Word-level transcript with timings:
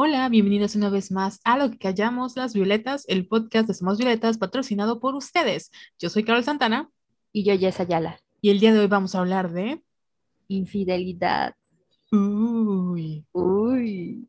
Hola, 0.00 0.28
bienvenidos 0.28 0.76
una 0.76 0.90
vez 0.90 1.10
más 1.10 1.40
a 1.42 1.58
Lo 1.58 1.72
que 1.72 1.78
callamos 1.78 2.36
las 2.36 2.54
violetas, 2.54 3.04
el 3.08 3.26
podcast 3.26 3.66
de 3.66 3.74
Somos 3.74 3.98
Violetas 3.98 4.38
patrocinado 4.38 5.00
por 5.00 5.16
ustedes. 5.16 5.72
Yo 5.98 6.08
soy 6.08 6.22
Carol 6.22 6.44
Santana 6.44 6.88
Y 7.32 7.42
yo, 7.42 7.58
Jess 7.58 7.80
Ayala. 7.80 8.20
y 8.40 8.50
el 8.50 8.60
día 8.60 8.72
de 8.72 8.78
hoy 8.78 8.86
vamos 8.86 9.16
a 9.16 9.18
hablar 9.18 9.52
de... 9.52 9.82
Infidelidad. 10.46 11.56
Uy, 12.12 13.24
Uy, 13.32 14.28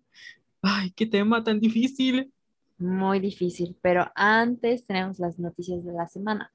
ay, 0.63 0.89
qué 0.95 1.05
tema 1.05 1.43
tan 1.43 1.59
difícil. 1.59 2.33
muy 2.79 3.20
difícil. 3.20 3.77
Pero 3.79 4.11
antes 4.15 4.88
tenemos 4.88 5.20
las 5.20 5.38
noticias 5.38 5.86
de 5.86 5.93
la 5.93 6.07
semana. 6.07 6.51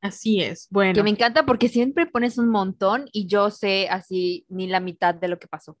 Así 0.00 0.40
es. 0.40 0.66
Bueno, 0.72 0.94
Que 0.94 1.04
me 1.04 1.10
encanta 1.10 1.46
porque 1.46 1.68
siempre 1.68 2.06
pones 2.06 2.38
un 2.38 2.48
montón 2.48 3.04
y 3.12 3.28
yo 3.28 3.52
sé 3.52 3.88
así 3.88 4.44
ni 4.48 4.66
la 4.66 4.80
mitad 4.80 5.14
de 5.14 5.28
lo 5.28 5.38
que 5.38 5.46
pasó. 5.46 5.78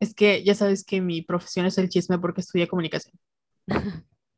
Es 0.00 0.14
que 0.14 0.44
ya 0.44 0.54
sabes 0.54 0.84
que 0.84 1.00
mi 1.00 1.22
profesión 1.22 1.66
es 1.66 1.78
el 1.78 1.88
chisme 1.88 2.18
porque 2.18 2.40
estudié 2.42 2.68
comunicación. 2.68 3.14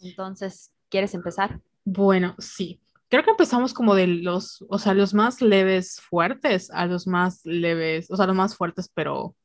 Entonces, 0.00 0.70
¿quieres 0.90 1.14
empezar? 1.14 1.62
Bueno, 1.84 2.34
sí. 2.38 2.80
Creo 3.08 3.24
que 3.24 3.30
empezamos 3.30 3.74
como 3.74 3.94
de 3.94 4.06
los, 4.06 4.64
o 4.68 4.78
sea, 4.78 4.94
los 4.94 5.12
más 5.14 5.42
leves 5.42 6.00
fuertes 6.00 6.70
a 6.70 6.86
los 6.86 7.06
más 7.06 7.40
leves, 7.44 8.10
o 8.10 8.16
sea, 8.16 8.26
los 8.26 8.36
más 8.36 8.56
fuertes, 8.56 8.88
pero 8.94 9.36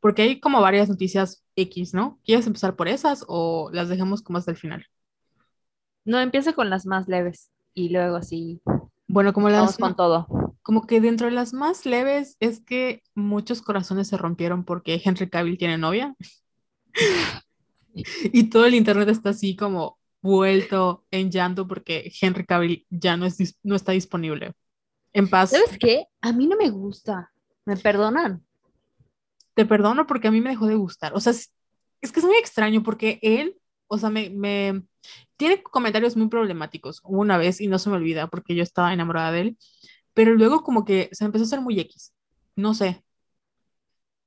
porque 0.00 0.22
hay 0.22 0.40
como 0.40 0.60
varias 0.62 0.88
noticias 0.90 1.44
X, 1.56 1.94
¿no? 1.94 2.20
¿Quieres 2.24 2.46
empezar 2.46 2.76
por 2.76 2.88
esas 2.88 3.24
o 3.28 3.70
las 3.72 3.88
dejamos 3.90 4.22
como 4.22 4.38
hasta 4.38 4.52
el 4.52 4.58
final? 4.58 4.86
No, 6.04 6.20
empiezo 6.20 6.54
con 6.54 6.70
las 6.70 6.86
más 6.86 7.08
leves 7.08 7.50
y 7.74 7.88
luego 7.90 8.22
sí, 8.22 8.60
Bueno, 9.08 9.32
como 9.32 9.48
vamos 9.54 9.78
las, 9.78 9.78
con 9.78 9.94
ma- 9.94 9.96
todo. 9.96 10.26
Como 10.62 10.86
que 10.86 11.00
dentro 11.00 11.26
de 11.26 11.32
las 11.32 11.52
más 11.52 11.86
leves 11.86 12.36
es 12.40 12.60
que 12.60 13.02
muchos 13.14 13.62
corazones 13.62 14.08
se 14.08 14.16
rompieron 14.16 14.64
porque 14.64 15.00
Henry 15.04 15.28
Cavill 15.28 15.58
tiene 15.58 15.78
novia 15.78 16.14
y 17.94 18.44
todo 18.44 18.66
el 18.66 18.74
internet 18.74 19.08
está 19.08 19.30
así 19.30 19.56
como 19.56 19.98
vuelto 20.20 21.04
en 21.10 21.30
llanto 21.30 21.66
porque 21.66 22.12
Henry 22.20 22.46
Cavill 22.46 22.86
ya 22.90 23.16
no, 23.16 23.26
es, 23.26 23.58
no 23.62 23.74
está 23.74 23.92
disponible. 23.92 24.52
En 25.12 25.28
paz, 25.28 25.50
¿Sabes 25.50 25.76
qué? 25.78 26.06
A 26.20 26.32
mí 26.32 26.46
no 26.46 26.56
me 26.56 26.70
gusta. 26.70 27.32
¿Me 27.64 27.76
perdonan? 27.76 28.42
te 29.54 29.66
perdono 29.66 30.06
porque 30.06 30.28
a 30.28 30.30
mí 30.30 30.40
me 30.40 30.50
dejó 30.50 30.66
de 30.66 30.74
gustar. 30.74 31.12
O 31.14 31.20
sea, 31.20 31.32
es, 31.32 31.52
es 32.00 32.12
que 32.12 32.20
es 32.20 32.26
muy 32.26 32.36
extraño 32.36 32.82
porque 32.82 33.18
él, 33.22 33.56
o 33.86 33.98
sea, 33.98 34.10
me, 34.10 34.30
me 34.30 34.82
tiene 35.36 35.62
comentarios 35.62 36.16
muy 36.16 36.28
problemáticos 36.28 37.00
una 37.04 37.36
vez 37.38 37.60
y 37.60 37.66
no 37.66 37.78
se 37.78 37.90
me 37.90 37.96
olvida 37.96 38.28
porque 38.28 38.54
yo 38.54 38.62
estaba 38.62 38.92
enamorada 38.92 39.32
de 39.32 39.40
él, 39.40 39.58
pero 40.14 40.34
luego 40.34 40.62
como 40.62 40.84
que 40.84 41.08
se 41.12 41.24
empezó 41.24 41.44
a 41.44 41.46
hacer 41.46 41.60
muy 41.60 41.78
X. 41.80 42.12
No 42.56 42.74
sé. 42.74 43.02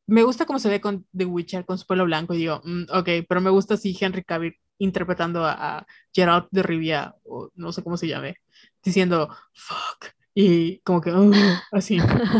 Me 0.07 0.23
gusta 0.23 0.45
cómo 0.45 0.59
se 0.59 0.69
ve 0.69 0.81
con 0.81 1.05
The 1.17 1.25
Witcher, 1.25 1.65
con 1.65 1.77
su 1.79 1.87
pelo 1.87 2.05
blanco, 2.05 2.33
y 2.33 2.37
digo, 2.37 2.61
"Mm, 2.63 2.83
ok, 2.93 3.09
pero 3.27 3.41
me 3.41 3.49
gusta 3.49 3.73
así 3.73 3.97
Henry 3.99 4.23
Cavill 4.23 4.55
interpretando 4.77 5.43
a, 5.45 5.77
a 5.79 5.87
Geralt 6.13 6.47
de 6.51 6.61
Rivia, 6.63 7.15
o 7.23 7.49
no 7.55 7.71
sé 7.71 7.81
cómo 7.83 7.97
se 7.97 8.07
llame, 8.07 8.35
diciendo, 8.83 9.29
fuck, 9.53 10.11
y 10.35 10.79
como 10.79 11.01
que, 11.01 11.11
"Uh", 11.11 11.31
así. 11.71 11.97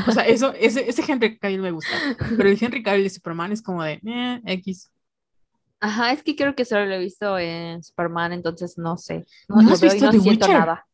O 0.08 0.12
sea, 0.12 0.28
eso, 0.28 0.54
ese, 0.54 0.88
ese 0.88 1.04
Henry 1.12 1.40
Cavill 1.40 1.62
me 1.62 1.72
gusta, 1.72 1.90
pero 2.38 2.50
el 2.50 2.58
Henry 2.62 2.84
Cavill 2.84 3.04
de 3.04 3.10
Superman 3.10 3.52
es 3.52 3.62
como 3.64 3.84
de, 3.84 4.00
eh, 4.06 4.42
X. 4.46 4.92
Ajá, 5.80 6.12
es 6.12 6.24
que 6.24 6.36
creo 6.36 6.56
que 6.56 6.66
solo 6.66 6.86
lo 6.86 6.96
he 6.96 7.00
visto 7.00 7.38
en 7.40 7.84
Superman, 7.84 8.32
entonces 8.34 8.78
no 8.78 8.98
sé. 8.98 9.26
¿No 9.48 9.62
lo 9.62 9.74
has 9.74 9.82
visto 9.82 10.06
no 10.06 10.12
The 10.12 10.20
Witcher? 10.20 10.50
nada. 10.60 10.86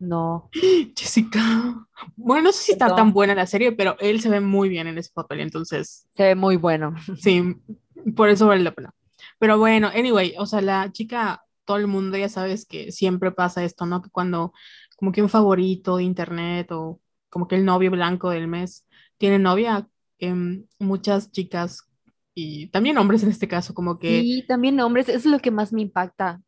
No. 0.00 0.50
Jessica. 0.96 1.86
Bueno, 2.16 2.44
no 2.44 2.52
sé 2.52 2.64
si 2.64 2.72
está 2.72 2.94
tan 2.94 3.12
buena 3.12 3.34
la 3.34 3.46
serie, 3.46 3.72
pero 3.72 3.96
él 4.00 4.20
se 4.20 4.30
ve 4.30 4.40
muy 4.40 4.68
bien 4.68 4.86
en 4.86 4.98
ese 4.98 5.10
papel, 5.12 5.40
entonces 5.40 6.08
Se 6.16 6.24
ve 6.24 6.34
muy 6.34 6.56
bueno. 6.56 6.94
Sí, 7.20 7.56
por 8.16 8.30
eso 8.30 8.46
vale 8.46 8.62
la 8.64 8.72
pena. 8.72 8.94
Pero 9.38 9.58
bueno, 9.58 9.88
anyway, 9.94 10.34
o 10.38 10.46
sea, 10.46 10.60
la 10.60 10.90
chica, 10.92 11.44
todo 11.64 11.76
el 11.76 11.86
mundo 11.86 12.16
ya 12.16 12.28
sabes 12.28 12.66
que 12.66 12.90
siempre 12.92 13.30
pasa 13.30 13.62
esto, 13.62 13.86
¿no? 13.86 14.02
Que 14.02 14.10
cuando 14.10 14.52
como 14.96 15.12
que 15.12 15.22
un 15.22 15.28
favorito 15.28 15.96
de 15.98 16.04
internet 16.04 16.72
o 16.72 17.00
como 17.28 17.46
que 17.46 17.56
el 17.56 17.64
novio 17.64 17.90
blanco 17.90 18.30
del 18.30 18.48
mes 18.48 18.86
tiene 19.18 19.38
novia, 19.38 19.88
em, 20.18 20.66
muchas 20.78 21.30
chicas 21.30 21.82
y 22.34 22.68
también 22.68 22.98
hombres 22.98 23.22
en 23.22 23.30
este 23.30 23.48
caso, 23.48 23.74
como 23.74 23.98
que 23.98 24.20
Sí, 24.20 24.44
también 24.48 24.80
hombres, 24.80 25.08
eso 25.08 25.18
es 25.18 25.26
lo 25.26 25.38
que 25.40 25.50
más 25.50 25.72
me 25.72 25.82
impacta. 25.82 26.40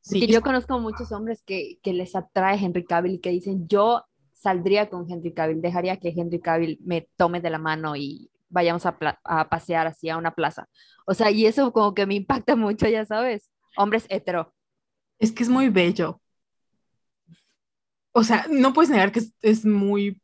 Sí, 0.00 0.26
yo 0.26 0.42
conozco 0.42 0.78
muchos 0.78 1.12
hombres 1.12 1.42
que, 1.42 1.78
que 1.82 1.92
les 1.92 2.14
atrae 2.16 2.58
Henry 2.62 2.84
Cavill 2.84 3.14
y 3.14 3.18
que 3.20 3.30
dicen, 3.30 3.68
yo 3.68 4.04
saldría 4.32 4.88
con 4.88 5.10
Henry 5.10 5.32
Cavill, 5.32 5.60
dejaría 5.60 5.98
que 5.98 6.14
Henry 6.16 6.40
Cavill 6.40 6.78
me 6.84 7.08
tome 7.16 7.40
de 7.40 7.50
la 7.50 7.58
mano 7.58 7.96
y 7.96 8.30
vayamos 8.48 8.86
a, 8.86 8.96
a 9.24 9.48
pasear 9.48 9.86
así 9.86 10.08
a 10.08 10.16
una 10.16 10.34
plaza. 10.34 10.68
O 11.06 11.14
sea, 11.14 11.30
y 11.30 11.46
eso 11.46 11.72
como 11.72 11.94
que 11.94 12.06
me 12.06 12.14
impacta 12.14 12.56
mucho, 12.56 12.86
ya 12.88 13.04
sabes. 13.04 13.50
Hombres 13.76 14.06
hetero. 14.08 14.54
es 15.18 15.32
que 15.32 15.42
es 15.42 15.48
muy 15.48 15.68
bello. 15.68 16.20
O 18.12 18.24
sea, 18.24 18.46
no 18.50 18.72
puedes 18.72 18.90
negar 18.90 19.12
que 19.12 19.20
es, 19.20 19.34
es 19.42 19.64
muy... 19.64 20.20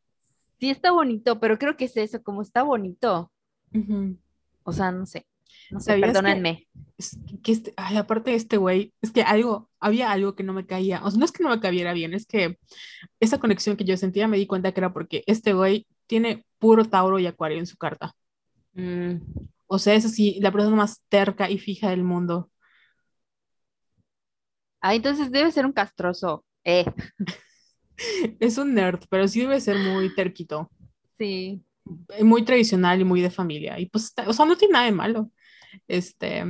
Sí 0.59 0.69
está 0.69 0.91
bonito, 0.91 1.39
pero 1.39 1.57
creo 1.57 1.77
que 1.77 1.85
es 1.85 1.97
eso, 1.97 2.23
como 2.23 2.41
está 2.41 2.63
bonito. 2.63 3.31
O 4.63 4.71
sea, 4.73 4.91
no 4.91 5.05
sé. 5.05 5.25
No 5.71 5.79
sé, 5.79 5.91
¿Sabías 5.91 6.09
que- 6.09 6.13
perdónenme. 6.13 6.67
que 7.43 7.51
este, 7.51 7.73
ay, 7.77 7.97
aparte 7.97 8.31
de 8.31 8.37
este 8.37 8.57
güey, 8.57 8.93
es 9.01 9.11
que 9.11 9.23
algo, 9.23 9.69
había 9.79 10.11
algo 10.11 10.35
que 10.35 10.43
no 10.43 10.53
me 10.53 10.65
caía, 10.65 11.03
o 11.03 11.09
sea, 11.11 11.19
no 11.19 11.25
es 11.25 11.31
que 11.31 11.43
no 11.43 11.49
me 11.49 11.59
cabiera 11.59 11.93
bien, 11.93 12.13
es 12.13 12.25
que 12.25 12.57
esa 13.19 13.39
conexión 13.39 13.75
que 13.77 13.83
yo 13.85 13.97
sentía 13.97 14.27
me 14.27 14.37
di 14.37 14.47
cuenta 14.47 14.71
que 14.71 14.79
era 14.79 14.93
porque 14.93 15.23
este 15.27 15.53
güey 15.53 15.87
tiene 16.07 16.45
puro 16.59 16.85
Tauro 16.85 17.19
y 17.19 17.25
Acuario 17.27 17.57
en 17.59 17.67
su 17.67 17.77
carta. 17.77 18.13
Mm, 18.73 19.15
O 19.67 19.79
sea, 19.79 19.95
es 19.95 20.05
así, 20.05 20.39
la 20.41 20.51
persona 20.51 20.75
más 20.75 21.01
terca 21.09 21.49
y 21.49 21.57
fija 21.57 21.89
del 21.89 22.03
mundo. 22.03 22.49
Ah, 24.81 24.93
entonces 24.95 25.31
debe 25.31 25.51
ser 25.51 25.65
un 25.65 25.73
castroso. 25.73 26.45
Eh, 26.63 26.85
Es 28.39 28.57
un 28.57 28.73
nerd, 28.73 28.99
pero 29.09 29.27
sí 29.27 29.39
debe 29.41 29.59
ser 29.61 29.77
muy 29.77 30.13
terquito, 30.13 30.69
sí. 31.17 31.63
Eh, 32.09 32.23
muy 32.23 32.43
tradicional 32.43 32.99
y 33.01 33.03
muy 33.03 33.21
de 33.21 33.29
familia. 33.29 33.79
Y 33.79 33.87
pues, 33.87 34.13
o 34.25 34.33
sea, 34.33 34.45
no 34.45 34.57
tiene 34.57 34.73
nada 34.73 34.85
de 34.85 34.91
malo. 34.91 35.31
Este, 35.87 36.43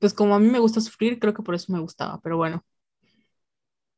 pues 0.00 0.12
como 0.12 0.34
a 0.34 0.38
mí 0.38 0.48
me 0.48 0.58
gusta 0.58 0.80
sufrir, 0.80 1.18
creo 1.18 1.34
que 1.34 1.42
por 1.42 1.54
eso 1.54 1.72
me 1.72 1.80
gustaba, 1.80 2.20
pero 2.22 2.36
bueno. 2.36 2.64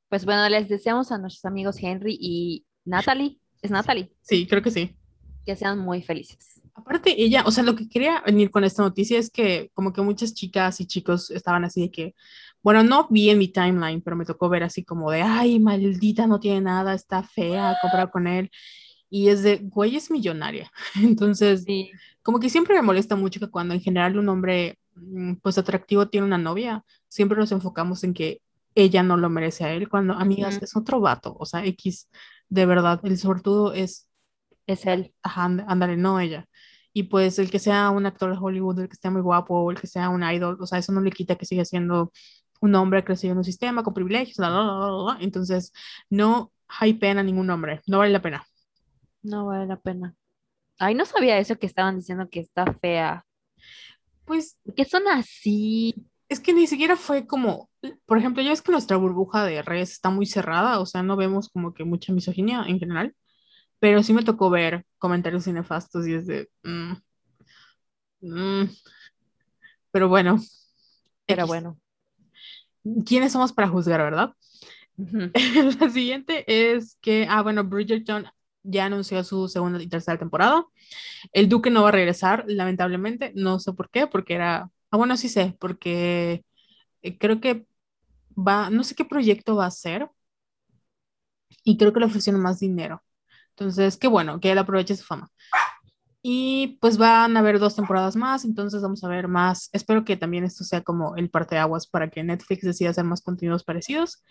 Pues 0.09 0.25
bueno, 0.25 0.49
les 0.49 0.69
deseamos 0.69 1.12
a 1.12 1.19
nuestros 1.19 1.44
amigos 1.44 1.76
Henry 1.81 2.16
y 2.21 2.66
Natalie. 2.84 3.38
Es 3.60 3.71
Natalie. 3.71 4.12
Sí, 4.22 4.47
creo 4.47 4.62
que 4.62 4.71
sí. 4.71 4.97
que 5.44 5.56
sean 5.56 5.78
muy 5.78 6.03
felices. 6.03 6.60
Aparte, 6.75 7.20
ella, 7.20 7.43
o 7.44 7.50
sea, 7.50 7.65
lo 7.65 7.75
que 7.75 7.88
quería 7.88 8.22
venir 8.25 8.50
con 8.50 8.65
esta 8.65 8.82
noticia 8.82 9.19
es 9.19 9.31
que 9.31 9.70
como 9.75 9.93
que 9.93 10.00
muchas 10.00 10.32
chicas 10.32 10.81
y 10.81 10.87
chicos 10.87 11.31
estaban 11.31 11.65
así 11.65 11.81
de 11.82 11.91
que, 11.91 12.15
bueno, 12.62 12.82
no 12.84 13.09
vi 13.10 13.31
en 13.31 13.38
mi 13.38 13.49
timeline, 13.49 14.00
pero 14.00 14.16
me 14.16 14.25
tocó 14.25 14.49
ver 14.49 14.62
así 14.62 14.84
como 14.84 15.10
de, 15.10 15.22
ay, 15.22 15.59
maldita, 15.59 16.26
no 16.26 16.38
tiene 16.38 16.60
nada, 16.60 16.94
está 16.94 17.22
fea, 17.22 17.76
comprar 17.82 18.10
con 18.10 18.26
él. 18.28 18.50
Y 19.10 19.28
es 19.28 19.42
de, 19.42 19.58
güey, 19.58 19.96
es 19.96 20.10
millonaria. 20.10 20.70
Entonces, 20.96 21.64
Sí. 21.64 21.91
como 22.22 22.41
que 22.41 22.50
siempre 22.50 22.74
me 22.74 22.82
molesta 22.82 23.16
mucho 23.16 23.41
que 23.41 23.48
cuando 23.50 23.74
en 23.74 23.80
general 23.80 24.19
un 24.19 24.28
hombre, 24.28 24.78
mm, 24.96 25.34
pues 25.42 25.58
atractivo 25.58 26.08
tiene 26.08 26.26
una 26.26 26.38
novia, 26.38 26.84
siempre 27.08 27.38
nos 27.38 27.52
enfocamos 27.52 28.04
en 28.04 28.14
que 28.14 28.42
ella 28.74 29.02
no 29.02 29.16
lo 29.16 29.28
merece 29.30 29.64
a 29.64 29.72
él, 29.72 29.88
cuando, 29.88 30.14
amigas, 30.14 30.56
Ujú. 30.56 30.64
es 30.64 30.76
otro 30.76 31.00
vato, 31.00 31.36
o 31.38 31.46
sea, 31.46 31.64
X, 31.66 32.08
de 32.48 32.66
verdad, 32.66 33.00
el 33.04 33.19
sortudo 33.19 33.72
es 33.72 34.06
Es 34.66 34.86
él. 34.86 35.14
Ajá, 35.22 35.44
and- 35.44 35.64
ándale, 35.69 35.96
no 35.96 36.20
ella. 36.20 36.46
Y 36.92 37.04
pues 37.04 37.38
el 37.38 37.50
que 37.50 37.58
sea 37.58 37.90
un 37.90 38.06
actor 38.06 38.30
de 38.32 38.38
Hollywood, 38.40 38.80
el 38.80 38.88
que 38.88 38.94
esté 38.94 39.10
muy 39.10 39.22
guapo, 39.22 39.54
o 39.60 39.70
el 39.70 39.80
que 39.80 39.86
sea 39.86 40.08
un 40.10 40.22
idol, 40.22 40.56
o 40.60 40.66
sea, 40.66 40.78
eso 40.78 40.92
no 40.92 41.00
le 41.00 41.10
quita 41.10 41.36
que 41.36 41.46
siga 41.46 41.64
siendo 41.64 42.12
un 42.60 42.75
hombre 42.75 43.04
crecido 43.04 43.32
en 43.32 43.38
un 43.38 43.44
sistema 43.44 43.82
con 43.82 43.94
privilegios, 43.94 44.36
bla, 44.38 44.50
bla, 44.50 44.62
bla, 44.62 45.02
bla. 45.14 45.19
Entonces, 45.20 45.72
no 46.10 46.52
hay 46.69 46.94
pena 46.94 47.20
a 47.20 47.25
ningún 47.25 47.48
hombre, 47.50 47.80
no 47.86 47.98
vale 47.98 48.12
la 48.12 48.22
pena. 48.22 48.44
No 49.23 49.47
vale 49.47 49.67
la 49.67 49.77
pena. 49.81 50.15
Ay, 50.79 50.95
no 50.95 51.05
sabía 51.06 51.39
eso 51.39 51.59
que 51.59 51.67
estaban 51.67 51.97
diciendo 51.99 52.29
que 52.31 52.41
está 52.41 52.73
fea. 52.75 53.27
Pues 54.25 54.56
¿Por 54.65 54.75
qué 54.75 54.85
son 54.85 55.09
así? 55.09 55.94
es 56.29 56.41
que 56.41 56.53
ni 56.53 56.67
siquiera 56.67 56.97
fue 56.97 57.26
como, 57.26 57.70
por 58.06 58.19
ejemplo, 58.19 58.43
ya 58.43 58.50
ves 58.50 58.61
que 58.62 58.73
nuestra 58.73 58.97
burbuja 58.99 59.44
de 59.44 59.62
redes 59.62 59.93
está 59.93 60.11
muy 60.11 60.26
cerrada, 60.26 60.81
o 60.81 60.87
sea, 60.87 61.03
no 61.03 61.17
vemos 61.17 61.49
como 61.49 61.73
que 61.75 61.85
mucha 61.85 62.12
misoginia 62.12 62.65
en 62.67 62.79
general, 62.79 63.15
pero 63.81 64.03
sí 64.03 64.12
me 64.15 64.25
tocó 64.25 64.50
ver 64.50 64.87
comentarios 64.99 65.47
nefastos 65.49 66.06
y 66.09 66.14
es 66.14 66.26
de... 66.26 66.49
mm, 66.64 66.94
mm. 68.23 68.69
Pero 69.91 70.09
bueno, 70.09 70.38
Pero 71.26 71.47
bueno. 71.47 71.79
¿quiénes 73.06 73.32
somos 73.32 73.53
para 73.53 73.69
juzgar, 73.69 74.00
verdad? 74.00 74.32
Ujú. 74.97 75.31
La 75.81 75.91
siguiente 75.91 76.44
es 76.47 76.97
que, 77.00 77.26
ah, 77.29 77.43
bueno, 77.43 77.64
Bridgerton 77.64 78.26
ya 78.62 78.87
anunció 78.87 79.22
su 79.25 79.49
segunda 79.49 79.82
y 79.82 79.88
tercera 79.88 80.19
temporada. 80.19 80.64
El 81.32 81.49
Duque 81.49 81.70
no 81.70 81.82
va 81.82 81.88
a 81.90 81.93
regresar, 81.93 82.44
lamentablemente. 82.49 83.32
No 83.34 83.58
sé 83.60 83.72
por 83.72 83.90
qué, 83.90 84.06
porque 84.06 84.34
era. 84.34 84.70
Ah, 84.90 84.96
bueno, 84.96 85.16
sí 85.16 85.28
sé, 85.28 85.56
porque 85.60 86.44
eh, 87.02 87.19
creo 87.19 87.40
que 87.40 87.66
va. 88.37 88.70
No 88.70 88.84
sé 88.84 88.94
qué 88.94 89.05
proyecto 89.05 89.56
va 89.56 89.64
a 89.64 89.69
hacer. 89.69 90.08
Y 91.64 91.76
creo 91.76 91.93
que 91.93 92.00
le 92.00 92.06
ofrecieron 92.06 92.43
más 92.43 92.60
dinero. 92.60 93.02
Entonces, 93.50 93.96
qué 93.96 94.08
bueno, 94.08 94.40
que 94.40 94.52
él 94.52 94.58
aproveche 94.58 94.96
su 94.96 95.04
fama. 95.04 95.31
Y 96.22 96.78
pues 96.81 96.99
van 96.99 97.37
a 97.37 97.40
haber 97.40 97.58
dos 97.58 97.76
temporadas 97.76 98.16
más, 98.16 98.44
entonces 98.44 98.82
vamos 98.82 99.04
a 99.04 99.08
ver 99.08 99.28
más. 99.28 99.70
Espero 99.72 100.04
que 100.04 100.16
también 100.16 100.44
esto 100.44 100.64
sea 100.64 100.82
como 100.82 101.16
el 101.16 101.31
parteaguas 101.31 101.87
para 101.87 102.11
que 102.11 102.25
Netflix 102.25 102.62
decida 102.62 102.90
hacer 102.90 103.04
más 103.04 103.22
contenidos 103.22 103.64
parecidos. 103.64 104.22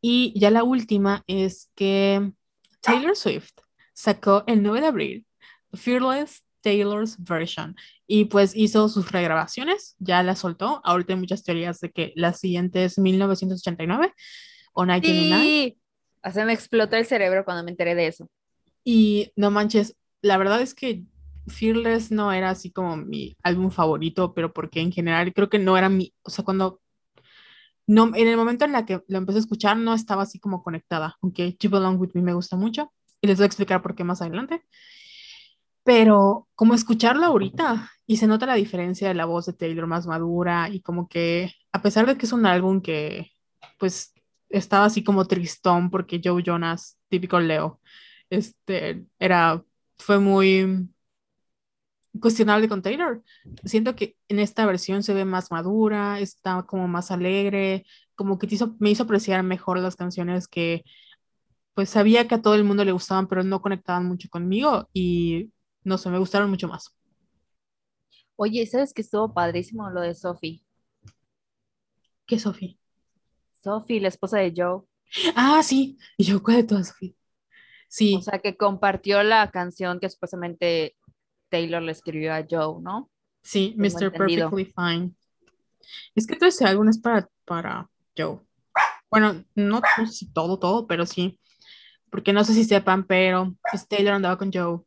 Y 0.00 0.38
ya 0.38 0.50
la 0.50 0.64
última 0.64 1.24
es 1.26 1.70
que 1.74 2.32
Taylor 2.80 3.16
Swift 3.16 3.52
sacó 3.98 4.44
el 4.46 4.62
9 4.62 4.80
de 4.80 4.86
abril 4.86 5.26
Fearless 5.72 6.44
Taylor's 6.60 7.16
Version 7.18 7.74
y 8.06 8.26
pues 8.26 8.54
hizo 8.54 8.88
sus 8.88 9.10
regrabaciones, 9.10 9.96
ya 9.98 10.22
la 10.22 10.36
soltó. 10.36 10.80
Ahorita 10.84 11.12
hay 11.14 11.18
muchas 11.18 11.42
teorías 11.42 11.80
de 11.80 11.90
que 11.90 12.12
la 12.14 12.32
siguiente 12.32 12.84
es 12.84 12.98
1989 12.98 14.14
o 14.72 14.82
1999. 14.82 15.44
Sí, 15.44 15.78
Así 16.22 16.40
me 16.42 16.52
explotó 16.52 16.96
el 16.96 17.06
cerebro 17.06 17.44
cuando 17.44 17.64
me 17.64 17.70
enteré 17.70 17.94
de 17.94 18.06
eso. 18.06 18.28
Y 18.84 19.32
no 19.36 19.50
manches, 19.50 19.96
la 20.22 20.36
verdad 20.36 20.60
es 20.60 20.74
que 20.74 21.04
Fearless 21.48 22.10
no 22.10 22.32
era 22.32 22.50
así 22.50 22.70
como 22.70 22.96
mi 22.96 23.36
álbum 23.42 23.70
favorito, 23.70 24.32
pero 24.32 24.52
porque 24.52 24.80
en 24.80 24.92
general 24.92 25.32
creo 25.32 25.48
que 25.48 25.58
no 25.58 25.76
era 25.76 25.88
mi, 25.88 26.14
o 26.22 26.30
sea, 26.30 26.44
cuando 26.44 26.80
no, 27.86 28.14
en 28.14 28.28
el 28.28 28.36
momento 28.36 28.64
en 28.64 28.72
la 28.72 28.84
que 28.84 29.02
lo 29.08 29.18
empecé 29.18 29.38
a 29.38 29.40
escuchar 29.40 29.76
no 29.76 29.94
estaba 29.94 30.22
así 30.22 30.38
como 30.38 30.62
conectada, 30.62 31.16
aunque 31.20 31.56
You 31.58 31.70
Belong 31.70 31.98
With 31.98 32.10
Me 32.14 32.22
me 32.22 32.34
gusta 32.34 32.56
mucho 32.56 32.92
y 33.20 33.26
les 33.26 33.38
voy 33.38 33.44
a 33.44 33.46
explicar 33.46 33.82
por 33.82 33.94
qué 33.94 34.04
más 34.04 34.22
adelante. 34.22 34.62
Pero 35.84 36.48
como 36.54 36.74
escucharlo 36.74 37.24
ahorita 37.24 37.90
y 38.06 38.18
se 38.18 38.26
nota 38.26 38.46
la 38.46 38.54
diferencia 38.54 39.08
de 39.08 39.14
la 39.14 39.24
voz 39.24 39.46
de 39.46 39.54
Taylor 39.54 39.86
más 39.86 40.06
madura 40.06 40.68
y 40.68 40.80
como 40.82 41.08
que 41.08 41.52
a 41.72 41.82
pesar 41.82 42.06
de 42.06 42.16
que 42.18 42.26
es 42.26 42.32
un 42.32 42.46
álbum 42.46 42.82
que 42.82 43.30
pues 43.78 44.12
estaba 44.50 44.86
así 44.86 45.02
como 45.04 45.26
tristón 45.26 45.90
porque 45.90 46.20
Joe 46.22 46.42
Jonas, 46.42 46.98
típico 47.08 47.40
Leo, 47.40 47.80
este 48.30 49.06
era 49.18 49.64
fue 49.98 50.18
muy 50.18 50.88
cuestionable 52.20 52.68
con 52.68 52.82
Taylor. 52.82 53.22
Siento 53.64 53.96
que 53.96 54.16
en 54.28 54.38
esta 54.40 54.66
versión 54.66 55.02
se 55.02 55.14
ve 55.14 55.24
más 55.24 55.50
madura, 55.50 56.20
está 56.20 56.62
como 56.64 56.88
más 56.88 57.10
alegre, 57.10 57.86
como 58.14 58.38
que 58.38 58.48
me 58.78 58.90
hizo 58.90 59.04
apreciar 59.04 59.42
mejor 59.42 59.78
las 59.78 59.96
canciones 59.96 60.48
que 60.48 60.84
pues 61.78 61.90
sabía 61.90 62.26
que 62.26 62.34
a 62.34 62.42
todo 62.42 62.56
el 62.56 62.64
mundo 62.64 62.84
le 62.84 62.90
gustaban, 62.90 63.28
pero 63.28 63.44
no 63.44 63.62
conectaban 63.62 64.04
mucho 64.04 64.28
conmigo 64.28 64.88
y 64.92 65.52
no 65.84 65.96
sé, 65.96 66.10
me 66.10 66.18
gustaron 66.18 66.50
mucho 66.50 66.66
más. 66.66 66.92
Oye, 68.34 68.66
¿sabes 68.66 68.92
que 68.92 69.02
estuvo 69.02 69.32
padrísimo 69.32 69.88
lo 69.88 70.00
de 70.00 70.12
Sophie? 70.16 70.60
¿Qué 72.26 72.40
Sophie? 72.40 72.80
Sophie, 73.62 74.00
la 74.00 74.08
esposa 74.08 74.38
de 74.38 74.52
Joe. 74.56 74.82
Ah, 75.36 75.62
sí. 75.62 75.96
Y 76.16 76.24
yo, 76.24 76.42
¿cuál 76.42 76.56
de 76.56 76.64
todas, 76.64 76.88
Sophie? 76.88 77.14
Sí. 77.86 78.16
O 78.16 78.22
sea, 78.22 78.40
que 78.40 78.56
compartió 78.56 79.22
la 79.22 79.48
canción 79.52 80.00
que 80.00 80.10
supuestamente 80.10 80.96
Taylor 81.48 81.80
le 81.80 81.92
escribió 81.92 82.34
a 82.34 82.44
Joe, 82.50 82.82
¿no? 82.82 83.08
Sí, 83.40 83.76
Mr. 83.78 84.10
Perfectly 84.10 84.64
Fine. 84.64 85.12
Es 86.16 86.26
que 86.26 86.34
todo 86.34 86.48
ese 86.48 86.64
álbum 86.64 86.88
es 86.88 86.98
para, 86.98 87.28
para 87.44 87.88
Joe. 88.16 88.40
Bueno, 89.08 89.44
no, 89.54 89.80
sé 89.94 90.08
si 90.08 90.32
todo, 90.32 90.58
todo, 90.58 90.88
pero 90.88 91.06
sí. 91.06 91.38
Porque 92.10 92.32
no 92.32 92.44
sé 92.44 92.54
si 92.54 92.64
sepan, 92.64 93.04
pero 93.06 93.54
pues, 93.70 93.86
Taylor 93.86 94.14
andaba 94.14 94.38
con 94.38 94.50
Joe 94.52 94.80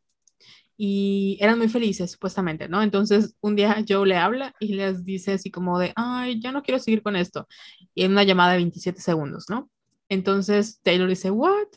y 0.76 1.38
eran 1.40 1.58
muy 1.58 1.68
felices, 1.68 2.10
supuestamente, 2.10 2.68
¿no? 2.68 2.82
Entonces, 2.82 3.36
un 3.40 3.54
día 3.54 3.84
Joe 3.88 4.06
le 4.06 4.16
habla 4.16 4.54
y 4.58 4.74
les 4.74 5.04
dice 5.04 5.34
así 5.34 5.50
como 5.50 5.78
de, 5.78 5.92
ay, 5.94 6.40
ya 6.40 6.50
no 6.50 6.62
quiero 6.62 6.80
seguir 6.80 7.02
con 7.02 7.14
esto. 7.14 7.46
Y 7.94 8.04
en 8.04 8.12
una 8.12 8.24
llamada 8.24 8.52
de 8.52 8.58
27 8.58 9.00
segundos, 9.00 9.46
¿no? 9.48 9.70
Entonces, 10.08 10.80
Taylor 10.82 11.08
dice, 11.08 11.30
¿what? 11.30 11.68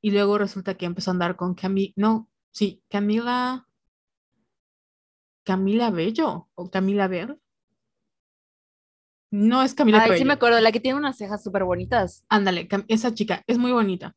Y 0.00 0.10
luego 0.10 0.38
resulta 0.38 0.74
que 0.74 0.86
empezó 0.86 1.10
a 1.10 1.12
andar 1.12 1.36
con 1.36 1.54
Camila, 1.54 1.92
no, 1.96 2.28
sí, 2.50 2.82
Camila, 2.88 3.68
Camila 5.44 5.90
Bello 5.90 6.48
o 6.54 6.70
Camila 6.70 7.06
Bell. 7.06 7.38
No 9.30 9.62
es 9.62 9.74
Camila 9.74 10.02
Ay, 10.02 10.18
sí 10.18 10.24
me 10.24 10.32
acuerdo, 10.32 10.58
la 10.60 10.72
que 10.72 10.80
tiene 10.80 10.98
unas 10.98 11.18
cejas 11.18 11.44
súper 11.44 11.64
bonitas. 11.64 12.24
Ándale, 12.28 12.66
esa 12.88 13.14
chica 13.14 13.44
es 13.46 13.58
muy 13.58 13.72
bonita. 13.72 14.16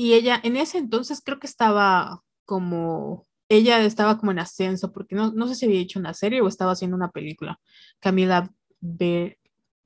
Y 0.00 0.14
ella 0.14 0.40
en 0.42 0.56
ese 0.56 0.78
entonces 0.78 1.20
creo 1.22 1.38
que 1.38 1.46
estaba 1.46 2.22
como, 2.46 3.26
ella 3.50 3.84
estaba 3.84 4.16
como 4.16 4.32
en 4.32 4.38
ascenso, 4.38 4.92
porque 4.92 5.14
no, 5.14 5.30
no 5.32 5.46
sé 5.46 5.54
si 5.54 5.66
había 5.66 5.78
hecho 5.78 5.98
una 5.98 6.14
serie 6.14 6.40
o 6.40 6.48
estaba 6.48 6.72
haciendo 6.72 6.96
una 6.96 7.10
película. 7.10 7.60
Camila 7.98 8.50
Bell 8.80 9.34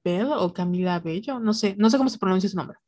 o 0.04 0.52
Camila 0.52 1.00
Bello, 1.00 1.40
no 1.40 1.52
sé, 1.52 1.74
no 1.78 1.90
sé 1.90 1.98
cómo 1.98 2.10
se 2.10 2.18
pronuncia 2.18 2.48
su 2.48 2.56
nombre. 2.56 2.78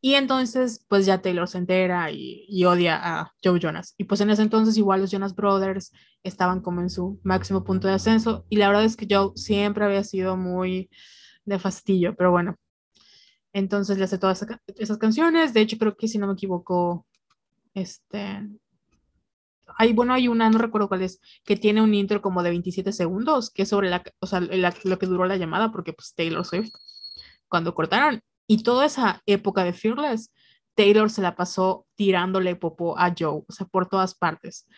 Y 0.00 0.14
entonces, 0.14 0.84
pues 0.88 1.06
ya 1.06 1.22
Taylor 1.22 1.46
se 1.46 1.58
entera 1.58 2.10
y, 2.10 2.64
odia 2.64 2.98
a 3.00 3.32
Joe 3.44 3.60
Jonas. 3.60 3.94
Y 3.96 4.02
pues 4.02 4.20
en 4.22 4.30
ese 4.30 4.42
entonces 4.42 4.76
igual 4.76 5.02
los 5.02 5.12
Jonas 5.12 5.36
Brothers 5.36 5.92
estaban 6.24 6.62
como 6.62 6.80
en 6.80 6.90
su 6.90 7.20
máximo 7.22 7.62
punto 7.62 7.86
de 7.86 7.94
ascenso. 7.94 8.44
Y 8.48 8.56
la 8.56 8.66
verdad 8.66 8.84
es 8.84 8.96
que 8.96 9.06
Joe 9.08 9.30
siempre 9.36 9.84
había 9.84 10.02
sido 10.02 10.36
muy 10.36 10.90
de 11.44 11.60
fastidio, 11.60 12.16
pero 12.16 12.32
bueno. 12.32 12.56
Entonces 13.56 13.96
le 13.96 14.04
hace 14.04 14.18
todas 14.18 14.44
esas 14.76 14.98
canciones. 14.98 15.54
De 15.54 15.62
hecho, 15.62 15.78
creo 15.78 15.96
que 15.96 16.08
si 16.08 16.18
no 16.18 16.26
me 16.26 16.34
equivoco, 16.34 17.06
este... 17.72 18.46
Hay, 19.78 19.94
bueno, 19.94 20.12
hay 20.12 20.28
una, 20.28 20.50
no 20.50 20.58
recuerdo 20.58 20.88
cuál 20.88 21.00
es, 21.00 21.22
que 21.42 21.56
tiene 21.56 21.80
un 21.80 21.94
intro 21.94 22.20
como 22.20 22.42
de 22.42 22.50
27 22.50 22.92
segundos, 22.92 23.50
que 23.50 23.62
es 23.62 23.70
sobre 23.70 23.88
la, 23.88 24.02
o 24.20 24.26
sea, 24.26 24.40
lo 24.40 24.98
que 24.98 25.06
duró 25.06 25.24
la 25.24 25.38
llamada, 25.38 25.72
porque 25.72 25.94
pues 25.94 26.14
Taylor 26.14 26.44
Swift, 26.44 26.70
cuando 27.48 27.74
cortaron, 27.74 28.20
y 28.46 28.62
toda 28.62 28.84
esa 28.84 29.22
época 29.24 29.64
de 29.64 29.72
Fearless, 29.72 30.30
Taylor 30.74 31.08
se 31.08 31.22
la 31.22 31.34
pasó 31.34 31.86
tirándole 31.94 32.56
popó 32.56 32.98
a 32.98 33.14
Joe, 33.18 33.42
o 33.48 33.52
sea, 33.52 33.66
por 33.66 33.88
todas 33.88 34.14
partes. 34.14 34.68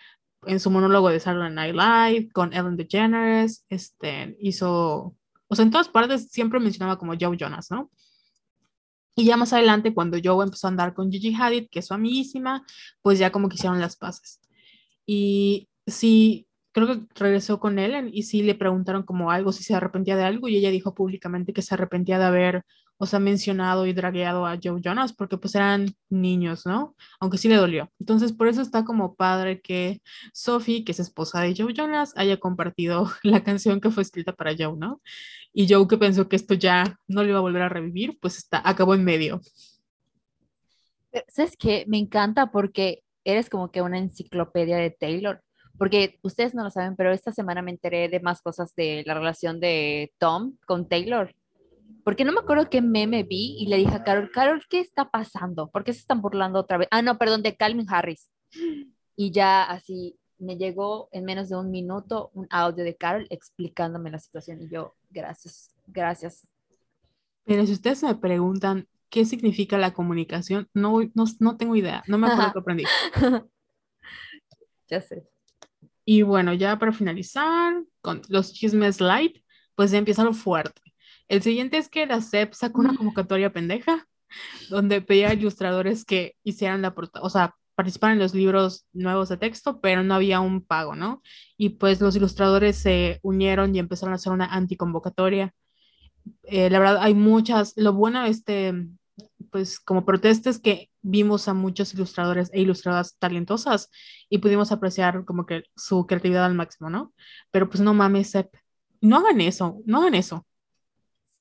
En 0.46 0.60
su 0.60 0.70
monólogo 0.70 1.08
de 1.08 1.18
Saturday 1.18 1.52
Night 1.52 1.74
Live, 1.74 2.32
con 2.32 2.52
Ellen 2.52 2.76
DeGeneres, 2.76 3.64
este, 3.68 4.36
hizo, 4.40 5.16
o 5.48 5.54
sea, 5.56 5.64
en 5.64 5.72
todas 5.72 5.88
partes 5.88 6.30
siempre 6.30 6.60
mencionaba 6.60 6.96
como 6.96 7.14
Joe 7.20 7.36
Jonas, 7.36 7.72
¿no? 7.72 7.90
Y 9.18 9.24
ya 9.24 9.36
más 9.36 9.52
adelante, 9.52 9.92
cuando 9.92 10.16
Joe 10.22 10.44
empezó 10.44 10.68
a 10.68 10.70
andar 10.70 10.94
con 10.94 11.10
Gigi 11.10 11.34
Hadid, 11.34 11.66
que 11.72 11.80
es 11.80 11.86
su 11.88 11.94
amiguísima, 11.94 12.64
pues 13.02 13.18
ya 13.18 13.32
como 13.32 13.48
que 13.48 13.56
hicieron 13.56 13.80
las 13.80 13.96
paces. 13.96 14.40
Y 15.06 15.68
sí, 15.88 16.46
creo 16.70 16.86
que 16.86 17.00
regresó 17.16 17.58
con 17.58 17.80
Ellen 17.80 18.10
y 18.12 18.22
sí 18.22 18.44
le 18.44 18.54
preguntaron 18.54 19.02
como 19.02 19.32
algo, 19.32 19.50
si 19.50 19.64
se 19.64 19.74
arrepentía 19.74 20.14
de 20.14 20.22
algo, 20.22 20.46
y 20.46 20.56
ella 20.56 20.70
dijo 20.70 20.94
públicamente 20.94 21.52
que 21.52 21.62
se 21.62 21.74
arrepentía 21.74 22.20
de 22.20 22.26
haber 22.26 22.64
o 22.98 23.06
sea, 23.06 23.20
mencionado 23.20 23.86
y 23.86 23.92
dragueado 23.92 24.44
a 24.44 24.58
Joe 24.62 24.80
Jonas 24.82 25.12
porque 25.12 25.38
pues 25.38 25.54
eran 25.54 25.94
niños, 26.10 26.66
¿no? 26.66 26.96
Aunque 27.20 27.38
sí 27.38 27.48
le 27.48 27.54
dolió. 27.54 27.90
Entonces, 28.00 28.32
por 28.32 28.48
eso 28.48 28.60
está 28.60 28.84
como 28.84 29.14
padre 29.14 29.60
que 29.60 30.02
Sophie, 30.32 30.84
que 30.84 30.92
es 30.92 30.98
esposa 31.00 31.40
de 31.40 31.54
Joe 31.56 31.72
Jonas, 31.72 32.12
haya 32.16 32.38
compartido 32.38 33.08
la 33.22 33.44
canción 33.44 33.80
que 33.80 33.90
fue 33.90 34.02
escrita 34.02 34.32
para 34.32 34.54
Joe, 34.58 34.76
¿no? 34.76 35.00
Y 35.52 35.72
Joe 35.72 35.86
que 35.86 35.96
pensó 35.96 36.28
que 36.28 36.36
esto 36.36 36.54
ya 36.54 36.98
no 37.06 37.22
le 37.22 37.30
iba 37.30 37.38
a 37.38 37.42
volver 37.42 37.62
a 37.62 37.68
revivir, 37.68 38.18
pues 38.20 38.36
está, 38.36 38.60
acabó 38.68 38.94
en 38.94 39.04
medio. 39.04 39.40
Eh, 41.12 41.24
¿Sabes 41.28 41.56
qué? 41.56 41.84
Me 41.86 41.98
encanta 41.98 42.50
porque 42.50 43.04
eres 43.24 43.48
como 43.48 43.70
que 43.70 43.80
una 43.80 43.98
enciclopedia 43.98 44.76
de 44.76 44.90
Taylor. 44.90 45.42
Porque 45.78 46.18
ustedes 46.22 46.56
no 46.56 46.64
lo 46.64 46.70
saben, 46.70 46.96
pero 46.96 47.12
esta 47.12 47.30
semana 47.30 47.62
me 47.62 47.70
enteré 47.70 48.08
de 48.08 48.18
más 48.18 48.42
cosas 48.42 48.74
de 48.74 49.04
la 49.06 49.14
relación 49.14 49.60
de 49.60 50.12
Tom 50.18 50.56
con 50.66 50.88
Taylor 50.88 51.32
porque 52.04 52.24
no 52.24 52.32
me 52.32 52.40
acuerdo 52.40 52.70
qué 52.70 52.80
meme 52.80 53.22
vi 53.22 53.56
y 53.58 53.66
le 53.66 53.76
dije 53.76 53.94
a 53.94 54.04
Carol, 54.04 54.30
Carol, 54.30 54.62
¿qué 54.68 54.80
está 54.80 55.10
pasando? 55.10 55.70
¿Por 55.70 55.84
qué 55.84 55.92
se 55.92 56.00
están 56.00 56.20
burlando 56.20 56.60
otra 56.60 56.78
vez? 56.78 56.88
Ah, 56.90 57.02
no, 57.02 57.18
perdón, 57.18 57.42
de 57.42 57.56
Calvin 57.56 57.86
Harris. 57.88 58.30
Y 59.16 59.30
ya 59.30 59.64
así 59.64 60.18
me 60.38 60.56
llegó 60.56 61.08
en 61.12 61.24
menos 61.24 61.48
de 61.48 61.56
un 61.56 61.70
minuto 61.70 62.30
un 62.34 62.46
audio 62.50 62.84
de 62.84 62.96
Carol 62.96 63.26
explicándome 63.30 64.10
la 64.10 64.18
situación 64.18 64.62
y 64.62 64.68
yo, 64.68 64.94
gracias, 65.10 65.74
gracias. 65.86 66.46
Pero 67.44 67.66
si 67.66 67.72
ustedes 67.72 68.02
me 68.02 68.14
preguntan 68.14 68.86
qué 69.10 69.24
significa 69.24 69.78
la 69.78 69.92
comunicación, 69.92 70.68
no, 70.74 71.00
no, 71.14 71.24
no 71.40 71.56
tengo 71.56 71.76
idea, 71.76 72.02
no 72.06 72.18
me 72.18 72.28
acuerdo 72.28 72.52
qué 72.52 72.58
aprendí. 72.58 72.84
ya 74.88 75.00
sé. 75.00 75.26
Y 76.04 76.22
bueno, 76.22 76.54
ya 76.54 76.78
para 76.78 76.92
finalizar 76.92 77.82
con 78.00 78.22
los 78.28 78.52
chismes 78.52 79.00
light, 79.00 79.42
pues 79.74 79.90
ya 79.90 79.98
empieza 79.98 80.24
lo 80.24 80.32
fuerte. 80.32 80.80
El 81.28 81.42
siguiente 81.42 81.78
es 81.78 81.88
que 81.88 82.06
la 82.06 82.20
SEP 82.20 82.54
sacó 82.54 82.80
una 82.80 82.96
convocatoria 82.96 83.52
pendeja 83.52 84.06
donde 84.70 85.02
pedía 85.02 85.30
a 85.30 85.34
ilustradores 85.34 86.04
que 86.04 86.36
hicieran 86.42 86.82
la 86.82 86.94
portada, 86.94 87.24
o 87.24 87.30
sea, 87.30 87.54
participaran 87.74 88.16
en 88.16 88.22
los 88.22 88.34
libros 88.34 88.86
nuevos 88.92 89.28
de 89.28 89.36
texto, 89.36 89.80
pero 89.80 90.02
no 90.02 90.14
había 90.14 90.40
un 90.40 90.64
pago, 90.64 90.96
¿no? 90.96 91.22
Y 91.56 91.70
pues 91.70 92.00
los 92.00 92.16
ilustradores 92.16 92.76
se 92.76 93.20
unieron 93.22 93.74
y 93.74 93.78
empezaron 93.78 94.12
a 94.12 94.16
hacer 94.16 94.32
una 94.32 94.46
anticonvocatoria. 94.46 95.54
Eh, 96.42 96.70
la 96.70 96.78
verdad, 96.80 96.98
hay 97.00 97.14
muchas, 97.14 97.74
lo 97.76 97.92
bueno 97.92 98.24
de 98.24 98.30
este, 98.30 98.74
pues 99.50 99.78
como 99.80 100.04
protesta 100.04 100.50
es 100.50 100.58
que 100.58 100.90
vimos 101.02 101.48
a 101.48 101.54
muchos 101.54 101.94
ilustradores 101.94 102.50
e 102.52 102.60
ilustradoras 102.60 103.16
talentosas 103.18 103.90
y 104.28 104.38
pudimos 104.38 104.72
apreciar 104.72 105.24
como 105.24 105.46
que 105.46 105.62
su 105.76 106.06
creatividad 106.06 106.46
al 106.46 106.54
máximo, 106.54 106.90
¿no? 106.90 107.14
Pero 107.50 107.68
pues 107.68 107.80
no 107.80 107.94
mames, 107.94 108.30
SEP, 108.30 108.54
no 109.00 109.18
hagan 109.18 109.40
eso, 109.40 109.78
no 109.86 109.98
hagan 109.98 110.14
eso. 110.16 110.46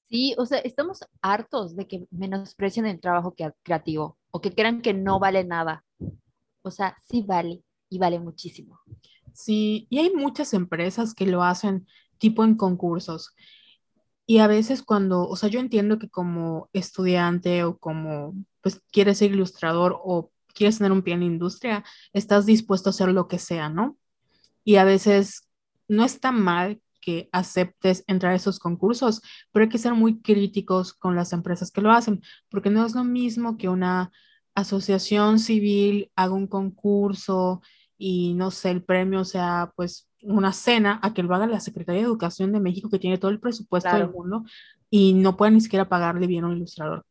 Sí, 0.09 0.35
o 0.37 0.45
sea, 0.45 0.59
estamos 0.59 0.99
hartos 1.21 1.75
de 1.75 1.87
que 1.87 2.07
menosprecien 2.11 2.85
el 2.85 2.99
trabajo 2.99 3.35
creativo 3.63 4.17
o 4.31 4.39
que 4.39 4.51
crean 4.51 4.81
que 4.81 4.93
no 4.93 5.19
vale 5.19 5.43
nada. 5.43 5.83
O 6.61 6.71
sea, 6.71 6.97
sí 7.09 7.23
vale 7.27 7.61
y 7.89 7.97
vale 7.97 8.19
muchísimo. 8.19 8.79
Sí, 9.33 9.85
y 9.89 9.99
hay 9.99 10.13
muchas 10.13 10.53
empresas 10.53 11.13
que 11.13 11.27
lo 11.27 11.43
hacen 11.43 11.87
tipo 12.17 12.43
en 12.43 12.55
concursos. 12.55 13.35
Y 14.25 14.39
a 14.39 14.47
veces 14.47 14.83
cuando, 14.83 15.27
o 15.27 15.35
sea, 15.35 15.49
yo 15.49 15.59
entiendo 15.59 15.99
que 15.99 16.09
como 16.09 16.69
estudiante 16.73 17.63
o 17.63 17.77
como, 17.77 18.33
pues, 18.61 18.81
quieres 18.91 19.19
ser 19.19 19.31
ilustrador 19.31 19.99
o 20.03 20.31
quieres 20.53 20.77
tener 20.77 20.91
un 20.91 21.01
pie 21.01 21.13
en 21.13 21.21
la 21.21 21.25
industria, 21.27 21.85
estás 22.13 22.45
dispuesto 22.45 22.89
a 22.89 22.91
hacer 22.91 23.09
lo 23.09 23.27
que 23.27 23.39
sea, 23.39 23.69
¿no? 23.69 23.97
Y 24.63 24.77
a 24.77 24.83
veces 24.83 25.47
no 25.87 26.03
está 26.03 26.31
mal 26.31 26.81
que 27.07 27.29
aceptes 27.31 28.03
entrar 28.07 28.33
a 28.33 28.35
esos 28.35 28.59
concursos, 28.59 29.21
pero 29.53 29.63
hay 29.63 29.69
que 29.69 29.77
ser 29.77 29.93
muy 29.93 30.19
críticos 30.21 30.93
con 30.93 31.15
las 31.15 31.31
empresas 31.31 31.71
que 31.71 31.79
lo 31.81 31.91
hacen, 31.91 32.21
porque 32.49 32.69
no 32.69 32.85
es 32.85 32.95
lo 32.95 33.05
mismo 33.05 33.57
que 33.57 33.69
una 33.69 34.11
asociación 34.55 35.39
civil 35.39 36.11
haga 36.17 36.33
un 36.33 36.47
concurso 36.47 37.61
y 37.97 38.33
no 38.33 38.51
sé, 38.51 38.71
el 38.71 38.83
premio 38.83 39.23
sea 39.23 39.71
pues 39.77 40.09
una 40.21 40.51
cena 40.51 40.99
a 41.01 41.13
que 41.13 41.23
lo 41.23 41.33
haga 41.33 41.47
la 41.47 41.61
Secretaría 41.61 42.01
de 42.01 42.07
Educación 42.07 42.51
de 42.51 42.59
México 42.59 42.89
que 42.89 42.99
tiene 42.99 43.17
todo 43.17 43.31
el 43.31 43.39
presupuesto 43.39 43.89
del 43.89 43.99
Claro. 43.99 44.13
mundo 44.13 44.43
y 44.89 45.13
no 45.13 45.37
pueda 45.37 45.51
ni 45.51 45.61
siquiera 45.61 45.87
pagarle 45.87 46.27
bien 46.27 46.43
a 46.43 46.47
un 46.47 46.57
ilustrador. 46.57 47.05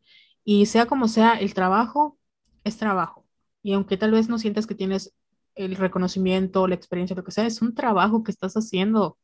Y 0.45 0.67
sea 0.67 0.85
como 0.87 1.09
sea, 1.09 1.35
el 1.41 1.55
trabajo 1.55 2.19
es 2.65 2.77
trabajo. 2.77 3.25
Y 3.63 3.73
aunque 3.73 3.97
tal 3.97 4.11
vez 4.13 4.29
no 4.29 4.39
sientas 4.39 4.67
que 4.67 4.75
tienes 4.75 5.15
el 5.55 5.75
reconocimiento, 5.77 6.67
la 6.69 6.75
experiencia, 6.75 7.17
lo 7.17 7.25
que 7.25 7.33
sea, 7.33 7.47
es 7.47 7.63
un 7.63 7.75
trabajo 7.75 8.23
que 8.23 8.31
estás 8.31 8.55
haciendo. 8.57 9.17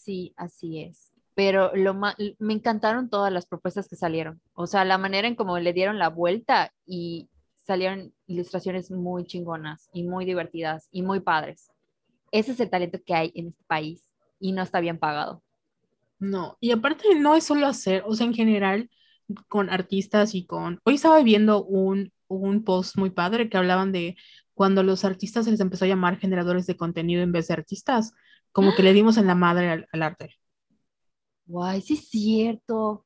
Sí, 0.00 0.32
así 0.36 0.80
es. 0.80 1.12
Pero 1.34 1.76
lo 1.76 1.94
me 1.94 2.52
encantaron 2.54 3.10
todas 3.10 3.30
las 3.30 3.44
propuestas 3.44 3.86
que 3.86 3.96
salieron. 3.96 4.40
O 4.54 4.66
sea, 4.66 4.84
la 4.86 4.96
manera 4.96 5.28
en 5.28 5.34
cómo 5.34 5.58
le 5.58 5.74
dieron 5.74 5.98
la 5.98 6.08
vuelta 6.08 6.72
y 6.86 7.28
salieron 7.66 8.14
ilustraciones 8.26 8.90
muy 8.90 9.24
chingonas 9.26 9.90
y 9.92 10.04
muy 10.04 10.24
divertidas 10.24 10.88
y 10.90 11.02
muy 11.02 11.20
padres. 11.20 11.70
Ese 12.32 12.52
es 12.52 12.60
el 12.60 12.70
talento 12.70 12.98
que 13.04 13.14
hay 13.14 13.32
en 13.34 13.48
este 13.48 13.62
país 13.66 14.06
y 14.40 14.52
no 14.52 14.62
está 14.62 14.80
bien 14.80 14.98
pagado. 14.98 15.42
No, 16.18 16.56
y 16.60 16.70
aparte 16.70 17.14
no 17.16 17.34
es 17.34 17.44
solo 17.44 17.66
hacer, 17.66 18.02
o 18.06 18.14
sea, 18.14 18.26
en 18.26 18.34
general, 18.34 18.90
con 19.48 19.68
artistas 19.68 20.34
y 20.34 20.46
con... 20.46 20.80
Hoy 20.84 20.94
estaba 20.94 21.22
viendo 21.22 21.62
un, 21.64 22.12
un 22.28 22.64
post 22.64 22.96
muy 22.96 23.10
padre 23.10 23.50
que 23.50 23.58
hablaban 23.58 23.92
de 23.92 24.16
cuando 24.54 24.82
los 24.82 25.04
artistas 25.04 25.44
se 25.44 25.50
les 25.50 25.60
empezó 25.60 25.84
a 25.84 25.88
llamar 25.88 26.18
generadores 26.18 26.66
de 26.66 26.76
contenido 26.76 27.22
en 27.22 27.32
vez 27.32 27.48
de 27.48 27.54
artistas, 27.54 28.12
como 28.52 28.74
que 28.74 28.82
le 28.82 28.92
dimos 28.92 29.16
en 29.18 29.26
la 29.26 29.34
madre 29.34 29.70
al, 29.70 29.88
al 29.92 30.02
arte. 30.02 30.36
Guay, 31.46 31.80
sí 31.82 31.94
es 31.94 32.08
cierto. 32.08 33.04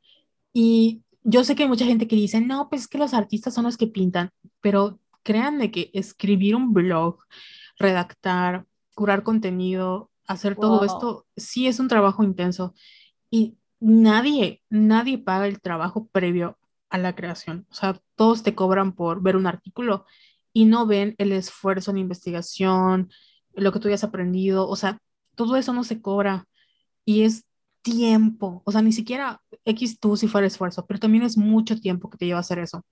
Y 0.53 1.05
yo 1.25 1.45
sé 1.45 1.57
que 1.57 1.65
hay 1.65 1.69
mucha 1.69 1.87
gente 1.87 2.09
que 2.09 2.17
dice, 2.17 2.41
no, 2.41 2.69
pues 2.69 2.83
es 2.85 2.89
que 2.89 2.99
los 2.99 3.15
artistas 3.15 3.55
son 3.55 3.65
los 3.65 3.79
que 3.79 3.87
pintan, 3.89 4.31
pero 4.61 5.01
créanme 5.25 5.71
que 5.71 5.91
escribir 5.95 6.57
un 6.57 6.73
blog, 6.75 7.19
redactar, 7.79 8.67
curar 8.95 9.23
contenido, 9.25 10.11
hacer 10.27 10.57
todo 10.57 10.85
Wow. 10.85 10.85
esto, 10.85 11.27
sí 11.37 11.67
es 11.69 11.81
un 11.81 11.89
trabajo 11.89 12.25
intenso 12.25 12.75
y 13.31 13.59
nadie, 13.81 14.63
nadie 14.71 15.19
paga 15.19 15.47
el 15.47 15.61
trabajo 15.61 16.09
previo 16.09 16.59
a 16.91 16.99
la 16.99 17.15
creación. 17.17 17.67
O 17.71 17.75
sea, 17.75 18.01
todos 18.17 18.43
te 18.43 18.55
cobran 18.55 18.95
por 18.95 19.23
ver 19.23 19.37
un 19.37 19.47
artículo 19.47 20.07
y 20.53 20.67
no 20.67 20.87
ven 20.87 21.15
el 21.19 21.33
esfuerzo 21.33 21.91
en 21.93 21.99
investigación, 21.99 23.11
lo 23.55 23.73
que 23.73 23.81
tú 23.81 23.89
hayas 23.89 24.05
aprendido, 24.05 24.69
o 24.69 24.77
sea, 24.77 24.99
todo 25.35 25.57
eso 25.57 25.73
no 25.73 25.85
se 25.85 26.01
cobra 26.01 26.47
y 27.05 27.23
es 27.23 27.45
tiempo, 27.83 28.63
o 28.65 28.73
sea, 28.73 28.83
ni 28.83 28.93
siquiera 28.93 29.43
X 29.65 30.01
tú 30.01 30.17
si 30.17 30.27
fuera 30.29 30.47
esfuerzo, 30.47 30.87
pero 30.87 31.01
también 31.01 31.23
es 31.25 31.37
mucho 31.37 31.79
tiempo 31.79 32.09
que 32.11 32.19
te 32.19 32.27
lleva 32.27 32.39
a 32.39 32.41
hacer 32.41 32.59
eso. 32.59 32.85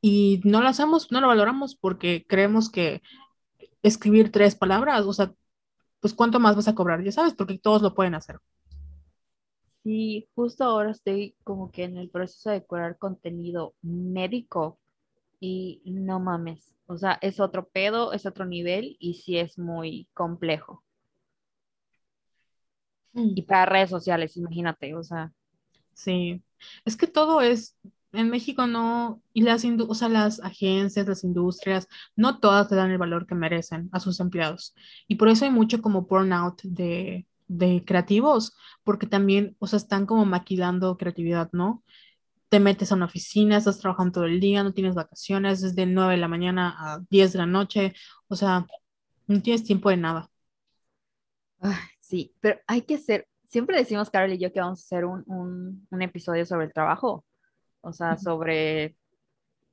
Y 0.00 0.40
no 0.44 0.62
lo 0.62 0.68
hacemos, 0.68 1.12
no 1.12 1.20
lo 1.20 1.28
valoramos 1.28 1.76
porque 1.76 2.24
creemos 2.28 2.70
que 2.70 3.02
escribir 3.82 4.32
tres 4.32 4.54
palabras, 4.54 5.04
o 5.06 5.12
sea, 5.12 5.32
pues 6.00 6.14
cuánto 6.14 6.40
más 6.40 6.56
vas 6.56 6.68
a 6.68 6.74
cobrar, 6.74 7.02
ya 7.04 7.12
sabes, 7.12 7.34
porque 7.34 7.58
todos 7.58 7.82
lo 7.82 7.94
pueden 7.94 8.14
hacer. 8.14 8.38
Sí, 9.82 10.28
justo 10.34 10.64
ahora 10.64 10.90
estoy 10.90 11.36
como 11.44 11.70
que 11.70 11.84
en 11.84 11.98
el 11.98 12.08
proceso 12.08 12.50
de 12.50 12.64
curar 12.64 12.98
contenido 12.98 13.74
médico 13.82 14.78
y 15.40 15.82
no 15.84 16.20
mames. 16.20 16.74
O 16.86 16.96
sea, 16.96 17.18
es 17.22 17.40
otro 17.40 17.68
pedo, 17.68 18.12
es 18.12 18.26
otro 18.26 18.46
nivel 18.46 18.96
y 18.98 19.14
sí 19.14 19.38
es 19.38 19.58
muy 19.58 20.08
complejo. 20.14 20.82
Y 23.14 23.42
para 23.42 23.66
redes 23.66 23.90
sociales, 23.90 24.36
imagínate, 24.36 24.94
o 24.94 25.02
sea, 25.02 25.32
Sí, 25.92 26.42
es 26.84 26.96
que 26.96 27.06
todo 27.06 27.40
es, 27.40 27.76
en 28.12 28.30
México 28.30 28.66
no, 28.66 29.22
y 29.32 29.42
las, 29.42 29.64
o 29.64 29.94
sea, 29.94 30.08
las 30.08 30.40
agencias, 30.40 31.06
las 31.06 31.24
industrias, 31.24 31.88
no 32.16 32.40
todas 32.40 32.70
le 32.70 32.76
dan 32.76 32.90
el 32.90 32.98
valor 32.98 33.26
que 33.26 33.34
merecen 33.34 33.88
a 33.92 34.00
sus 34.00 34.20
empleados. 34.20 34.74
Y 35.08 35.16
por 35.16 35.28
eso 35.28 35.44
hay 35.44 35.50
mucho 35.50 35.80
como 35.82 36.02
burnout 36.02 36.62
de, 36.62 37.26
de 37.46 37.84
creativos, 37.84 38.56
porque 38.82 39.06
también, 39.06 39.56
o 39.58 39.66
sea, 39.66 39.76
están 39.78 40.06
como 40.06 40.24
maquilando 40.26 40.96
creatividad, 40.96 41.50
¿no? 41.52 41.84
Te 42.50 42.60
metes 42.60 42.92
a 42.92 42.96
una 42.96 43.06
oficina, 43.06 43.56
estás 43.58 43.78
trabajando 43.80 44.12
todo 44.14 44.26
el 44.26 44.40
día, 44.40 44.62
no 44.64 44.74
tienes 44.74 44.94
vacaciones, 44.94 45.62
es 45.62 45.76
de 45.76 45.86
9 45.86 46.12
de 46.14 46.18
la 46.20 46.28
mañana 46.28 46.74
a 46.78 47.00
10 47.10 47.32
de 47.32 47.38
la 47.40 47.46
noche, 47.46 47.94
o 48.28 48.36
sea, 48.36 48.66
no 49.28 49.42
tienes 49.42 49.64
tiempo 49.64 49.90
de 49.90 49.98
nada. 49.98 50.30
ay, 51.60 51.93
sí, 52.04 52.34
pero 52.40 52.60
hay 52.66 52.82
que 52.82 52.96
hacer, 52.96 53.26
siempre 53.48 53.78
decimos 53.78 54.10
Carol 54.10 54.32
y 54.32 54.38
yo 54.38 54.52
que 54.52 54.60
vamos 54.60 54.80
a 54.80 54.84
hacer 54.84 55.04
un, 55.04 55.24
un, 55.26 55.86
un 55.90 56.02
episodio 56.02 56.44
sobre 56.44 56.66
el 56.66 56.72
trabajo, 56.72 57.24
o 57.80 57.92
sea, 57.92 58.16
sobre 58.16 58.96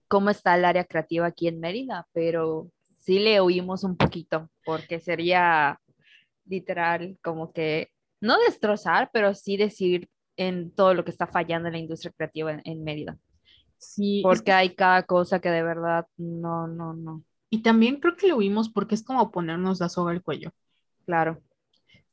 cómo 0.07 0.29
está 0.29 0.55
el 0.55 0.65
área 0.65 0.85
creativa 0.85 1.25
aquí 1.27 1.47
en 1.47 1.59
Mérida, 1.59 2.07
pero 2.13 2.69
sí 2.99 3.19
le 3.19 3.39
oímos 3.39 3.83
un 3.83 3.97
poquito, 3.97 4.49
porque 4.65 4.99
sería 4.99 5.79
literal 6.45 7.17
como 7.21 7.51
que 7.51 7.89
no 8.21 8.39
destrozar, 8.39 9.09
pero 9.11 9.33
sí 9.33 9.57
decir 9.57 10.09
en 10.37 10.71
todo 10.71 10.93
lo 10.93 11.03
que 11.03 11.11
está 11.11 11.27
fallando 11.27 11.67
en 11.67 11.73
la 11.73 11.79
industria 11.79 12.13
creativa 12.15 12.53
en, 12.53 12.61
en 12.63 12.83
Mérida, 12.83 13.17
Sí, 13.77 14.19
es 14.19 14.23
porque 14.23 14.43
que, 14.43 14.51
hay 14.51 14.75
cada 14.75 15.03
cosa 15.03 15.39
que 15.41 15.49
de 15.49 15.63
verdad 15.63 16.05
no, 16.15 16.67
no, 16.67 16.93
no, 16.93 17.23
y 17.49 17.61
también 17.61 17.99
creo 17.99 18.15
que 18.15 18.27
lo 18.27 18.37
vimos 18.37 18.69
porque 18.69 18.95
es 18.95 19.03
como 19.03 19.31
ponernos 19.31 19.79
la 19.81 19.89
soga 19.89 20.11
al 20.11 20.21
cuello. 20.21 20.51
claro, 21.05 21.41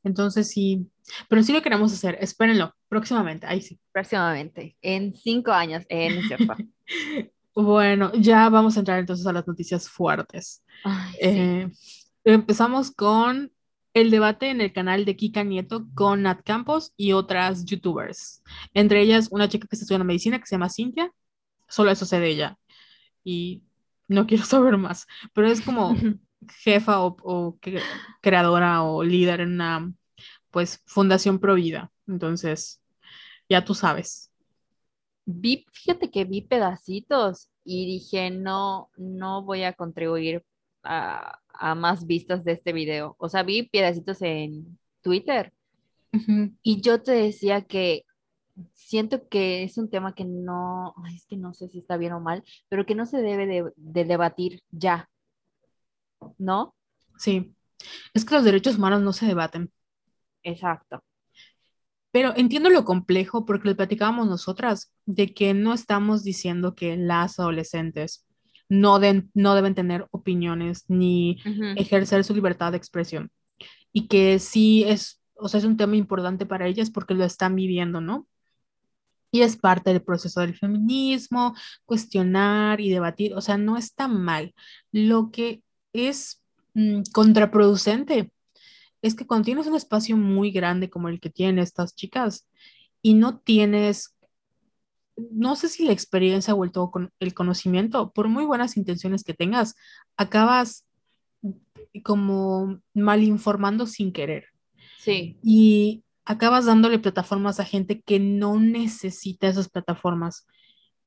Entonces 0.03 0.49
sí, 0.49 0.87
pero 1.27 1.43
sí 1.43 1.51
lo 1.53 1.61
queremos 1.61 1.91
hacer, 1.93 2.17
espérenlo, 2.21 2.73
próximamente, 2.87 3.47
ahí 3.47 3.61
sí. 3.61 3.79
próximamente, 3.91 4.77
en 4.81 5.15
cinco 5.15 5.51
años, 5.51 5.83
eh, 5.89 6.09
no 6.13 6.21
es 6.21 6.27
cierto. 6.27 6.55
Bueno, 7.55 8.13
ya 8.13 8.47
vamos 8.47 8.77
a 8.77 8.79
entrar 8.79 8.99
entonces 8.99 9.27
a 9.27 9.33
las 9.33 9.45
noticias 9.45 9.89
fuertes. 9.89 10.63
Ay, 10.85 11.11
sí. 11.11 11.19
Eh, 11.27 11.71
empezamos 12.23 12.89
con 12.89 13.51
el 13.93 14.11
debate 14.11 14.49
en 14.49 14.61
el 14.61 14.71
canal 14.71 15.03
de 15.03 15.17
Kika 15.17 15.43
Nieto 15.43 15.87
con 15.93 16.21
Nat 16.21 16.41
Campos 16.45 16.93
y 16.95 17.11
otras 17.11 17.65
youtubers. 17.65 18.43
Entre 18.73 19.01
ellas, 19.01 19.27
una 19.31 19.49
chica 19.49 19.67
que 19.67 19.75
está 19.75 19.83
estudiando 19.83 20.05
medicina 20.05 20.39
que 20.39 20.45
se 20.45 20.55
llama 20.55 20.69
Cintia, 20.69 21.11
solo 21.67 21.91
eso 21.91 22.05
sé 22.05 22.19
de 22.19 22.29
ella 22.29 22.57
y 23.23 23.63
no 24.07 24.25
quiero 24.27 24.43
saber 24.45 24.77
más, 24.77 25.07
pero 25.33 25.47
es 25.47 25.61
como 25.61 25.95
jefa 26.63 27.01
o, 27.01 27.17
o 27.23 27.57
cre- 27.59 27.81
creadora 28.21 28.83
o 28.83 29.03
líder 29.03 29.41
en 29.41 29.53
una 29.53 29.93
pues 30.51 30.81
fundación 30.87 31.39
pro 31.39 31.55
vida. 31.55 31.91
Entonces, 32.07 32.81
ya 33.49 33.65
tú 33.65 33.75
sabes. 33.75 34.31
Vi, 35.25 35.65
fíjate 35.73 36.09
que 36.11 36.25
vi 36.25 36.41
pedacitos 36.41 37.49
y 37.63 37.85
dije, 37.85 38.31
no, 38.31 38.89
no 38.97 39.43
voy 39.43 39.63
a 39.63 39.73
contribuir 39.73 40.43
a, 40.83 41.39
a 41.53 41.75
más 41.75 42.05
vistas 42.07 42.43
de 42.43 42.53
este 42.53 42.73
video. 42.73 43.15
O 43.19 43.29
sea, 43.29 43.43
vi 43.43 43.63
pedacitos 43.69 44.21
en 44.21 44.79
Twitter 45.01 45.53
Ujú. 46.13 46.51
y 46.61 46.81
yo 46.81 47.01
te 47.01 47.11
decía 47.13 47.61
que 47.63 48.05
siento 48.73 49.27
que 49.29 49.63
es 49.63 49.77
un 49.77 49.89
tema 49.89 50.15
que 50.15 50.25
no, 50.25 50.93
es 51.15 51.25
que 51.27 51.37
no 51.37 51.53
sé 51.53 51.69
si 51.69 51.79
está 51.79 51.97
bien 51.97 52.13
o 52.13 52.19
mal, 52.21 52.43
pero 52.69 52.85
que 52.85 52.95
no 52.95 53.05
se 53.05 53.21
debe 53.21 53.47
de, 53.47 53.71
de 53.77 54.05
debatir 54.05 54.61
ya, 54.71 55.09
¿no? 56.37 56.75
Sí, 57.17 57.55
es 58.13 58.25
que 58.25 58.35
los 58.35 58.43
derechos 58.43 58.77
humanos 58.77 59.01
no 59.01 59.13
se 59.13 59.25
debaten, 59.27 59.71
Exacto. 60.43 61.01
pero 62.11 62.33
entiendo 62.35 62.69
lo 62.69 62.85
complejo 62.85 63.45
porque 63.45 63.69
le 63.69 63.75
platicábamos 63.75 64.27
nosotras 64.27 64.91
de 65.05 65.33
que 65.33 65.53
no 65.53 65.73
estamos 65.73 66.23
diciendo 66.23 66.75
que 66.75 66.97
las 66.97 67.39
adolescentes 67.39 68.25
no, 68.67 68.99
den- 68.99 69.29
no 69.33 69.55
deben 69.55 69.75
tener 69.75 70.07
opiniones 70.11 70.85
ni 70.87 71.37
ejercer 71.75 72.23
su 72.23 72.33
libertad 72.33 72.71
de 72.71 72.77
expresión 72.77 73.31
y 73.93 74.07
que 74.07 74.39
sí 74.39 74.83
es, 74.85 75.21
o 75.35 75.49
sea, 75.49 75.59
es 75.59 75.65
un 75.65 75.77
tema 75.77 75.95
importante 75.97 76.45
para 76.45 76.67
ellas 76.67 76.91
porque 76.91 77.13
lo 77.15 77.25
están 77.25 77.55
viviendo, 77.55 78.01
¿no? 78.01 78.27
Y 79.31 79.41
es 79.41 79.57
parte 79.57 79.91
del 79.91 80.01
proceso 80.03 80.41
del 80.41 80.57
feminismo, 80.57 81.53
cuestionar 81.85 82.81
y 82.81 82.89
debatir, 82.89 83.35
o 83.35 83.41
sea, 83.41 83.57
no 83.57 83.77
está 83.77 84.07
mal. 84.07 84.55
Lo 84.91 85.29
que 85.31 85.61
es 85.93 86.41
mm, 86.73 87.01
contraproducente 87.13 88.31
es 89.01 89.15
que 89.15 89.25
cuando 89.25 89.45
tienes 89.45 89.67
un 89.67 89.75
espacio 89.75 90.17
muy 90.17 90.51
grande 90.51 90.89
como 90.89 91.09
el 91.09 91.19
que 91.19 91.29
tienen 91.29 91.59
estas 91.59 91.95
chicas 91.95 92.47
y 93.01 93.13
no 93.13 93.39
tienes, 93.39 94.15
no 95.15 95.55
sé 95.55 95.69
si 95.69 95.85
la 95.85 95.93
experiencia 95.93 96.53
o 96.53 96.63
el, 96.63 96.71
todo 96.71 96.91
con 96.91 97.11
el 97.19 97.33
conocimiento, 97.33 98.11
por 98.11 98.27
muy 98.27 98.45
buenas 98.45 98.75
intenciones 98.77 99.23
que 99.23 99.33
tengas, 99.33 99.75
acabas 100.17 100.85
como 102.03 102.81
mal 102.93 103.23
informando 103.23 103.85
sin 103.85 104.11
querer. 104.11 104.45
Sí. 104.97 105.37
Y 105.41 106.03
acabas 106.25 106.65
dándole 106.65 106.99
plataformas 106.99 107.59
a 107.59 107.65
gente 107.65 108.01
que 108.01 108.19
no 108.19 108.59
necesita 108.59 109.47
esas 109.47 109.69
plataformas 109.69 110.45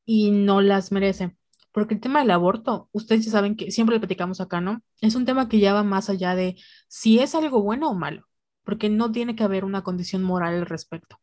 y 0.07 0.31
no 0.31 0.63
las 0.63 0.93
merece. 0.93 1.37
Porque 1.73 1.95
el 1.95 2.01
tema 2.01 2.21
del 2.21 2.31
aborto, 2.31 2.89
ustedes 2.93 3.25
ya 3.25 3.31
saben 3.31 3.57
que 3.57 3.71
siempre 3.71 3.97
le 3.97 4.01
platicamos 4.01 4.41
acá, 4.41 4.61
¿no? 4.61 4.83
Es 5.01 5.15
un 5.15 5.25
tema 5.25 5.49
que 5.49 5.59
ya 5.59 5.73
va 5.73 5.83
más 5.83 6.11
allá 6.11 6.35
de 6.35 6.57
si 6.89 7.19
es 7.19 7.35
algo 7.35 7.63
bueno 7.63 7.91
o 7.91 7.95
malo, 7.95 8.27
porque 8.65 8.91
no 8.91 9.11
tiene 9.11 9.35
que 9.35 9.45
haber 9.45 9.65
una 9.65 9.83
condición 9.83 10.23
moral 10.23 10.55
al 10.55 10.67
respecto. 10.67 11.19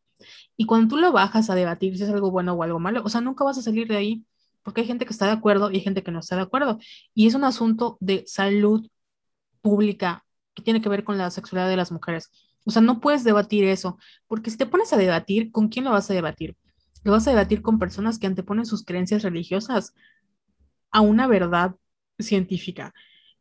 Y 0.56 0.66
cuando 0.66 0.88
tú 0.96 1.00
lo 1.00 1.12
bajas 1.12 1.50
a 1.50 1.54
debatir 1.54 1.96
si 1.96 2.04
es 2.04 2.10
algo 2.10 2.30
bueno 2.30 2.52
o 2.54 2.62
algo 2.62 2.78
malo, 2.80 3.02
o 3.04 3.08
sea, 3.08 3.20
nunca 3.20 3.44
vas 3.44 3.58
a 3.58 3.62
salir 3.62 3.88
de 3.88 3.96
ahí, 3.96 4.24
porque 4.62 4.82
hay 4.82 4.86
gente 4.86 5.06
que 5.06 5.12
está 5.12 5.26
de 5.26 5.32
acuerdo 5.32 5.70
y 5.70 5.76
hay 5.76 5.80
gente 5.80 6.02
que 6.02 6.10
no 6.10 6.20
está 6.20 6.36
de 6.36 6.42
acuerdo. 6.42 6.78
Y 7.14 7.26
es 7.26 7.34
un 7.34 7.44
asunto 7.44 7.96
de 8.00 8.24
salud 8.26 8.86
pública 9.62 10.24
que 10.54 10.62
tiene 10.62 10.80
que 10.80 10.88
ver 10.88 11.04
con 11.04 11.18
la 11.18 11.30
sexualidad 11.30 11.68
de 11.68 11.76
las 11.76 11.92
mujeres. 11.92 12.30
O 12.64 12.70
sea, 12.70 12.82
no 12.82 13.00
puedes 13.00 13.24
debatir 13.24 13.64
eso, 13.64 13.98
porque 14.26 14.50
si 14.50 14.58
te 14.58 14.66
pones 14.66 14.92
a 14.92 14.96
debatir, 14.96 15.50
¿con 15.50 15.68
quién 15.68 15.84
lo 15.84 15.92
vas 15.92 16.10
a 16.10 16.14
debatir? 16.14 16.56
Lo 17.04 17.12
vas 17.12 17.26
a 17.26 17.30
debatir 17.30 17.62
con 17.62 17.78
personas 17.78 18.18
que 18.18 18.26
anteponen 18.26 18.66
sus 18.66 18.84
creencias 18.84 19.22
religiosas 19.22 19.94
a 20.90 21.00
una 21.00 21.26
verdad 21.26 21.76
científica. 22.18 22.92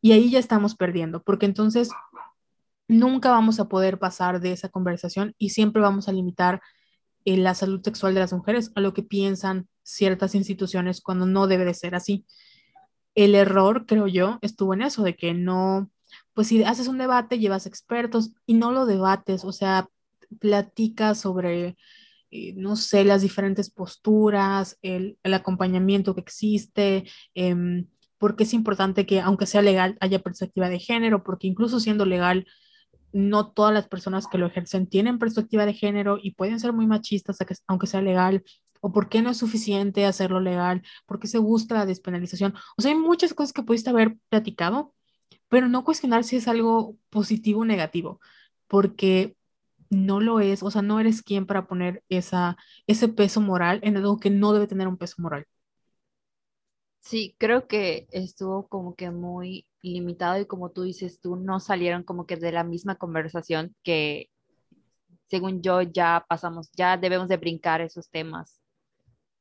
Y 0.01 0.13
ahí 0.13 0.31
ya 0.31 0.39
estamos 0.39 0.75
perdiendo, 0.75 1.23
porque 1.23 1.45
entonces 1.45 1.89
nunca 2.87 3.31
vamos 3.31 3.59
a 3.59 3.69
poder 3.69 3.99
pasar 3.99 4.39
de 4.41 4.51
esa 4.51 4.69
conversación 4.69 5.35
y 5.37 5.49
siempre 5.49 5.81
vamos 5.81 6.09
a 6.09 6.11
limitar 6.13 6.61
eh, 7.25 7.37
la 7.37 7.53
salud 7.53 7.81
sexual 7.83 8.13
de 8.13 8.21
las 8.21 8.33
mujeres 8.33 8.71
a 8.75 8.81
lo 8.81 8.93
que 8.93 9.03
piensan 9.03 9.67
ciertas 9.83 10.35
instituciones 10.35 11.01
cuando 11.01 11.25
no 11.25 11.47
debe 11.47 11.65
de 11.65 11.73
ser 11.73 11.95
así. 11.95 12.25
El 13.15 13.35
error, 13.35 13.85
creo 13.85 14.07
yo, 14.07 14.39
estuvo 14.41 14.73
en 14.73 14.81
eso, 14.81 15.03
de 15.03 15.15
que 15.15 15.33
no, 15.33 15.89
pues 16.33 16.47
si 16.47 16.63
haces 16.63 16.87
un 16.87 16.97
debate, 16.97 17.39
llevas 17.39 17.65
expertos 17.65 18.31
y 18.45 18.53
no 18.53 18.71
lo 18.71 18.85
debates, 18.85 19.43
o 19.43 19.51
sea, 19.51 19.89
platicas 20.39 21.19
sobre 21.19 21.77
eh, 22.31 22.53
no 22.55 22.75
sé, 22.75 23.03
las 23.03 23.21
diferentes 23.21 23.69
posturas, 23.71 24.77
el, 24.81 25.17
acompañamiento 25.23 26.13
que 26.15 26.21
existe, 26.21 27.05
eh, 27.35 27.85
porque 28.19 28.43
es 28.43 28.53
importante 28.53 29.05
que, 29.05 29.21
aunque 29.21 29.47
sea 29.47 29.61
legal, 29.61 29.97
haya 30.01 30.19
perspectiva 30.19 30.69
de 30.69 30.79
género, 30.79 31.23
porque 31.23 31.47
incluso 31.47 31.79
siendo 31.79 32.05
legal, 32.05 32.45
no 33.11 33.51
todas 33.51 33.73
las 33.73 33.87
personas 33.87 34.27
que 34.27 34.37
lo 34.37 34.47
ejercen 34.47 34.87
tienen 34.87 35.19
perspectiva 35.19 35.65
de 35.65 35.73
género 35.73 36.19
y 36.21 36.31
pueden 36.35 36.59
ser 36.59 36.73
muy 36.73 36.85
machistas, 36.85 37.37
aunque 37.67 37.87
sea 37.87 38.01
legal, 38.01 38.43
o 38.81 38.91
por 38.91 39.09
qué 39.09 39.21
no 39.21 39.31
es 39.31 39.37
suficiente 39.37 40.05
hacerlo 40.05 40.39
legal, 40.39 40.83
por 41.05 41.19
qué 41.19 41.27
se 41.27 41.39
busca 41.39 41.75
la 41.75 41.85
despenalización. 41.85 42.53
O 42.77 42.81
sea, 42.81 42.91
hay 42.91 42.97
muchas 42.97 43.33
cosas 43.33 43.53
que 43.53 43.63
pudiste 43.63 43.89
haber 43.89 44.17
platicado, 44.29 44.93
pero 45.49 45.67
no 45.67 45.83
cuestionar 45.83 46.23
si 46.23 46.35
es 46.37 46.47
algo 46.47 46.97
positivo 47.09 47.61
o 47.61 47.65
negativo, 47.65 48.19
porque 48.67 49.35
no 49.89 50.19
lo 50.21 50.39
es, 50.39 50.63
o 50.63 50.71
sea, 50.71 50.81
no 50.81 50.99
eres 50.99 51.21
quien 51.23 51.45
para 51.45 51.67
poner 51.67 52.03
esa, 52.09 52.57
ese 52.87 53.07
peso 53.09 53.41
moral 53.41 53.79
en 53.83 53.97
algo 53.97 54.19
que 54.19 54.29
no 54.29 54.53
debe 54.53 54.67
tener 54.67 54.87
un 54.87 54.97
peso 54.97 55.21
moral. 55.21 55.45
Sí, 56.99 57.35
creo 57.39 57.67
que 57.67 58.07
estuvo 58.11 58.67
como 58.67 58.95
que 58.95 59.09
muy 59.11 59.67
limitado 59.81 60.39
y 60.39 60.45
como 60.45 60.71
tú 60.71 60.83
dices, 60.83 61.19
tú 61.21 61.35
no 61.35 61.59
salieron 61.59 62.03
como 62.03 62.25
que 62.25 62.35
de 62.37 62.51
la 62.51 62.63
misma 62.63 62.95
conversación 62.95 63.75
que 63.83 64.29
según 65.27 65.61
yo 65.61 65.81
ya 65.81 66.25
pasamos, 66.27 66.71
ya 66.73 66.97
debemos 66.97 67.27
de 67.29 67.37
brincar 67.37 67.81
esos 67.81 68.09
temas, 68.09 68.61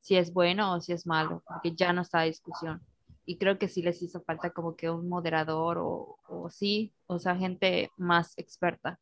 si 0.01 0.17
es 0.17 0.33
bueno 0.33 0.73
o 0.75 0.81
si 0.81 0.93
es 0.93 1.07
malo, 1.07 1.43
porque 1.47 1.75
ya 1.75 1.93
no 1.93 2.01
está 2.03 2.23
discusión. 2.23 2.81
Y 3.25 3.37
creo 3.39 3.59
que 3.59 3.69
sí 3.69 3.81
les 3.83 4.01
hizo 4.03 4.21
falta 4.23 4.51
como 4.51 4.75
que 4.75 4.89
un 4.89 5.09
moderador 5.09 5.77
o, 5.79 6.19
o 6.27 6.49
sí, 6.51 6.93
o 7.07 7.19
sea, 7.19 7.35
gente 7.37 7.91
más 7.97 8.33
experta 8.37 8.99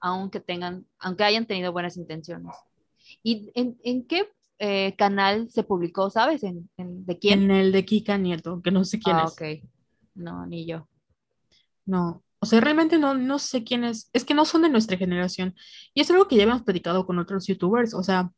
aunque 0.00 0.40
tengan, 0.40 0.86
aunque 0.98 1.24
hayan 1.24 1.46
tenido 1.46 1.72
buenas 1.72 1.96
intenciones. 1.96 2.54
¿Y 3.22 3.50
en, 3.54 4.06
qué 4.06 4.28
eh, 4.58 4.94
canal 4.96 5.50
se 5.50 5.62
publicó, 5.62 6.10
sabes? 6.10 6.42
¿En, 6.42 6.68
de 6.76 7.18
quién? 7.18 7.44
En 7.44 7.50
el 7.50 7.72
de 7.72 7.84
Kika 7.84 8.18
Nieto, 8.18 8.60
que 8.62 8.70
no 8.70 8.84
sé 8.84 8.98
quién 8.98 9.16
ah, 9.16 9.24
es. 9.26 9.32
ok. 9.32 9.42
No, 10.14 10.46
ni 10.46 10.66
yo. 10.66 10.88
No, 11.86 12.22
o 12.40 12.46
sea, 12.46 12.60
realmente 12.60 12.98
no, 12.98 13.14
no 13.14 13.38
sé 13.38 13.64
quién 13.64 13.84
es. 13.84 14.10
Es 14.12 14.24
que 14.24 14.34
no 14.34 14.44
son 14.44 14.62
de 14.62 14.68
nuestra 14.68 14.96
generación. 14.96 15.54
Y 15.94 16.00
es 16.00 16.10
algo 16.10 16.28
que 16.28 16.36
ya 16.36 16.44
hemos 16.44 16.62
platicado 16.62 17.06
con 17.06 17.18
otros 17.18 17.46
youtubers. 17.46 17.94
O 17.94 18.02
sea, 18.02 18.30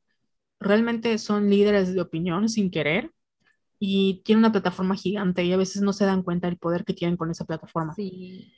realmente 0.58 1.18
son 1.18 1.50
líderes 1.50 1.94
de 1.94 2.00
opinión 2.00 2.48
sin 2.48 2.70
querer 2.70 3.12
y 3.78 4.22
tienen 4.24 4.40
una 4.40 4.52
plataforma 4.52 4.94
gigante 4.94 5.44
y 5.44 5.52
a 5.52 5.56
veces 5.56 5.82
no 5.82 5.92
se 5.92 6.04
dan 6.04 6.22
cuenta 6.22 6.48
del 6.48 6.58
poder 6.58 6.84
que 6.84 6.94
tienen 6.94 7.16
con 7.16 7.30
esa 7.30 7.44
plataforma. 7.44 7.94
Sí. 7.94 8.52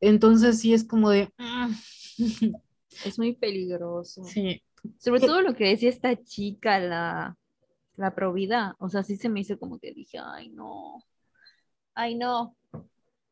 Entonces 0.00 0.60
sí 0.60 0.74
es 0.74 0.84
como 0.84 1.10
de... 1.10 1.30
Mm, 1.38 1.72
es 3.04 3.18
muy 3.18 3.34
peligroso. 3.34 4.24
Sí. 4.24 4.62
Sobre 4.98 5.20
todo 5.20 5.40
lo 5.40 5.54
que 5.54 5.68
decía 5.68 5.90
esta 5.90 6.22
chica, 6.22 6.78
la, 6.78 7.36
la 7.96 8.14
provida. 8.14 8.76
O 8.78 8.88
sea, 8.88 9.02
sí 9.02 9.16
se 9.16 9.28
me 9.28 9.40
hizo 9.40 9.58
como 9.58 9.78
que 9.78 9.92
dije, 9.92 10.18
ay, 10.22 10.48
no. 10.50 11.02
Ay, 11.94 12.14
no. 12.14 12.56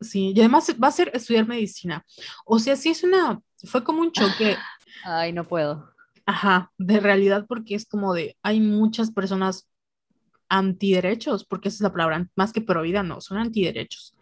Sí, 0.00 0.32
y 0.34 0.40
además 0.40 0.74
va 0.82 0.88
a 0.88 0.92
ser 0.92 1.10
estudiar 1.14 1.46
medicina. 1.46 2.04
O 2.44 2.58
sea, 2.58 2.76
sí 2.76 2.90
es 2.90 3.02
una, 3.04 3.40
fue 3.64 3.84
como 3.84 4.00
un 4.00 4.12
choque. 4.12 4.56
Ay, 5.04 5.32
no 5.32 5.46
puedo. 5.46 5.90
Ajá, 6.26 6.72
de 6.78 7.00
realidad, 7.00 7.46
porque 7.48 7.74
es 7.74 7.84
como 7.84 8.14
de, 8.14 8.36
hay 8.42 8.60
muchas 8.60 9.10
personas 9.10 9.68
antiderechos, 10.48 11.44
porque 11.44 11.68
esa 11.68 11.76
es 11.76 11.80
la 11.82 11.92
palabra, 11.92 12.28
más 12.36 12.52
que 12.52 12.60
provida, 12.60 13.02
no, 13.02 13.20
son 13.20 13.38
antiderechos, 13.38 14.14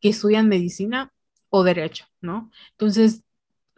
que 0.00 0.10
estudian 0.10 0.48
medicina 0.48 1.12
o 1.48 1.64
derecho, 1.64 2.06
¿no? 2.20 2.50
Entonces, 2.72 3.24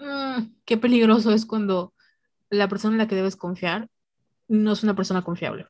Mm, 0.02 0.56
qué 0.64 0.76
peligroso 0.76 1.32
es 1.32 1.46
cuando 1.46 1.94
la 2.50 2.68
persona 2.68 2.94
en 2.94 2.98
la 2.98 3.08
que 3.08 3.14
debes 3.14 3.36
confiar 3.36 3.88
no 4.48 4.72
es 4.72 4.82
una 4.82 4.96
persona 4.96 5.22
confiable. 5.22 5.66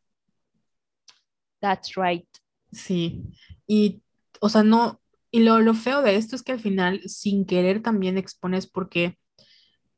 That's 1.60 1.94
right. 1.96 2.26
Sí, 2.72 3.22
y, 3.66 4.02
o 4.40 4.48
sea, 4.48 4.62
no, 4.62 5.00
y 5.30 5.40
lo, 5.40 5.60
lo 5.60 5.74
feo 5.74 6.02
de 6.02 6.16
esto 6.16 6.34
es 6.34 6.42
que 6.42 6.52
al 6.52 6.60
final, 6.60 7.02
sin 7.06 7.44
querer, 7.44 7.82
también 7.82 8.16
expones 8.16 8.66
porque 8.66 9.18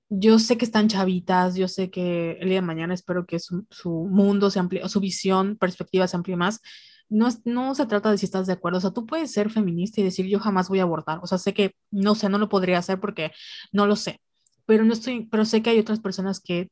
yo 0.08 0.38
sé 0.38 0.58
que 0.58 0.64
están 0.64 0.88
chavitas, 0.88 1.54
yo 1.54 1.68
sé 1.68 1.90
que 1.90 2.32
el 2.32 2.48
día 2.48 2.56
de 2.60 2.66
mañana 2.66 2.92
espero 2.92 3.26
que 3.26 3.38
su, 3.38 3.66
su 3.70 3.90
mundo 4.10 4.50
se 4.50 4.58
amplíe, 4.58 4.88
su 4.88 5.00
visión, 5.00 5.56
perspectiva 5.56 6.08
se 6.08 6.16
amplíe 6.16 6.36
más. 6.36 6.60
No, 7.08 7.28
no 7.44 7.74
se 7.74 7.86
trata 7.86 8.10
de 8.10 8.18
si 8.18 8.26
estás 8.26 8.46
de 8.46 8.54
acuerdo, 8.54 8.78
o 8.78 8.80
sea, 8.80 8.90
tú 8.92 9.06
puedes 9.06 9.32
ser 9.32 9.50
feminista 9.50 10.00
y 10.00 10.04
decir 10.04 10.26
yo 10.26 10.40
jamás 10.40 10.68
voy 10.68 10.80
a 10.80 10.82
abortar, 10.84 11.20
o 11.22 11.26
sea, 11.26 11.38
sé 11.38 11.54
que 11.54 11.74
no 11.90 12.14
sé, 12.14 12.28
no 12.28 12.38
lo 12.38 12.48
podría 12.48 12.78
hacer 12.78 12.98
porque 13.00 13.30
no 13.72 13.86
lo 13.86 13.96
sé, 13.96 14.20
pero 14.66 14.84
no 14.84 14.92
estoy, 14.94 15.26
pero 15.26 15.44
sé 15.44 15.62
que 15.62 15.70
hay 15.70 15.78
otras 15.78 16.00
personas 16.00 16.40
que 16.40 16.70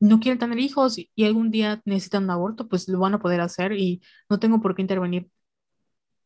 no 0.00 0.20
quieren 0.20 0.38
tener 0.38 0.58
hijos 0.58 0.98
y, 0.98 1.10
algún 1.24 1.50
día 1.50 1.82
necesitan 1.84 2.24
un 2.24 2.30
aborto, 2.30 2.68
pues 2.68 2.88
lo 2.88 2.98
van 2.98 3.14
a 3.14 3.20
poder 3.20 3.40
hacer 3.40 3.72
y 3.72 4.02
no 4.28 4.38
tengo 4.38 4.60
por 4.60 4.74
qué 4.74 4.82
intervenir. 4.82 5.30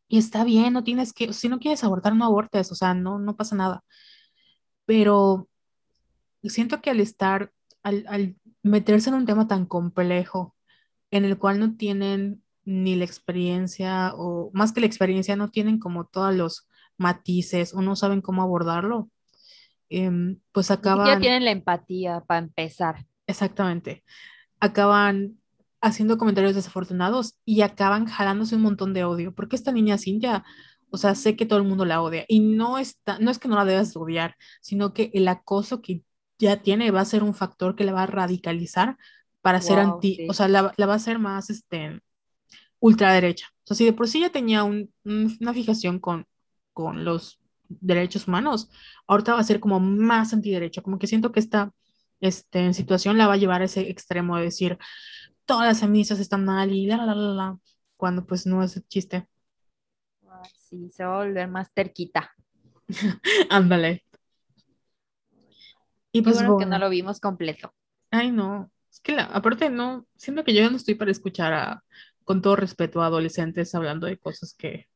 Y 0.08 0.18
está 0.18 0.44
bien, 0.44 0.72
no 0.72 0.84
tienes 0.84 1.12
que, 1.12 1.32
si 1.32 1.48
no 1.48 1.58
quieres 1.58 1.84
abortar, 1.84 2.14
no 2.16 2.24
abortes, 2.24 2.72
o 2.72 2.74
sea, 2.74 2.94
no, 2.94 3.18
no 3.18 3.36
pasa 3.36 3.56
nada. 3.56 3.84
Pero 4.86 5.48
siento 6.42 6.80
que 6.80 6.90
al 6.90 7.00
estar, 7.00 7.52
al, 7.82 8.04
al 8.08 8.36
meterse 8.62 9.10
en 9.10 9.16
un 9.16 9.26
tema 9.26 9.46
tan 9.48 9.66
complejo, 9.66 10.56
en 11.10 11.24
el 11.24 11.38
cual 11.38 11.60
no 11.60 11.76
tienen 11.76 12.42
ni 12.68 12.96
la 12.96 13.04
experiencia, 13.04 14.12
o 14.16 14.50
más 14.52 14.72
que 14.72 14.80
la 14.80 14.86
experiencia, 14.86 15.36
no 15.36 15.50
tienen 15.50 15.78
como 15.78 16.06
todos 16.06 16.34
los 16.34 16.68
matices 16.96 17.74
o 17.74 17.82
no 17.82 17.96
saben 17.96 18.20
cómo 18.20 18.42
abordarlo, 18.42 19.10
Em, 19.88 20.38
pues 20.52 20.70
acaban... 20.70 21.06
Ya 21.06 21.18
tienen 21.18 21.44
la 21.44 21.50
empatía 21.50 22.22
para 22.26 22.40
empezar. 22.40 23.06
Exactamente. 23.26 24.04
Acaban 24.60 25.38
haciendo 25.80 26.18
comentarios 26.18 26.54
desafortunados 26.54 27.38
y 27.44 27.62
acaban 27.62 28.06
jalándose 28.06 28.56
un 28.56 28.62
montón 28.62 28.92
de 28.94 29.04
odio, 29.04 29.34
porque 29.34 29.56
esta 29.56 29.72
niña 29.72 29.96
Cintia, 29.96 30.44
o 30.90 30.96
sea, 30.96 31.14
sé 31.14 31.36
que 31.36 31.46
todo 31.46 31.58
el 31.58 31.64
mundo 31.64 31.84
la 31.84 32.02
odia 32.02 32.24
y 32.26 32.40
no, 32.40 32.78
está, 32.78 33.18
no 33.20 33.30
es 33.30 33.38
que 33.38 33.48
no 33.48 33.54
la 33.54 33.64
debas 33.64 33.96
odiar, 33.96 34.34
sino 34.60 34.92
que 34.92 35.10
el 35.14 35.28
acoso 35.28 35.80
que 35.80 36.02
ya 36.38 36.62
tiene 36.62 36.90
va 36.90 37.00
a 37.00 37.04
ser 37.04 37.22
un 37.22 37.34
factor 37.34 37.76
que 37.76 37.84
la 37.84 37.92
va 37.92 38.02
a 38.04 38.06
radicalizar 38.06 38.96
para 39.40 39.60
ser 39.60 39.78
anti, 39.78 40.26
o 40.28 40.34
sea, 40.34 40.48
la, 40.48 40.62
va 40.62 40.92
a 40.92 40.96
hacer 40.96 41.20
más 41.20 41.48
este, 41.48 42.00
ultraderecha. 42.80 43.48
O 43.64 43.66
sea, 43.66 43.76
si 43.76 43.84
de 43.84 43.92
por 43.92 44.08
sí 44.08 44.20
ya 44.20 44.30
tenía 44.30 44.64
una 44.64 45.54
fijación 45.54 45.98
con, 45.98 46.26
con 46.72 47.04
los 47.04 47.40
derechos 47.68 48.28
humanos, 48.28 48.70
ahorita 49.06 49.34
va 49.34 49.40
a 49.40 49.44
ser 49.44 49.60
como 49.60 49.80
más 49.80 50.32
antiderecho, 50.32 50.82
como 50.82 50.98
que 50.98 51.06
siento 51.06 51.32
que 51.32 51.40
esta 51.40 51.72
este, 52.20 52.72
situación 52.72 53.18
la 53.18 53.26
va 53.26 53.34
a 53.34 53.38
llevar 53.38 53.62
a 53.62 53.66
ese 53.66 53.90
extremo 53.90 54.36
de 54.36 54.44
decir, 54.44 54.78
todas 55.44 55.66
las 55.66 55.80
feministas 55.80 56.18
están 56.18 56.44
mal 56.44 56.72
y 56.72 56.86
la, 56.86 56.96
la, 56.98 57.14
la, 57.14 57.34
la, 57.34 57.58
cuando 57.96 58.26
pues 58.26 58.46
no 58.46 58.62
es 58.62 58.82
chiste. 58.88 59.28
sí, 60.56 60.90
se 60.90 61.04
va 61.04 61.16
a 61.16 61.24
volver 61.24 61.48
más 61.48 61.72
terquita. 61.72 62.32
Ándale. 63.50 64.04
Y 66.10 66.22
pues 66.22 66.36
bueno, 66.36 66.56
que 66.56 66.66
no 66.66 66.78
lo 66.78 66.88
vimos 66.88 67.20
completo. 67.20 67.74
Ay, 68.10 68.30
no. 68.30 68.70
Es 68.90 69.00
que 69.00 69.12
la, 69.12 69.24
aparte 69.24 69.68
no, 69.68 70.06
siento 70.16 70.42
que 70.42 70.54
yo 70.54 70.62
ya 70.62 70.70
no 70.70 70.76
estoy 70.76 70.94
para 70.94 71.10
escuchar 71.10 71.52
a, 71.52 71.84
con 72.28 72.42
todo 72.42 72.56
respeto 72.56 73.00
a 73.00 73.06
adolescentes 73.06 73.74
hablando 73.74 74.06
de 74.06 74.18
cosas 74.18 74.52
que 74.52 74.86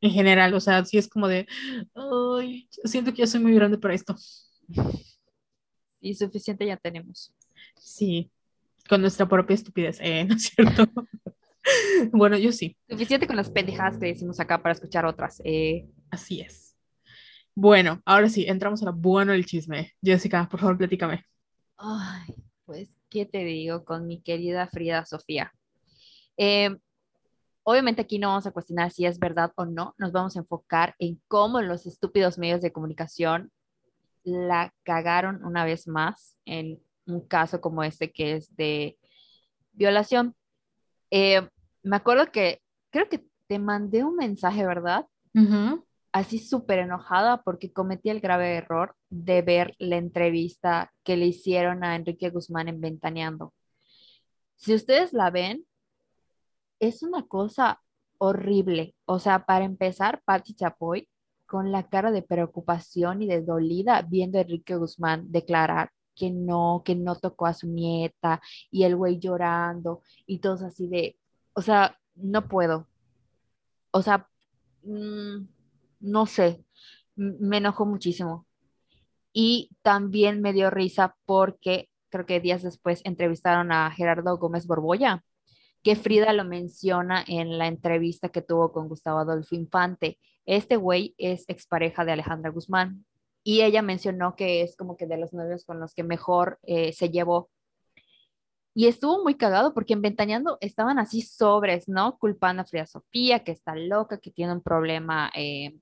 en 0.00 0.10
general, 0.10 0.54
o 0.54 0.58
sea, 0.58 0.82
sí 0.86 0.96
es 0.96 1.06
como 1.06 1.28
de, 1.28 1.46
soy, 1.92 2.66
siento 2.84 3.12
que 3.12 3.18
ya 3.18 3.26
soy 3.26 3.40
muy 3.40 3.54
grande 3.54 3.76
para 3.76 3.92
esto. 3.92 4.16
Y 6.00 6.14
suficiente 6.14 6.64
ya 6.64 6.78
tenemos. 6.78 7.34
Sí, 7.76 8.30
con 8.88 9.02
nuestra 9.02 9.28
propia 9.28 9.52
estupidez, 9.52 9.98
¿eh? 10.00 10.24
¿No 10.28 10.34
es 10.34 10.44
cierto? 10.44 10.90
bueno, 12.10 12.38
yo 12.38 12.50
sí. 12.52 12.74
Suficiente 12.88 13.26
con 13.26 13.36
las 13.36 13.50
pendejadas 13.50 13.98
que 13.98 14.06
decimos 14.06 14.40
acá 14.40 14.62
para 14.62 14.72
escuchar 14.72 15.04
otras. 15.04 15.42
Eh. 15.44 15.86
Así 16.10 16.40
es. 16.40 16.74
Bueno, 17.54 18.00
ahora 18.06 18.30
sí, 18.30 18.46
entramos 18.48 18.80
a 18.82 18.86
lo 18.86 18.94
bueno 18.94 19.32
del 19.32 19.44
chisme. 19.44 19.92
Jessica, 20.02 20.48
por 20.50 20.58
favor, 20.58 20.78
platícame. 20.78 21.22
Ay, 21.76 22.34
pues, 22.64 22.88
¿qué 23.10 23.26
te 23.26 23.44
digo 23.44 23.84
con 23.84 24.06
mi 24.06 24.22
querida 24.22 24.68
Frida 24.68 25.04
Sofía? 25.04 25.52
Eh, 26.36 26.76
obviamente 27.62 28.02
aquí 28.02 28.18
no 28.18 28.28
vamos 28.28 28.46
a 28.46 28.50
cuestionar 28.52 28.90
si 28.90 29.06
es 29.06 29.18
verdad 29.18 29.52
o 29.56 29.64
no, 29.64 29.94
nos 29.98 30.12
vamos 30.12 30.36
a 30.36 30.40
enfocar 30.40 30.94
en 30.98 31.20
cómo 31.28 31.60
los 31.60 31.86
estúpidos 31.86 32.38
medios 32.38 32.60
de 32.60 32.72
comunicación 32.72 33.50
la 34.24 34.72
cagaron 34.84 35.44
una 35.44 35.64
vez 35.64 35.88
más 35.88 36.36
en 36.44 36.80
un 37.06 37.26
caso 37.26 37.60
como 37.60 37.82
este 37.82 38.12
que 38.12 38.36
es 38.36 38.54
de 38.56 38.96
violación. 39.72 40.34
Eh, 41.10 41.48
me 41.82 41.96
acuerdo 41.96 42.30
que 42.30 42.62
creo 42.90 43.08
que 43.08 43.24
te 43.48 43.58
mandé 43.58 44.04
un 44.04 44.16
mensaje, 44.16 44.64
¿verdad? 44.66 45.06
Así 46.12 46.38
súper 46.38 46.80
enojada 46.80 47.42
porque 47.42 47.72
cometí 47.72 48.10
el 48.10 48.20
grave 48.20 48.56
error 48.56 48.94
de 49.08 49.42
ver 49.42 49.74
la 49.78 49.96
entrevista 49.96 50.92
que 51.02 51.16
le 51.16 51.26
hicieron 51.26 51.84
a 51.84 51.96
Enrique 51.96 52.30
Guzmán 52.30 52.68
en 52.68 52.80
Ventaneando. 52.80 53.52
Si 54.56 54.74
ustedes 54.74 55.12
la 55.12 55.30
ven, 55.30 55.64
es 56.82 57.02
una 57.04 57.26
cosa 57.26 57.80
horrible. 58.18 58.96
O 59.06 59.18
sea, 59.20 59.46
para 59.46 59.64
empezar, 59.64 60.22
Patti 60.24 60.54
Chapoy 60.54 61.08
con 61.46 61.72
la 61.72 61.88
cara 61.88 62.10
de 62.12 62.22
preocupación 62.22 63.22
y 63.22 63.28
de 63.28 63.42
dolida 63.42 64.02
viendo 64.02 64.38
Enrique 64.38 64.76
Guzmán 64.76 65.30
declarar 65.30 65.90
que 66.16 66.30
no, 66.30 66.82
que 66.84 66.96
no 66.96 67.16
tocó 67.16 67.46
a 67.46 67.54
su 67.54 67.68
nieta 67.68 68.40
y 68.70 68.84
el 68.84 68.96
güey 68.96 69.18
llorando 69.18 70.02
y 70.26 70.40
todos 70.40 70.62
así 70.62 70.88
de, 70.88 71.18
o 71.54 71.62
sea, 71.62 71.98
no 72.16 72.48
puedo. 72.48 72.88
O 73.92 74.02
sea, 74.02 74.28
mm, 74.82 75.46
no 76.00 76.26
sé, 76.26 76.64
me 77.16 77.58
enojó 77.58 77.86
muchísimo. 77.86 78.46
Y 79.32 79.70
también 79.82 80.42
me 80.42 80.52
dio 80.52 80.70
risa 80.70 81.16
porque 81.26 81.90
creo 82.10 82.26
que 82.26 82.40
días 82.40 82.62
después 82.62 83.02
entrevistaron 83.04 83.72
a 83.72 83.90
Gerardo 83.90 84.36
Gómez 84.38 84.66
Borbolla, 84.66 85.24
que 85.82 85.96
Frida 85.96 86.32
lo 86.32 86.44
menciona 86.44 87.24
en 87.26 87.58
la 87.58 87.66
entrevista 87.66 88.28
que 88.28 88.42
tuvo 88.42 88.72
con 88.72 88.88
Gustavo 88.88 89.18
Adolfo 89.18 89.54
Infante 89.54 90.18
este 90.46 90.76
güey 90.76 91.14
es 91.18 91.44
expareja 91.48 92.04
de 92.04 92.12
Alejandra 92.12 92.50
Guzmán 92.50 93.04
y 93.44 93.62
ella 93.62 93.82
mencionó 93.82 94.36
que 94.36 94.62
es 94.62 94.76
como 94.76 94.96
que 94.96 95.06
de 95.06 95.16
los 95.18 95.32
novios 95.32 95.64
con 95.64 95.80
los 95.80 95.94
que 95.94 96.04
mejor 96.04 96.58
eh, 96.62 96.92
se 96.92 97.10
llevó. 97.10 97.50
Y 98.74 98.86
estuvo 98.86 99.22
muy 99.22 99.36
cagado 99.36 99.74
porque 99.74 99.92
en 99.92 100.02
Ventaneando 100.02 100.58
estaban 100.60 100.98
así 100.98 101.22
sobres, 101.22 101.88
¿no? 101.88 102.18
Culpando 102.18 102.62
a 102.62 102.64
Frida 102.64 102.86
Sofía, 102.86 103.44
que 103.44 103.52
está 103.52 103.74
loca, 103.76 104.18
que 104.18 104.30
tiene 104.30 104.52
un 104.54 104.62
problema 104.62 105.30
eh, 105.36 105.78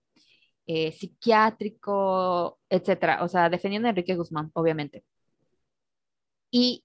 eh, 0.67 0.93
psiquiátrico, 0.93 2.59
etcétera. 2.69 3.23
O 3.25 3.29
sea, 3.29 3.49
defendiendo 3.49 3.89
a 3.89 3.91
Enrique 3.91 4.17
Guzmán, 4.17 4.51
obviamente. 4.55 5.05
Y 6.51 6.85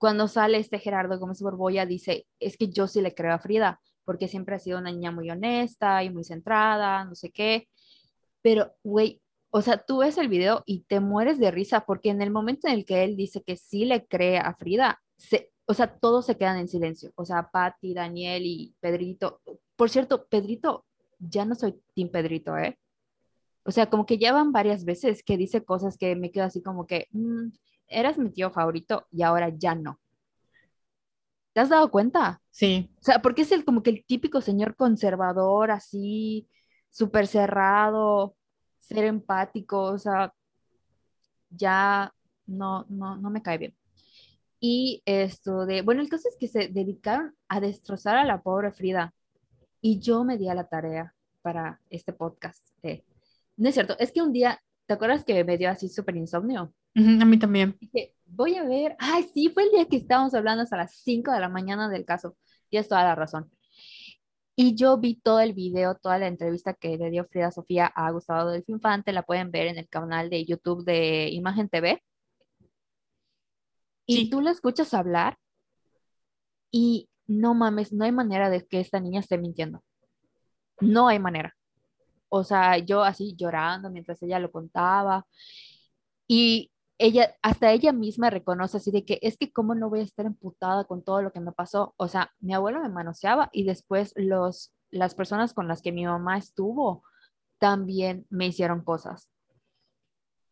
cuando 0.00 0.28
sale 0.28 0.56
este 0.56 0.78
Gerardo 0.78 1.18
Gómez 1.18 1.42
Borboya, 1.42 1.84
dice, 1.84 2.26
es 2.38 2.56
que 2.56 2.68
yo 2.68 2.86
sí 2.86 3.02
le 3.02 3.14
creo 3.14 3.34
a 3.34 3.38
Frida 3.38 3.82
porque 4.06 4.28
siempre 4.28 4.54
ha 4.54 4.58
sido 4.58 4.78
una 4.78 4.90
niña 4.90 5.12
muy 5.12 5.30
honesta 5.30 6.02
y 6.02 6.08
muy 6.08 6.24
centrada, 6.24 7.04
no 7.04 7.14
sé 7.14 7.30
qué. 7.30 7.68
Pero, 8.40 8.72
güey, 8.82 9.20
o 9.50 9.60
sea, 9.60 9.76
tú 9.76 9.98
ves 9.98 10.16
el 10.16 10.28
video 10.28 10.62
y 10.64 10.84
te 10.84 11.00
mueres 11.00 11.38
de 11.38 11.50
risa 11.50 11.82
porque 11.82 12.08
en 12.08 12.22
el 12.22 12.30
momento 12.30 12.66
en 12.66 12.74
el 12.74 12.86
que 12.86 13.04
él 13.04 13.14
dice 13.14 13.42
que 13.42 13.58
sí 13.58 13.84
le 13.84 14.06
cree 14.06 14.38
a 14.38 14.54
Frida, 14.54 15.02
se, 15.18 15.52
o 15.66 15.74
sea, 15.74 15.94
todos 15.98 16.24
se 16.24 16.38
quedan 16.38 16.56
en 16.56 16.68
silencio. 16.68 17.12
O 17.14 17.26
sea, 17.26 17.50
Patti, 17.50 17.92
Daniel 17.92 18.44
y 18.46 18.74
Pedrito. 18.80 19.42
Por 19.76 19.90
cierto, 19.90 20.24
Pedrito, 20.28 20.86
ya 21.18 21.44
no 21.44 21.54
soy 21.54 21.78
Team 21.94 22.08
Pedrito, 22.08 22.56
¿eh? 22.56 22.78
O 23.64 23.70
sea, 23.70 23.90
como 23.90 24.06
que 24.06 24.16
ya 24.16 24.32
van 24.32 24.50
varias 24.50 24.86
veces 24.86 25.22
que 25.22 25.36
dice 25.36 25.62
cosas 25.62 25.98
que 25.98 26.16
me 26.16 26.30
quedo 26.30 26.44
así 26.44 26.62
como 26.62 26.86
que, 26.86 27.08
mm, 27.10 27.50
eras 27.90 28.18
mi 28.18 28.30
tío 28.30 28.50
favorito 28.50 29.06
y 29.10 29.22
ahora 29.22 29.50
ya 29.50 29.74
no. 29.74 30.00
¿Te 31.52 31.60
has 31.60 31.68
dado 31.68 31.90
cuenta? 31.90 32.40
Sí. 32.50 32.90
O 33.00 33.02
sea, 33.02 33.20
porque 33.20 33.42
es 33.42 33.52
el 33.52 33.64
como 33.64 33.82
que 33.82 33.90
el 33.90 34.04
típico 34.06 34.40
señor 34.40 34.76
conservador, 34.76 35.70
así, 35.70 36.48
súper 36.90 37.26
cerrado, 37.26 38.36
ser 38.78 39.04
empático, 39.04 39.82
o 39.82 39.98
sea, 39.98 40.32
ya 41.50 42.14
no, 42.46 42.86
no, 42.88 43.16
no 43.16 43.30
me 43.30 43.42
cae 43.42 43.58
bien. 43.58 43.76
Y 44.60 45.02
esto 45.06 45.66
de, 45.66 45.82
bueno, 45.82 46.02
el 46.02 46.08
caso 46.08 46.28
es 46.28 46.36
que 46.38 46.48
se 46.48 46.68
dedicaron 46.68 47.34
a 47.48 47.60
destrozar 47.60 48.16
a 48.16 48.24
la 48.24 48.42
pobre 48.42 48.72
Frida. 48.72 49.14
Y 49.80 50.00
yo 50.00 50.24
me 50.24 50.36
di 50.36 50.48
a 50.48 50.54
la 50.54 50.68
tarea 50.68 51.14
para 51.42 51.80
este 51.88 52.12
podcast. 52.12 52.66
no 53.56 53.68
es 53.68 53.74
cierto, 53.74 53.96
es 53.98 54.12
que 54.12 54.22
un 54.22 54.32
día, 54.32 54.62
¿te 54.86 54.94
acuerdas 54.94 55.24
que 55.24 55.42
me 55.44 55.56
dio 55.56 55.70
así 55.70 55.88
súper 55.88 56.16
insomnio? 56.16 56.74
A 56.94 57.24
mí 57.24 57.38
también. 57.38 57.76
Dije, 57.80 58.14
voy 58.26 58.56
a 58.56 58.64
ver, 58.64 58.96
ay, 58.98 59.24
sí, 59.34 59.48
fue 59.50 59.64
el 59.64 59.70
día 59.70 59.86
que 59.86 59.96
estábamos 59.96 60.34
hablando 60.34 60.62
hasta 60.62 60.76
las 60.76 60.94
5 61.02 61.32
de 61.32 61.40
la 61.40 61.48
mañana 61.48 61.88
del 61.88 62.04
caso. 62.04 62.36
Y 62.70 62.76
es 62.76 62.88
toda 62.88 63.04
la 63.04 63.14
razón. 63.14 63.50
Y 64.56 64.74
yo 64.74 64.98
vi 64.98 65.14
todo 65.14 65.40
el 65.40 65.54
video, 65.54 65.94
toda 65.94 66.18
la 66.18 66.26
entrevista 66.26 66.74
que 66.74 66.98
le 66.98 67.10
dio 67.10 67.24
Frida 67.24 67.50
Sofía 67.50 67.86
a 67.86 68.10
Gustavo 68.10 68.50
del 68.50 68.64
Infante, 68.66 69.12
la 69.12 69.22
pueden 69.22 69.50
ver 69.50 69.68
en 69.68 69.78
el 69.78 69.88
canal 69.88 70.28
de 70.28 70.44
YouTube 70.44 70.84
de 70.84 71.30
Imagen 71.30 71.68
TV. 71.68 72.02
Y 74.06 74.28
tú 74.28 74.40
la 74.40 74.50
escuchas 74.50 74.92
hablar 74.92 75.38
y 76.70 77.08
no 77.26 77.54
mames, 77.54 77.92
no 77.92 78.04
hay 78.04 78.12
manera 78.12 78.50
de 78.50 78.66
que 78.66 78.80
esta 78.80 79.00
niña 79.00 79.20
esté 79.20 79.38
mintiendo. 79.38 79.82
No 80.80 81.08
hay 81.08 81.18
manera. 81.18 81.56
O 82.28 82.44
sea, 82.44 82.78
yo 82.78 83.02
así 83.02 83.34
llorando 83.36 83.90
mientras 83.90 84.22
ella 84.22 84.38
lo 84.40 84.50
contaba. 84.50 85.26
Y 86.26 86.70
ella, 87.00 87.34
hasta 87.42 87.72
ella 87.72 87.92
misma 87.92 88.28
reconoce 88.28 88.76
así 88.76 88.90
de 88.90 89.06
que 89.06 89.18
es 89.22 89.38
que 89.38 89.50
cómo 89.50 89.74
no 89.74 89.88
voy 89.88 90.00
a 90.00 90.02
estar 90.04 90.26
emputada 90.26 90.84
con 90.84 91.02
todo 91.02 91.22
lo 91.22 91.32
que 91.32 91.40
me 91.40 91.52
pasó. 91.52 91.94
O 91.96 92.08
sea, 92.08 92.32
mi 92.40 92.52
abuelo 92.52 92.80
me 92.82 92.90
manoseaba 92.90 93.48
y 93.52 93.64
después 93.64 94.12
los, 94.16 94.74
las 94.90 95.14
personas 95.14 95.54
con 95.54 95.66
las 95.66 95.80
que 95.80 95.92
mi 95.92 96.04
mamá 96.04 96.36
estuvo 96.36 97.02
también 97.58 98.26
me 98.28 98.46
hicieron 98.48 98.84
cosas. 98.84 99.30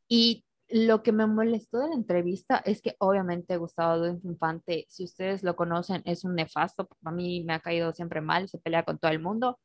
Y 0.09 0.47
lo 0.71 1.03
que 1.03 1.13
me 1.13 1.27
molestó 1.27 1.81
de 1.81 1.89
la 1.89 1.95
entrevista 1.95 2.63
es 2.65 2.81
que 2.81 2.97
obviamente 2.99 3.59
Gustavo 3.59 3.93
Adolfo 3.93 4.27
Infante, 4.27 4.87
si 4.89 5.05
ustedes 5.05 5.43
lo 5.43 5.55
conocen, 5.55 6.03
es 6.07 6.25
un 6.25 6.35
nefasto. 6.35 6.89
A 7.05 7.11
mí 7.11 7.45
me 7.45 7.55
ha 7.55 7.61
caído 7.61 7.93
siempre 7.93 8.23
mal, 8.23 8.49
se 8.49 8.59
pelea 8.59 8.85
con 8.85 8.99
todo 8.99 9.11
el 9.11 9.21
mundo. 9.21 9.59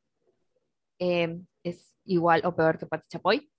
Eh, 0.98 1.40
es 1.62 1.94
igual 2.04 2.42
o 2.44 2.54
peor 2.54 2.78
que 2.78 2.86
Pati 2.86 3.08
Chapoy 3.08 3.50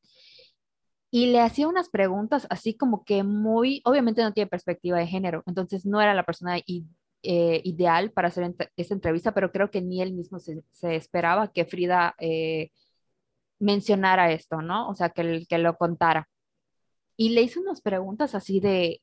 y 1.16 1.28
le 1.28 1.40
hacía 1.40 1.70
unas 1.70 1.88
preguntas 1.88 2.46
así 2.50 2.76
como 2.76 3.06
que 3.06 3.24
muy, 3.24 3.82
obviamente 3.86 4.22
no 4.22 4.34
tiene 4.34 4.50
perspectiva 4.50 4.98
de 4.98 5.08
género, 5.08 5.44
entonces 5.46 5.86
no 5.86 6.02
era 6.02 6.14
la 6.14 6.26
persona 6.26 6.58
eh, 6.58 7.62
ideal 7.64 8.12
para 8.12 8.28
hacer 8.28 8.54
esa 8.76 8.94
entrevista, 8.94 9.34
pero 9.34 9.50
creo 9.50 9.72
que 9.72 9.80
ni 9.82 10.02
él 10.02 10.12
mismo 10.12 10.40
se, 10.40 10.62
esperaba 10.82 11.54
que 11.54 11.64
Frida 11.64 12.16
eh, 12.20 12.72
mencionara 13.60 14.34
esto, 14.34 14.62
¿no? 14.62 14.90
O 14.90 14.96
sea, 14.96 15.10
que, 15.10 15.46
que 15.48 15.58
lo 15.58 15.78
contara. 15.78 16.28
Y 17.16 17.30
le 17.30 17.44
hizo 17.44 17.62
unas 17.62 17.80
preguntas 17.80 18.36
así 18.36 18.60
de, 18.60 19.02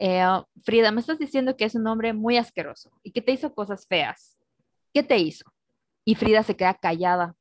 eh, 0.00 0.24
Frida, 0.64 0.90
me 0.90 1.00
estás 1.00 1.20
diciendo 1.20 1.56
que 1.56 1.66
es 1.66 1.76
un 1.76 1.86
hombre 1.86 2.14
muy 2.14 2.36
asqueroso 2.36 2.90
y 3.04 3.12
que 3.12 3.22
te 3.22 3.30
hizo 3.30 3.54
cosas 3.54 3.86
feas. 3.86 4.36
¿Qué 4.92 5.04
te 5.04 5.18
hizo? 5.18 5.44
Y 6.04 6.16
Frida 6.16 6.42
se 6.42 6.56
queda 6.56 6.74
callada 6.74 7.36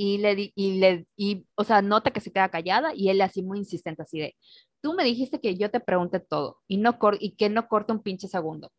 y 0.00 0.18
le, 0.18 0.52
y 0.54 0.78
le, 0.78 1.08
y, 1.16 1.44
o 1.56 1.64
sea, 1.64 1.82
nota 1.82 2.12
que 2.12 2.20
se 2.20 2.30
queda 2.30 2.48
callada 2.50 2.94
y 2.94 3.08
él 3.08 3.20
así 3.20 3.42
muy 3.42 3.58
insistente, 3.58 4.02
así 4.02 4.20
de, 4.20 4.36
tú 4.80 4.94
me 4.94 5.02
dijiste 5.02 5.40
que 5.40 5.56
yo 5.56 5.72
te 5.72 5.80
pregunté 5.80 6.20
todo 6.20 6.58
y, 6.68 6.76
no 6.76 6.96
y 7.18 7.34
que 7.34 7.48
no 7.48 7.66
corta 7.66 7.94
un 7.94 8.02
pinche 8.04 8.28
segundo. 8.28 8.70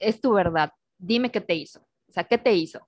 Es 0.00 0.20
tu 0.20 0.32
verdad, 0.32 0.72
dime 0.98 1.30
qué 1.30 1.40
te 1.40 1.54
hizo, 1.54 1.82
o 2.08 2.12
sea, 2.12 2.24
¿qué 2.24 2.36
te 2.36 2.52
hizo? 2.52 2.80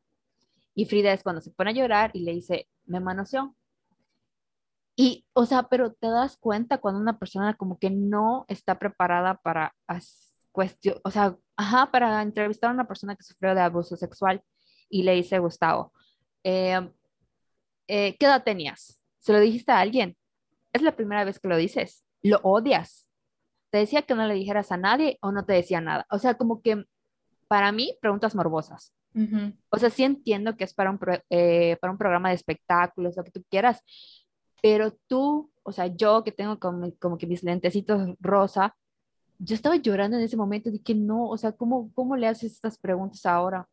Y 0.74 0.86
Frida 0.86 1.12
es 1.12 1.22
cuando 1.22 1.40
se 1.40 1.52
pone 1.52 1.70
a 1.70 1.74
llorar 1.74 2.10
y 2.14 2.24
le 2.24 2.32
dice, 2.32 2.68
me 2.84 2.98
manoseó. 2.98 3.54
Y, 4.96 5.24
o 5.32 5.46
sea, 5.46 5.62
pero 5.68 5.92
te 5.92 6.08
das 6.08 6.36
cuenta 6.36 6.78
cuando 6.78 7.00
una 7.00 7.16
persona 7.16 7.54
como 7.54 7.78
que 7.78 7.90
no 7.90 8.44
está 8.48 8.76
preparada 8.76 9.36
para 9.36 9.72
cuestión, 10.50 10.96
o 11.04 11.12
sea, 11.12 11.36
ajá, 11.56 11.92
para 11.92 12.22
entrevistar 12.22 12.70
a 12.70 12.74
una 12.74 12.88
persona 12.88 13.14
que 13.14 13.22
sufrió 13.22 13.54
de 13.54 13.60
abuso 13.60 13.96
sexual 13.96 14.42
y 14.88 15.04
le 15.04 15.12
dice 15.14 15.38
Gustavo, 15.38 15.92
eh, 16.42 16.90
eh, 17.90 18.16
¿qué 18.18 18.26
edad 18.26 18.44
tenías? 18.44 19.00
¿Se 19.18 19.32
lo 19.32 19.40
dijiste 19.40 19.72
a 19.72 19.80
alguien? 19.80 20.16
Es 20.72 20.82
la 20.82 20.94
primera 20.96 21.24
vez 21.24 21.38
que 21.40 21.48
lo 21.48 21.56
dices. 21.56 22.04
Lo 22.22 22.38
odias. 22.42 23.06
Te 23.70 23.78
decía 23.78 24.02
que 24.02 24.14
no 24.14 24.26
le 24.26 24.34
dijeras 24.34 24.72
a 24.72 24.76
nadie 24.76 25.18
o 25.20 25.32
no 25.32 25.44
te 25.44 25.52
decía 25.54 25.80
nada. 25.80 26.06
O 26.10 26.18
sea, 26.18 26.34
como 26.34 26.62
que 26.62 26.84
para 27.48 27.72
mí, 27.72 27.96
preguntas 28.00 28.34
morbosas. 28.34 28.94
Ujú. 29.14 29.52
O 29.70 29.78
sea, 29.78 29.90
sí 29.90 30.04
entiendo 30.04 30.56
que 30.56 30.64
es 30.64 30.72
para 30.72 30.90
un, 30.90 30.98
pro- 30.98 31.22
eh, 31.30 31.76
para 31.80 31.90
un 31.90 31.98
programa 31.98 32.28
de 32.28 32.36
espectáculos, 32.36 33.16
lo 33.16 33.24
que 33.24 33.32
tú 33.32 33.42
quieras, 33.50 33.82
pero 34.62 34.92
tú, 35.08 35.50
o 35.64 35.72
sea, 35.72 35.86
yo 35.88 36.22
que 36.22 36.30
tengo 36.32 36.58
como, 36.60 36.92
como 37.00 37.18
que 37.18 37.26
mis 37.26 37.42
lentecitos 37.42 38.14
rosa, 38.20 38.76
yo 39.38 39.54
estaba 39.56 39.76
llorando 39.76 40.16
en 40.16 40.22
ese 40.22 40.36
momento, 40.36 40.70
dije, 40.70 40.94
no, 40.94 41.28
o 41.28 41.36
sea, 41.36 41.50
¿cómo, 41.52 41.90
cómo 41.94 42.16
le 42.16 42.28
haces 42.28 42.52
estas 42.52 42.78
preguntas 42.78 43.26
ahora? 43.26 43.66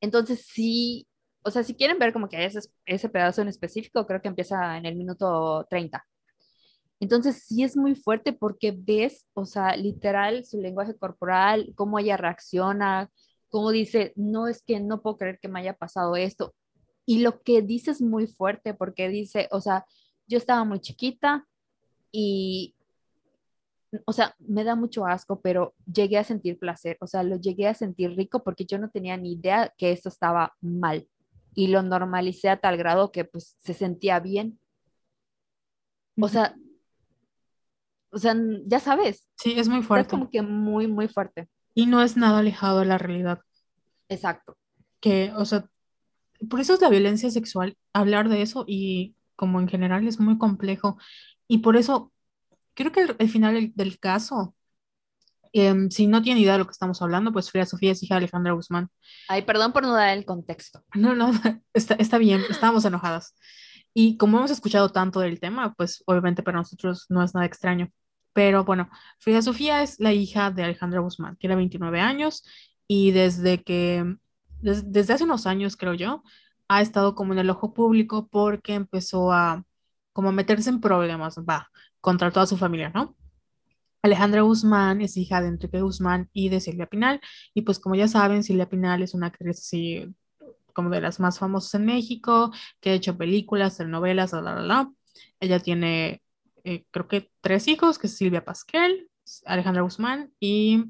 Entonces, 0.00 0.46
sí, 0.46 1.06
o 1.44 1.50
sea, 1.50 1.62
si 1.62 1.74
quieren 1.74 1.98
ver 1.98 2.12
como 2.12 2.28
que 2.28 2.44
ese, 2.44 2.60
ese 2.86 3.08
pedazo 3.08 3.42
en 3.42 3.48
específico, 3.48 4.06
creo 4.06 4.22
que 4.22 4.28
empieza 4.28 4.78
en 4.78 4.86
el 4.86 4.96
minuto 4.96 5.66
treinta 5.68 6.06
Entonces, 7.00 7.44
sí 7.46 7.62
es 7.62 7.76
muy 7.76 7.94
fuerte 7.94 8.32
porque 8.32 8.72
ves, 8.76 9.26
o 9.34 9.44
sea, 9.44 9.76
literal 9.76 10.44
su 10.46 10.60
lenguaje 10.60 10.96
corporal, 10.96 11.72
cómo 11.76 11.98
ella 11.98 12.16
reacciona, 12.16 13.10
cómo 13.50 13.70
dice, 13.70 14.12
no 14.16 14.48
es 14.48 14.62
que 14.62 14.80
no 14.80 15.02
puedo 15.02 15.18
creer 15.18 15.38
que 15.38 15.48
me 15.48 15.60
haya 15.60 15.74
pasado 15.74 16.16
esto. 16.16 16.54
Y 17.06 17.20
lo 17.20 17.42
que 17.42 17.60
dice 17.62 17.90
es 17.90 18.00
muy 18.00 18.26
fuerte 18.26 18.72
porque 18.72 19.08
dice, 19.10 19.48
o 19.50 19.60
sea, 19.60 19.84
yo 20.26 20.38
estaba 20.38 20.64
muy 20.64 20.80
chiquita 20.80 21.46
y, 22.10 22.74
o 24.06 24.12
sea, 24.12 24.34
me 24.38 24.64
da 24.64 24.76
mucho 24.76 25.04
asco, 25.06 25.40
pero 25.42 25.74
llegué 25.92 26.16
a 26.18 26.24
sentir 26.24 26.58
placer, 26.58 26.96
o 27.00 27.06
sea, 27.06 27.22
lo 27.22 27.36
llegué 27.36 27.68
a 27.68 27.74
sentir 27.74 28.16
rico 28.16 28.42
porque 28.42 28.64
yo 28.64 28.78
no 28.78 28.88
tenía 28.90 29.16
ni 29.18 29.34
idea 29.34 29.72
que 29.76 29.92
esto 29.92 30.08
estaba 30.08 30.54
mal 30.62 31.06
y 31.54 31.68
lo 31.68 31.82
normalicé 31.82 32.48
a 32.50 32.60
tal 32.60 32.76
grado 32.76 33.12
que 33.12 33.24
pues 33.24 33.56
se 33.60 33.74
sentía 33.74 34.20
bien. 34.20 34.58
O 36.20 36.28
sea, 36.28 36.54
o 38.10 38.18
sea, 38.18 38.34
ya 38.66 38.78
sabes, 38.80 39.28
Sí, 39.38 39.58
es 39.58 39.68
muy 39.68 39.82
fuerte 39.82 40.08
como 40.10 40.30
que 40.30 40.42
muy, 40.42 40.86
muy 40.86 41.08
fuerte. 41.08 41.48
y 41.74 41.86
no 41.86 42.02
es 42.02 42.16
nada 42.16 42.38
alejado 42.38 42.80
de 42.80 42.86
la 42.86 42.98
realidad. 42.98 43.40
Exacto. 44.08 44.56
Que, 45.00 45.32
o 45.36 45.44
sea, 45.44 45.68
por 46.48 46.60
eso 46.60 46.74
es 46.74 46.80
la 46.80 46.88
violencia 46.90 47.30
sexual, 47.30 47.76
hablar 47.92 48.28
de 48.28 48.42
eso 48.42 48.64
y 48.66 49.16
como 49.36 49.60
en 49.60 49.68
general 49.68 50.06
es 50.06 50.20
muy 50.20 50.38
complejo. 50.38 50.98
Y 51.48 51.58
por 51.58 51.76
eso 51.76 52.12
creo 52.74 52.92
que 52.92 53.00
el, 53.00 53.16
el 53.18 53.28
final 53.28 53.54
del, 53.54 53.72
del 53.74 53.98
caso, 53.98 54.54
em, 55.54 55.90
si 55.90 56.06
no 56.06 56.20
tiene 56.22 56.40
idea 56.40 56.52
de 56.54 56.58
lo 56.60 56.66
que 56.66 56.72
estamos 56.72 57.00
hablando, 57.00 57.32
pues 57.32 57.50
Frida 57.50 57.64
Sofía 57.66 57.92
es 57.92 58.02
hija 58.02 58.14
de 58.16 58.18
Alejandra 58.18 58.52
Guzmán. 58.52 58.90
Ay, 59.28 59.42
perdón 59.42 59.72
por 59.72 59.82
no 59.84 59.92
dar 59.94 60.16
el 60.16 60.24
contexto. 60.26 60.84
No, 60.94 61.14
no, 61.14 61.32
está, 61.72 61.94
está 61.94 62.18
bien, 62.18 62.42
estábamos 62.50 62.84
enojadas. 62.84 63.34
Y 63.94 64.16
como 64.18 64.38
hemos 64.38 64.50
escuchado 64.50 64.90
tanto 64.90 65.20
del 65.20 65.40
tema, 65.40 65.72
pues 65.74 66.02
obviamente 66.06 66.42
para 66.42 66.58
nosotros 66.58 67.06
no 67.08 67.22
es 67.22 67.34
nada 67.34 67.46
extraño. 67.46 67.90
Pero 68.32 68.64
bueno, 68.64 68.90
Frida 69.20 69.42
Sofía 69.42 69.82
es 69.82 70.00
la 70.00 70.12
hija 70.12 70.50
de 70.50 70.64
Alejandra 70.64 71.00
Guzmán, 71.00 71.36
tiene 71.36 71.54
29 71.56 72.00
años 72.00 72.44
y 72.88 73.12
desde 73.12 73.62
que, 73.62 74.16
des- 74.60 74.90
desde 74.90 75.12
hace 75.14 75.24
unos 75.24 75.46
años, 75.46 75.76
creo 75.76 75.94
yo, 75.94 76.24
ha 76.68 76.80
estado 76.82 77.14
como 77.14 77.32
en 77.32 77.38
el 77.38 77.50
ojo 77.50 77.72
público 77.74 78.26
porque 78.28 78.74
empezó 78.74 79.32
a 79.32 79.62
como 80.12 80.28
a 80.30 80.32
meterse 80.32 80.70
en 80.70 80.80
problemas, 80.80 81.36
va, 81.38 81.68
contra 82.00 82.30
toda 82.32 82.46
su 82.46 82.56
familia, 82.56 82.90
¿no? 82.94 83.16
Alejandra 84.04 84.42
Guzmán 84.42 85.00
es 85.00 85.16
hija 85.16 85.40
de 85.40 85.48
Enrique 85.48 85.80
Guzmán 85.80 86.28
y 86.34 86.50
de 86.50 86.60
Silvia 86.60 86.84
Pinal. 86.84 87.22
Y 87.54 87.62
pues 87.62 87.78
como 87.78 87.94
ya 87.94 88.06
saben, 88.06 88.44
Silvia 88.44 88.68
Pinal 88.68 89.02
es 89.02 89.14
una 89.14 89.28
actriz 89.28 89.58
así 89.60 90.14
como 90.74 90.90
de 90.90 91.00
las 91.00 91.20
más 91.20 91.38
famosas 91.38 91.72
en 91.74 91.86
México, 91.86 92.52
que 92.80 92.90
ha 92.90 92.92
hecho 92.92 93.16
películas, 93.16 93.78
telenovelas, 93.78 94.32
la, 94.34 94.42
la, 94.42 94.54
la, 94.56 94.62
la. 94.62 94.92
Ella 95.40 95.58
tiene, 95.58 96.20
eh, 96.64 96.84
creo 96.90 97.08
que 97.08 97.30
tres 97.40 97.66
hijos, 97.66 97.98
que 97.98 98.08
Silvia 98.08 98.44
Pasquel, 98.44 99.08
Alejandra 99.46 99.80
Guzmán 99.80 100.34
y 100.38 100.84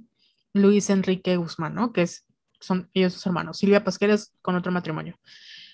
Luis 0.53 0.91
Enrique 0.91 1.37
Guzmán, 1.37 1.77
¿no? 1.77 1.93
Que 1.93 2.03
es, 2.03 2.27
son 2.59 2.91
ellos 2.95 3.13
sus 3.13 3.27
hermanos. 3.27 3.59
Silvia 3.59 3.85
Pasquel 3.85 4.11
es 4.11 4.33
con 4.43 4.57
otro 4.57 4.73
matrimonio. 4.73 5.17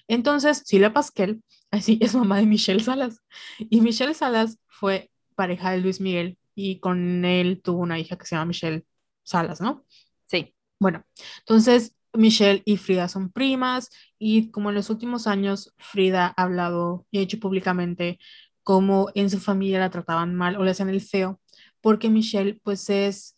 Entonces, 0.09 0.63
Silvia 0.67 0.93
Pasquel, 0.93 1.43
así 1.71 1.99
es 2.03 2.15
mamá 2.15 2.37
de 2.37 2.45
Michelle 2.45 2.81
Salas. 2.81 3.23
Y 3.59 3.81
Michelle 3.81 4.13
Salas 4.13 4.59
fue 4.67 5.11
pareja 5.37 5.71
de 5.71 5.79
Luis 5.79 6.03
Miguel 6.03 6.37
y 6.61 6.81
con 6.81 7.25
él 7.25 7.61
tuvo 7.63 7.81
una 7.81 7.99
hija 7.99 8.17
que 8.19 8.27
se 8.27 8.35
llama 8.35 8.47
Michelle 8.47 8.85
Salas, 9.23 9.61
¿no? 9.61 9.85
Sí. 10.27 10.55
Bueno, 10.79 11.05
entonces 11.41 11.97
Michelle 12.13 12.63
y 12.65 12.77
Frida 12.77 13.09
son 13.09 13.31
primas 13.31 13.91
y 14.19 14.51
como 14.51 14.71
en 14.71 14.77
los 14.77 14.91
últimos 14.91 15.27
años 15.27 15.75
Frida 15.79 16.35
ha 16.37 16.43
hablado 16.43 17.07
y 17.11 17.19
ha 17.19 17.23
hecho 17.23 17.39
públicamente 17.39 18.19
cómo 18.63 19.11
en 19.15 19.31
su 19.31 19.39
familia 19.41 19.81
la 19.81 19.91
trataban 19.91 20.35
mal 20.35 20.57
o 20.57 20.65
le 20.65 20.71
hacían 20.73 20.89
el 20.91 21.01
feo, 21.01 21.41
porque 21.81 22.11
Michelle 22.11 22.61
pues 22.63 22.91
es 22.91 23.37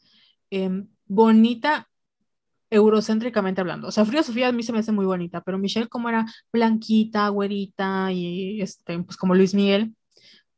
eh, 0.51 0.85
bonita 1.07 1.89
eurocéntricamente 2.71 3.61
hablando. 3.61 3.89
O 3.89 3.93
sea, 3.93 4.05
Frida 4.05 4.23
Sofía 4.23 4.49
a 4.49 4.53
mí 4.53 4.63
se 4.63 4.73
me 4.73 4.79
hace 4.79 4.93
muy 4.93 5.05
bonita, 5.05 5.43
pero 5.43 5.59
Michelle 5.59 5.89
como 5.89 6.09
era 6.09 6.27
blanquita, 6.53 7.29
güerita 7.29 8.11
y 8.13 8.63
este, 8.63 8.99
pues 9.03 9.17
como 9.17 9.35
Luis 9.35 9.55
Miguel, 9.55 9.95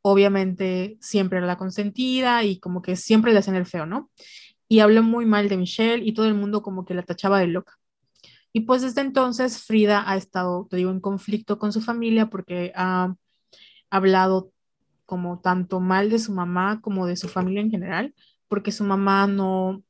obviamente 0.07 0.99
siempre 1.01 1.39
era 1.39 1.47
la 1.47 1.57
consentida 1.57 2.45
y 2.45 2.59
como 2.61 2.83
que 2.83 2.95
siempre 2.95 3.33
le 3.33 3.39
hacían 3.39 3.57
el 3.57 3.65
feo, 3.65 3.87
¿no? 3.87 4.11
Y 4.69 4.81
habló 4.81 5.03
muy 5.03 5.25
mal 5.25 5.49
de 5.49 5.57
Michelle 5.57 6.05
y 6.05 6.13
todo 6.13 6.27
el 6.27 6.35
mundo 6.35 6.63
como 6.63 6.85
que 6.85 6.93
la 6.93 7.05
tachaba 7.05 7.39
de 7.39 7.47
loca. 7.47 7.79
Y 8.53 8.61
pues 8.61 8.83
desde 8.83 9.01
entonces 9.01 9.63
Frida 9.63 10.05
ha 10.07 10.17
estado, 10.17 10.67
te 10.69 10.77
digo, 10.77 10.91
en 10.91 11.01
conflicto 11.01 11.59
con 11.59 11.73
su 11.73 11.81
familia 11.81 12.29
porque 12.29 12.71
ha 12.77 13.15
hablado 13.89 14.53
como 15.07 15.41
tanto 15.41 15.81
mal 15.81 16.11
de 16.11 16.19
su 16.19 16.33
mamá 16.33 16.83
como 16.83 17.07
de 17.07 17.17
su 17.17 17.29
familia 17.29 17.63
en 17.63 17.71
general, 17.71 18.15
porque 18.47 18.73
su 18.73 18.85
mamá 18.85 19.27
no, 19.27 19.83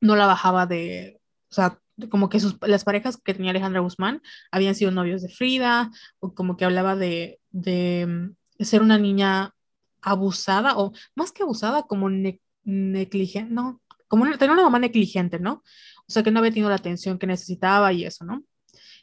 no 0.00 0.14
la 0.14 0.26
bajaba 0.28 0.66
de, 0.66 1.20
o 1.50 1.54
sea, 1.54 1.80
como 2.08 2.28
que 2.28 2.38
sus, 2.38 2.56
las 2.62 2.84
parejas 2.84 3.16
que 3.16 3.34
tenía 3.34 3.50
Alejandra 3.50 3.80
Guzmán 3.80 4.22
habían 4.52 4.76
sido 4.76 4.92
novios 4.92 5.22
de 5.22 5.28
Frida, 5.28 5.90
o 6.20 6.34
como 6.34 6.56
que 6.56 6.64
hablaba 6.64 6.94
de, 6.94 7.40
de, 7.50 8.30
ser 8.60 8.82
una 8.82 8.98
niña 8.98 9.54
abusada, 10.02 10.76
o 10.78 10.92
más 11.14 11.32
que 11.32 11.42
abusada, 11.42 11.84
como 11.84 12.10
ne 12.10 12.40
negligente, 12.64 13.52
no, 13.52 13.82
como 14.08 14.24
tener 14.38 14.50
una 14.50 14.62
mamá 14.62 14.78
negligente, 14.78 15.38
¿no? 15.38 15.62
O 16.06 16.12
sea, 16.12 16.22
que 16.22 16.30
no 16.30 16.38
había 16.38 16.50
tenido 16.50 16.70
la 16.70 16.76
atención 16.76 17.18
que 17.18 17.26
necesitaba 17.26 17.92
y 17.92 18.04
eso, 18.04 18.24
¿no? 18.24 18.42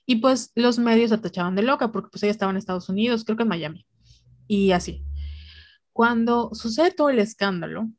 Y 0.05 0.17
pues 0.17 0.51
los 0.55 0.79
medios 0.79 1.11
la 1.11 1.21
tachaban 1.21 1.55
de 1.55 1.63
loca 1.63 1.91
porque 1.91 2.09
pues 2.11 2.23
ella 2.23 2.31
estaba 2.31 2.51
en 2.51 2.57
Estados 2.57 2.89
Unidos, 2.89 3.23
creo 3.23 3.37
que 3.37 3.43
en 3.43 3.49
Miami, 3.49 3.85
y 4.47 4.71
así. 4.71 5.03
Cuando 5.93 6.51
sucede 6.53 6.91
todo 6.91 7.09
el 7.09 7.19
escándalo, 7.19 7.89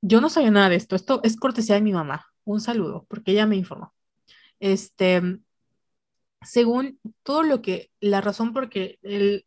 yo 0.00 0.20
no 0.20 0.30
sabía 0.30 0.50
nada 0.50 0.68
de 0.68 0.76
esto, 0.76 0.96
esto 0.96 1.20
es 1.24 1.36
cortesía 1.36 1.74
de 1.74 1.82
mi 1.82 1.92
mamá, 1.92 2.26
un 2.44 2.60
saludo, 2.60 3.06
porque 3.08 3.32
ella 3.32 3.46
me 3.46 3.56
informó. 3.56 3.92
Este, 4.60 5.22
según 6.42 6.98
todo 7.22 7.42
lo 7.42 7.62
que, 7.62 7.90
la 8.00 8.20
razón 8.20 8.52
por 8.52 8.68
que 8.68 8.98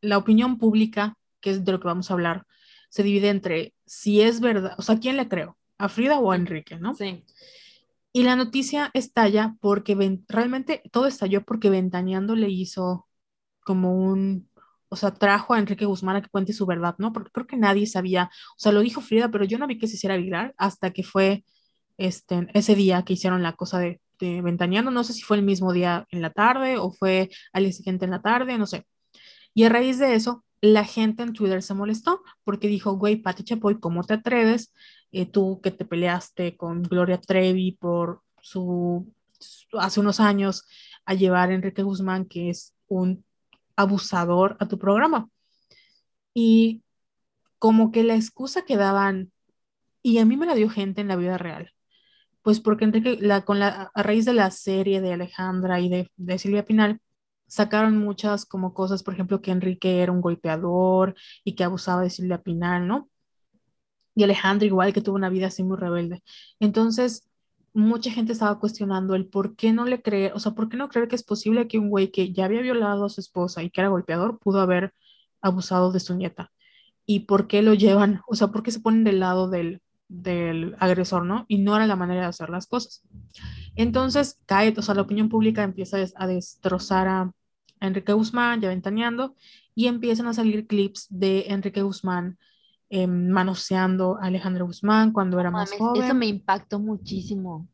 la 0.01 0.17
opinión 0.17 0.57
pública, 0.57 1.17
que 1.45 1.51
es 1.51 1.63
de 1.63 1.71
lo 1.71 1.79
que 1.79 1.87
vamos 1.87 2.09
a 2.09 2.15
hablar, 2.15 2.43
se 2.89 3.03
divide 3.03 3.29
entre 3.29 3.75
si 3.85 4.19
es 4.21 4.41
verdad, 4.41 4.73
o 4.79 4.81
sea, 4.81 4.97
¿quién 4.97 5.15
le 5.15 5.29
creo? 5.29 5.59
¿A 5.77 5.89
Frida 5.89 6.17
o 6.17 6.31
a 6.31 6.35
Enrique, 6.35 6.79
no? 6.79 6.95
Sí. 6.95 7.23
Y 8.11 8.23
la 8.23 8.35
noticia 8.35 8.89
estalla 8.95 9.55
porque 9.61 9.95
realmente 10.27 10.81
todo 10.91 11.05
estalló 11.05 11.43
porque 11.43 11.69
Ventaneando 11.69 12.35
le 12.35 12.49
hizo 12.49 13.07
como 13.59 13.93
un, 13.95 14.49
o 14.89 14.95
sea, 14.95 15.13
trajo 15.13 15.53
a 15.53 15.59
Enrique 15.59 15.85
Guzmán 15.85 16.15
a 16.15 16.21
que 16.23 16.29
cuente 16.29 16.51
su 16.51 16.65
verdad, 16.65 16.95
¿no? 16.97 17.13
Porque 17.13 17.29
creo 17.31 17.45
que 17.45 17.57
nadie 17.57 17.85
sabía, 17.85 18.31
o 18.57 18.59
sea, 18.59 18.71
lo 18.71 18.79
dijo 18.79 19.01
Frida, 19.01 19.29
pero 19.29 19.45
yo 19.45 19.59
no 19.59 19.67
vi 19.67 19.77
que 19.77 19.87
se 19.87 19.97
hiciera 19.97 20.17
viral 20.17 20.55
hasta 20.57 20.91
que 20.91 21.03
fue 21.03 21.45
este, 21.97 22.47
ese 22.55 22.73
día 22.73 23.03
que 23.03 23.13
hicieron 23.13 23.43
la 23.43 23.53
cosa 23.53 23.77
de, 23.77 24.01
de 24.19 24.41
Ventaneando, 24.41 24.89
no 24.89 25.03
sé 25.03 25.13
si 25.13 25.21
fue 25.21 25.37
el 25.37 25.43
mismo 25.43 25.73
día 25.73 26.07
en 26.09 26.23
la 26.23 26.31
tarde 26.31 26.79
o 26.79 26.91
fue 26.91 27.29
al 27.53 27.63
día 27.65 27.73
siguiente 27.73 28.05
en 28.05 28.11
la 28.11 28.23
tarde, 28.23 28.57
no 28.57 28.65
sé. 28.65 28.87
Y 29.53 29.63
a 29.63 29.69
raíz 29.69 29.99
de 29.99 30.15
eso, 30.15 30.44
la 30.61 30.83
gente 30.83 31.23
en 31.23 31.33
Twitter 31.33 31.61
se 31.61 31.73
molestó 31.73 32.23
porque 32.43 32.67
dijo, 32.67 32.93
güey, 32.97 33.17
Pati 33.17 33.43
Chapoy, 33.43 33.79
¿cómo 33.79 34.03
te 34.03 34.15
atreves? 34.15 34.73
Eh, 35.11 35.25
tú 35.25 35.61
que 35.61 35.71
te 35.71 35.85
peleaste 35.85 36.57
con 36.57 36.83
Gloria 36.83 37.19
Trevi 37.19 37.73
por 37.73 38.21
su, 38.41 39.11
hace 39.73 39.99
unos 39.99 40.19
años 40.19 40.67
a 41.05 41.13
llevar 41.13 41.49
a 41.49 41.53
Enrique 41.53 41.83
Guzmán, 41.83 42.25
que 42.25 42.49
es 42.49 42.73
un 42.87 43.23
abusador, 43.75 44.57
a 44.59 44.67
tu 44.67 44.79
programa. 44.79 45.29
Y 46.33 46.83
como 47.59 47.91
que 47.91 48.03
la 48.03 48.15
excusa 48.15 48.65
que 48.65 48.77
daban, 48.77 49.31
y 50.03 50.19
a 50.19 50.25
mí 50.25 50.37
me 50.37 50.45
la 50.45 50.55
dio 50.55 50.69
gente 50.69 51.01
en 51.01 51.07
la 51.07 51.15
vida 51.15 51.37
real, 51.37 51.71
pues 52.41 52.59
porque 52.59 52.85
Enrique, 52.85 53.17
la, 53.21 53.45
con 53.45 53.59
la, 53.59 53.91
a 53.93 54.03
raíz 54.03 54.25
de 54.25 54.33
la 54.33 54.51
serie 54.51 55.01
de 55.01 55.13
Alejandra 55.13 55.79
y 55.79 55.89
de, 55.89 56.11
de 56.17 56.37
Silvia 56.39 56.65
Pinal, 56.65 56.99
sacaron 57.55 57.97
muchas 57.97 58.45
como 58.45 58.73
cosas, 58.73 59.03
por 59.03 59.13
ejemplo, 59.13 59.41
que 59.41 59.51
Enrique 59.51 60.01
era 60.01 60.11
un 60.11 60.21
golpeador 60.21 61.15
y 61.43 61.55
que 61.55 61.63
abusaba 61.63 62.01
de 62.01 62.09
Silvia 62.09 62.41
Pinal, 62.43 62.87
¿no? 62.87 63.09
Y 64.15 64.23
Alejandra 64.23 64.65
igual, 64.65 64.93
que 64.93 65.01
tuvo 65.01 65.15
una 65.15 65.29
vida 65.29 65.47
así 65.47 65.63
muy 65.63 65.77
rebelde. 65.77 66.23
Entonces, 66.59 67.29
mucha 67.73 68.11
gente 68.11 68.33
estaba 68.33 68.59
cuestionando 68.59 69.15
el 69.15 69.27
por 69.27 69.55
qué 69.55 69.73
no 69.73 69.85
le 69.85 70.01
creer, 70.01 70.33
o 70.33 70.39
sea, 70.39 70.53
por 70.53 70.69
qué 70.69 70.77
no 70.77 70.89
creer 70.89 71.07
que 71.07 71.15
es 71.15 71.23
posible 71.23 71.67
que 71.67 71.77
un 71.79 71.89
güey 71.89 72.11
que 72.11 72.33
ya 72.33 72.45
había 72.45 72.61
violado 72.61 73.05
a 73.05 73.09
su 73.09 73.21
esposa 73.21 73.63
y 73.63 73.69
que 73.69 73.81
era 73.81 73.89
golpeador 73.89 74.39
pudo 74.39 74.61
haber 74.61 74.93
abusado 75.41 75.91
de 75.91 75.99
su 75.99 76.15
nieta. 76.15 76.51
Y 77.05 77.21
por 77.21 77.47
qué 77.47 77.61
lo 77.61 77.73
llevan, 77.73 78.21
o 78.27 78.35
sea, 78.35 78.47
por 78.49 78.63
qué 78.63 78.71
se 78.71 78.79
ponen 78.81 79.03
del 79.03 79.19
lado 79.19 79.49
del, 79.49 79.81
del 80.07 80.75
agresor, 80.79 81.25
¿no? 81.25 81.45
Y 81.47 81.59
no 81.59 81.75
era 81.75 81.87
la 81.87 81.95
manera 81.95 82.21
de 82.21 82.27
hacer 82.27 82.49
las 82.49 82.67
cosas. 82.67 83.03
Entonces 83.75 84.39
cae, 84.45 84.73
o 84.77 84.81
sea, 84.81 84.95
la 84.95 85.01
opinión 85.03 85.29
pública 85.29 85.63
empieza 85.63 85.97
a 86.15 86.27
destrozar 86.27 87.07
a 87.07 87.31
Enrique 87.87 88.13
Guzmán, 88.13 88.61
ya 88.61 88.69
ventaneando, 88.69 89.35
y 89.73 89.87
empiezan 89.87 90.27
a 90.27 90.33
salir 90.33 90.67
clips 90.67 91.07
de 91.09 91.45
Enrique 91.47 91.81
Guzmán 91.81 92.37
em, 92.89 93.29
manoseando 93.29 94.17
a 94.21 94.25
Alejandro 94.25 94.65
Guzmán 94.65 95.11
cuando 95.11 95.39
era 95.39 95.51
más 95.51 95.71
joven. 95.71 96.03
Eso 96.03 96.13
me 96.13 96.27
impactó 96.27 96.79
muchísimo. 96.79 97.67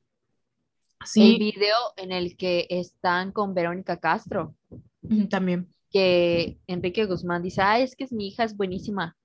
Sí. 1.06 1.34
El 1.34 1.40
video 1.40 1.78
en 1.98 2.12
el 2.12 2.38
que 2.38 2.68
están 2.70 3.32
con 3.32 3.54
Verónica 3.54 3.98
Castro. 3.98 4.56
También. 5.30 5.74
Que 5.90 6.60
Enrique 6.68 7.06
Guzmán 7.06 7.42
dice, 7.42 7.62
ah, 7.62 7.80
es 7.80 7.96
que 7.96 8.04
es 8.04 8.12
mi 8.12 8.28
hija, 8.28 8.44
es 8.44 8.56
buenísima. 8.56 9.18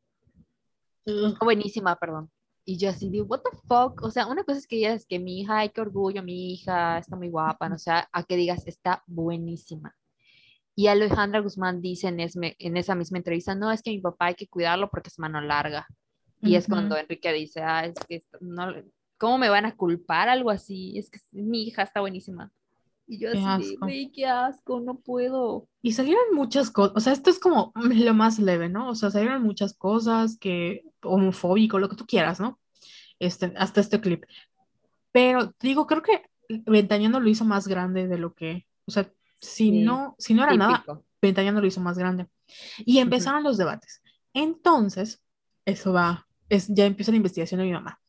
Buenísima, 1.40 1.96
perdón. 1.96 2.30
Y 2.64 2.78
yo 2.78 2.90
así 2.90 3.08
digo, 3.08 3.26
what 3.26 3.42
the 3.42 3.56
fuck? 3.68 4.02
O 4.02 4.10
sea, 4.10 4.26
una 4.26 4.42
cosa 4.42 4.58
es 4.58 4.66
que 4.66 4.76
digas 4.76 5.06
que 5.06 5.20
mi 5.20 5.40
hija, 5.40 5.58
ay, 5.58 5.68
qué 5.68 5.80
orgullo, 5.80 6.22
mi 6.22 6.52
hija 6.52 6.98
está 6.98 7.14
muy 7.14 7.28
guapa, 7.28 7.68
no 7.68 7.76
o 7.76 7.78
sea, 7.78 8.08
a 8.12 8.24
que 8.24 8.36
digas, 8.36 8.66
está 8.66 9.04
buenísima. 9.06 9.94
Y 10.76 10.88
Alejandra 10.88 11.40
Guzmán 11.40 11.80
dice 11.80 12.08
en, 12.08 12.20
en, 12.20 12.76
esa 12.76 12.94
misma 12.94 13.18
entrevista, 13.18 13.54
no, 13.54 13.72
es 13.72 13.82
que 13.82 13.90
mi 13.90 14.00
papá 14.00 14.26
hay 14.26 14.34
que 14.34 14.46
cuidarlo 14.46 14.90
porque 14.90 15.08
es 15.08 15.18
mano 15.18 15.40
larga. 15.40 15.88
Y 16.42 16.54
es 16.54 16.68
cuando 16.68 16.96
Enrique 16.96 17.32
dice, 17.32 17.62
ah, 17.62 17.86
es 17.86 17.94
que 18.06 18.22
no, 18.40 18.72
¿cómo 19.16 19.38
me 19.38 19.48
van 19.48 19.64
a 19.64 19.74
culpar 19.74 20.28
algo 20.28 20.50
así? 20.50 20.96
Es 20.98 21.10
que 21.10 21.18
mi 21.32 21.64
hija 21.64 21.82
está 21.82 22.00
buenísima. 22.00 22.52
Y 23.08 23.18
yo 23.18 23.30
así, 23.32 23.76
güey, 23.80 24.12
qué 24.12 24.26
asco, 24.26 24.80
no 24.80 24.98
puedo. 24.98 25.66
Y 25.80 25.92
salieron 25.92 26.34
muchas 26.34 26.70
cosas, 26.70 26.96
o 26.96 27.00
sea, 27.00 27.12
esto 27.12 27.30
es 27.30 27.38
como 27.38 27.72
lo 27.74 28.14
más 28.14 28.38
leve, 28.38 28.68
¿no? 28.68 28.90
O 28.90 28.94
sea, 28.94 29.10
salieron 29.10 29.42
muchas 29.42 29.74
cosas 29.74 30.36
que, 30.38 30.84
homofóbico, 31.02 31.78
lo 31.78 31.88
que 31.88 31.96
tú 31.96 32.04
quieras, 32.04 32.38
¿no? 32.38 32.60
Este, 33.18 33.52
hasta 33.56 33.80
este 33.80 34.00
clip. 34.00 34.24
Pero 35.10 35.54
digo, 35.58 35.86
creo 35.86 36.02
que 36.02 36.22
Ventañando 36.48 37.20
lo 37.20 37.28
hizo 37.28 37.44
más 37.44 37.66
grande 37.66 38.06
de 38.06 38.18
lo 38.18 38.34
que, 38.34 38.66
o 38.86 38.90
sea, 38.90 39.10
si, 39.46 39.70
no, 39.70 40.14
si 40.18 40.34
no 40.34 40.44
era 40.44 40.54
nada, 40.56 40.84
Ventañando 41.20 41.60
lo 41.60 41.66
hizo 41.66 41.80
más 41.80 41.98
grande. 41.98 42.26
Y 42.78 42.98
empezaron 42.98 43.42
los 43.42 43.56
debates. 43.56 44.02
Entonces, 44.32 45.22
eso 45.64 45.92
va, 45.92 46.26
es, 46.48 46.68
ya 46.68 46.84
empieza 46.84 47.10
la 47.10 47.16
investigación 47.16 47.58
de 47.58 47.66
mi 47.66 47.72
mamá. 47.72 48.00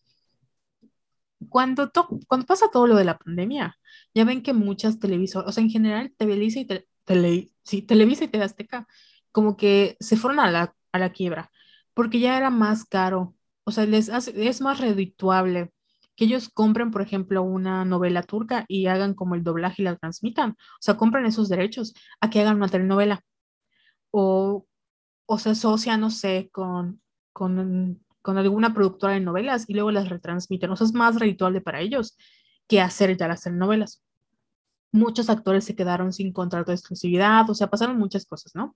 Cuando, 1.50 1.92
cuando 2.28 2.46
pasa 2.46 2.70
todo 2.72 2.88
lo 2.88 2.96
de 2.96 3.06
la 3.06 3.18
pandemia, 3.18 3.78
ya 4.14 4.26
ven 4.26 4.42
que 4.42 4.54
muchas 4.54 5.00
televisoras, 5.00 5.50
o 5.50 5.52
sea, 5.52 5.64
en 5.64 5.70
general, 5.70 6.14
Televisa 6.18 6.60
y, 6.60 6.68
tele, 7.06 7.52
sí, 7.64 7.82
Televisa 7.82 8.26
y 8.26 8.38
Azteca, 8.38 8.88
como 9.32 9.56
que 9.56 9.96
se 10.00 10.18
fueron 10.18 10.40
a 10.40 10.52
la, 10.52 10.76
a 10.92 11.00
la 11.00 11.12
quiebra, 11.12 11.52
porque 11.94 12.20
ya 12.20 12.38
era 12.38 12.50
más 12.50 12.86
caro, 12.86 13.36
o 13.64 13.72
sea, 13.72 13.86
les 13.86 14.10
es 14.10 14.62
más 14.62 14.80
redituable 14.80 15.72
que 16.18 16.26
ellos 16.26 16.50
compren, 16.50 16.90
por 16.92 17.04
ejemplo, 17.04 17.44
una 17.44 17.86
novela 17.86 18.24
turca 18.24 18.66
y 18.68 18.88
hagan 18.88 19.14
como 19.14 19.36
el 19.36 19.44
doblaje 19.44 19.84
y 19.84 19.86
la 19.86 19.96
transmitan. 19.96 20.52
O 20.52 20.82
sea, 20.82 20.98
compran 20.98 21.28
esos 21.28 21.48
derechos 21.48 21.94
a 22.20 22.30
que 22.32 22.42
hagan 22.42 22.58
una 22.58 22.70
telenovela. 22.70 23.22
O, 24.12 24.66
o 25.28 25.40
se 25.40 25.52
asocia, 25.52 25.96
no 25.96 26.10
sé, 26.10 26.50
con, 26.52 27.02
con, 27.34 28.04
con 28.24 28.38
alguna 28.40 28.74
productora 28.74 29.14
de 29.14 29.20
novelas 29.20 29.66
y 29.68 29.76
luego 29.76 29.92
las 29.92 30.10
retransmiten. 30.10 30.72
O 30.72 30.76
sea, 30.76 30.86
es 30.88 30.94
más 30.94 31.20
redituable 31.20 31.62
para 31.62 31.82
ellos 31.82 32.18
que 32.68 32.82
hacer 32.82 33.16
ya 33.16 33.28
las 33.28 33.44
telenovelas. 33.44 34.04
Muchos 34.92 35.30
actores 35.30 35.66
se 35.66 35.76
quedaron 35.76 36.14
sin 36.14 36.34
contrato 36.34 36.72
de 36.72 36.78
exclusividad, 36.78 37.48
o 37.48 37.54
sea, 37.54 37.70
pasaron 37.70 38.00
muchas 38.00 38.26
cosas, 38.26 38.56
¿no? 38.56 38.76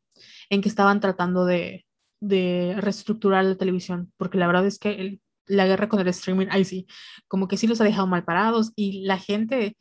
En 0.49 0.61
que 0.61 0.69
estaban 0.69 0.99
tratando 0.99 1.45
de, 1.45 1.87
de 2.19 2.75
reestructurar 2.77 3.45
la 3.45 3.55
televisión, 3.55 4.13
porque 4.17 4.37
la 4.37 4.45
verdad 4.45 4.67
es 4.67 4.77
que 4.77 4.91
el, 4.91 5.21
la 5.47 5.67
guerra 5.67 5.89
con 5.89 5.99
el 5.99 6.07
streaming, 6.07 6.47
ahí 6.51 6.65
sí, 6.65 6.87
como 7.27 7.47
que 7.47 7.57
sí 7.57 7.67
los 7.67 7.81
ha 7.81 7.85
dejado 7.85 8.07
mal 8.07 8.23
parados 8.23 8.71
y 8.75 9.03
la 9.05 9.17
gente, 9.17 9.77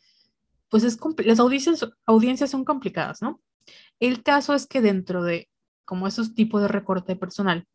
pues 0.68 0.85
es, 0.85 0.99
las 1.25 1.40
audiencias, 1.40 1.87
audiencias 2.07 2.51
son 2.51 2.64
complicadas, 2.64 3.23
¿no? 3.23 3.40
El 4.01 4.23
caso 4.23 4.55
es 4.55 4.66
que 4.66 4.81
dentro 4.81 5.23
de 5.23 5.51
como 5.90 6.07
esos 6.07 6.35
tipos 6.35 6.62
de 6.62 6.68
recorte 6.68 7.16
personal, 7.16 7.66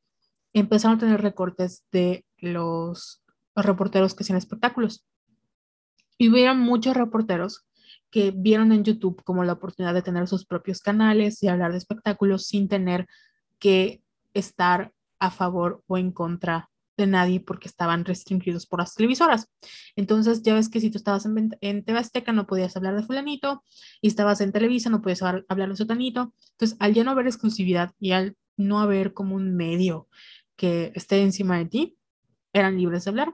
empezaron 0.54 0.96
a 0.96 1.00
tener 1.02 1.22
recortes 1.22 1.84
de 1.92 2.26
los 2.38 3.22
reporteros 3.58 4.16
que 4.16 4.24
hacían 4.24 4.38
espectáculos. 4.38 5.06
Y 6.18 6.30
hubieron 6.30 6.62
muchos 6.62 6.96
reporteros 6.96 7.68
que 8.10 8.32
vieron 8.32 8.72
en 8.72 8.86
YouTube 8.86 9.22
como 9.26 9.44
la 9.44 9.52
oportunidad 9.52 9.94
de 9.94 10.02
tener 10.02 10.30
sus 10.30 10.46
propios 10.46 10.80
canales 10.80 11.44
y 11.44 11.50
hablar 11.50 11.74
de 11.74 11.78
espectáculos 11.78 12.48
sin 12.48 12.70
tener 12.70 13.06
que 13.60 14.02
estar 14.34 14.94
a 15.20 15.30
favor 15.30 15.84
o 15.88 15.98
en 15.98 16.14
contra 16.14 16.70
de 16.98 17.08
nadie 17.08 17.40
porque 17.40 17.68
estaban 17.68 18.06
restringidos 18.06 18.66
por 18.66 18.80
las 18.80 18.96
televisoras. 18.96 19.50
Entonces, 19.96 20.42
ya 20.44 20.54
ves 20.54 20.70
que 20.70 20.80
si 20.80 20.90
tú 20.90 20.98
estabas 20.98 21.26
en, 21.26 21.58
en 21.62 21.84
TV 21.84 22.00
Azteca 22.00 22.32
no 22.32 22.48
podías 22.48 22.76
hablar 22.76 22.96
de 22.96 23.04
fulanito 23.04 23.64
y 24.02 24.08
estabas 24.08 24.42
en 24.42 24.52
Televisa 24.52 24.90
no 24.90 25.02
podías 25.02 25.22
hablar 25.22 25.70
de 25.70 25.76
sotanito. 25.76 26.34
Entonces, 26.52 26.78
al 26.80 26.94
ya 26.94 27.04
no 27.04 27.12
haber 27.12 27.28
exclusividad 27.28 27.94
y 28.00 28.12
al 28.12 28.38
no 28.58 28.80
haber 28.80 29.14
como 29.14 29.36
un 29.36 29.56
medio 29.56 30.08
que 30.56 30.92
esté 30.96 31.22
encima 31.22 31.58
de 31.58 31.66
ti, 31.66 31.98
eran 32.54 32.78
libres 32.78 33.06
de 33.06 33.10
hablar. 33.10 33.34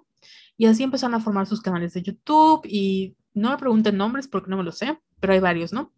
Y 0.57 0.65
así 0.65 0.83
empezaron 0.83 1.15
a 1.15 1.19
formar 1.19 1.47
sus 1.47 1.61
canales 1.61 1.93
de 1.93 2.01
YouTube 2.01 2.61
y 2.65 3.15
no 3.33 3.51
me 3.51 3.57
pregunten 3.57 3.97
nombres 3.97 4.27
porque 4.27 4.49
no 4.49 4.57
me 4.57 4.63
lo 4.63 4.71
sé, 4.71 4.99
pero 5.19 5.33
hay 5.33 5.39
varios, 5.39 5.73
¿no? 5.73 5.93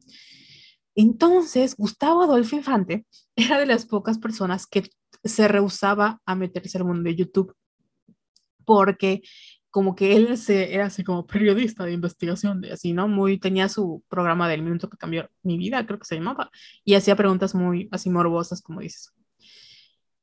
Entonces, 0.95 1.75
Gustavo 1.75 2.23
Adolfo 2.23 2.55
Infante 2.55 3.05
era 3.35 3.59
de 3.59 3.65
las 3.65 3.85
pocas 3.85 4.17
personas 4.19 4.67
que 4.67 4.89
se 5.23 5.47
rehusaba 5.47 6.21
a 6.25 6.35
meterse 6.35 6.77
al 6.77 6.85
mundo 6.85 7.03
de 7.03 7.15
YouTube 7.15 7.55
porque 8.65 9.21
como 9.69 9.95
que 9.95 10.15
él 10.15 10.37
se, 10.37 10.73
era 10.73 10.85
así 10.85 11.03
como 11.03 11.25
periodista 11.25 11.83
de 11.83 11.93
investigación, 11.93 12.61
de 12.61 12.73
así, 12.73 12.93
¿no? 12.93 13.07
Muy, 13.07 13.39
tenía 13.39 13.69
su 13.69 14.03
programa 14.07 14.47
del 14.47 14.61
minuto 14.61 14.89
que 14.89 14.97
cambió 14.97 15.29
mi 15.41 15.57
vida, 15.57 15.85
creo 15.85 15.97
que 15.99 16.05
se 16.05 16.15
llamaba, 16.15 16.51
y 16.85 16.93
hacía 16.93 17.15
preguntas 17.15 17.55
muy 17.55 17.89
así 17.91 18.09
morbosas, 18.09 18.61
como 18.61 18.81
dices. 18.81 19.11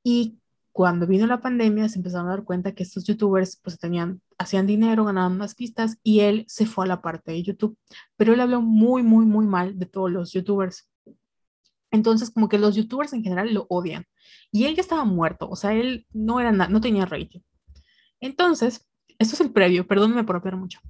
Y 0.05 0.39
cuando 0.73 1.07
vino 1.07 1.27
la 1.27 1.41
pandemia 1.41 1.89
se 1.89 1.99
empezaron 1.99 2.29
a 2.29 2.31
dar 2.31 2.45
cuenta 2.45 2.75
que 2.75 2.85
estos 2.85 3.05
youtubers 3.05 3.57
pues 3.57 3.79
tenían, 3.79 4.23
hacían 4.39 4.67
dinero, 4.67 5.05
ganaban 5.05 5.37
más 5.37 5.55
pistas 5.57 5.99
y 6.03 6.21
él 6.21 6.45
se 6.47 6.65
fue 6.65 6.85
a 6.85 6.89
la 6.89 7.03
parte 7.03 7.33
de 7.33 7.43
YouTube. 7.43 7.77
Pero 8.17 8.33
él 8.33 8.41
habló 8.41 8.63
muy, 8.63 9.03
muy, 9.03 9.27
muy 9.27 9.47
mal 9.47 9.79
de 9.79 9.87
todos 9.87 10.11
los 10.11 10.33
youtubers. 10.33 10.89
Entonces 11.91 12.31
como 12.31 12.49
que 12.49 12.59
los 12.59 12.77
youtubers 12.77 13.13
en 13.13 13.23
general 13.23 13.53
lo 13.53 13.67
odian. 13.69 14.07
Y 14.53 14.65
él 14.65 14.75
ya 14.75 14.83
estaba 14.83 15.05
muerto, 15.05 15.49
o 15.49 15.57
sea, 15.57 15.75
él 15.75 16.07
no, 16.13 16.41
era 16.41 16.53
no 16.53 16.81
tenía 16.81 17.07
rating. 17.07 17.41
Entonces, 18.21 18.87
esto 19.19 19.35
es 19.35 19.41
el 19.41 19.53
previo, 19.53 19.87
perdónenme 19.87 20.25
por 20.25 20.37
operar 20.37 20.59
mucho. 20.59 20.81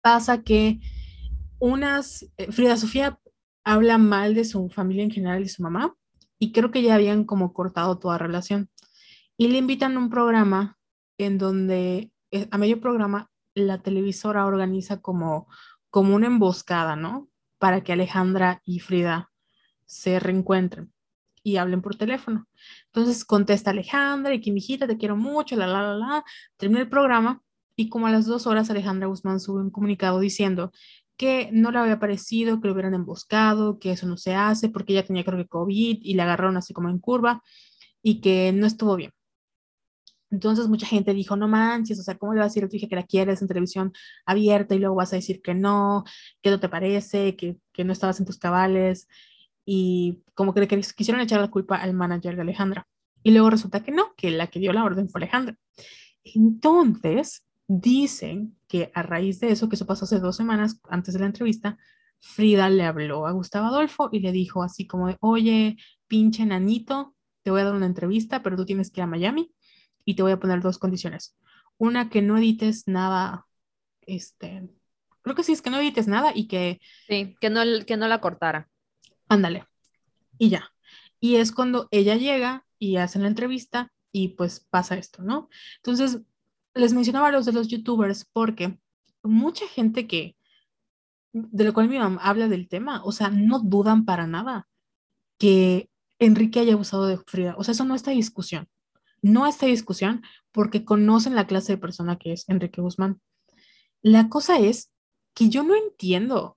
Pasa 0.00 0.42
que 0.42 0.80
unas, 1.58 2.26
eh, 2.36 2.52
Frida 2.52 2.76
Sofía 2.76 3.18
habla 3.64 3.98
mal 3.98 4.34
de 4.34 4.44
su 4.44 4.68
familia 4.68 5.04
en 5.04 5.10
general 5.10 5.42
y 5.42 5.48
su 5.48 5.62
mamá, 5.62 5.94
y 6.38 6.52
creo 6.52 6.70
que 6.70 6.82
ya 6.82 6.94
habían 6.94 7.24
como 7.24 7.52
cortado 7.52 7.98
toda 7.98 8.18
relación. 8.18 8.68
Y 9.36 9.48
le 9.48 9.58
invitan 9.58 9.96
a 9.96 9.98
un 9.98 10.10
programa 10.10 10.78
en 11.18 11.38
donde, 11.38 12.12
eh, 12.30 12.48
a 12.50 12.58
medio 12.58 12.80
programa, 12.80 13.30
la 13.54 13.78
televisora 13.82 14.46
organiza 14.46 15.00
como, 15.00 15.48
como 15.90 16.14
una 16.14 16.26
emboscada, 16.26 16.96
¿no? 16.96 17.28
Para 17.58 17.82
que 17.82 17.92
Alejandra 17.92 18.60
y 18.64 18.80
Frida 18.80 19.32
se 19.86 20.18
reencuentren 20.20 20.92
y 21.42 21.56
hablen 21.56 21.82
por 21.82 21.96
teléfono. 21.96 22.48
Entonces 22.86 23.24
contesta 23.24 23.70
Alejandra 23.70 24.34
y 24.34 24.40
que 24.40 24.50
mi 24.50 24.58
hijita 24.58 24.86
te 24.86 24.96
quiero 24.96 25.16
mucho, 25.16 25.56
la, 25.56 25.66
la, 25.66 25.82
la, 25.82 25.94
la. 25.94 26.24
Termina 26.56 26.80
el 26.80 26.88
programa 26.88 27.42
y 27.76 27.88
como 27.88 28.06
a 28.06 28.10
las 28.10 28.26
dos 28.26 28.46
horas 28.46 28.70
Alejandra 28.70 29.08
Guzmán 29.08 29.40
sube 29.40 29.60
un 29.60 29.70
comunicado 29.70 30.20
diciendo 30.20 30.72
que 31.16 31.50
no 31.52 31.70
le 31.70 31.78
había 31.78 32.00
parecido, 32.00 32.60
que 32.60 32.68
lo 32.68 32.74
hubieran 32.74 32.94
emboscado, 32.94 33.78
que 33.78 33.92
eso 33.92 34.06
no 34.06 34.16
se 34.16 34.34
hace 34.34 34.68
porque 34.68 34.92
ella 34.94 35.04
tenía 35.04 35.24
creo 35.24 35.38
que 35.38 35.46
COVID 35.46 35.98
y 36.02 36.14
le 36.14 36.22
agarraron 36.22 36.56
así 36.56 36.72
como 36.72 36.88
en 36.88 36.98
curva 36.98 37.42
y 38.02 38.20
que 38.20 38.52
no 38.52 38.66
estuvo 38.66 38.96
bien. 38.96 39.12
Entonces 40.30 40.66
mucha 40.68 40.86
gente 40.86 41.14
dijo, 41.14 41.36
no 41.36 41.46
manches, 41.46 42.00
o 42.00 42.02
sea, 42.02 42.18
¿cómo 42.18 42.34
le 42.34 42.40
vas 42.40 42.46
a 42.46 42.50
decir 42.50 42.68
tu 42.68 42.76
hija 42.76 42.88
que 42.88 42.96
la 42.96 43.06
quieres 43.06 43.40
en 43.40 43.48
televisión 43.48 43.92
abierta 44.26 44.74
y 44.74 44.80
luego 44.80 44.96
vas 44.96 45.12
a 45.12 45.16
decir 45.16 45.40
que 45.40 45.54
no, 45.54 46.04
que 46.42 46.50
no 46.50 46.58
te 46.58 46.68
parece, 46.68 47.36
que, 47.36 47.56
que 47.72 47.84
no 47.84 47.92
estabas 47.92 48.18
en 48.18 48.26
tus 48.26 48.38
cabales? 48.38 49.06
Y 49.64 50.22
como 50.34 50.54
que 50.54 50.60
le 50.60 50.68
quisieron 50.68 51.20
echar 51.20 51.40
la 51.40 51.50
culpa 51.50 51.76
al 51.76 51.94
manager 51.94 52.36
de 52.36 52.42
Alejandra. 52.42 52.86
Y 53.22 53.32
luego 53.32 53.50
resulta 53.50 53.82
que 53.82 53.92
no, 53.92 54.14
que 54.16 54.30
la 54.30 54.48
que 54.48 54.60
dio 54.60 54.72
la 54.72 54.84
orden 54.84 55.08
fue 55.08 55.20
Alejandra. 55.20 55.56
Entonces, 56.24 57.46
dicen 57.66 58.56
que 58.68 58.90
a 58.94 59.02
raíz 59.02 59.40
de 59.40 59.50
eso, 59.50 59.68
que 59.68 59.76
eso 59.76 59.86
pasó 59.86 60.04
hace 60.04 60.20
dos 60.20 60.36
semanas 60.36 60.80
antes 60.88 61.14
de 61.14 61.20
la 61.20 61.26
entrevista, 61.26 61.78
Frida 62.20 62.70
le 62.70 62.84
habló 62.84 63.26
a 63.26 63.32
Gustavo 63.32 63.66
Adolfo 63.66 64.08
y 64.10 64.20
le 64.20 64.32
dijo 64.32 64.62
así 64.62 64.86
como 64.86 65.08
de, 65.08 65.16
oye, 65.20 65.76
pinche 66.06 66.46
nanito, 66.46 67.14
te 67.42 67.50
voy 67.50 67.60
a 67.60 67.64
dar 67.64 67.74
una 67.74 67.86
entrevista, 67.86 68.42
pero 68.42 68.56
tú 68.56 68.64
tienes 68.64 68.90
que 68.90 69.00
ir 69.00 69.04
a 69.04 69.06
Miami 69.06 69.52
y 70.04 70.14
te 70.14 70.22
voy 70.22 70.32
a 70.32 70.40
poner 70.40 70.60
dos 70.62 70.78
condiciones. 70.78 71.36
Una, 71.76 72.08
que 72.08 72.22
no 72.22 72.38
edites 72.38 72.88
nada, 72.88 73.46
este, 74.02 74.70
creo 75.22 75.34
que 75.34 75.42
sí, 75.42 75.52
es 75.52 75.60
que 75.60 75.70
no 75.70 75.78
edites 75.78 76.08
nada 76.08 76.32
y 76.34 76.48
que... 76.48 76.80
Sí, 77.08 77.36
que 77.40 77.50
no, 77.50 77.60
que 77.86 77.96
no 77.96 78.08
la 78.08 78.20
cortara. 78.20 78.70
Ándale. 79.28 79.66
Y 80.38 80.50
ya. 80.50 80.70
Y 81.20 81.36
es 81.36 81.52
cuando 81.52 81.88
ella 81.90 82.16
llega 82.16 82.66
y 82.78 82.96
hacen 82.96 83.22
la 83.22 83.28
entrevista 83.28 83.92
y 84.12 84.28
pues 84.28 84.60
pasa 84.70 84.96
esto, 84.96 85.22
¿no? 85.22 85.48
Entonces, 85.76 86.20
les 86.74 86.92
mencionaba 86.92 87.28
a 87.28 87.32
los 87.32 87.46
de 87.46 87.52
los 87.52 87.68
youtubers 87.68 88.26
porque 88.32 88.78
mucha 89.22 89.66
gente 89.68 90.06
que 90.06 90.36
de 91.34 91.64
lo 91.64 91.74
cual 91.74 91.88
mi 91.88 91.98
mamá 91.98 92.20
habla 92.22 92.48
del 92.48 92.68
tema, 92.68 93.02
o 93.04 93.10
sea, 93.10 93.28
no 93.28 93.58
dudan 93.58 94.04
para 94.04 94.26
nada 94.26 94.68
que 95.36 95.90
Enrique 96.20 96.60
haya 96.60 96.74
abusado 96.74 97.06
de 97.06 97.18
Frida, 97.18 97.56
o 97.58 97.64
sea, 97.64 97.72
eso 97.72 97.84
no 97.84 97.96
está 97.96 98.12
discusión, 98.12 98.68
no 99.20 99.46
está 99.46 99.66
discusión 99.66 100.22
porque 100.52 100.84
conocen 100.84 101.34
la 101.34 101.48
clase 101.48 101.72
de 101.72 101.78
persona 101.78 102.18
que 102.18 102.32
es 102.32 102.48
Enrique 102.48 102.80
Guzmán. 102.80 103.20
La 104.00 104.28
cosa 104.28 104.60
es 104.60 104.92
que 105.34 105.48
yo 105.48 105.64
no 105.64 105.74
entiendo 105.74 106.56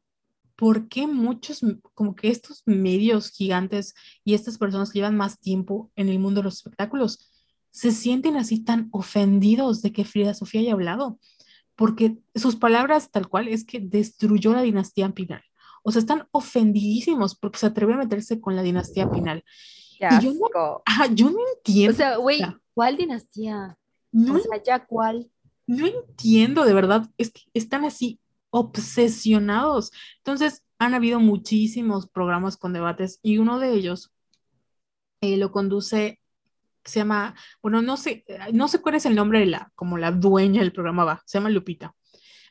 por 0.58 0.90
qué 0.90 1.08
muchos, 1.08 1.62
como 1.94 2.16
que 2.16 2.30
estos 2.30 2.64
medios 2.66 3.30
gigantes 3.30 3.94
y 4.26 4.34
estas 4.34 4.58
personas 4.58 4.92
que 4.92 5.00
llevan 5.00 5.16
más 5.16 5.40
tiempo 5.40 5.92
en 5.96 6.10
el 6.10 6.20
mundo 6.20 6.42
de 6.42 6.46
los 6.46 6.56
espectáculos 6.56 7.32
se 7.70 7.92
sienten 7.92 8.36
así 8.38 8.64
tan 8.64 8.90
ofendidos 8.92 9.84
de 9.84 9.94
que 9.94 10.04
Frida 10.04 10.34
Sofía 10.34 10.62
haya 10.62 10.74
hablado, 10.74 11.20
porque 11.76 12.18
sus 12.34 12.56
palabras 12.56 13.12
tal 13.12 13.30
cual 13.30 13.48
es 13.48 13.66
que 13.66 13.80
destruyó 13.80 14.52
la 14.54 14.64
dinastía 14.64 15.08
Pinal. 15.12 15.44
O 15.84 15.92
sea, 15.92 16.00
están 16.00 16.28
ofendidísimos 16.32 17.36
porque 17.36 17.60
se 17.60 17.68
atreve 17.68 17.94
a 17.94 17.98
meterse 17.98 18.42
con 18.42 18.56
la 18.56 18.64
dinastía 18.64 19.10
Pinal. 19.12 19.44
Y 20.00 20.24
yo 20.24 20.34
no, 20.34 20.82
yo 21.14 21.30
no 21.30 21.40
entiendo. 21.56 21.94
O 21.94 21.98
sea, 21.98 22.18
güey, 22.18 22.42
¿cuál 22.74 22.98
dinastía? 22.98 23.78
No, 24.12 24.36
o 24.36 24.40
sea, 24.40 24.64
ya 24.64 24.84
cuál. 24.86 25.30
No 25.68 25.86
entiendo, 25.86 26.66
de 26.66 26.74
verdad, 26.74 27.08
es 27.20 27.30
que 27.30 27.42
están 27.54 27.86
así 27.86 28.20
obsesionados. 28.50 29.92
Entonces, 30.18 30.64
han 30.80 30.94
habido 30.94 31.20
muchísimos 31.20 32.08
programas 32.08 32.58
con 32.58 32.74
debates 32.74 33.20
y 33.24 33.38
uno 33.40 33.60
de 33.60 33.74
ellos 33.74 34.14
eh, 35.22 35.38
lo 35.38 35.52
conduce, 35.52 36.22
se 36.86 37.00
llama, 37.00 37.36
bueno, 37.62 37.82
no 37.82 37.98
sé, 37.98 38.24
no 38.54 38.68
sé 38.68 38.82
cuál 38.82 38.96
es 38.96 39.06
el 39.06 39.16
nombre 39.16 39.40
de 39.40 39.48
la, 39.48 39.72
como 39.76 39.98
la 39.98 40.12
dueña 40.12 40.62
del 40.62 40.72
programa 40.72 41.04
va, 41.04 41.24
se 41.26 41.38
llama 41.38 41.50
Lupita, 41.50 41.96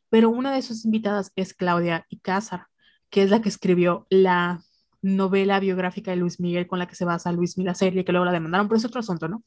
pero 0.08 0.30
una 0.30 0.52
de 0.52 0.62
sus 0.62 0.84
invitadas 0.84 1.32
es 1.36 1.54
Claudia 1.54 2.06
Icaza, 2.08 2.68
que 3.08 3.22
es 3.22 3.30
la 3.30 3.40
que 3.40 3.48
escribió 3.48 4.06
la 4.10 4.62
novela 5.00 5.60
biográfica 5.60 6.10
de 6.10 6.16
Luis 6.16 6.40
Miguel 6.40 6.66
con 6.66 6.78
la 6.78 6.88
que 6.88 6.96
se 6.96 7.04
basa 7.04 7.32
Luis 7.32 7.56
Miguel 7.56 7.70
la 7.70 7.74
serie, 7.74 8.04
que 8.04 8.12
luego 8.12 8.24
la 8.24 8.32
demandaron, 8.32 8.68
pero 8.68 8.78
es 8.78 8.84
otro 8.84 9.00
asunto, 9.00 9.28
¿no? 9.28 9.44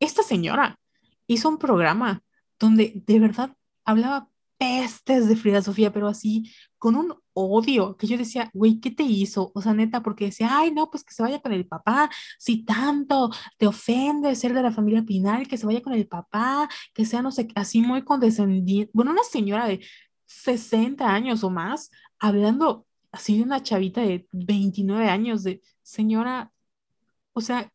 Esta 0.00 0.22
señora 0.22 0.78
hizo 1.26 1.48
un 1.48 1.58
programa 1.58 2.22
donde 2.58 3.02
de 3.06 3.20
verdad 3.20 3.56
hablaba 3.84 4.30
pestes 4.64 5.28
de 5.28 5.36
Frida 5.36 5.60
Sofía, 5.60 5.92
pero 5.92 6.08
así 6.08 6.50
con 6.78 6.96
un 6.96 7.14
odio 7.34 7.96
que 7.96 8.06
yo 8.06 8.16
decía, 8.16 8.50
güey, 8.54 8.80
¿qué 8.80 8.90
te 8.90 9.02
hizo? 9.02 9.52
O 9.54 9.60
sea, 9.60 9.74
neta, 9.74 10.02
porque 10.02 10.26
decía, 10.26 10.48
ay, 10.50 10.72
no, 10.72 10.90
pues 10.90 11.04
que 11.04 11.12
se 11.12 11.22
vaya 11.22 11.40
con 11.40 11.52
el 11.52 11.66
papá, 11.66 12.10
si 12.38 12.64
tanto 12.64 13.30
te 13.58 13.66
ofende 13.66 14.34
ser 14.34 14.54
de 14.54 14.62
la 14.62 14.72
familia 14.72 15.02
Pinal, 15.02 15.46
que 15.48 15.58
se 15.58 15.66
vaya 15.66 15.82
con 15.82 15.92
el 15.92 16.06
papá, 16.06 16.68
que 16.94 17.04
sea, 17.04 17.20
no 17.22 17.30
sé, 17.30 17.48
así 17.54 17.82
muy 17.82 18.02
condescendiente. 18.02 18.90
Bueno, 18.94 19.12
una 19.12 19.22
señora 19.24 19.66
de 19.66 19.84
60 20.26 21.06
años 21.06 21.44
o 21.44 21.50
más, 21.50 21.90
hablando 22.18 22.86
así 23.12 23.36
de 23.38 23.44
una 23.44 23.62
chavita 23.62 24.00
de 24.00 24.26
29 24.32 25.08
años, 25.08 25.42
de 25.42 25.62
señora, 25.82 26.52
o 27.32 27.40
sea, 27.40 27.70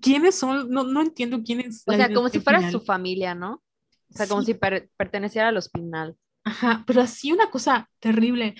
quiénes 0.00 0.34
son? 0.36 0.70
No, 0.70 0.84
no 0.84 1.02
entiendo 1.02 1.42
quiénes. 1.42 1.82
O 1.86 1.92
sea, 1.92 2.12
como 2.12 2.28
si 2.28 2.40
fuera 2.40 2.70
su 2.70 2.80
familia, 2.80 3.34
¿no? 3.34 3.62
O 4.10 4.16
sea, 4.16 4.26
como 4.26 4.42
si 4.42 4.54
perteneciera 4.54 5.48
a 5.48 5.52
los 5.52 5.68
Pinal. 5.68 6.16
Ajá, 6.44 6.84
pero 6.86 7.00
así 7.02 7.32
una 7.32 7.50
cosa 7.50 7.88
terrible. 8.00 8.54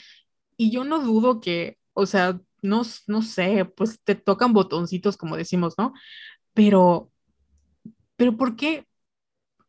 Y 0.56 0.70
yo 0.70 0.84
no 0.84 1.00
dudo 1.00 1.40
que, 1.40 1.78
o 1.94 2.06
sea, 2.06 2.40
no, 2.62 2.82
no 3.06 3.22
sé, 3.22 3.64
pues 3.64 4.00
te 4.04 4.14
tocan 4.14 4.52
botoncitos, 4.52 5.16
como 5.16 5.36
decimos, 5.36 5.74
¿no? 5.78 5.92
Pero, 6.54 7.10
pero 8.16 8.36
¿por 8.36 8.56
qué? 8.56 8.86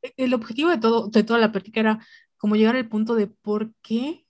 E, 0.02 0.14
el 0.18 0.34
objetivo 0.34 0.70
de 0.70 0.78
todo, 0.80 1.08
de 1.10 1.24
toda 1.24 1.40
la 1.40 1.52
práctica 1.52 1.80
era 1.80 2.08
como 2.38 2.56
llegar 2.56 2.76
al 2.76 2.90
punto 2.90 3.16
de 3.16 3.28
por 3.28 3.74
qué 3.82 4.26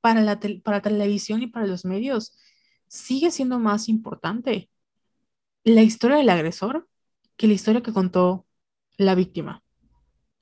para 0.00 0.22
la, 0.22 0.40
para 0.62 0.82
televisión 0.82 1.42
y 1.42 1.46
para 1.46 1.66
los 1.66 1.84
medios 1.84 2.36
sigue 2.88 3.30
siendo 3.30 3.58
más 3.58 3.88
importante 3.88 4.70
la 5.64 5.82
historia 5.82 6.16
del 6.18 6.30
agresor 6.30 6.88
que 7.36 7.46
la 7.46 7.54
historia 7.54 7.82
que 7.82 7.92
contó 7.92 8.46
la 8.98 9.14
víctima. 9.14 9.62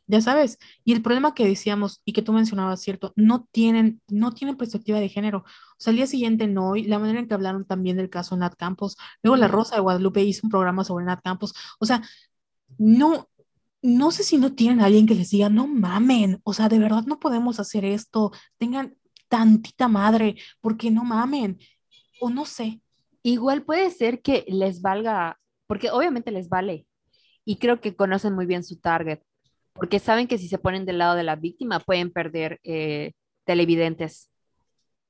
Ya 0.08 0.22
sabes, 0.22 0.58
y 0.84 0.94
el 0.94 1.02
problema 1.02 1.34
que 1.34 1.46
decíamos 1.46 2.00
y 2.06 2.14
que 2.14 2.22
tú 2.22 2.32
mencionabas, 2.32 2.80
cierto, 2.80 3.12
no 3.14 3.46
tienen, 3.52 4.00
no 4.08 4.32
tienen 4.32 4.56
perspectiva 4.56 4.98
de 4.98 5.10
género. 5.10 5.40
O 5.40 5.44
sea, 5.76 5.90
al 5.90 5.96
día 5.96 6.06
siguiente 6.06 6.46
no, 6.46 6.76
y 6.76 6.84
la 6.84 6.98
manera 6.98 7.20
en 7.20 7.28
que 7.28 7.34
hablaron 7.34 7.66
también 7.66 7.98
del 7.98 8.08
caso 8.08 8.34
Nat 8.34 8.54
Campos, 8.56 8.96
luego 9.22 9.36
La 9.36 9.48
Rosa 9.48 9.74
de 9.76 9.82
Guadalupe 9.82 10.22
hizo 10.24 10.46
un 10.46 10.50
programa 10.50 10.82
sobre 10.82 11.04
Nat 11.04 11.20
Campos. 11.22 11.54
O 11.78 11.84
sea, 11.84 12.02
no, 12.78 13.28
no 13.82 14.10
sé 14.10 14.22
si 14.24 14.38
no 14.38 14.54
tienen 14.54 14.80
a 14.80 14.86
alguien 14.86 15.06
que 15.06 15.14
les 15.14 15.30
diga, 15.30 15.50
no 15.50 15.66
mamen, 15.66 16.40
o 16.42 16.54
sea, 16.54 16.70
de 16.70 16.78
verdad 16.78 17.04
no 17.06 17.20
podemos 17.20 17.60
hacer 17.60 17.84
esto, 17.84 18.32
tengan 18.56 18.96
tantita 19.28 19.88
madre, 19.88 20.36
porque 20.62 20.90
no 20.90 21.04
mamen, 21.04 21.58
o 22.20 22.30
no 22.30 22.46
sé. 22.46 22.80
Igual 23.22 23.62
puede 23.64 23.90
ser 23.90 24.22
que 24.22 24.44
les 24.48 24.80
valga, 24.82 25.38
porque 25.66 25.90
obviamente 25.90 26.30
les 26.30 26.48
vale, 26.48 26.86
y 27.44 27.56
creo 27.56 27.80
que 27.80 27.96
conocen 27.96 28.34
muy 28.34 28.46
bien 28.46 28.64
su 28.64 28.78
target 28.80 29.20
porque 29.78 30.00
saben 30.00 30.26
que 30.26 30.38
si 30.38 30.48
se 30.48 30.58
ponen 30.58 30.84
del 30.84 30.98
lado 30.98 31.14
de 31.14 31.22
la 31.22 31.36
víctima 31.36 31.78
pueden 31.78 32.12
perder 32.12 32.58
eh, 32.64 33.12
televidentes. 33.44 34.28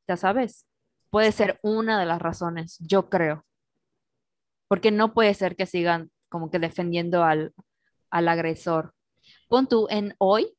Ya 0.07 0.17
sabes, 0.17 0.67
puede 1.11 1.33
ser 1.33 1.59
una 1.63 1.99
de 1.99 2.07
las 2.07 2.21
razones, 2.21 2.77
yo 2.81 3.09
creo. 3.09 3.45
Porque 4.69 4.91
no 4.91 5.15
puede 5.15 5.33
ser 5.33 5.57
que 5.57 5.65
sigan 5.65 6.11
como 6.29 6.51
que 6.51 6.59
defendiendo 6.59 7.25
al, 7.25 7.55
agresor. 8.11 8.95
Pon 9.49 9.67
tú 9.67 9.87
en 9.91 10.15
hoy, 10.19 10.55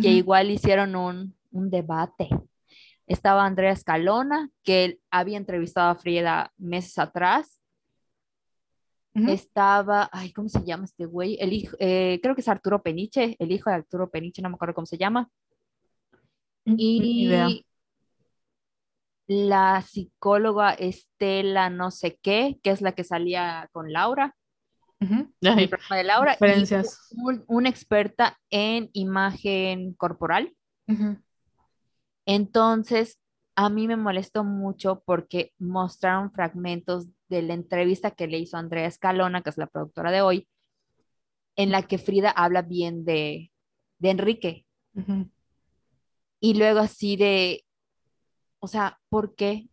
que 0.00 0.10
igual 0.10 0.50
hicieron 0.50 0.94
un, 0.94 1.36
un 1.50 1.70
debate. 1.70 2.28
Estaba 3.08 3.44
Andrea 3.44 3.72
Escalona, 3.72 4.50
que 4.62 5.00
había 5.10 5.38
entrevistado 5.38 5.90
a 5.90 5.96
Frida 5.96 6.52
meses 6.56 6.96
atrás, 6.98 7.57
estaba, 9.14 10.08
ay, 10.12 10.32
¿cómo 10.32 10.48
se 10.48 10.64
llama 10.64 10.84
este 10.84 11.06
güey? 11.06 11.36
El 11.40 11.52
hijo, 11.52 11.76
eh, 11.80 12.20
creo 12.22 12.34
que 12.34 12.40
es 12.40 12.48
Arturo 12.48 12.82
Peniche, 12.82 13.36
el 13.38 13.50
hijo 13.50 13.68
de 13.70 13.76
Arturo 13.76 14.10
Peniche, 14.10 14.42
no 14.42 14.48
me 14.48 14.54
acuerdo 14.54 14.74
cómo 14.74 14.86
se 14.86 14.98
llama. 14.98 15.28
Y 16.64 17.64
la 19.26 19.82
psicóloga 19.82 20.72
Estela 20.72 21.68
no 21.70 21.90
sé 21.90 22.18
qué, 22.22 22.58
que 22.62 22.70
es 22.70 22.80
la 22.80 22.92
que 22.92 23.04
salía 23.04 23.68
con 23.72 23.92
Laura. 23.92 24.34
de 25.96 26.04
Laura. 26.04 26.36
una 27.46 27.68
experta 27.68 28.38
en 28.50 28.90
imagen 28.92 29.94
corporal. 29.94 30.54
Entonces, 32.26 33.18
a 33.60 33.70
mí 33.70 33.88
me 33.88 33.96
molestó 33.96 34.44
mucho 34.44 35.02
porque 35.04 35.52
mostraron 35.58 36.30
fragmentos 36.30 37.08
de 37.28 37.42
la 37.42 37.54
entrevista 37.54 38.12
que 38.12 38.28
le 38.28 38.38
hizo 38.38 38.56
Andrea 38.56 38.86
Escalona, 38.86 39.42
que 39.42 39.50
es 39.50 39.58
la 39.58 39.66
productora 39.66 40.12
de 40.12 40.22
hoy, 40.22 40.48
en 41.56 41.72
la 41.72 41.82
que 41.82 41.98
Frida 41.98 42.30
habla 42.30 42.62
bien 42.62 43.04
de, 43.04 43.50
Enrique. 44.00 44.64
Y 46.38 46.54
luego 46.54 46.78
así 46.78 47.16
de, 47.16 47.64
o 48.60 48.68
sea, 48.68 49.00
¿por 49.08 49.34
qué? 49.34 49.68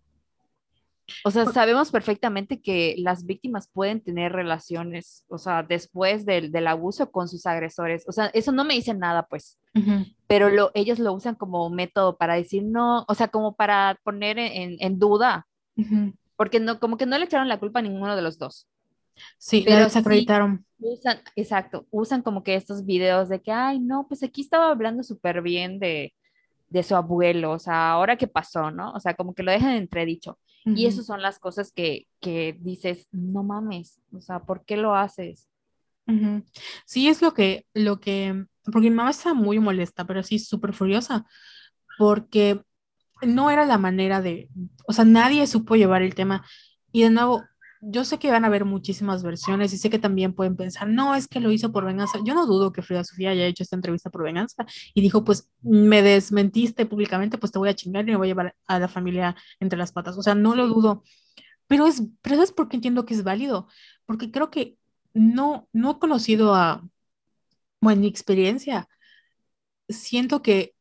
O 1.24 1.32
sea, 1.32 1.45
sabemos 1.45 1.91
perfectamente 1.91 2.62
que 2.62 2.95
las 2.97 3.26
víctimas 3.26 3.68
pueden 3.72 4.01
tener 4.01 4.32
relaciones, 4.32 5.26
o 5.28 5.38
sea, 5.38 5.64
después 5.64 6.26
del, 6.26 6.68
abuso 6.68 7.12
con 7.12 7.28
sus 7.28 7.45
agresores. 7.45 8.06
O 8.08 8.12
sea, 8.12 8.28
eso 8.34 8.51
no 8.51 8.64
me 8.64 8.74
dice 8.74 8.93
nada, 8.93 9.28
pues. 9.28 9.60
Pero 10.28 10.49
lo, 10.49 10.72
ellos 10.74 10.99
lo 10.99 11.14
usan 11.14 11.36
como 11.36 11.70
método 11.70 12.18
para 12.18 12.36
decir 12.36 12.64
no, 12.64 13.06
o 13.08 13.14
sea, 13.14 13.28
como 13.28 13.56
para 13.56 13.99
poner 14.03 14.38
en, 14.39 14.99
duda. 14.99 15.47
Porque 16.36 16.60
no, 16.60 16.80
como 16.80 16.97
que 16.97 17.06
no 17.06 17.18
le 17.18 17.26
echaron 17.26 17.49
la 17.49 17.60
culpa 17.60 17.80
a 17.80 17.84
ninguno 17.84 18.16
de 18.16 18.22
los 18.22 18.38
dos. 18.38 18.68
Sí, 19.38 19.62
pero 19.64 19.78
la 19.78 19.84
desacreditaron. 19.86 20.66
usan, 20.80 21.20
exacto, 21.36 21.88
usan 21.89 22.22
como 22.22 22.43
que 22.43 22.56
estos 22.56 22.86
videos 22.86 23.30
de 23.30 23.41
que, 23.41 23.51
ay, 23.51 23.80
no, 23.80 24.08
pues 24.08 24.24
aquí 24.24 24.41
estaba 24.41 24.70
hablando 24.70 25.03
súper 25.03 25.41
bien 25.41 25.80
de, 25.80 26.14
de 26.70 26.84
su 26.84 26.95
abuelo, 26.95 27.51
o 27.51 27.60
sea, 27.60 27.91
ahora 27.91 28.18
qué 28.18 28.28
pasó, 28.28 28.72
¿no? 28.72 28.91
O 28.91 28.99
sea, 28.99 29.14
como 29.14 29.34
que 29.34 29.43
lo 29.43 29.51
dejan 29.51 29.76
entredicho. 29.76 30.38
Y 30.66 30.88
esas 30.88 31.05
son 31.05 31.22
las 31.22 31.38
cosas 31.38 31.72
que, 31.72 32.07
que, 32.20 32.57
dices, 32.59 33.07
no 33.11 33.43
mames, 33.43 34.01
o 34.11 34.20
sea, 34.20 34.39
¿por 34.39 34.66
qué 34.66 34.78
lo 34.78 34.95
haces? 34.95 35.47
Sí, 36.86 37.07
es 37.07 37.22
lo 37.22 37.34
que, 37.34 37.66
lo 37.74 37.99
que, 37.99 38.45
porque 38.63 38.89
mi 38.89 38.95
mamá 38.95 39.11
está 39.11 39.36
muy 39.36 39.59
molesta, 39.59 40.05
pero 40.05 40.24
sí 40.24 40.39
súper 40.39 40.74
furiosa, 40.74 41.26
porque 41.99 42.61
no 43.22 43.51
era 43.51 43.66
la 43.66 43.78
manera 43.78 44.22
de, 44.22 44.49
o 44.88 44.93
sea, 44.93 45.05
nadie 45.05 45.45
supo 45.47 45.76
llevar 45.76 46.01
el 46.01 46.16
tema. 46.16 46.45
Y 46.91 47.03
de 47.03 47.09
nuevo, 47.11 47.43
yo 47.88 48.03
sé 48.03 48.17
que 48.19 48.31
van 48.31 48.43
a 48.43 48.47
haber 48.47 48.65
muchísimas 48.65 49.23
versiones 49.23 49.73
y 49.73 49.77
sé 49.77 49.89
que 49.89 49.99
también 49.99 50.33
pueden 50.33 50.55
pensar, 50.55 50.88
no, 50.88 51.15
es 51.15 51.27
que 51.27 51.39
lo 51.39 51.51
hizo 51.51 51.71
por 51.71 51.86
venganza. 51.86 52.19
Yo 52.23 52.33
no 52.33 52.45
dudo 52.45 52.71
que 52.71 52.81
Frida 52.81 53.03
Sofía 53.03 53.31
haya 53.31 53.45
hecho 53.45 53.63
esta 53.63 53.75
entrevista 53.75 54.09
por 54.09 54.23
venganza 54.23 54.65
y 54.93 55.01
dijo, 55.01 55.23
pues 55.23 55.51
me 55.61 56.01
desmentiste 56.01 56.86
públicamente, 56.86 57.38
pues 57.38 57.51
te 57.51 57.59
voy 57.59 57.69
a 57.69 57.75
chingar 57.75 58.07
y 58.07 58.11
me 58.11 58.17
voy 58.17 58.27
a 58.27 58.31
llevar 58.31 58.55
a 58.67 58.79
la 58.79 58.88
familia 58.88 59.36
entre 59.59 59.77
las 59.77 59.91
patas. 59.91 60.17
O 60.17 60.23
sea, 60.23 60.36
no 60.36 60.55
lo 60.55 60.67
dudo. 60.67 61.03
Pero 61.67 61.88
es, 61.88 62.03
pero 62.21 62.41
es 62.43 62.51
porque 62.51 62.77
entiendo 62.77 63.05
que 63.05 63.13
es 63.13 63.23
válido, 63.23 63.67
porque 64.05 64.31
creo 64.31 64.49
que 64.51 64.77
no, 65.13 65.67
no 65.73 65.91
he 65.91 65.99
conocido 65.99 66.55
a, 66.55 66.88
bueno, 67.81 67.95
en 67.95 68.01
mi 68.01 68.07
experiencia, 68.07 68.88
siento 69.89 70.41
que 70.41 70.75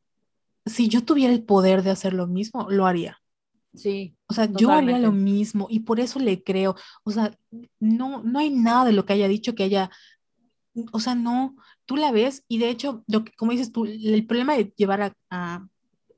si 0.66 0.88
yo 0.88 1.05
tuviera 1.05 1.32
el 1.32 1.44
poder 1.44 1.82
de 1.82 1.90
hacer 1.90 2.14
lo 2.14 2.26
mismo, 2.26 2.68
lo 2.70 2.86
haría. 2.86 3.18
Sí. 3.75 4.16
O 4.29 4.35
sea, 4.35 4.49
yo 4.51 4.70
haría 4.70 4.99
lo 4.99 5.12
mismo 5.12 5.66
y 5.68 5.81
por 5.81 6.01
eso 6.01 6.18
le 6.18 6.43
creo. 6.43 6.77
O 7.03 7.11
sea, 7.11 7.37
no, 7.81 8.22
no 8.22 8.39
hay 8.39 8.51
nada 8.51 8.85
de 8.85 8.93
lo 8.93 9.05
que 9.05 9.14
haya 9.14 9.29
dicho 9.29 9.55
que 9.55 9.64
haya, 9.64 9.91
o 10.93 11.01
sea, 11.01 11.14
no, 11.14 11.57
tú 11.85 11.97
la 11.97 12.12
ves 12.12 12.45
y 12.49 12.59
de 12.59 12.70
hecho, 12.70 13.03
lo 13.07 13.25
que, 13.25 13.33
como 13.33 13.53
dices 13.53 13.72
tú, 13.72 13.85
el 13.85 14.27
problema 14.27 14.57
de 14.57 14.72
llevar 14.77 15.03
a, 15.03 15.16
a 15.31 15.66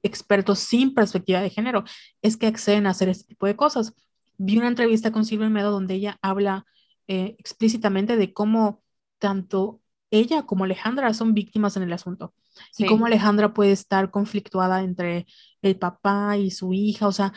expertos 0.03 0.61
sin 0.61 0.95
perspectiva 0.95 1.41
de 1.41 1.51
género 1.51 1.85
es 2.23 2.37
que 2.37 2.47
acceden 2.47 2.87
a 2.87 2.91
hacer 2.91 3.09
este 3.09 3.25
tipo 3.25 3.47
de 3.47 3.57
cosas. 3.57 3.95
Vi 4.39 4.59
una 4.59 4.69
entrevista 4.69 5.13
con 5.13 5.25
Silvia 5.25 5.47
Almedo 5.47 5.71
donde 5.71 5.95
ella 5.95 6.19
habla 6.23 6.67
eh, 7.09 7.37
explícitamente 7.39 8.17
de 8.17 8.33
cómo 8.33 8.83
tanto 9.19 9.81
ella 10.11 10.43
como 10.43 10.65
Alejandra 10.65 11.13
son 11.15 11.35
víctimas 11.35 11.77
en 11.77 11.83
el 11.83 11.93
asunto 11.93 12.35
y 12.79 12.87
cómo. 12.87 13.07
Alejandra 13.07 13.53
puede 13.53 13.73
estar 13.73 14.11
conflictuada 14.11 14.83
entre 14.83 15.27
el 15.63 15.79
papá 15.79 16.37
y 16.37 16.51
su 16.51 16.73
hija, 16.73 17.09
o 17.09 17.13
sea, 17.13 17.33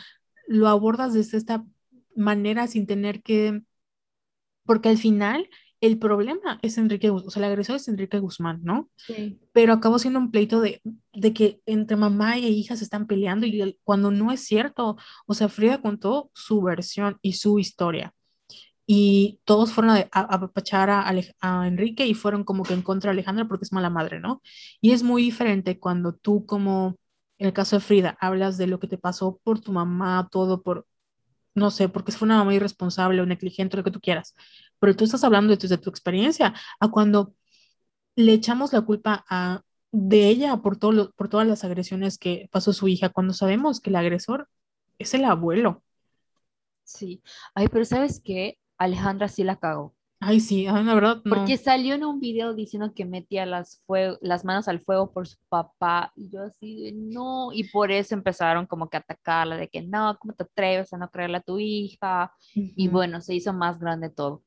lo 0.46 0.68
abordas 0.68 1.12
desde 1.12 1.38
esta 1.38 1.64
manera 2.16 2.66
sin 2.66 2.86
tener 2.86 3.22
que, 3.22 3.62
porque 4.64 4.88
al 4.88 4.98
final 4.98 5.48
el 5.80 5.98
problema 5.98 6.58
es 6.62 6.76
Enrique, 6.76 7.10
o 7.10 7.30
sea, 7.30 7.40
el 7.40 7.50
agresor 7.50 7.76
es 7.76 7.88
Enrique 7.88 8.18
Guzmán, 8.18 8.60
¿no? 8.62 8.90
Sí. 8.96 9.40
Pero 9.52 9.72
acabó 9.72 9.98
siendo 9.98 10.18
un 10.18 10.30
pleito 10.30 10.60
de, 10.60 10.82
de 11.14 11.32
que 11.32 11.60
entre 11.64 11.96
mamá 11.96 12.38
y 12.38 12.46
hija 12.46 12.76
se 12.76 12.84
están 12.84 13.06
peleando 13.06 13.46
y 13.46 13.78
cuando 13.82 14.10
no 14.10 14.30
es 14.30 14.44
cierto, 14.44 14.96
o 15.26 15.34
sea, 15.34 15.48
Frida 15.48 15.80
contó 15.80 16.30
su 16.34 16.60
versión 16.60 17.18
y 17.22 17.32
su 17.34 17.58
historia 17.58 18.14
y 18.92 19.40
todos 19.44 19.72
fueron 19.72 19.92
a, 19.96 20.00
a- 20.00 20.20
a 20.20 20.22
apapachar 20.36 20.90
a, 20.90 21.02
Alej- 21.08 21.34
a 21.40 21.66
Enrique 21.68 22.06
y 22.06 22.14
fueron 22.14 22.44
como 22.44 22.64
que 22.64 22.74
en 22.74 22.82
contra 22.82 23.10
de 23.10 23.12
Alejandra 23.14 23.46
porque 23.48 23.64
es 23.64 23.72
mala 23.72 23.90
madre, 23.90 24.20
¿no? 24.20 24.42
Y 24.80 24.92
es 24.92 25.02
muy 25.04 25.22
diferente 25.22 25.78
cuando 25.78 26.14
tú, 26.14 26.44
como 26.46 26.96
en 27.38 27.46
el 27.48 27.52
caso 27.52 27.76
de 27.76 27.80
Frida, 27.80 28.16
hablas 28.20 28.58
de 28.58 28.66
lo 28.66 28.80
que 28.80 28.88
te 28.88 28.98
pasó 28.98 29.38
por 29.44 29.60
tu 29.60 29.72
mamá, 29.72 30.28
todo 30.32 30.62
por, 30.62 30.86
no 31.54 31.70
sé, 31.70 31.88
porque 31.88 32.12
fue 32.12 32.26
una 32.26 32.38
mamá 32.38 32.54
irresponsable 32.54 33.20
o 33.22 33.26
negligente, 33.26 33.76
lo 33.76 33.84
que 33.84 33.90
tú 33.92 34.00
quieras, 34.00 34.34
pero 34.80 34.96
tú 34.96 35.04
estás 35.04 35.24
hablando 35.24 35.50
de 35.52 35.58
tu, 35.58 35.68
de 35.68 35.78
tu 35.78 35.90
experiencia, 35.90 36.54
a 36.80 36.88
cuando 36.90 37.34
le 38.16 38.32
echamos 38.34 38.72
la 38.72 38.82
culpa 38.82 39.24
a, 39.30 39.62
de 39.92 40.28
ella 40.28 40.58
por, 40.58 40.76
todo 40.78 40.92
lo- 40.92 41.12
por 41.12 41.28
todas 41.28 41.46
las 41.48 41.64
agresiones 41.64 42.18
que 42.18 42.48
pasó 42.52 42.72
su 42.72 42.88
hija, 42.88 43.10
cuando 43.10 43.32
sabemos 43.34 43.80
que 43.80 43.90
el 43.90 43.96
agresor 43.96 44.48
es 44.98 45.14
el 45.14 45.24
abuelo. 45.24 45.82
Sí. 46.84 47.22
Ay, 47.54 47.68
pero 47.68 47.84
¿sabes 47.84 48.20
qué? 48.24 48.58
Alejandra 48.80 49.28
sí 49.28 49.44
la 49.44 49.56
cagó. 49.56 49.94
Ay, 50.20 50.40
sí, 50.40 50.66
ay, 50.66 50.84
la 50.84 50.94
verdad, 50.94 51.22
no. 51.24 51.30
Porque 51.30 51.56
salió 51.56 51.94
en 51.94 52.04
un 52.04 52.18
video 52.20 52.54
diciendo 52.54 52.92
que 52.94 53.04
metía 53.04 53.46
las, 53.46 53.82
las 54.20 54.44
manos 54.44 54.68
al 54.68 54.80
fuego 54.80 55.12
por 55.12 55.26
su 55.28 55.36
papá 55.48 56.12
y 56.16 56.30
yo 56.30 56.42
así 56.42 56.82
de 56.82 56.92
no, 56.92 57.52
y 57.52 57.64
por 57.70 57.90
eso 57.90 58.14
empezaron 58.14 58.66
como 58.66 58.88
que 58.88 58.96
a 58.96 59.00
atacarla 59.00 59.56
de 59.56 59.68
que 59.68 59.82
no, 59.82 60.16
¿cómo 60.18 60.34
te 60.34 60.44
atreves 60.44 60.92
a 60.92 60.98
no 60.98 61.10
creerle 61.10 61.38
a 61.38 61.40
tu 61.42 61.58
hija? 61.58 62.32
Y 62.54 62.88
Ujú. 62.88 62.96
bueno, 62.96 63.20
se 63.20 63.34
hizo 63.34 63.52
más 63.52 63.78
grande 63.78 64.10
todo. 64.10 64.42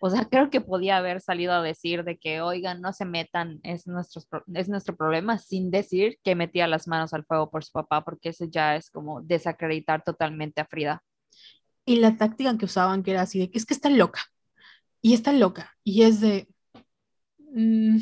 O 0.00 0.10
sea, 0.10 0.24
creo 0.28 0.50
que 0.50 0.60
podía 0.60 0.96
haber 0.98 1.20
salido 1.20 1.52
a 1.52 1.62
decir 1.62 2.04
de 2.04 2.18
que, 2.18 2.40
oigan, 2.40 2.80
no 2.80 2.92
se 2.92 3.04
metan, 3.04 3.60
es, 3.62 3.86
nuestros 3.86 4.26
pro- 4.26 4.44
es 4.54 4.68
nuestro 4.68 4.96
problema, 4.96 5.38
sin 5.38 5.70
decir 5.70 6.18
que 6.24 6.34
metía 6.34 6.66
las 6.68 6.88
manos 6.88 7.12
al 7.14 7.24
fuego 7.26 7.50
por 7.50 7.64
su 7.64 7.72
papá, 7.72 8.04
porque 8.04 8.30
eso 8.30 8.46
ya 8.46 8.76
es 8.76 8.90
como 8.90 9.20
desacreditar 9.22 10.02
totalmente 10.04 10.60
a 10.60 10.66
Frida. 10.66 11.02
Y 11.90 11.96
la 11.96 12.16
táctica 12.16 12.56
que 12.56 12.66
usaban, 12.66 13.02
que 13.02 13.10
era 13.10 13.22
así 13.22 13.40
de 13.40 13.50
que 13.50 13.58
es 13.58 13.66
que 13.66 13.74
está 13.74 13.90
loca, 13.90 14.20
y 15.02 15.12
está 15.12 15.32
loca, 15.32 15.76
y 15.82 16.02
es 16.02 16.20
de, 16.20 16.46
mm, 17.38 17.98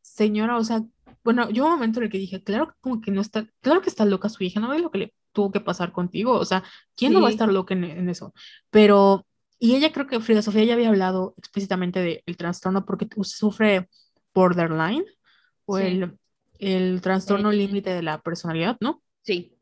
señora, 0.00 0.56
o 0.56 0.64
sea, 0.64 0.82
bueno, 1.22 1.50
yo 1.50 1.66
un 1.66 1.72
momento 1.72 1.98
en 1.98 2.04
el 2.04 2.10
que 2.10 2.16
dije, 2.16 2.42
claro 2.42 2.74
como 2.80 3.02
que 3.02 3.10
no 3.10 3.20
está, 3.20 3.46
claro 3.60 3.82
que 3.82 3.90
está 3.90 4.06
loca 4.06 4.30
su 4.30 4.44
hija, 4.44 4.60
no 4.60 4.70
ve 4.70 4.78
lo 4.78 4.90
que 4.90 4.98
le 4.98 5.14
tuvo 5.32 5.52
que 5.52 5.60
pasar 5.60 5.92
contigo, 5.92 6.32
o 6.38 6.44
sea, 6.46 6.64
¿quién 6.94 7.12
no 7.12 7.20
va 7.20 7.28
a 7.28 7.32
estar 7.32 7.52
loca 7.52 7.74
en, 7.74 7.84
en 7.84 8.08
eso? 8.08 8.32
Pero, 8.70 9.26
y 9.58 9.74
ella 9.74 9.92
creo 9.92 10.06
que 10.06 10.20
Frida 10.20 10.40
Sofía 10.40 10.64
ya 10.64 10.72
había 10.72 10.88
hablado 10.88 11.34
explícitamente 11.36 12.00
del 12.00 12.36
trastorno 12.38 12.86
porque 12.86 13.08
sufre 13.24 13.90
borderline 14.32 15.04
o 15.66 15.76
sí, 15.76 15.84
el, 15.84 16.18
el 16.60 17.02
trastorno 17.02 17.50
eh, 17.52 17.56
límite 17.56 17.90
de 17.90 18.02
la 18.02 18.22
personalidad, 18.22 18.78
¿no? 18.80 19.02
sí, 19.20 19.55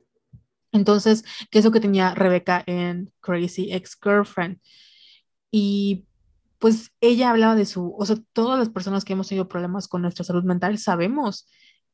Entonces, 0.74 1.24
que 1.50 1.60
es 1.60 1.64
lo 1.64 1.70
que 1.70 1.80
tenía 1.80 2.14
Rebeca 2.14 2.62
en 2.66 3.12
Crazy 3.20 3.72
Ex-Girlfriend. 3.72 4.60
Y 5.50 6.06
pues 6.58 6.92
ella 7.00 7.30
hablaba 7.30 7.54
de 7.54 7.66
su, 7.66 7.94
o 7.96 8.06
sea, 8.06 8.16
todas 8.32 8.58
las 8.58 8.70
personas 8.70 9.04
que 9.04 9.12
hemos 9.14 9.28
tenido 9.28 9.48
problemas 9.48 9.88
con 9.88 10.02
nuestra 10.02 10.24
salud 10.24 10.44
mental 10.44 10.78
sabemos 10.78 11.46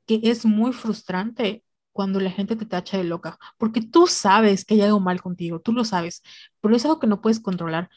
que 0.07 0.21
es 0.25 0.47
muy 0.47 0.73
frustrante 0.73 1.65
cuando 1.93 2.21
la 2.21 2.31
gente 2.31 2.57
te 2.57 2.67
tacha 2.67 2.97
de 2.97 3.05
loca, 3.05 3.39
porque 3.59 3.83
tú 3.83 4.07
sabes 4.07 4.65
que 4.65 4.75
hay 4.75 4.83
algo 4.83 5.01
mal 5.01 5.21
contigo, 5.23 5.61
tú 5.61 5.73
lo 5.73 5.85
sabes, 5.85 6.23
pero 6.61 6.75
es 6.77 6.85
algo 6.85 7.01
que 7.01 7.07
no 7.07 7.21
puedes 7.21 7.41
controlar. 7.41 7.91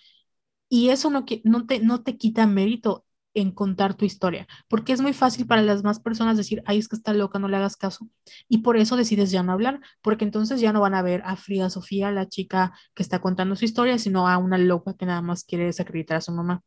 Y 0.70 0.90
eso 0.90 1.10
no, 1.10 1.26
no 1.44 1.66
te, 1.68 1.80
no 1.80 2.04
te 2.04 2.18
quita 2.18 2.48
mérito 2.48 3.06
en 3.36 3.52
contar 3.52 3.96
tu 3.96 4.06
historia, 4.06 4.48
porque 4.68 4.94
es 4.94 5.02
muy 5.02 5.14
fácil 5.14 5.48
para 5.48 5.62
las 5.62 5.84
más 5.84 6.00
personas 6.00 6.38
decir, 6.38 6.62
ay, 6.66 6.78
es 6.80 6.88
que 6.88 6.96
está 6.96 7.14
loca, 7.14 7.40
no 7.40 7.48
le 7.48 7.58
hagas 7.58 7.78
caso. 7.78 8.10
Y 8.48 8.60
por 8.60 8.78
eso 8.78 8.96
decides 8.96 9.32
ya 9.32 9.44
no 9.44 9.52
hablar, 9.54 9.82
porque 10.02 10.26
entonces 10.26 10.62
ya 10.62 10.74
no 10.74 10.82
van 10.82 10.96
a 10.96 11.02
ver 11.02 11.22
a 11.26 11.36
Frida 11.36 11.70
Sofía, 11.70 12.12
la 12.12 12.30
chica 12.30 12.74
que 12.94 13.04
está 13.04 13.20
contando 13.22 13.56
su 13.56 13.66
historia, 13.66 13.98
sino 14.00 14.28
a 14.28 14.38
una 14.38 14.58
loca 14.58 14.96
que 14.96 15.06
nada 15.06 15.22
más 15.22 15.44
quiere 15.44 15.66
desacreditar 15.66 16.18
a 16.18 16.22
su 16.22 16.32
mamá. 16.32 16.64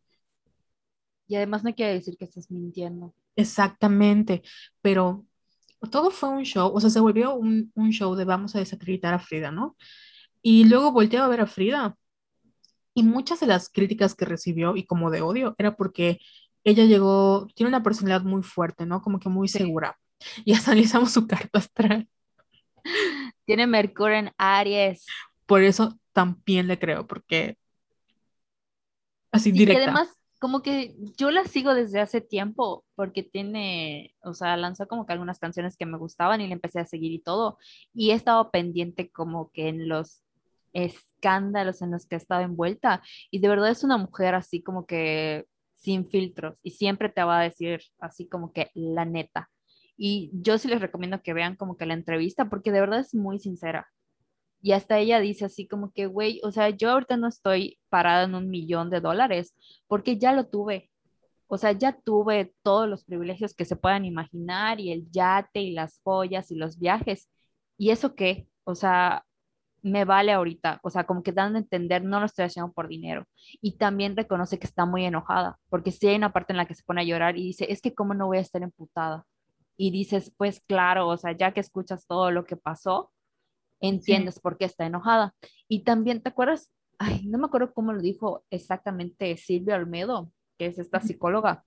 y 1.29 1.37
además 1.37 1.65
no 1.65 1.75
quiere 1.75 1.95
decir 1.95 2.17
que 2.17 2.25
estés 2.25 2.51
mintiendo. 2.51 3.15
Exactamente, 3.37 4.43
pero 4.81 5.27
todo 5.91 6.11
fue 6.11 6.31
un 6.31 6.45
show, 6.45 6.73
o 6.75 6.81
sea, 6.81 6.91
se 6.91 7.01
volvió 7.01 7.35
un, 7.35 7.71
un 7.75 7.91
show 7.93 8.15
de 8.15 8.25
vamos 8.25 8.57
a 8.57 8.61
desacreditar 8.61 9.15
a 9.15 9.19
Frida, 9.19 9.51
¿no? 9.51 9.77
Y 10.43 10.65
luego 10.65 10.93
volteé 10.93 11.21
a 11.21 11.29
ver 11.29 11.41
a 11.43 11.47
Frida 11.47 11.97
y 12.95 13.03
muchas 13.03 13.41
de 13.41 13.47
las 13.47 13.69
críticas 13.69 14.15
que 14.15 14.25
recibió 14.25 14.77
y 14.77 14.87
como 14.87 15.11
de 15.11 15.23
odio 15.23 15.55
era 15.59 15.77
porque 15.77 16.19
ella 16.67 16.85
llegó, 16.85 17.47
tiene 17.55 17.69
una 17.69 17.83
personalidad 17.83 18.23
muy 18.25 18.43
fuerte, 18.43 18.87
¿no? 18.87 19.01
Como 19.03 19.19
que 19.21 19.29
muy 19.31 19.49
Sí. 19.49 19.59
segura. 19.61 19.99
Y 20.47 20.53
hasta 20.55 20.73
analizamos 20.73 21.13
su 21.13 21.27
carta 21.27 21.59
astral. 21.59 22.09
Tiene 23.45 23.67
Mercurio 23.67 24.17
en 24.17 24.31
Aries. 24.39 25.07
Por 25.47 25.63
eso 25.63 25.99
también 26.13 26.67
le 26.69 26.79
creo, 26.79 27.07
porque 27.07 27.59
así 29.33 29.51
Sí, 29.51 29.57
y 29.57 29.59
directa. 29.61 29.83
además, 29.85 30.09
como 30.39 30.63
que 30.63 30.95
yo 31.17 31.31
la 31.31 31.45
sigo 31.45 31.75
desde 31.75 32.01
hace 32.01 32.21
tiempo, 32.21 32.85
porque 32.95 33.23
tiene, 33.23 34.15
o 34.23 34.35
sea, 34.35 34.57
lanzó 34.57 34.87
como 34.89 35.07
que 35.07 35.13
algunas 35.13 35.39
canciones 35.39 35.77
que 35.77 35.87
me 35.87 35.99
gustaban 35.99 36.41
y 36.41 36.47
le 36.47 36.55
empecé 36.55 36.81
a 36.81 36.87
seguir 36.87 37.13
y 37.13 37.21
todo. 37.21 37.59
Y 37.95 38.11
he 38.11 38.15
estado 38.15 38.51
pendiente 38.51 39.11
como 39.11 39.51
que 39.53 39.69
en 39.69 39.89
los 39.89 40.23
escándalos 40.73 41.81
en 41.83 41.91
los 41.91 42.07
que 42.07 42.17
ha 42.17 42.19
estado 42.19 42.43
envuelta. 42.43 43.03
Y 43.31 43.41
de 43.41 43.49
verdad 43.49 43.71
es 43.71 43.83
una 43.85 43.97
mujer 43.99 44.35
así 44.35 44.63
como 44.63 44.87
que 44.87 45.47
sin 45.87 46.09
filtros 46.09 46.59
y 46.65 46.73
siempre 46.73 47.09
te 47.09 47.23
va 47.23 47.39
a 47.39 47.45
decir 47.45 47.81
así 48.01 48.27
como 48.29 48.53
que 48.53 48.73
la 48.75 49.05
neta. 49.05 49.51
Y 49.97 50.31
yo 50.33 50.59
sí 50.59 50.67
les 50.67 50.81
recomiendo 50.81 51.23
que 51.23 51.33
vean 51.33 51.55
como 51.55 51.77
que 51.77 51.87
la 51.87 51.95
entrevista, 51.95 52.49
porque 52.51 52.73
de 52.73 52.81
verdad 52.81 52.99
es 53.01 53.15
muy 53.15 53.39
sincera. 53.39 53.89
Y 54.61 54.73
hasta 54.73 54.99
ella 54.99 55.21
dice 55.21 55.45
así 55.45 55.69
como 55.69 55.93
que, 55.93 56.07
güey, 56.07 56.41
o 56.43 56.51
sea, 56.51 56.71
yo 56.71 56.91
ahorita 56.91 57.17
no 57.17 57.29
estoy 57.29 57.79
parada 57.89 58.25
en 58.25 58.35
un 58.35 58.51
millón 58.51 58.91
de 58.91 59.01
dólares 59.01 59.55
porque 59.87 60.19
ya 60.19 60.33
lo 60.33 60.49
tuve. 60.49 60.91
O 61.47 61.57
sea, 61.59 61.71
ya 61.73 61.93
tuve 61.93 62.53
todos 62.63 62.89
los 62.89 63.05
privilegios 63.05 63.55
que 63.55 63.65
se 63.65 63.77
puedan 63.77 64.05
imaginar 64.05 64.81
y 64.81 64.91
el 64.91 65.09
yate 65.13 65.61
y 65.61 65.73
las 65.73 66.01
joyas 66.03 66.51
y 66.51 66.57
los 66.57 66.81
viajes. 66.81 67.31
¿Y 67.79 67.91
eso 67.91 68.17
qué? 68.17 68.49
O 68.65 68.75
sea, 68.75 69.25
me 69.87 70.05
vale 70.05 70.33
ahorita. 70.33 70.81
O 70.83 70.91
sea, 70.91 71.05
como 71.05 71.23
que 71.23 71.33
dan 71.33 71.57
a 71.57 71.59
entender, 71.59 72.05
no 72.05 72.21
lo 72.21 72.27
estoy 72.27 72.45
haciendo 72.47 72.73
por 72.73 72.89
dinero. 72.89 73.25
Y 73.61 73.77
también 73.79 74.17
reconoce 74.17 74.59
que 74.59 74.67
está 74.67 74.87
muy 74.87 75.05
enojada, 75.05 75.59
porque 75.69 75.93
sí 75.93 76.09
hay 76.09 76.17
una 76.17 76.33
parte 76.33 76.53
en 76.53 76.59
la 76.59 76.67
que 76.67 76.75
se 76.75 76.83
pone 76.85 77.03
a 77.03 77.05
llorar 77.05 77.37
y 77.39 77.43
dice, 77.45 77.71
es 77.73 77.81
que 77.81 77.95
cómo 77.95 78.15
no 78.15 78.27
voy 78.27 78.39
a 78.39 78.41
estar 78.41 78.63
emputada. 78.63 79.25
Y 79.77 79.91
dices, 79.91 80.33
pues 80.37 80.61
claro, 80.67 81.09
o 81.09 81.17
sea, 81.17 81.33
ya 81.37 81.53
que 81.53 81.61
escuchas 81.61 82.07
todo 82.07 82.31
lo 82.31 82.45
que 82.45 82.57
pasó 82.57 83.13
Sí. 83.81 83.89
entiendes 83.89 84.41
por 84.41 84.59
qué 84.59 84.65
está 84.65 84.87
enojada. 84.87 85.35
Y 85.69 85.85
también, 85.85 86.23
¿te 86.23 86.31
acuerdas? 86.31 86.73
Ay, 86.99 87.27
no 87.27 87.39
me 87.39 87.47
acuerdo 87.47 87.75
cómo 87.75 87.93
lo 87.93 88.01
dijo 88.01 88.45
exactamente 88.51 89.37
Silvia 89.37 89.77
Olmedo, 89.77 90.33
que 90.59 90.67
es 90.67 90.79
esta 90.79 91.01
psicóloga, 91.01 91.65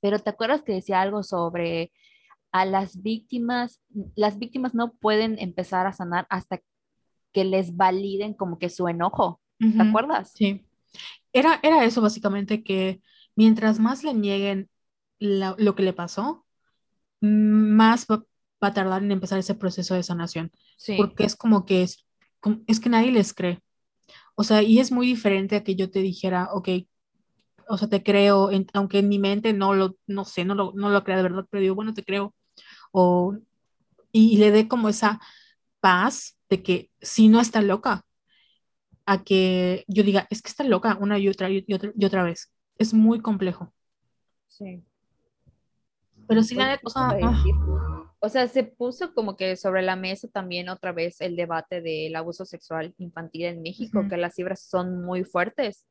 pero 0.00 0.18
¿te 0.18 0.30
acuerdas 0.30 0.62
que 0.62 0.72
decía 0.72 1.00
algo 1.00 1.22
sobre 1.22 1.92
a 2.50 2.64
las 2.64 3.02
víctimas? 3.02 3.80
Las 4.16 4.38
víctimas 4.38 4.74
no 4.74 4.94
pueden 4.94 5.38
empezar 5.38 5.86
a 5.86 5.92
sanar 5.92 6.26
hasta 6.28 6.60
que 7.32 7.44
les 7.44 7.76
validen 7.76 8.34
como 8.34 8.58
que 8.58 8.68
su 8.70 8.88
enojo. 8.88 9.40
¿Te 9.58 9.82
acuerdas? 9.82 10.32
Sí. 10.34 10.64
Era, 11.32 11.60
era 11.62 11.84
eso 11.84 12.00
básicamente 12.02 12.62
que 12.62 13.00
mientras 13.36 13.78
más 13.78 14.04
le 14.04 14.14
nieguen 14.14 14.68
la- 15.18 15.54
lo 15.58 15.74
que 15.74 15.82
le 15.82 15.92
pasó, 15.92 16.44
más 17.20 18.06
va, 18.10 18.24
va 18.62 18.68
a 18.68 18.74
tardar 18.74 19.02
en 19.02 19.12
empezar 19.12 19.38
ese 19.38 19.54
proceso 19.54 19.94
de 19.94 20.02
sanación, 20.02 20.50
Sí, 20.76 20.96
porque 20.96 21.24
es 21.24 21.36
como 21.36 21.64
que 21.64 21.82
es, 21.82 22.04
es 22.66 22.80
que 22.80 22.88
nadie 22.90 23.12
les 23.12 23.32
cree. 23.34 23.62
O 24.34 24.44
sea, 24.44 24.62
y 24.62 24.80
es 24.80 24.92
muy 24.92 25.06
diferente 25.06 25.56
a 25.56 25.64
que 25.64 25.76
yo 25.76 25.90
te 25.90 26.00
dijera, 26.00 26.48
ok, 26.52 26.68
o 27.68 27.78
sea, 27.78 27.88
te 27.88 28.02
creo, 28.02 28.50
en- 28.50 28.66
aunque 28.74 28.98
en 28.98 29.08
mi 29.08 29.18
mente 29.18 29.52
no 29.52 29.74
lo, 29.74 29.96
no 30.06 30.24
sé, 30.24 30.44
no 30.44 30.54
lo, 30.54 30.72
no 30.74 30.90
lo 30.90 31.04
crea 31.04 31.16
de 31.16 31.22
verdad, 31.22 31.46
pero 31.50 31.60
digo, 31.62 31.74
bueno, 31.74 31.94
te 31.94 32.04
creo. 32.04 32.34
O 32.92 33.34
y 34.12 34.38
le 34.38 34.50
dé 34.52 34.68
como 34.68 34.88
esa 34.88 35.20
paz 35.80 36.38
de 36.52 36.62
que 36.62 36.90
si 37.00 37.28
no 37.28 37.40
está 37.40 37.62
loca, 37.62 38.04
a 39.06 39.24
que 39.24 39.84
yo 39.88 40.02
diga, 40.02 40.26
es 40.28 40.42
que 40.42 40.50
está 40.50 40.64
loca 40.64 40.98
una 41.00 41.18
y 41.18 41.26
otra 41.28 41.48
y 41.48 41.64
otra, 41.72 41.92
y 41.96 42.04
otra 42.04 42.24
vez. 42.24 42.52
Es 42.76 42.92
muy 42.92 43.20
complejo. 43.20 43.72
Sí. 44.48 44.84
Pero 46.28 46.42
sí, 46.42 46.54
la 46.54 46.78
Pues, 46.82 46.94
o 46.94 46.98
sea, 46.98 47.18
¿cómo 47.18 47.32
ah? 47.32 48.14
O 48.20 48.28
sea, 48.28 48.46
se 48.48 48.64
puso 48.64 49.14
como 49.14 49.34
que 49.34 49.56
sobre 49.56 49.80
la 49.80 49.96
mesa 49.96 50.28
también 50.28 50.68
otra 50.68 50.92
vez 50.92 51.22
el 51.22 51.36
debate 51.36 51.80
del 51.80 52.14
abuso 52.16 52.44
sexual 52.44 52.94
infantil 52.98 53.46
en 53.46 53.62
México, 53.62 54.00
Ujú. 54.00 54.10
que 54.10 54.18
las 54.18 54.34
cifras 54.34 54.62
son 54.62 55.02
muy 55.02 55.24
fuertes. 55.24 55.86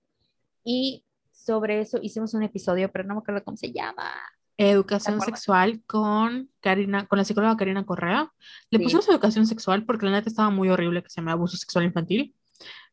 Y 0.63 1.03
sobre 1.31 1.81
eso 1.81 1.97
hicimos 2.03 2.35
un 2.35 2.43
episodio, 2.43 2.91
pero 2.91 3.03
no 3.07 3.15
me 3.15 3.21
acuerdo 3.21 3.43
cómo 3.43 3.57
se 3.57 3.71
llama. 3.71 4.11
Educación 4.57 5.21
sexual 5.21 5.81
con 5.87 6.49
Karina, 6.59 7.07
con 7.07 7.17
la 7.17 7.25
psicóloga 7.25 7.57
Karina 7.57 7.85
Correa. 7.85 8.31
Le 8.69 8.77
Sí. 8.79 8.83
pusimos 8.83 9.07
educación 9.09 9.47
sexual 9.47 9.85
porque 9.85 10.05
la 10.05 10.11
neta 10.13 10.29
estaba 10.29 10.49
muy 10.49 10.69
horrible 10.69 11.03
que 11.03 11.09
se 11.09 11.21
llama 11.21 11.33
abuso 11.33 11.57
sexual 11.57 11.85
infantil. 11.85 12.35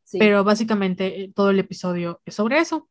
Sí. 0.05 0.19
pero 0.19 0.43
básicamente 0.43 1.25
eh, 1.25 1.33
todo 1.35 1.51
el 1.51 1.59
episodio 1.59 2.23
es 2.25 2.35
sobre 2.35 2.59
eso. 2.61 2.89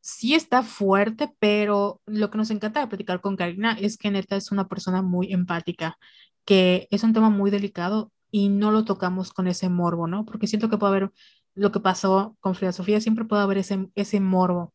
Sí 0.00 0.34
está 0.34 0.62
fuerte, 0.64 1.30
pero 1.38 2.00
lo 2.06 2.30
que 2.30 2.38
nos 2.38 2.50
encanta 2.50 2.80
de 2.80 2.88
platicar 2.88 3.20
con 3.20 3.36
Karina 3.36 3.76
es 3.80 3.96
que 3.96 4.10
neta 4.10 4.34
es 4.36 4.50
una 4.50 4.66
persona 4.68 5.00
muy 5.02 5.32
empática, 5.32 5.98
que 6.44 6.88
es 6.90 7.04
un 7.04 7.12
tema 7.12 7.30
muy 7.30 7.50
delicado 7.52 8.10
y 8.32 8.48
no 8.48 8.72
lo 8.72 8.84
tocamos 8.84 9.32
con 9.32 9.46
ese 9.48 9.68
morbo, 9.68 10.08
¿no? 10.08 10.24
Porque 10.24 10.48
siento 10.48 10.68
que 10.68 10.78
puede 10.78 10.96
haber 10.96 11.12
lo 11.54 11.70
que 11.72 11.78
pasó 11.80 12.36
con 12.40 12.54
Frida 12.56 12.72
Sofía, 12.72 13.00
siempre 13.00 13.24
puede 13.24 13.42
haber 13.42 13.58
ese, 13.58 13.88
ese 13.94 14.18
morbo, 14.20 14.74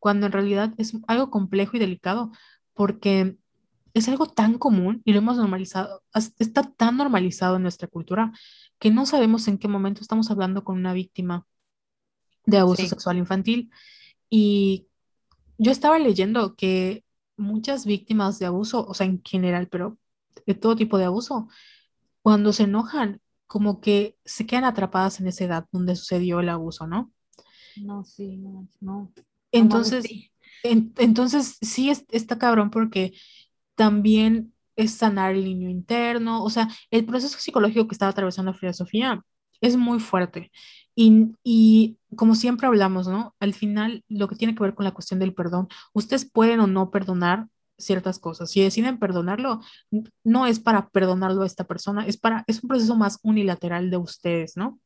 cuando 0.00 0.26
en 0.26 0.32
realidad 0.32 0.72
es 0.78 0.94
algo 1.06 1.30
complejo 1.30 1.76
y 1.76 1.80
delicado, 1.80 2.32
porque 2.74 3.36
es 3.94 4.08
algo 4.08 4.26
tan 4.26 4.58
común 4.58 5.02
y 5.04 5.12
lo 5.12 5.18
hemos 5.18 5.36
normalizado, 5.36 6.02
está 6.38 6.62
tan 6.64 6.96
normalizado 6.96 7.56
en 7.56 7.62
nuestra 7.62 7.88
cultura 7.88 8.32
que 8.78 8.90
no 8.90 9.06
sabemos 9.06 9.48
en 9.48 9.58
qué 9.58 9.68
momento 9.68 10.00
estamos 10.02 10.30
hablando 10.30 10.64
con 10.64 10.76
una 10.78 10.92
víctima 10.94 11.46
de 12.46 12.58
abuso 12.58 12.82
Sí. 12.82 12.88
sexual 12.88 13.18
infantil. 13.18 13.70
Y 14.30 14.88
yo 15.58 15.72
estaba 15.72 15.98
leyendo 15.98 16.56
que 16.56 17.04
muchas 17.36 17.86
víctimas 17.86 18.38
de 18.38 18.46
abuso, 18.46 18.86
o 18.86 18.94
sea, 18.94 19.06
en 19.06 19.22
general, 19.24 19.68
pero 19.68 19.98
de 20.46 20.54
todo 20.54 20.76
tipo 20.76 20.98
de 20.98 21.04
abuso, 21.04 21.48
cuando 22.22 22.52
se 22.52 22.64
enojan, 22.64 23.20
como 23.46 23.80
que 23.80 24.16
se 24.24 24.46
quedan 24.46 24.64
atrapadas 24.64 25.20
en 25.20 25.28
esa 25.28 25.44
edad 25.44 25.66
donde 25.72 25.96
sucedió 25.96 26.40
el 26.40 26.48
abuso, 26.50 26.86
¿no? 26.86 27.12
No, 27.76 28.04
sí, 28.04 28.36
no, 28.36 28.68
no. 28.80 29.12
Entonces, 29.52 30.04
sí. 30.04 30.29
En- 30.62 30.92
entonces 30.98 31.58
sí 31.62 31.90
es- 31.90 32.04
está 32.10 32.38
cabrón 32.38 32.70
porque 32.70 33.12
también 33.74 34.54
es 34.76 34.92
sanar 34.94 35.32
el 35.34 35.44
niño 35.44 35.68
interno, 35.70 36.42
o 36.44 36.50
sea, 36.50 36.68
el 36.90 37.04
proceso 37.04 37.38
psicológico 37.38 37.86
que 37.88 37.94
estaba 37.94 38.10
atravesando 38.12 38.54
Frida 38.54 38.72
Sofía 38.72 39.22
es 39.60 39.76
muy 39.76 40.00
fuerte. 40.00 40.50
Y, 40.94 41.32
y 41.44 41.98
como 42.16 42.34
siempre 42.34 42.66
hablamos, 42.66 43.08
¿no? 43.08 43.34
Al 43.40 43.54
final, 43.54 44.04
lo 44.08 44.28
que 44.28 44.36
tiene 44.36 44.54
que 44.54 44.62
ver 44.62 44.74
con 44.74 44.84
la 44.84 44.92
cuestión 44.94 45.20
del 45.20 45.34
perdón, 45.34 45.68
ustedes 45.92 46.30
pueden 46.30 46.60
o 46.60 46.66
no 46.66 46.90
perdonar 46.90 47.46
ciertas 47.78 48.18
cosas. 48.18 48.50
Si 48.50 48.60
deciden 48.62 48.98
perdonarlo, 48.98 49.60
no 50.24 50.46
es 50.46 50.60
para 50.60 50.88
perdonarlo 50.90 51.42
a 51.42 51.46
esta 51.46 51.64
persona, 51.64 52.06
es 52.06 52.16
para, 52.18 52.44
es 52.46 52.62
un 52.62 52.68
proceso 52.68 52.96
más 52.96 53.18
unilateral 53.22 53.90
de 53.90 53.96
ustedes, 53.96 54.56
¿no? 54.56 54.78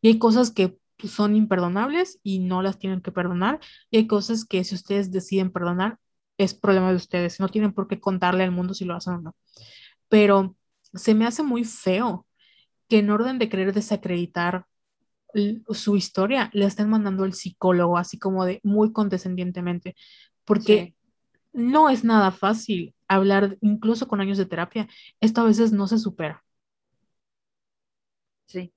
Y 0.00 0.08
hay 0.08 0.18
cosas 0.18 0.50
que 0.50 0.78
pues, 0.98 1.12
son 1.12 1.36
imperdonables 1.36 2.20
y 2.22 2.40
no 2.40 2.62
las 2.62 2.78
tienen 2.78 3.00
que 3.00 3.12
perdonar, 3.12 3.60
y 3.90 3.98
hay 3.98 4.06
cosas 4.06 4.44
que 4.44 4.64
si 4.64 4.74
ustedes 4.74 5.10
deciden 5.12 5.50
perdonar, 5.52 5.98
es 6.38 6.54
problema 6.54 6.90
de 6.90 6.96
ustedes, 6.96 7.40
no 7.40 7.48
tienen 7.48 7.72
por 7.72 7.88
qué 7.88 8.00
contarle 8.00 8.44
al 8.44 8.52
mundo 8.52 8.74
si 8.74 8.84
lo 8.84 8.94
hacen 8.94 9.14
o 9.14 9.20
no. 9.20 9.36
Pero 10.08 10.56
se 10.94 11.14
me 11.14 11.26
hace 11.26 11.42
muy 11.42 11.64
feo 11.64 12.26
que 12.88 12.98
en 13.00 13.10
orden 13.10 13.38
de 13.38 13.48
querer 13.48 13.72
desacreditar 13.74 14.66
su 15.70 15.96
historia, 15.96 16.50
le 16.54 16.64
estén 16.66 16.88
mandando 16.88 17.24
al 17.24 17.34
psicólogo, 17.34 17.98
así 17.98 18.18
como 18.18 18.44
de 18.46 18.60
muy 18.64 18.92
condescendientemente, 18.92 19.94
porque 20.44 20.86
Sí. 20.86 20.94
no 21.52 21.90
es 21.90 22.04
nada 22.04 22.30
fácil 22.32 22.94
hablar, 23.08 23.58
incluso 23.60 24.08
con 24.08 24.20
años 24.20 24.38
de 24.38 24.46
terapia, 24.46 24.88
esto 25.20 25.42
a 25.42 25.44
veces 25.44 25.72
no 25.72 25.86
se 25.86 25.98
supera. 25.98 26.44
Sí. 28.46 28.72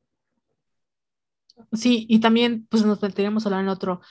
Sí, 1.71 2.05
y 2.09 2.19
también 2.19 2.67
pues 2.69 2.85
nos 2.85 3.01
meteríamos 3.01 3.45
a 3.45 3.49
hablar 3.49 3.61
en 3.63 3.69
otro 3.69 4.01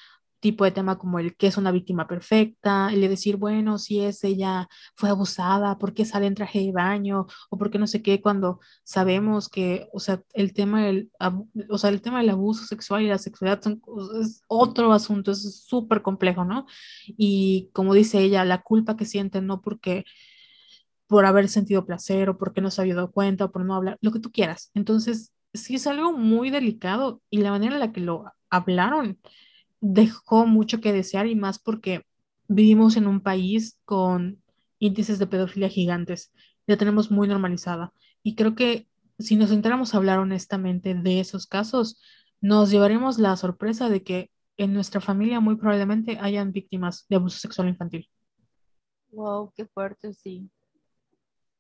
tipo 0.40 0.64
de 0.64 0.70
tema 0.72 0.98
como 0.98 1.18
el 1.18 1.36
que 1.36 1.46
es 1.46 1.56
una 1.58 1.70
víctima 1.70 2.08
perfecta, 2.08 2.90
el 2.92 3.00
de 3.02 3.08
decir, 3.10 3.36
bueno, 3.36 3.78
si 3.78 4.00
es 4.00 4.24
ella 4.24 4.68
fue 4.96 5.10
abusada, 5.10 5.78
¿por 5.78 5.94
qué 5.94 6.04
sale 6.04 6.26
en 6.26 6.34
traje 6.34 6.60
de 6.60 6.72
baño? 6.72 7.26
O 7.50 7.58
por 7.58 7.70
qué 7.70 7.78
no 7.78 7.86
sé 7.86 8.02
qué, 8.02 8.20
cuando 8.22 8.60
sabemos 8.84 9.48
que, 9.48 9.88
o 9.92 10.00
sea, 10.00 10.22
el 10.32 10.52
tema 10.54 10.84
del, 10.86 11.10
o 11.68 11.78
sea, 11.78 11.90
el 11.90 12.00
tema 12.02 12.20
del 12.20 12.30
abuso 12.30 12.64
sexual 12.64 13.02
y 13.02 13.08
la 13.08 13.18
sexualidad 13.18 13.62
son, 13.62 13.82
es 14.22 14.42
otro 14.48 14.92
asunto, 14.92 15.30
es 15.32 15.62
súper 15.66 16.02
complejo, 16.02 16.44
¿no? 16.44 16.66
Y 17.06 17.70
como 17.74 17.94
dice 17.94 18.20
ella, 18.20 18.44
la 18.44 18.62
culpa 18.62 18.96
que 18.96 19.04
sienten 19.04 19.46
no 19.46 19.60
porque 19.60 20.04
por 21.06 21.26
haber 21.26 21.48
sentido 21.48 21.84
placer 21.86 22.28
o 22.30 22.38
porque 22.38 22.60
no 22.60 22.70
se 22.70 22.80
había 22.80 22.94
dado 22.94 23.10
cuenta 23.12 23.46
o 23.46 23.52
por 23.52 23.64
no 23.64 23.74
hablar, 23.74 23.98
lo 24.00 24.12
que 24.12 24.20
tú 24.20 24.30
quieras. 24.30 24.70
Entonces, 24.74 25.32
sí 25.52 25.76
es 25.76 25.86
algo 25.86 26.12
muy 26.12 26.50
delicado 26.50 27.22
y 27.30 27.38
la 27.38 27.50
manera 27.50 27.74
en 27.74 27.80
la 27.80 27.92
que 27.92 28.00
lo 28.00 28.24
hablaron 28.50 29.18
dejó 29.80 30.46
mucho 30.46 30.80
que 30.80 30.92
desear 30.92 31.26
y 31.26 31.34
más 31.34 31.58
porque 31.58 32.04
vivimos 32.48 32.96
en 32.96 33.06
un 33.06 33.20
país 33.20 33.78
con 33.84 34.42
índices 34.78 35.18
de 35.18 35.26
pedofilia 35.26 35.68
gigantes. 35.68 36.32
La 36.66 36.76
tenemos 36.76 37.10
muy 37.10 37.28
normalizada 37.28 37.92
y 38.22 38.34
creo 38.34 38.54
que 38.54 38.88
si 39.18 39.36
nos 39.36 39.50
sentáramos 39.50 39.94
a 39.94 39.98
hablar 39.98 40.18
honestamente 40.18 40.94
de 40.94 41.20
esos 41.20 41.46
casos, 41.46 42.00
nos 42.40 42.70
llevaremos 42.70 43.18
la 43.18 43.36
sorpresa 43.36 43.88
de 43.88 44.02
que 44.02 44.30
en 44.56 44.72
nuestra 44.72 45.00
familia 45.00 45.40
muy 45.40 45.56
probablemente 45.56 46.18
hayan 46.20 46.52
víctimas 46.52 47.06
de 47.08 47.16
abuso 47.16 47.38
sexual 47.38 47.68
infantil. 47.68 48.08
Wow, 49.12 49.52
qué 49.56 49.66
fuerte, 49.66 50.12
sí. 50.14 50.48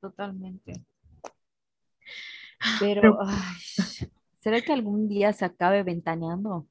Totalmente. 0.00 0.84
Pero, 2.78 3.18
ay, 3.22 3.56
¿será 4.40 4.60
que 4.60 4.72
algún 4.72 5.08
día 5.08 5.32
se 5.32 5.44
acabe 5.44 5.82
ventaneando? 5.82 6.66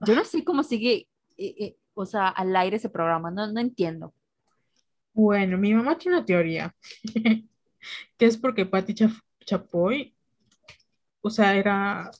Yo 0.00 0.14
no 0.14 0.24
sé 0.24 0.44
cómo 0.44 0.62
sigue, 0.62 1.08
eh, 1.36 1.54
eh, 1.58 1.76
o 1.94 2.04
sea, 2.04 2.28
al 2.28 2.54
aire 2.56 2.76
ese 2.76 2.88
programa, 2.88 3.30
no, 3.30 3.50
no 3.50 3.60
entiendo. 3.60 4.14
Bueno, 5.12 5.56
mi 5.56 5.72
mamá 5.72 5.96
tiene 5.96 6.18
una 6.18 6.26
teoría, 6.26 6.74
que 8.18 8.26
es 8.26 8.36
porque 8.36 8.66
Patti 8.66 8.94
Chapoy, 9.44 10.14
o 11.22 11.30
sea, 11.30 11.56
era, 11.56 12.10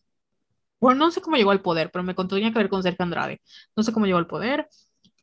bueno, 0.81 1.07
no 1.07 1.11
sé 1.11 1.21
cómo 1.21 1.37
llegó 1.37 1.51
al 1.51 1.63
poder, 1.63 1.91
pero 1.91 2.03
me 2.03 2.15
contó 2.15 2.37
tenía 2.37 2.53
que 2.53 2.59
ver 2.59 2.69
con 2.69 2.83
Sergio 2.83 3.03
Andrade. 3.03 3.41
No 3.77 3.83
sé 3.83 3.93
cómo 3.93 4.07
llegó 4.07 4.19
al 4.19 4.27
poder, 4.27 4.69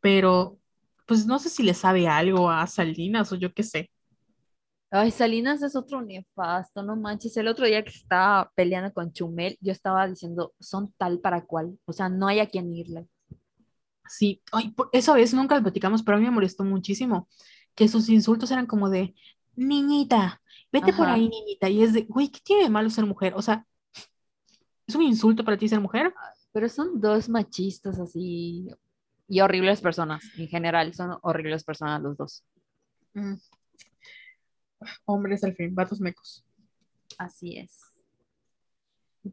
pero 0.02 0.60
pues 1.06 1.26
no 1.26 1.40
sé 1.40 1.50
si 1.50 1.64
le 1.64 1.74
sabe 1.74 2.08
algo 2.08 2.50
a 2.50 2.66
Salinas 2.68 3.32
o 3.32 3.36
yo 3.36 3.54
qué 3.54 3.64
sé. 3.64 3.92
Ay, 4.96 5.10
Salinas 5.10 5.64
es 5.64 5.76
otro 5.76 6.04
nefasto, 6.04 6.84
no 6.84 6.96
manches. 6.96 7.36
El 7.38 7.48
otro 7.48 7.66
día 7.66 7.84
que 7.84 7.90
estaba 7.90 8.52
peleando 8.54 8.94
con 8.94 9.12
Chumel, 9.12 9.58
yo 9.60 9.72
estaba 9.72 10.08
diciendo, 10.08 10.54
son 10.60 10.94
tal 11.00 11.20
para 11.20 11.46
cual, 11.46 11.80
o 11.86 11.94
sea, 11.94 12.10
no 12.10 12.28
hay 12.28 12.40
a 12.40 12.46
quien 12.46 12.72
irle. 12.72 13.08
Sí, 14.08 14.44
ay, 14.52 14.70
por- 14.70 14.90
esa 14.92 15.16
vez 15.16 15.34
nunca 15.34 15.56
lo 15.56 15.64
platicamos, 15.64 16.04
pero 16.04 16.18
a 16.18 16.20
mí 16.20 16.26
me 16.28 16.32
molestó 16.32 16.64
muchísimo 16.64 17.28
que 17.74 17.88
sus 17.88 18.08
insultos 18.08 18.52
eran 18.52 18.68
como 18.68 18.88
de, 18.88 19.16
niñita, 19.56 20.40
vete 20.72 20.94
por 20.94 21.08
ahí, 21.08 21.28
niñita, 21.28 21.70
y 21.70 21.82
es 21.82 21.94
de, 21.94 22.04
güey, 22.04 22.30
¿qué 22.30 22.42
tiene 22.44 22.64
de 22.64 22.70
malo 22.70 22.92
ser 22.92 23.08
mujer? 23.08 23.34
O 23.36 23.42
sea, 23.42 23.66
¿es 24.86 24.94
un 24.94 25.02
insulto 25.02 25.44
para 25.44 25.58
ti 25.58 25.68
ser 25.68 25.80
mujer? 25.80 26.14
Pero 26.52 26.70
son 26.70 27.02
dos 27.02 27.30
machistas 27.30 27.98
así 28.00 28.68
y 29.28 29.42
horribles 29.42 29.82
personas, 29.82 30.24
en 30.38 30.48
general, 30.50 30.94
son 30.94 31.18
horribles 31.24 31.64
personas 31.64 32.00
los 32.00 32.16
dos. 32.16 32.46
Mm. 33.16 33.34
Hombres 35.06 35.44
al 35.44 35.56
fin, 35.56 35.74
vatos 35.74 36.00
mecos. 36.00 36.44
Así 37.18 37.58
es. 37.58 37.80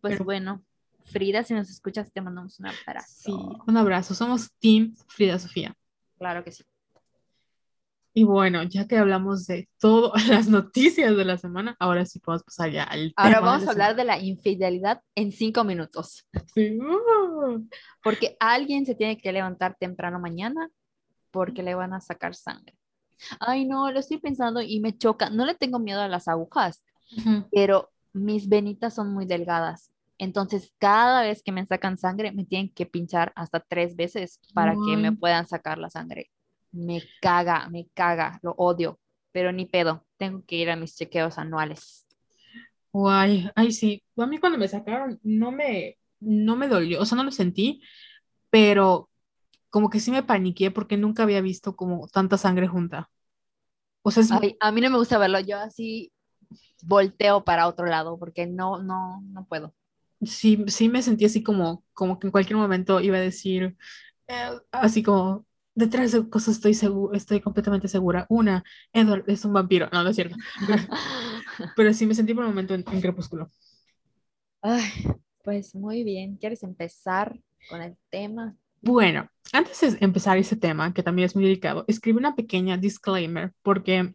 Pues 0.01 0.15
Pero- 0.15 0.25
bueno, 0.25 0.65
Frida, 1.05 1.43
si 1.43 1.55
nos 1.55 1.69
escuchas, 1.71 2.13
te 2.13 2.21
mandamos 2.21 2.61
un 2.61 2.67
abrazo. 2.67 3.07
Sí, 3.09 3.33
un 3.67 3.77
abrazo. 3.77 4.15
Somos 4.15 4.53
Team 4.61 4.95
Frida 5.09 5.39
Sofía. 5.39 5.75
Claro 6.19 6.45
que 6.45 6.53
sí. 6.53 6.65
Y 8.13 8.25
bueno, 8.25 8.63
ya 8.65 8.87
que 8.87 8.99
hablamos 8.99 9.47
de 9.47 9.69
todas 9.79 10.13
las 10.29 10.49
noticias 10.49 11.17
de 11.17 11.25
la 11.25 11.39
semana, 11.39 11.77
ahora 11.79 12.05
sí 12.07 12.19
podemos 12.19 12.43
pasar 12.43 12.71
ya 12.71 12.85
al 12.85 13.13
Ahora 13.17 13.37
tema 13.37 13.47
vamos 13.47 13.63
a 13.63 13.67
la 13.67 13.71
hablar 13.73 13.97
de 13.97 14.05
la 14.05 14.19
infidelidad 14.19 15.03
en 15.15 15.33
cinco 15.33 15.65
minutos. 15.65 16.27
Sí. 16.55 16.79
Uh. 16.79 17.67
porque 18.03 18.37
alguien 18.41 18.85
se 18.85 18.95
tiene 18.95 19.17
que 19.17 19.33
levantar 19.33 19.77
temprano 19.79 20.19
mañana 20.21 20.69
porque 21.31 21.63
le 21.63 21.75
van 21.75 21.93
a 21.93 22.01
sacar 22.01 22.35
sangre. 22.35 22.75
Ay, 23.41 23.67
no, 23.67 23.91
lo 23.91 24.01
estoy 24.01 24.19
pensando 24.19 24.61
y 24.63 24.81
me 24.81 24.97
choca. 24.97 25.31
No 25.31 25.45
le 25.47 25.55
tengo 25.55 25.79
miedo 25.79 26.01
a 26.01 26.09
las 26.09 26.29
agujas, 26.29 26.83
Ujú. 27.17 27.45
pero 27.53 27.91
mis 28.13 28.49
venitas 28.49 28.95
son 28.95 29.13
muy 29.13 29.27
delgadas. 29.27 29.91
Entonces, 30.19 30.73
cada 30.79 31.23
vez 31.23 31.43
que 31.43 31.53
me 31.53 31.65
sacan 31.67 31.97
sangre, 31.99 32.33
me 32.33 32.45
tienen 32.45 32.71
que 32.75 32.87
pinchar 32.87 33.33
hasta 33.37 33.61
tres 33.61 33.97
veces 33.97 34.41
para 34.53 34.77
que 34.77 34.97
me 34.97 35.13
puedan 35.13 35.47
sacar 35.49 35.79
la 35.79 35.91
sangre. 35.91 36.31
Me 36.73 37.03
caga, 37.21 37.69
me 37.71 37.89
caga, 37.95 38.39
lo 38.43 38.53
odio, 38.53 38.99
pero 39.33 39.53
ni 39.53 39.67
pedo. 39.67 40.05
tengo 40.19 40.45
que 40.47 40.57
ir 40.57 40.71
a 40.71 40.77
mis 40.77 40.97
chequeos 40.97 41.39
anuales. 41.39 42.07
Guay, 42.93 43.49
ay, 43.55 43.73
sí. 43.73 44.03
A 44.17 44.27
mí 44.27 44.39
cuando 44.39 44.59
me 44.59 44.69
sacaron 44.69 45.19
no 45.23 45.53
me, 45.53 45.97
no 46.21 46.57
me 46.57 46.69
dolió, 46.69 47.01
o 47.01 47.05
sea, 47.07 47.17
no 47.17 47.25
lo 47.25 47.31
sentí, 47.31 47.83
pero 48.51 49.10
como 49.71 49.91
que 49.91 50.01
sí 50.01 50.11
me 50.11 50.23
paniqué 50.23 50.71
porque 50.71 50.97
nunca 50.97 51.23
había 51.25 51.41
visto 51.41 51.77
como 51.77 52.09
tanta 52.09 52.39
sangre 52.39 52.69
junta. 52.69 53.11
O 54.03 54.11
sea, 54.11 54.23
es, 54.23 54.31
Ay, 54.31 54.57
a 54.61 54.73
mí 54.73 54.81
no 54.81 54.91
me 54.91 54.99
gusta 54.99 55.19
verlo, 55.19 55.41
yo 55.41 55.59
así 55.59 56.13
volteo 56.83 57.45
para 57.45 57.69
otro 57.69 57.87
lado 57.87 58.19
porque 58.19 58.47
no, 58.47 58.83
no, 58.83 59.23
no 59.23 59.47
puedo. 59.47 59.75
sí, 60.23 60.65
sí 60.69 60.89
me 60.89 61.03
sentí 61.03 61.25
así 61.25 61.43
como, 61.43 61.85
como 61.93 62.19
que 62.19 62.27
en 62.27 62.31
cualquier 62.33 62.57
momento 62.59 63.01
iba 63.01 63.17
a 63.17 63.21
decir, 63.21 63.77
eh, 64.29 64.51
así 64.73 65.03
como, 65.03 65.47
detrás 65.75 66.13
de 66.13 66.29
cosas 66.31 66.57
estoy 66.57 66.75
seguro, 66.75 67.15
estoy 67.17 67.41
completamente 67.41 67.89
segura. 67.89 68.27
Una, 68.31 68.65
Edward 68.93 69.25
es 69.29 69.45
un 69.45 69.53
vampiro. 69.55 69.89
No, 69.93 70.03
no 70.05 70.11
es 70.11 70.17
cierto. 70.17 70.37
Pero, 70.67 70.85
pero 71.77 71.95
sí 71.95 72.07
me 72.07 72.15
sentí 72.15 72.35
por 72.35 72.45
un 72.45 72.51
momento 72.51 72.75
en, 72.75 72.85
en 72.91 73.01
Crepúsculo. 73.01 73.51
Ay, 74.63 74.91
pues 75.43 75.75
muy 75.75 76.03
bien. 76.05 76.37
¿Quieres 76.37 76.63
empezar 76.63 77.39
con 77.69 77.83
el 77.83 77.97
tema? 78.11 78.57
Bueno, 78.83 79.29
antes 79.53 79.81
de 79.81 79.99
empezar 80.05 80.39
ese 80.39 80.57
tema, 80.57 80.93
que 80.95 81.03
también 81.03 81.27
es 81.27 81.35
muy 81.37 81.45
delicado, 81.45 81.85
escribí 81.89 82.19
una 82.19 82.35
pequeña 82.37 82.77
disclaimer 82.77 83.53
porque 83.63 84.15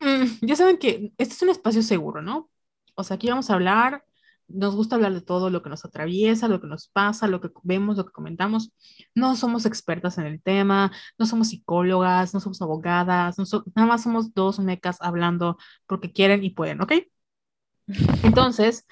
mm, 0.00 0.24
ya 0.46 0.56
saben 0.56 0.78
que 0.78 1.12
este 1.18 1.34
es 1.34 1.42
un 1.42 1.50
espacio 1.50 1.82
seguro, 1.82 2.22
¿no? 2.22 2.50
O 2.94 3.04
sea, 3.04 3.16
aquí 3.16 3.28
vamos 3.28 3.50
a 3.50 3.54
hablar, 3.54 4.04
nos 4.48 4.74
gusta 4.74 4.96
hablar 4.96 5.12
de 5.14 5.20
todo 5.22 5.48
lo 5.50 5.62
que 5.62 5.70
nos 5.70 5.84
atraviesa, 5.84 6.48
lo 6.48 6.60
que 6.60 6.66
nos 6.66 6.88
pasa, 6.88 7.28
lo 7.28 7.40
que 7.40 7.50
vemos, 7.62 7.96
lo 7.96 8.04
que 8.06 8.12
comentamos. 8.12 8.72
No 9.14 9.36
somos 9.36 9.64
expertas 9.66 10.18
en 10.18 10.26
el 10.26 10.42
tema, 10.42 10.90
no 11.18 11.26
somos 11.26 11.48
psicólogas, 11.48 12.34
no 12.34 12.40
somos 12.40 12.60
abogadas, 12.62 13.38
no 13.38 13.46
so- 13.46 13.64
nada 13.74 13.88
más 13.88 14.02
somos 14.02 14.34
dos 14.34 14.58
mecas 14.60 14.96
hablando 15.00 15.56
porque 15.86 16.12
quieren 16.12 16.42
y 16.44 16.50
pueden, 16.50 16.80
¿ok? 16.82 16.92
Entonces, 18.22 18.86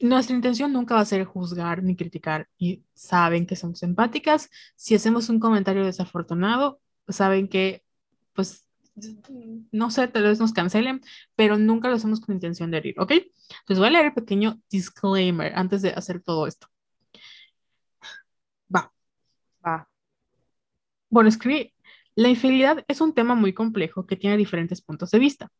nuestra 0.00 0.34
intención 0.34 0.72
nunca 0.72 0.94
va 0.94 1.00
a 1.00 1.04
ser 1.04 1.24
juzgar 1.24 1.82
ni 1.82 1.96
criticar 1.96 2.48
y 2.58 2.84
saben 2.94 3.46
que 3.46 3.56
somos 3.56 3.82
empáticas. 3.82 4.50
Si 4.76 4.94
hacemos 4.94 5.28
un 5.28 5.40
comentario 5.40 5.84
desafortunado, 5.84 6.80
saben 7.08 7.48
que, 7.48 7.84
pues, 8.34 8.66
no 9.70 9.90
sé, 9.90 10.08
tal 10.08 10.24
vez 10.24 10.40
nos 10.40 10.52
cancelen, 10.52 11.00
pero 11.36 11.56
nunca 11.56 11.88
lo 11.88 11.94
hacemos 11.94 12.20
con 12.20 12.34
intención 12.34 12.70
de 12.70 12.78
herir, 12.78 12.94
¿ok? 12.98 13.12
Entonces 13.12 13.78
voy 13.78 13.88
a 13.88 13.90
leer 13.90 14.06
el 14.06 14.14
pequeño 14.14 14.60
disclaimer 14.70 15.52
antes 15.54 15.82
de 15.82 15.90
hacer 15.90 16.20
todo 16.22 16.46
esto. 16.46 16.68
Va. 18.74 18.92
Va. 19.64 19.88
Bueno, 21.10 21.28
escribí, 21.28 21.72
la 22.14 22.28
infidelidad 22.28 22.84
es 22.88 23.00
un 23.00 23.14
tema 23.14 23.34
muy 23.34 23.54
complejo 23.54 24.06
que 24.06 24.16
tiene 24.16 24.36
diferentes 24.36 24.82
puntos 24.82 25.10
de 25.10 25.18
vista. 25.18 25.50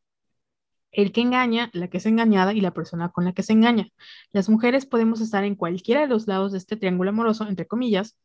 El 0.91 1.13
que 1.13 1.21
engaña, 1.21 1.71
la 1.73 1.89
que 1.89 1.99
es 1.99 2.07
engañada 2.07 2.53
y 2.53 2.61
la 2.61 2.73
persona 2.73 3.11
con 3.11 3.25
la 3.25 3.33
que 3.33 3.43
se 3.43 3.53
engaña. 3.53 3.89
Las 4.33 4.49
mujeres 4.49 4.87
podemos 4.87 5.21
estar 5.21 5.45
en 5.45 5.55
cualquiera 5.55 6.01
de 6.01 6.07
los 6.07 6.27
lados 6.27 6.53
de 6.53 6.59
este 6.59 6.77
triángulo 6.77 7.11
amoroso, 7.11 7.47
entre 7.47 7.67
comillas. 7.67 8.17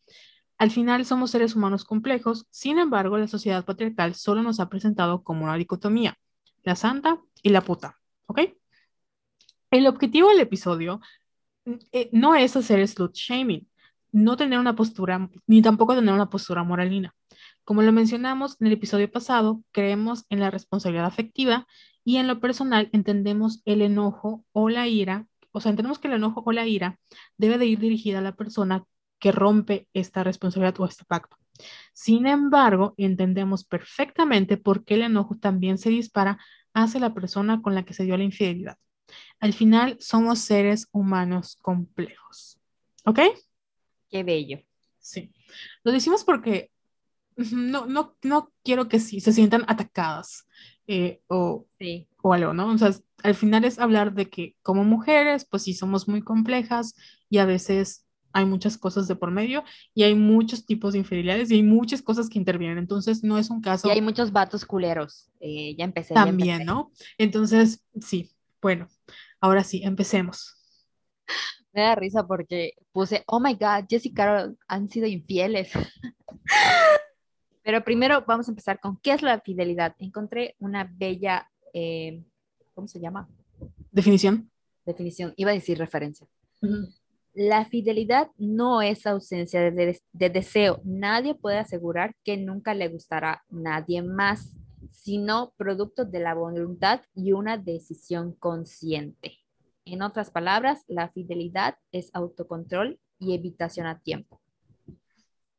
Al 0.58 0.72
final 0.72 1.06
somos 1.06 1.32
seres 1.32 1.56
humanos 1.56 1.84
complejos, 1.84 2.48
sin 2.50 2.80
embargo, 2.80 3.18
la 3.18 3.28
sociedad 3.28 3.66
patriarcal 3.66 4.16
solo 4.16 4.44
nos 4.44 4.60
ha 4.60 4.70
presentado 4.70 5.24
como 5.24 5.46
una 5.46 5.58
dicotomía, 5.58 6.18
la 6.64 6.76
santa 6.76 7.20
y 7.42 7.50
la 7.50 7.62
puta, 7.62 8.00
¿ok? 8.28 8.42
El 9.72 9.88
objetivo 9.88 10.30
del 10.30 10.40
episodio 10.40 11.02
eh, 11.92 12.10
no 12.12 12.36
es 12.36 12.56
hacer 12.56 12.88
slut 12.88 13.16
shaming, 13.16 13.68
no 14.12 14.38
tener 14.38 14.60
una 14.60 14.76
postura, 14.76 15.30
ni 15.48 15.62
tampoco 15.62 15.96
tener 15.96 16.14
una 16.14 16.30
postura 16.30 16.64
moralina. 16.64 17.14
Como 17.64 17.82
lo 17.82 17.92
mencionamos 17.92 18.58
en 18.62 18.68
el 18.68 18.74
episodio 18.74 19.12
pasado, 19.12 19.64
creemos 19.72 20.26
en 20.30 20.40
la 20.40 20.52
responsabilidad 20.52 21.06
afectiva 21.06 21.66
y 22.04 22.18
en 22.18 22.28
lo 22.28 22.40
personal 22.40 22.90
entendemos 22.92 23.62
el 23.66 23.82
enojo 23.82 24.46
o 24.52 24.70
la 24.70 24.88
ira, 24.88 25.28
o 25.52 25.62
sea, 25.62 25.70
entendemos 25.70 26.00
que 26.00 26.08
el 26.08 26.16
enojo 26.16 26.44
o 26.46 26.52
la 26.52 26.68
ira 26.68 27.00
debe 27.38 27.58
de 27.58 27.66
ir 27.66 27.80
dirigida 27.80 28.20
a 28.20 28.24
la 28.24 28.36
persona 28.36 28.86
que 29.20 29.32
rompe 29.32 29.88
esta 29.94 30.24
responsabilidad 30.24 30.80
o 30.80 30.86
este 30.86 31.06
pacto. 31.06 31.38
Sin 31.94 32.26
embargo, 32.26 32.94
entendemos 32.98 33.64
perfectamente 33.64 34.58
por 34.58 34.84
qué 34.84 34.96
el 34.96 35.04
enojo 35.04 35.38
también 35.38 35.78
se 35.78 35.90
dispara 35.90 36.40
hacia 36.74 37.00
la 37.00 37.14
persona 37.14 37.62
con 37.62 37.76
la 37.76 37.84
que 37.84 37.94
se 37.94 38.04
dio 38.04 38.18
la 38.18 38.24
infidelidad. 38.24 38.78
Al 39.40 39.54
final, 39.54 39.98
somos 40.00 40.40
seres 40.40 40.88
humanos 40.92 41.58
complejos. 41.62 42.60
¿Ok? 43.06 43.20
Qué 44.10 44.24
bello. 44.24 44.62
Sí. 45.00 45.32
Lo 45.84 45.92
decimos 45.92 46.24
porque 46.24 46.72
no, 47.36 47.86
no, 47.86 48.16
no 48.24 48.52
quiero 48.64 48.88
que 48.88 49.00
sí, 49.00 49.20
se 49.20 49.34
sientan 49.34 49.66
atacadas 49.68 50.48
eh, 50.88 51.22
o, 51.28 51.66
Sí. 51.80 52.08
o 52.22 52.34
algo, 52.34 52.54
¿no? 52.54 52.68
O 52.72 52.78
sea, 52.78 52.92
al 53.24 53.36
final 53.36 53.64
es 53.66 53.80
hablar 53.80 54.14
de 54.14 54.30
que 54.30 54.56
como 54.62 54.84
mujeres, 54.84 55.46
pues 55.46 55.64
sí, 55.64 55.74
somos 55.74 56.08
muy 56.08 56.22
complejas 56.22 56.96
y 57.30 57.38
a 57.38 57.46
veces 57.46 58.06
hay 58.36 58.46
muchas 58.46 58.78
cosas 58.78 59.08
de 59.08 59.16
por 59.16 59.30
medio 59.32 59.64
y 59.94 60.04
hay 60.04 60.16
muchos 60.16 60.66
tipos 60.66 60.94
de 60.94 61.00
infidelidades 61.00 61.52
y 61.52 61.56
hay 61.56 61.64
muchas 61.64 62.02
cosas 62.02 62.30
que 62.30 62.40
intervienen. 62.40 62.80
Entonces, 62.80 63.24
no 63.24 63.38
es 63.38 63.50
un 63.50 63.60
Y 63.60 63.62
caso 63.62 63.92
hay 63.92 64.02
muchos 64.02 64.32
vatos 64.32 64.66
culeros. 64.66 65.30
Eh, 65.40 65.76
ya 65.78 65.86
empecé, 65.86 66.16
ya 66.16 66.26
también, 66.26 66.62
empecé. 66.62 66.66
¿no? 66.66 66.92
Entonces, 67.18 67.84
sí, 68.02 68.32
bueno, 68.62 68.88
ahora 69.40 69.64
sí, 69.64 69.82
empecemos. 69.84 70.56
Me 71.74 71.82
da 71.82 71.96
risa 71.96 72.26
porque 72.28 72.74
puse, 72.92 73.24
oh 73.28 73.40
my 73.40 73.54
God, 73.54 73.86
Jessica 73.90 74.48
y 74.48 74.56
han 74.68 74.90
sido 74.90 75.08
infieles. 75.08 75.72
Pero 77.64 77.84
primero 77.84 78.24
vamos 78.28 78.48
a 78.48 78.52
empezar 78.52 78.80
con 78.80 78.98
qué 78.98 79.14
es 79.14 79.22
la 79.22 79.40
fidelidad. 79.40 79.96
Encontré 80.00 80.56
una 80.60 80.84
bella, 80.98 81.50
eh, 81.74 82.24
¿cómo 82.74 82.88
se 82.88 83.00
llama? 83.00 83.28
Definición. 83.92 84.50
Definición. 84.86 85.34
Iba 85.38 85.52
a 85.52 85.54
decir 85.54 85.78
referencia. 85.78 86.28
La 87.34 87.66
fidelidad 87.66 88.30
no 88.38 88.82
es 88.82 89.08
ausencia 89.08 89.62
de, 89.62 89.72
de- 89.72 90.02
de 90.12 90.30
deseo. 90.30 90.82
Nadie 90.84 91.34
puede 91.36 91.58
asegurar 91.58 92.16
que 92.24 92.38
nunca 92.38 92.74
le 92.74 92.90
gustará 92.90 93.34
a 93.34 93.44
nadie 93.50 94.02
más, 94.04 94.56
sino 94.92 95.54
producto 95.58 96.06
de 96.06 96.20
la 96.20 96.36
voluntad 96.36 97.02
y 97.16 97.32
una 97.32 97.58
decisión 97.58 98.34
consciente. 98.34 99.40
En 99.86 100.02
otras 100.02 100.30
palabras, 100.32 100.84
la 100.88 101.10
fidelidad 101.10 101.76
es 101.92 102.12
autocontrol 102.14 103.00
y 103.20 103.34
evitación 103.34 103.88
a 103.88 104.00
tiempo. 104.00 104.40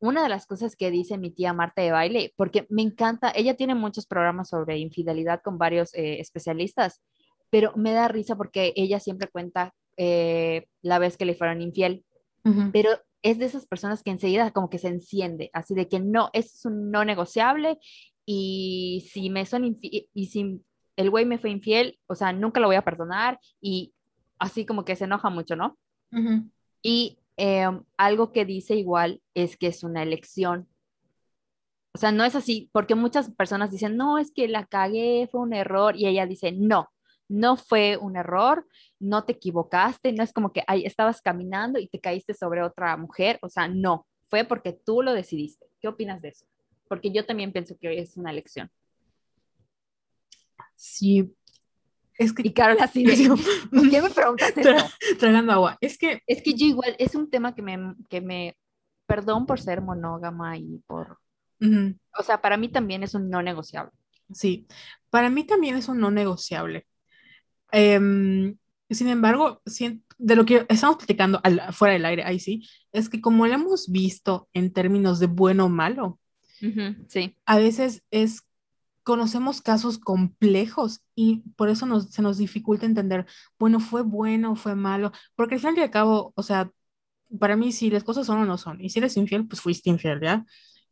Una 0.05 0.23
de 0.23 0.29
las 0.29 0.47
cosas 0.47 0.77
que 0.77 0.91
dice 0.91 1.19
mi 1.19 1.31
tía 1.31 1.53
Marta 1.53 1.83
de 1.83 1.91
baile, 1.93 2.33
porque 2.37 2.67
me 2.69 2.83
encanta, 2.83 3.33
ella 3.35 3.57
tiene 3.57 3.75
muchos 3.75 4.07
programas 4.07 4.49
sobre 4.51 4.79
infidelidad 4.79 5.41
con 5.43 5.57
varios 5.59 5.95
eh, 5.95 6.21
especialistas, 6.21 7.01
pero 7.51 7.73
me 7.77 7.93
da 7.93 8.09
risa 8.09 8.37
porque 8.37 8.73
ella 8.77 9.01
siempre 9.01 9.29
cuenta 9.29 9.75
eh, 9.97 10.67
la 10.83 10.99
vez 10.99 11.17
que 11.17 11.25
le 11.25 11.35
fueron 11.35 11.63
infiel, 11.63 12.05
pero 12.73 12.91
es 13.23 13.39
de 13.39 13.47
esas 13.47 13.67
personas 13.67 14.03
que 14.03 14.11
enseguida 14.11 14.51
como 14.51 14.69
que 14.69 14.79
se 14.79 14.89
enciende, 14.89 15.49
así 15.55 15.75
de 15.75 15.89
que 15.89 16.01
no, 16.01 16.29
es 16.35 16.65
un 16.67 16.91
no 16.91 17.05
negociable 17.05 17.79
y 18.27 19.07
si 19.11 19.31
me 19.31 19.47
son 19.47 19.63
infi- 19.65 20.09
y 20.13 20.27
si 20.27 20.61
el 20.97 21.11
güey 21.11 21.25
me 21.25 21.39
fue 21.39 21.51
infiel, 21.51 21.99
o 22.07 22.15
sea, 22.15 22.33
nunca 22.33 22.61
lo 22.61 22.67
voy 22.67 22.77
a 22.77 22.85
perdonar 22.85 23.39
y 23.61 23.95
así 24.39 24.67
como 24.67 24.85
que 24.85 24.97
se 24.97 25.05
enoja 25.05 25.31
mucho, 25.31 25.57
¿no? 25.57 25.79
Ujú. 26.13 26.51
Y 26.83 27.19
eh, 27.37 27.67
algo 27.97 28.33
que 28.33 28.45
dice 28.45 28.75
igual 28.75 29.23
es 29.35 29.57
que 29.57 29.69
es 29.69 29.83
una 29.85 30.03
elección. 30.03 30.69
O 31.93 31.99
sea, 31.99 32.11
no 32.13 32.25
es 32.25 32.35
así, 32.35 32.71
porque 32.73 32.95
muchas 32.95 33.31
personas 33.31 33.71
dicen, 33.71 33.97
no, 33.97 34.19
es 34.19 34.33
que 34.33 34.49
la 34.49 34.67
cagué, 34.67 35.29
fue 35.31 35.41
un 35.41 35.53
error, 35.55 35.97
y 35.97 36.07
ella 36.09 36.27
dice, 36.27 36.51
no, 36.53 36.91
no 37.29 37.57
fue 37.57 37.97
un 37.97 38.17
error, 38.17 38.67
no 38.99 39.25
te 39.25 39.33
equivocaste, 39.33 40.13
no 40.13 40.23
es 40.23 40.33
como 40.33 40.53
que 40.53 40.63
ay, 40.67 40.85
estabas 40.85 41.21
caminando 41.21 41.79
y 41.79 41.89
te 41.89 42.01
caíste 42.01 42.35
sobre 42.35 42.63
otra 42.63 42.97
mujer, 42.97 43.39
o 43.43 43.49
sea, 43.49 43.69
no, 43.69 44.07
fue 44.29 44.45
porque 44.45 44.73
tú 44.73 45.03
lo 45.03 45.13
decidiste. 45.13 45.67
¿Qué 45.81 45.89
opinas 45.89 46.21
de 46.23 46.29
eso? 46.29 46.47
Porque 46.89 47.11
yo 47.13 47.25
también 47.25 47.53
pienso 47.53 47.77
que 47.79 47.99
es 47.99 48.17
una 48.17 48.31
elección. 48.31 48.71
Sí, 50.77 51.35
es 52.19 52.33
que 52.33 52.43
Y 52.43 52.53
Carol 52.53 52.77
así 52.81 53.05
de, 53.05 53.17
¿por 53.71 53.91
qué 53.91 54.03
me 54.03 54.11
preguntas 54.11 54.51
Tra- 54.57 54.77
esto? 54.79 55.19
tragando 55.19 55.53
agua. 55.53 55.77
Es 55.81 55.99
que 55.99 56.21
Es 56.27 56.43
que 56.43 56.55
yo 56.55 56.67
igual, 56.67 56.97
es 56.99 57.15
un 57.15 57.31
tema 57.31 57.55
que 57.55 57.63
me, 57.63 57.95
que 58.09 58.21
me, 58.21 58.57
perdón 59.07 59.47
por 59.47 59.61
ser 59.61 59.81
monógama 59.83 60.57
y 60.59 60.79
por, 60.87 61.19
ujú, 61.61 61.97
o 62.19 62.23
sea, 62.23 62.41
para 62.41 62.57
mí 62.57 62.69
también 62.71 63.03
es 63.03 63.15
un 63.15 63.31
no 63.31 63.43
negociable. 63.43 63.93
sí, 64.33 64.67
para 65.11 65.31
mí 65.31 65.45
también 65.45 65.77
es 65.77 65.89
un 65.89 66.01
no 66.01 66.11
negociable. 66.11 66.87
Em, 67.73 68.57
sin 68.91 69.09
embargo, 69.09 69.63
de 70.19 70.37
lo 70.37 70.45
que 70.47 70.67
estamos 70.69 70.97
platicando 70.99 71.41
al- 71.45 71.73
fuera 71.75 71.95
del 71.95 72.07
aire, 72.07 72.25
ahí 72.25 72.41
sí, 72.41 72.69
es 72.93 73.09
que 73.09 73.21
como 73.21 73.47
lo 73.47 73.55
hemos 73.55 73.91
visto 73.91 74.49
en 74.55 74.73
términos 74.73 75.21
de 75.21 75.27
bueno 75.29 75.67
o 75.67 75.69
malo, 75.69 76.21
sí, 77.09 77.37
a 77.47 77.59
veces 77.59 78.03
es, 78.11 78.43
conocemos 79.05 79.63
casos 79.63 79.99
complejos 79.99 81.03
y 81.15 81.43
por 81.57 81.69
eso 81.71 81.87
nos, 81.87 82.11
se 82.11 82.23
nos 82.23 82.39
dificulta 82.39 82.87
entender, 82.87 83.27
bueno, 83.59 83.81
fue 83.81 84.03
bueno, 84.03 84.57
fue 84.57 84.75
malo, 84.75 85.13
porque 85.37 85.57
al 85.57 85.61
fin 85.61 85.75
y 85.77 85.81
al 85.81 85.91
cabo, 85.91 86.33
o 86.37 86.43
sea, 86.43 86.71
para 87.39 87.57
mí 87.57 87.73
si 87.73 87.91
las 87.91 88.05
cosas 88.05 88.27
son 88.27 88.39
o 88.41 88.45
no 88.47 88.59
son, 88.59 88.81
y 88.81 88.91
si 88.91 88.99
eres 88.99 89.17
infiel, 89.17 89.47
pues 89.49 89.61
fuiste 89.61 89.91
infiel, 89.91 90.21
¿ya? 90.21 90.45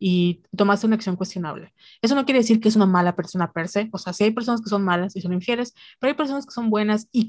y 0.05 0.43
tomaste 0.57 0.87
una 0.87 0.97
acción 0.97 1.15
cuestionable. 1.17 1.73
Eso 2.03 2.17
no 2.17 2.25
quiere 2.25 2.41
decir 2.41 2.61
que 2.61 2.69
es 2.69 2.75
una 2.77 2.87
mala 2.87 3.15
persona 3.15 3.53
per 3.53 3.69
se, 3.69 3.89
o 3.93 3.99
sea, 3.99 4.13
sí 4.13 4.25
hay 4.25 4.33
personas 4.33 4.61
que 4.61 4.69
son 4.69 4.83
malas 4.83 5.15
y 5.15 5.21
son 5.21 5.33
infieles, 5.33 5.75
pero 6.01 6.11
hay 6.11 6.17
personas 6.17 6.45
que 6.45 6.51
son 6.53 6.71
buenas 6.71 7.09
y, 7.13 7.27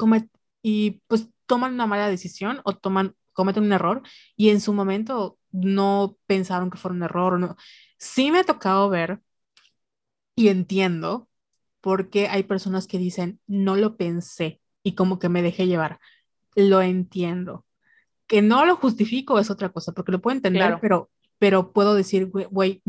y 0.63 1.01
pues 1.07 1.29
toman 1.45 1.73
una 1.73 1.85
mala 1.87 2.09
decisión 2.09 2.61
o 2.63 2.73
toman, 2.75 3.15
cometen 3.33 3.63
un 3.65 3.73
error 3.73 4.01
y 4.35 4.49
en 4.49 4.59
su 4.59 4.73
momento 4.73 5.37
no 5.51 6.17
pensaron 6.25 6.71
que 6.71 6.79
fuera 6.79 6.95
un 6.95 7.03
error 7.03 7.33
o 7.35 7.37
no. 7.37 7.55
Sí 7.99 8.31
me 8.31 8.39
ha 8.39 8.43
tocado 8.43 8.89
ver 8.89 9.21
y 10.35 10.47
entiendo 10.47 11.27
porque 11.81 12.27
hay 12.27 12.43
personas 12.43 12.87
que 12.87 12.97
dicen, 12.97 13.39
no 13.47 13.75
lo 13.75 13.97
pensé 13.97 14.61
y 14.83 14.95
como 14.95 15.19
que 15.19 15.29
me 15.29 15.41
dejé 15.41 15.67
llevar. 15.67 15.99
Lo 16.55 16.81
entiendo. 16.81 17.65
Que 18.27 18.41
no 18.41 18.65
lo 18.65 18.75
justifico 18.77 19.37
es 19.39 19.49
otra 19.49 19.69
cosa, 19.69 19.91
porque 19.91 20.11
lo 20.11 20.21
puedo 20.21 20.35
entender, 20.35 20.77
pero, 20.81 21.09
pero 21.39 21.73
puedo 21.73 21.93
decir, 21.93 22.27
güey, 22.27 22.81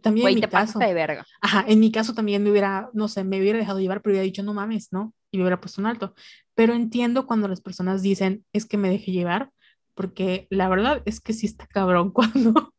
también 0.00 0.28
en 0.28 0.34
mi 0.34 0.40
caso. 0.42 0.78
De 0.78 0.92
verga. 0.92 1.24
Ajá, 1.40 1.64
en 1.66 1.80
mi 1.80 1.90
caso 1.90 2.14
también 2.14 2.42
me 2.42 2.50
hubiera, 2.50 2.90
no 2.92 3.08
sé, 3.08 3.24
me 3.24 3.40
hubiera 3.40 3.58
dejado 3.58 3.80
llevar, 3.80 4.02
pero 4.02 4.12
hubiera 4.12 4.24
dicho, 4.24 4.42
no 4.42 4.54
mames, 4.54 4.92
¿no? 4.92 5.14
Y 5.30 5.38
me 5.38 5.44
hubiera 5.44 5.60
puesto 5.60 5.80
un 5.80 5.86
alto. 5.86 6.14
Pero 6.54 6.74
entiendo 6.74 7.26
cuando 7.26 7.48
las 7.48 7.60
personas 7.60 8.02
dicen, 8.02 8.44
es 8.52 8.66
que 8.66 8.76
me 8.76 8.90
dejé 8.90 9.12
llevar, 9.12 9.50
porque 9.94 10.46
la 10.50 10.68
verdad 10.68 11.02
es 11.04 11.20
que 11.20 11.32
sí 11.32 11.46
está 11.46 11.66
cabrón 11.66 12.10
cuando, 12.12 12.74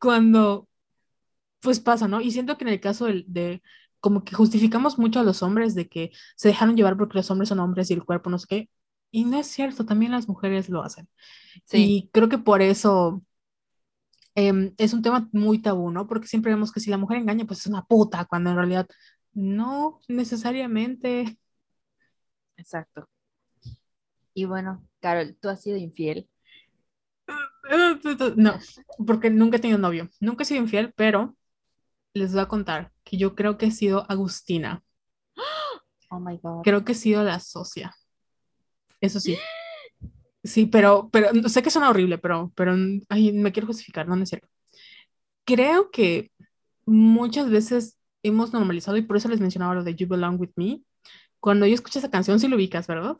cuando, 0.00 0.68
pues 1.64 1.80
pasa, 1.80 2.06
¿no? 2.06 2.20
Y 2.20 2.30
siento 2.30 2.56
que 2.56 2.64
en 2.64 2.70
el 2.70 2.80
caso 2.80 3.06
de, 3.06 3.24
de 3.26 3.62
como 4.00 4.22
que 4.22 4.34
justificamos 4.34 4.98
mucho 4.98 5.20
a 5.20 5.24
los 5.24 5.42
hombres 5.42 5.74
de 5.74 5.88
que 5.88 6.12
se 6.36 6.48
dejaron 6.48 6.76
llevar 6.76 6.96
porque 6.98 7.16
los 7.18 7.30
hombres 7.30 7.48
son 7.48 7.60
hombres 7.60 7.90
y 7.90 7.94
el 7.94 8.04
cuerpo 8.04 8.30
no 8.30 8.38
sé 8.38 8.46
qué. 8.48 8.70
Y 9.10 9.24
no 9.24 9.38
es 9.38 9.46
cierto, 9.46 9.86
también 9.86 10.12
las 10.12 10.28
mujeres 10.28 10.68
lo 10.68 10.82
hacen. 10.82 11.08
Y 11.72 12.10
creo 12.12 12.28
que 12.28 12.38
por 12.38 12.62
eso 12.62 13.22
em, 14.34 14.74
es 14.76 14.92
un 14.92 15.02
tema 15.02 15.28
muy 15.32 15.60
tabú, 15.62 15.90
¿no? 15.90 16.06
Porque 16.06 16.26
siempre 16.26 16.52
vemos 16.52 16.72
que 16.72 16.80
si 16.80 16.90
la 16.90 16.98
mujer 16.98 17.18
engaña, 17.18 17.46
pues 17.46 17.60
es 17.60 17.66
una 17.66 17.84
puta, 17.84 18.26
cuando 18.26 18.50
en 18.50 18.56
realidad 18.56 18.86
no 19.32 20.00
necesariamente. 20.08 21.38
Exacto. 22.56 23.08
Y 24.34 24.44
bueno, 24.44 24.86
Carol, 25.00 25.36
¿tú 25.40 25.48
has 25.48 25.62
sido 25.62 25.76
infiel? 25.78 26.28
No, 28.36 28.58
porque 29.06 29.30
nunca 29.30 29.56
he 29.56 29.60
tenido 29.60 29.78
novio. 29.78 30.10
Nunca 30.20 30.42
he 30.42 30.46
sido 30.46 30.60
infiel, 30.60 30.92
pero 30.94 31.34
les 32.14 32.32
voy 32.32 32.42
a 32.42 32.48
contar 32.48 32.92
que 33.04 33.16
yo 33.16 33.34
creo 33.34 33.58
que 33.58 33.66
he 33.66 33.70
sido 33.70 34.06
Agustina. 34.08 34.82
Oh 36.10 36.20
my 36.20 36.38
God. 36.42 36.62
Creo 36.62 36.84
que 36.84 36.92
he 36.92 36.94
sido 36.94 37.22
la 37.24 37.40
socia. 37.40 37.94
Eso 39.00 39.20
sí. 39.20 39.36
Sí, 40.44 40.66
pero, 40.66 41.08
pero 41.10 41.48
sé 41.48 41.62
que 41.62 41.70
suena 41.70 41.90
horrible, 41.90 42.18
pero, 42.18 42.52
pero 42.54 42.74
ay, 43.08 43.32
me 43.32 43.52
quiero 43.52 43.66
justificar, 43.66 44.06
no, 44.06 44.14
es 44.22 44.28
cierto. 44.28 44.48
Creo 45.44 45.90
que 45.90 46.30
muchas 46.86 47.50
veces 47.50 47.98
hemos 48.22 48.52
normalizado 48.52 48.96
y 48.96 49.02
por 49.02 49.16
eso 49.16 49.28
les 49.28 49.40
mencionaba 49.40 49.74
lo 49.74 49.84
de 49.84 49.94
You 49.94 50.06
Belong 50.06 50.40
With 50.40 50.52
Me. 50.56 50.82
Cuando 51.40 51.66
yo 51.66 51.74
escucho 51.74 51.98
esa 51.98 52.10
canción, 52.10 52.38
sí 52.38 52.48
lo 52.48 52.56
ubicas, 52.56 52.86
¿verdad? 52.86 53.16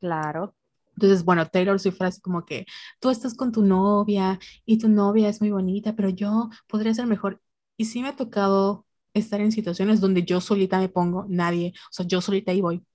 Claro. 0.00 0.54
Entonces, 0.94 1.24
bueno, 1.24 1.46
Taylor 1.46 1.78
Swift 1.78 2.00
así 2.00 2.20
como 2.20 2.44
que 2.44 2.64
tú 3.00 3.10
estás 3.10 3.34
con 3.34 3.52
tu 3.52 3.62
novia 3.62 4.38
y 4.64 4.78
tu 4.78 4.88
novia 4.88 5.28
es 5.28 5.40
muy 5.40 5.50
bonita, 5.50 5.94
pero 5.94 6.08
yo 6.08 6.48
podría 6.68 6.94
ser 6.94 7.06
mejor. 7.06 7.40
Y 7.76 7.86
sí 7.86 8.02
me 8.02 8.08
ha 8.08 8.16
tocado 8.16 8.86
estar 9.14 9.40
en 9.40 9.52
situaciones 9.52 10.00
donde 10.00 10.24
yo 10.24 10.40
solita 10.40 10.78
me 10.78 10.88
pongo, 10.88 11.26
nadie, 11.28 11.72
o 11.90 11.92
sea, 11.92 12.06
yo 12.06 12.20
solita 12.20 12.52
ahí 12.52 12.60
voy, 12.60 12.86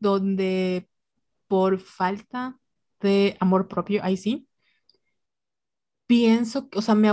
donde 0.00 0.88
por 1.48 1.78
falta 1.80 2.58
de 3.00 3.36
amor 3.40 3.68
propio, 3.68 4.02
ahí 4.04 4.16
sí, 4.16 4.48
pienso, 6.06 6.68
o 6.74 6.82
sea, 6.82 6.94
me, 6.94 7.10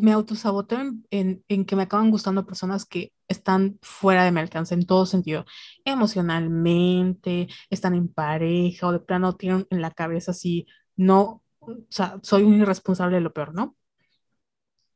me 0.00 0.12
autosaboteo 0.12 0.80
en, 1.10 1.44
en, 1.48 1.64
que 1.64 1.76
me 1.76 1.84
acaban 1.84 2.10
gustando 2.10 2.46
personas 2.46 2.84
que 2.84 3.12
están 3.28 3.78
fuera 3.82 4.24
de 4.24 4.32
mi 4.32 4.40
alcance 4.40 4.74
en 4.74 4.86
todo 4.86 5.06
sentido, 5.06 5.44
emocionalmente, 5.84 7.48
están 7.70 7.94
en 7.94 8.08
pareja 8.12 8.86
o 8.86 8.92
de 8.92 9.00
plano 9.00 9.34
tienen 9.36 9.66
en 9.70 9.80
la 9.80 9.90
cabeza 9.92 10.32
así, 10.32 10.66
no, 10.96 11.42
o 11.60 11.76
sea, 11.90 12.18
soy 12.22 12.42
un 12.44 12.54
irresponsable 12.60 13.16
de 13.16 13.22
lo 13.22 13.32
peor, 13.32 13.54
¿no? 13.54 13.76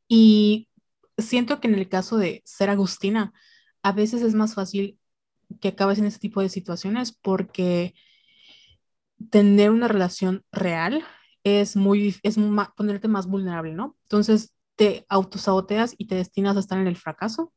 Y 0.09 0.69
siento 1.19 1.61
que 1.61 1.69
en 1.69 1.75
el 1.75 1.89
caso 1.89 2.17
de 2.19 2.43
ser 2.45 2.71
Agustina, 2.71 3.33
a 3.83 3.93
veces 3.93 4.23
es 4.23 4.35
más 4.35 4.55
fácil 4.55 4.99
que 5.61 5.69
acabes 5.69 5.99
en 5.99 6.07
ese 6.07 6.19
tipo 6.19 6.41
de 6.41 6.49
situaciones 6.49 7.13
porque 7.13 7.95
tener 9.31 9.71
una 9.71 9.89
relación 9.89 10.45
real 10.53 11.05
es 11.45 11.77
muy, 11.77 12.17
es 12.23 12.37
ponerte 12.77 13.09
más 13.09 13.27
vulnerable, 13.27 13.73
¿no? 13.73 13.97
Entonces 14.05 14.55
te 14.77 15.07
autosaboteas 15.09 15.95
y 15.99 16.07
te 16.07 16.15
destinas 16.15 16.57
a 16.57 16.61
estar 16.61 16.79
en 16.79 16.87
el 16.87 16.97
fracaso 16.97 17.53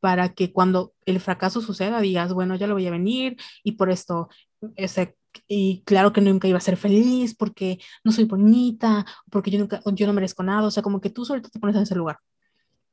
para 0.00 0.34
que 0.34 0.52
cuando 0.52 0.94
el 1.06 1.20
fracaso 1.20 1.60
suceda 1.60 2.00
digas, 2.00 2.32
bueno, 2.34 2.56
ya 2.56 2.66
lo 2.66 2.74
voy 2.74 2.86
a 2.86 2.90
venir 2.90 3.36
y 3.64 3.72
por 3.72 3.90
esto, 3.90 4.28
ese, 4.76 5.16
y 5.48 5.82
claro 5.84 6.12
que 6.12 6.20
nunca 6.22 6.48
iba 6.48 6.58
a 6.58 6.60
ser 6.62 6.76
feliz 6.76 7.34
porque 7.36 7.78
no 8.04 8.12
soy 8.12 8.24
bonita, 8.24 9.06
porque 9.30 9.50
yo, 9.50 9.58
nunca, 9.60 9.82
yo 9.86 10.06
no 10.06 10.12
merezco 10.14 10.42
nada, 10.42 10.68
o 10.68 10.70
sea, 10.70 10.82
como 10.82 11.00
que 11.00 11.10
tú 11.10 11.24
solito 11.24 11.50
te 11.50 11.60
pones 11.60 11.76
en 11.76 11.82
ese 11.82 11.96
lugar. 11.96 12.18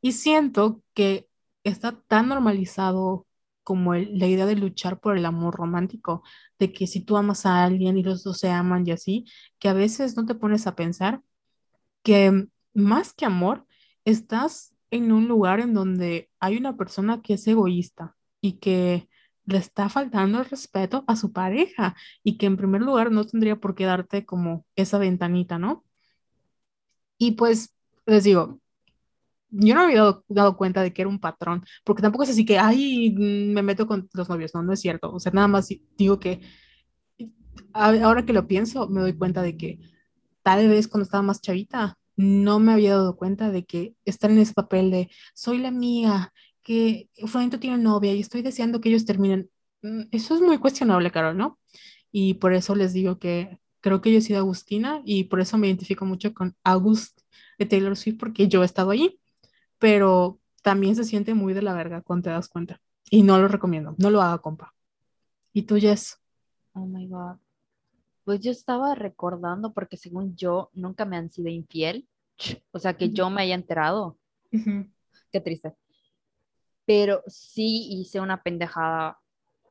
Y 0.08 0.14
siento 0.14 0.82
que 0.94 1.28
está 1.66 2.00
tan 2.08 2.30
normalizado 2.30 3.28
como 3.64 3.94
la 3.94 4.26
idea 4.28 4.46
de 4.46 4.56
luchar 4.56 5.02
por 5.02 5.18
el 5.18 5.26
amor 5.26 5.56
romántico, 5.56 6.24
de 6.60 6.72
que 6.72 6.88
si 6.88 7.02
tú 7.04 7.18
amas 7.18 7.46
a 7.46 7.66
alguien 7.66 7.98
y 7.98 8.04
los 8.04 8.24
dos 8.24 8.38
se 8.38 8.50
aman 8.50 8.88
y 8.88 8.92
así, 8.92 9.26
que 9.60 9.68
a 9.68 9.74
veces 9.74 10.16
no 10.16 10.26
te 10.26 10.36
pones 10.36 10.66
a 10.66 10.76
pensar 10.78 11.22
que 12.04 12.48
más 12.74 13.14
que 13.14 13.26
amor, 13.26 13.66
estás 14.06 14.74
en 14.92 15.12
un 15.12 15.28
lugar 15.28 15.60
en 15.60 15.74
donde 15.74 16.30
hay 16.40 16.56
una 16.56 16.78
persona 16.78 17.22
que 17.22 17.34
es 17.34 17.46
egoísta 17.46 18.16
y 18.40 18.60
que 18.60 19.10
le 19.46 19.58
está 19.58 19.90
faltando 19.90 20.40
el 20.40 20.46
respeto 20.46 21.04
a 21.08 21.18
su 21.18 21.34
pareja 21.34 21.98
y 22.24 22.38
que 22.38 22.46
en 22.46 22.56
primer 22.56 22.82
lugar 22.82 23.12
no 23.12 23.26
tendría 23.26 23.58
por 23.58 23.76
qué 23.76 23.84
darte 23.86 24.26
como 24.26 24.66
esa 24.78 25.00
ventanita, 25.00 25.60
¿no? 25.60 25.84
Y 27.18 27.32
pues 27.32 27.76
les 28.06 28.24
digo, 28.24 28.62
yo 29.50 29.76
no 29.76 29.82
me 29.82 29.88
había 29.98 30.20
dado, 30.28 30.58
cuenta 30.58 30.82
de 30.82 30.94
que 30.94 31.02
era 31.02 31.10
un 31.10 31.20
patrón, 31.20 31.64
porque 31.84 32.02
tampoco 32.02 32.24
es 32.24 32.30
así 32.32 32.46
que, 32.46 32.60
ay, 32.60 33.12
me 33.18 33.62
meto 33.64 33.88
con 33.88 34.10
los 34.14 34.30
novios, 34.30 34.54
no, 34.54 34.64
no 34.64 34.74
es 34.74 34.82
cierto. 34.82 35.14
O 35.14 35.20
sea, 35.20 35.32
nada 35.32 35.48
más 35.48 35.70
digo 35.98 36.20
que 36.20 36.42
ahora 37.74 38.26
que 38.26 38.34
lo 38.34 38.48
pienso, 38.48 38.88
me 38.90 39.02
doy 39.02 39.14
cuenta 39.14 39.42
de 39.42 39.58
que 39.58 39.80
tal 40.44 40.68
vez 40.68 40.88
cuando 40.88 41.04
estaba 41.04 41.24
más 41.24 41.42
chavita, 41.42 41.98
no 42.16 42.60
me 42.60 42.74
había 42.74 42.92
dado 42.96 43.16
cuenta 43.16 43.52
de 43.52 43.66
que 43.66 43.96
estar 44.06 44.32
en 44.32 44.40
ese 44.40 44.54
papel 44.54 44.92
de 44.92 45.10
soy 45.34 45.60
la 45.60 45.70
amiga, 45.70 46.34
que 46.64 47.10
Fulanito 47.28 47.60
tiene 47.60 47.78
novia 47.78 48.14
y 48.14 48.20
estoy 48.20 48.42
deseando 48.42 48.82
que 48.82 48.90
ellos 48.90 49.06
terminen. 49.06 49.50
Mm, 49.82 50.04
eso 50.12 50.36
es 50.36 50.42
muy 50.42 50.58
cuestionable, 50.58 51.12
Carol, 51.12 51.38
¿no? 51.38 51.60
Y 52.12 52.36
por 52.36 52.54
eso 52.54 52.76
les 52.76 52.94
digo 52.94 53.20
que 53.20 53.60
creo 53.82 54.02
que 54.02 54.12
yo 54.12 54.18
he 54.18 54.22
sido 54.22 54.40
Agustina 54.40 55.02
y 55.06 55.26
por 55.26 55.40
eso 55.40 55.58
me 55.58 55.68
identifico 55.68 56.06
mucho 56.06 56.34
con 56.34 56.56
August 56.64 57.22
de 57.60 57.66
Taylor 57.66 57.96
Swift 57.96 58.18
porque 58.20 58.48
yo 58.48 58.64
he 58.64 58.66
estado 58.66 58.92
allí 58.92 59.20
pero 59.80 60.40
también 60.64 60.96
se 60.96 61.04
siente 61.04 61.34
muy 61.34 61.54
de 61.54 61.62
la 61.62 61.74
verga 61.74 62.02
cuando 62.02 62.24
te 62.24 62.30
das 62.32 62.50
cuenta. 62.50 62.82
Y 63.10 63.24
no 63.24 63.38
lo 63.40 63.48
recomiendo, 63.48 63.96
no 63.98 64.10
lo 64.10 64.22
haga, 64.22 64.40
compa. 64.40 64.74
¿Y 65.54 65.64
tú, 65.64 65.78
Jess? 65.78 66.20
Oh 66.74 66.86
my 66.86 67.08
God. 67.08 67.38
Pues 68.26 68.42
yo 68.42 68.52
estaba 68.52 68.94
recordando, 68.96 69.74
porque 69.74 69.96
según 69.96 70.36
yo, 70.36 70.70
nunca 70.74 71.06
me 71.06 71.18
han 71.18 71.32
sido 71.32 71.50
infiel. 71.50 72.08
O 72.72 72.80
sea, 72.80 72.96
que 72.96 73.10
yo 73.10 73.30
me 73.30 73.42
haya 73.42 73.56
enterado. 73.56 74.18
Qué 74.52 75.42
triste. 75.42 75.74
Pero 76.86 77.24
sí 77.28 77.88
hice 77.92 78.20
una 78.20 78.44
pendejada 78.44 79.20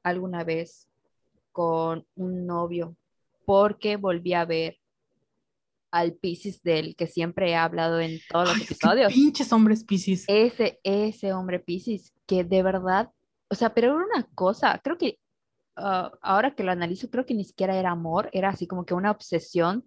alguna 0.03 0.45
vez 0.45 0.89
con 1.53 2.07
un 2.17 2.47
novio, 2.47 2.97
porque 3.45 3.97
volví 3.97 4.35
a 4.35 4.45
ver 4.45 4.79
al 5.91 6.14
Pisces 6.14 6.62
del 6.62 6.97
que 6.97 7.07
siempre 7.07 7.51
he 7.51 7.57
hablado 7.57 8.01
en 8.01 8.20
todos 8.28 8.49
los 8.49 8.61
episodios. 8.62 9.12
Pinches 9.12 9.53
hombres 9.53 9.84
Pisces. 9.84 10.24
Ese, 10.28 10.80
ese 10.82 11.32
hombre 11.32 11.61
Pisces, 11.61 12.12
que 12.26 12.45
de 12.45 12.62
verdad, 12.62 13.11
o 13.49 13.55
sea, 13.55 13.72
pero 13.74 13.89
era 13.89 14.05
una 14.05 14.28
cosa, 14.34 14.80
creo 14.82 14.99
que 14.99 15.18
ah, 15.76 16.12
ahora 16.20 16.55
que 16.55 16.64
lo 16.64 16.72
analizo, 16.72 17.11
creo 17.11 17.26
que 17.26 17.34
ni 17.34 17.45
siquiera 17.45 17.76
era 17.76 17.91
amor, 17.91 18.28
era 18.32 18.51
así 18.51 18.66
como 18.66 18.84
que 18.84 18.95
una 18.95 19.11
obsesión, 19.11 19.84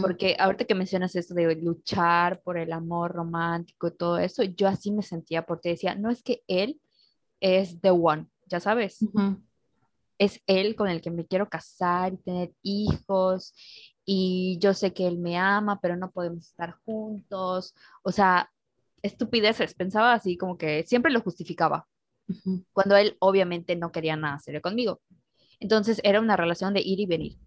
porque 0.00 0.34
ahorita 0.38 0.64
que 0.64 0.74
mencionas 0.74 1.14
esto 1.14 1.34
de 1.34 1.54
luchar 1.56 2.40
por 2.42 2.56
el 2.56 2.72
amor 2.72 3.12
romántico 3.12 3.88
y 3.88 3.96
todo 3.96 4.18
eso, 4.18 4.42
yo 4.42 4.66
así 4.66 4.90
me 4.90 5.02
sentía, 5.02 5.44
porque 5.44 5.68
decía, 5.70 5.94
no 5.94 6.10
es 6.10 6.22
que 6.22 6.42
él 6.46 6.80
es 7.40 7.78
the 7.80 7.90
one, 7.90 8.26
ya 8.46 8.60
sabes. 8.60 8.98
Es 10.18 10.40
él 10.46 10.74
con 10.74 10.88
el 10.88 11.00
que 11.00 11.10
me 11.10 11.26
quiero 11.26 11.48
casar 11.48 12.14
y 12.14 12.16
tener 12.16 12.52
hijos 12.62 13.54
y 14.10 14.58
yo 14.58 14.72
sé 14.72 14.94
que 14.94 15.06
él 15.06 15.18
me 15.18 15.36
ama, 15.36 15.80
pero 15.82 15.94
no 15.94 16.10
podemos 16.10 16.46
estar 16.46 16.72
juntos. 16.86 17.74
O 18.02 18.10
sea, 18.10 18.50
estupideces, 19.02 19.74
pensaba 19.74 20.14
así 20.14 20.38
como 20.38 20.56
que 20.56 20.84
siempre 20.84 21.12
lo 21.12 21.20
justificaba, 21.20 21.86
cuando 22.72 22.96
él 22.96 23.16
obviamente 23.20 23.76
no 23.76 23.92
quería 23.92 24.16
nada 24.16 24.38
serio 24.38 24.62
conmigo. 24.62 25.02
Entonces 25.60 26.00
era 26.04 26.20
una 26.20 26.36
relación 26.38 26.72
de 26.74 26.80
ir 26.80 27.00
y 27.00 27.06
venir. 27.06 27.38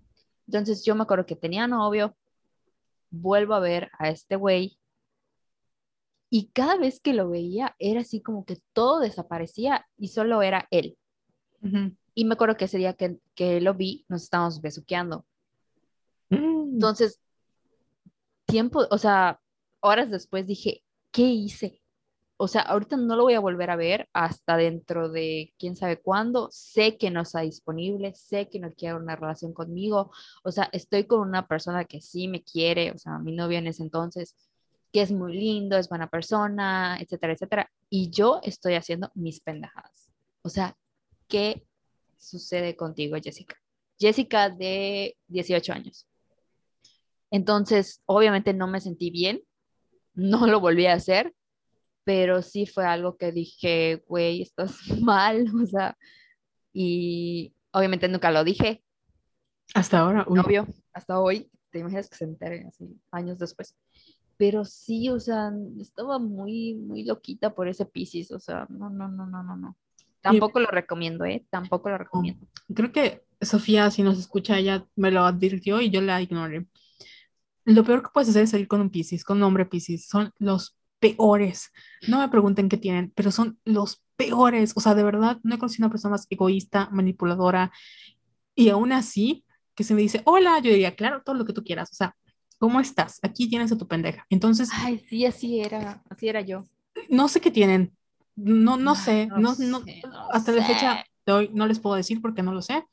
Entonces 0.48 0.86
yo 0.86 0.96
me 0.96 1.04
acuerdo 1.04 1.26
que 1.26 1.36
tenía 1.36 1.68
novio, 1.68 2.16
vuelvo 3.10 3.56
a 3.56 3.60
ver 3.60 3.92
a 4.00 4.10
este 4.10 4.36
güey 4.36 4.78
Y 6.30 6.48
cada 6.54 6.78
vez 6.78 7.00
que 7.02 7.14
lo 7.14 7.30
veía, 7.30 7.76
era 7.80 8.02
así 8.02 8.22
como 8.22 8.46
que 8.46 8.58
todo 8.74 9.00
desaparecía 9.00 9.88
y 9.98 10.10
solo 10.10 10.42
era 10.42 10.68
él. 10.72 10.98
Y 12.14 12.26
me 12.26 12.34
acuerdo 12.34 12.58
que 12.58 12.66
ese 12.66 12.78
día 12.78 12.94
que, 12.94 13.20
que 13.36 13.62
lo 13.62 13.74
vi, 13.74 14.06
nos 14.10 14.24
estábamos 14.24 14.62
besuqueando. 14.62 15.26
Entonces, 16.72 17.20
tiempo, 18.46 18.86
o 18.90 18.98
sea, 18.98 19.40
horas 19.82 20.10
después 20.10 20.48
dije, 20.48 20.84
¿qué 21.12 21.24
hice? 21.24 21.82
O 22.38 22.48
sea, 22.48 22.62
ahorita 22.64 22.98
no 22.98 23.16
lo 23.16 23.24
voy 23.24 23.36
a 23.36 23.40
volver 23.40 23.70
a 23.70 23.76
ver 23.76 24.10
hasta 24.14 24.58
dentro 24.58 25.10
de 25.10 25.54
quién 25.60 25.76
sabe 25.76 26.02
cuándo. 26.02 26.50
Sé 26.52 26.98
que 26.98 27.12
no 27.12 27.22
está 27.22 27.42
disponible, 27.42 28.16
sé 28.16 28.50
que 28.50 28.60
no 28.60 28.72
quiere 28.74 28.96
una 28.96 29.16
relación 29.16 29.54
conmigo. 29.54 30.12
O 30.44 30.52
sea, 30.52 30.70
estoy 30.72 31.06
con 31.06 31.20
una 31.22 31.48
persona 31.48 31.86
que 31.86 32.02
sí 32.02 32.28
me 32.28 32.44
quiere, 32.44 32.92
o 32.92 32.98
sea, 32.98 33.20
mi 33.20 33.34
novio 33.34 33.60
en 33.60 33.68
ese 33.68 33.84
entonces, 33.84 34.36
que 34.92 35.02
es 35.02 35.12
muy 35.12 35.34
lindo, 35.34 35.78
es 35.78 35.90
buena 35.90 36.10
persona, 36.10 36.98
etcétera, 37.00 37.34
etcétera. 37.34 37.72
Y 37.90 38.10
yo 38.10 38.40
estoy 38.44 38.76
haciendo 38.76 39.12
mis 39.14 39.40
pendejadas. 39.42 40.10
O 40.42 40.50
sea, 40.50 40.76
¿qué 41.28 41.64
sucede 42.18 42.76
contigo, 42.76 43.18
Jessica? 43.22 43.58
Jessica 44.00 44.50
de 44.50 45.16
18 45.28 45.74
años. 45.74 46.08
Entonces, 47.32 48.02
obviamente 48.06 48.54
no 48.54 48.68
me 48.68 48.82
sentí 48.82 49.10
bien, 49.10 49.42
no 50.14 50.46
lo 50.46 50.60
volví 50.60 50.86
a 50.86 50.94
hacer, 50.94 51.34
pero 52.04 52.42
sí 52.42 52.66
fue 52.66 52.86
algo 52.86 53.18
que 53.18 53.32
dije, 53.32 54.04
güey, 54.08 54.42
estás 54.42 54.78
mal, 55.02 55.46
o 55.62 55.66
sea, 55.66 55.98
y 56.74 57.54
obviamente 57.72 58.08
nunca 58.08 58.32
lo 58.32 58.44
dije, 58.44 58.84
Hasta 59.74 60.00
ahora, 60.00 60.26
uy. 60.28 60.38
novio, 60.38 60.68
hasta 60.94 61.20
hoy, 61.20 61.50
te 61.70 61.80
imaginas 61.80 62.10
que 62.10 62.18
se 62.18 62.26
entere 62.26 62.66
así 62.68 63.00
años 63.12 63.40
después. 63.40 63.76
Pero 64.36 64.66
sí, 64.66 65.08
o 65.10 65.20
sea, 65.20 65.52
estaba 65.80 66.18
muy, 66.20 66.74
muy 66.74 67.04
loquita 67.04 67.54
por 67.54 67.68
ese 67.68 67.86
Piscis, 67.86 68.32
o 68.32 68.40
sea, 68.40 68.66
no, 68.70 68.90
no, 68.90 69.08
no, 69.08 69.26
no, 69.26 69.44
no, 69.44 69.56
no. 69.56 69.78
Tampoco 70.20 70.60
lo 70.60 70.68
recomiendo, 70.68 71.26
¿eh? 71.26 71.46
Tampoco 71.50 71.90
lo 71.90 71.98
recomiendo. 71.98 72.46
Creo 72.74 72.92
que 72.92 73.24
Sofía, 73.40 73.90
si 73.90 74.04
nos 74.04 74.20
escucha, 74.20 74.58
ella 74.58 74.86
me 74.96 75.12
lo 75.12 75.24
advirtió 75.24 75.82
y 75.82 75.90
yo 75.90 76.02
la 76.02 76.22
ignoré. 76.22 76.68
Lo 77.66 77.84
peor 77.84 78.02
que 78.04 78.10
puedes 78.14 78.30
hacer 78.30 78.44
es 78.44 78.52
salir 78.52 78.68
con 78.68 78.82
un 78.82 78.90
Piscis, 78.90 79.24
con 79.24 79.38
un 79.38 79.44
hombre 79.44 79.66
Piscis. 79.66 80.08
Son 80.08 80.32
los 80.40 80.78
peores. 81.00 81.72
No 82.08 82.20
me 82.20 82.30
pregunten 82.30 82.70
qué 82.70 82.78
tienen, 82.78 83.12
pero 83.16 83.32
son 83.32 83.60
los 83.66 84.04
peores. 84.16 84.74
O 84.76 84.80
sea, 84.82 84.96
de 84.96 85.04
verdad, 85.04 85.40
no 85.44 85.56
he 85.56 85.60
conocido 85.60 85.86
una 85.86 85.92
persona 85.92 86.12
más 86.14 86.28
egoísta, 86.30 86.90
manipuladora. 86.92 87.72
Y 88.56 88.70
aún 88.70 88.92
así, 88.92 89.46
que 89.76 89.84
se 89.84 89.94
me 89.94 90.02
dice, 90.02 90.22
hola, 90.26 90.60
yo 90.60 90.72
diría, 90.72 90.96
claro, 90.96 91.22
todo 91.24 91.36
lo 91.36 91.46
que 91.46 91.54
tú 91.54 91.64
quieras. 91.64 91.92
O 91.92 91.96
sea, 91.96 92.16
¿cómo 92.60 92.80
estás? 92.80 93.20
Aquí 93.24 93.50
tienes 93.50 93.72
a 93.72 93.78
tu 93.78 93.88
pendeja. 93.88 94.26
Entonces, 94.30 94.70
Ay, 94.74 95.00
sí, 95.10 95.26
así 95.26 95.60
era, 95.62 96.04
así 96.10 96.28
era 96.30 96.42
yo. 96.42 96.64
no 97.10 97.28
sé 97.28 97.42
qué 97.42 97.52
tienen. 97.52 97.96
No, 98.36 98.78
no 98.78 98.92
Ay, 98.92 98.98
sé. 98.98 99.28
no 99.28 99.40
No, 99.40 99.56
no, 99.56 99.56
sé, 99.56 100.02
no 100.04 100.30
hasta 100.32 100.52
la 100.52 100.64
fecha 100.66 101.04
de 101.26 101.34
hoy 101.34 101.50
no 101.54 101.68
les 101.68 101.80
puedo 101.80 101.96
decir 101.96 102.22
porque 102.22 102.44
no 102.44 102.54
lo 102.54 102.62
sé, 102.62 102.86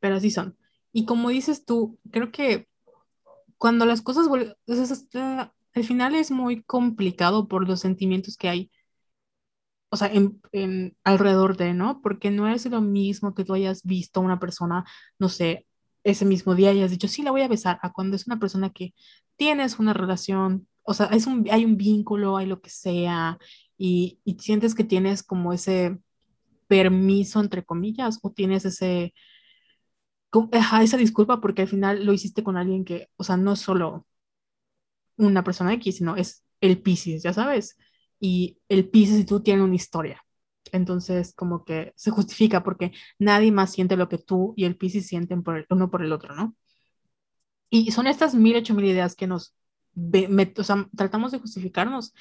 pero 0.00 0.16
así 0.16 0.30
son. 0.30 0.56
Y 0.92 1.04
como 1.04 1.30
dices 1.30 1.64
tú, 1.64 1.98
creo 2.10 2.30
que 2.32 2.68
cuando 3.60 3.86
las 3.86 4.02
cosas 4.02 4.28
vuelven, 4.28 4.56
al 5.74 5.84
final 5.84 6.14
es 6.14 6.30
muy 6.30 6.62
complicado 6.62 7.48
por 7.48 7.66
los 7.68 7.80
sentimientos 7.80 8.36
que 8.36 8.48
hay, 8.48 8.70
o 9.90 9.96
sea, 9.96 10.08
en, 10.08 10.40
en- 10.52 10.96
alrededor 11.04 11.56
de, 11.56 11.74
¿no? 11.74 12.00
Porque 12.02 12.30
no 12.30 12.48
es 12.48 12.66
lo 12.66 12.80
mismo 12.80 13.34
que 13.34 13.44
tú 13.44 13.54
hayas 13.54 13.82
visto 13.84 14.20
a 14.20 14.22
una 14.24 14.38
persona, 14.40 14.84
no 15.18 15.28
sé, 15.28 15.66
ese 16.04 16.24
mismo 16.24 16.54
día 16.54 16.72
y 16.72 16.78
hayas 16.78 16.90
dicho, 16.92 17.08
sí, 17.08 17.22
la 17.22 17.30
voy 17.32 17.42
a 17.42 17.48
besar, 17.48 17.78
a 17.82 17.92
cuando 17.92 18.16
es 18.16 18.26
una 18.26 18.38
persona 18.38 18.70
que 18.70 18.94
tienes 19.36 19.78
una 19.78 19.92
relación, 19.92 20.68
o 20.82 20.94
sea, 20.94 21.06
es 21.06 21.26
un, 21.26 21.46
hay 21.50 21.64
un 21.64 21.76
vínculo, 21.76 22.36
hay 22.36 22.46
lo 22.46 22.60
que 22.60 22.70
sea, 22.70 23.38
y, 23.76 24.20
y 24.24 24.38
sientes 24.38 24.74
que 24.74 24.84
tienes 24.84 25.22
como 25.22 25.52
ese 25.52 25.98
permiso, 26.68 27.40
entre 27.40 27.64
comillas, 27.64 28.18
o 28.22 28.30
tienes 28.32 28.64
ese, 28.64 29.14
ajá, 30.52 30.82
esa 30.82 30.96
disculpa 30.96 31.40
porque 31.40 31.62
al 31.62 31.68
final 31.68 32.04
lo 32.04 32.12
hiciste 32.12 32.42
con 32.44 32.56
alguien 32.56 32.84
que, 32.84 33.08
o 33.16 33.24
sea, 33.24 33.36
no 33.36 33.52
es 33.52 33.60
solo 33.60 34.06
una 35.16 35.44
persona 35.44 35.72
X, 35.74 35.96
sino 35.98 36.16
es 36.16 36.44
el 36.60 36.80
Piscis, 36.82 37.22
ya 37.22 37.32
sabes. 37.32 37.76
Y 38.18 38.58
el 38.68 38.88
Piscis 38.88 39.20
y 39.20 39.24
tú 39.24 39.40
tienen 39.40 39.64
una 39.64 39.74
historia. 39.76 40.24
Entonces, 40.72 41.34
como 41.34 41.64
que 41.64 41.92
se 41.96 42.10
justifica 42.10 42.62
porque 42.62 42.92
nadie 43.18 43.52
más 43.52 43.72
siente 43.72 43.96
lo 43.96 44.08
que 44.08 44.18
tú 44.18 44.54
y 44.56 44.64
el 44.64 44.76
Piscis 44.76 45.06
sienten 45.08 45.42
por 45.42 45.56
el, 45.58 45.66
uno 45.70 45.90
por 45.90 46.02
el 46.04 46.12
otro, 46.12 46.34
¿no? 46.34 46.54
Y 47.70 47.92
son 47.92 48.06
estas 48.06 48.34
mil 48.34 48.56
ocho 48.56 48.74
mil 48.74 48.84
ideas 48.86 49.14
que 49.14 49.26
nos, 49.26 49.54
o 50.58 50.64
sea, 50.64 50.88
tratamos 50.96 51.32
de 51.32 51.38
justificarnos 51.38 52.14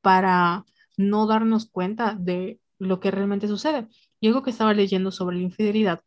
para 0.00 0.64
no 0.96 1.26
darnos 1.26 1.66
cuenta 1.70 2.14
de 2.18 2.60
lo 2.78 3.00
que 3.00 3.10
realmente 3.10 3.48
sucede. 3.48 3.88
Y 4.20 4.28
algo 4.28 4.42
que 4.42 4.50
estaba 4.50 4.74
leyendo 4.74 5.10
sobre 5.10 5.36
la 5.36 5.42
infidelidad 5.42 6.00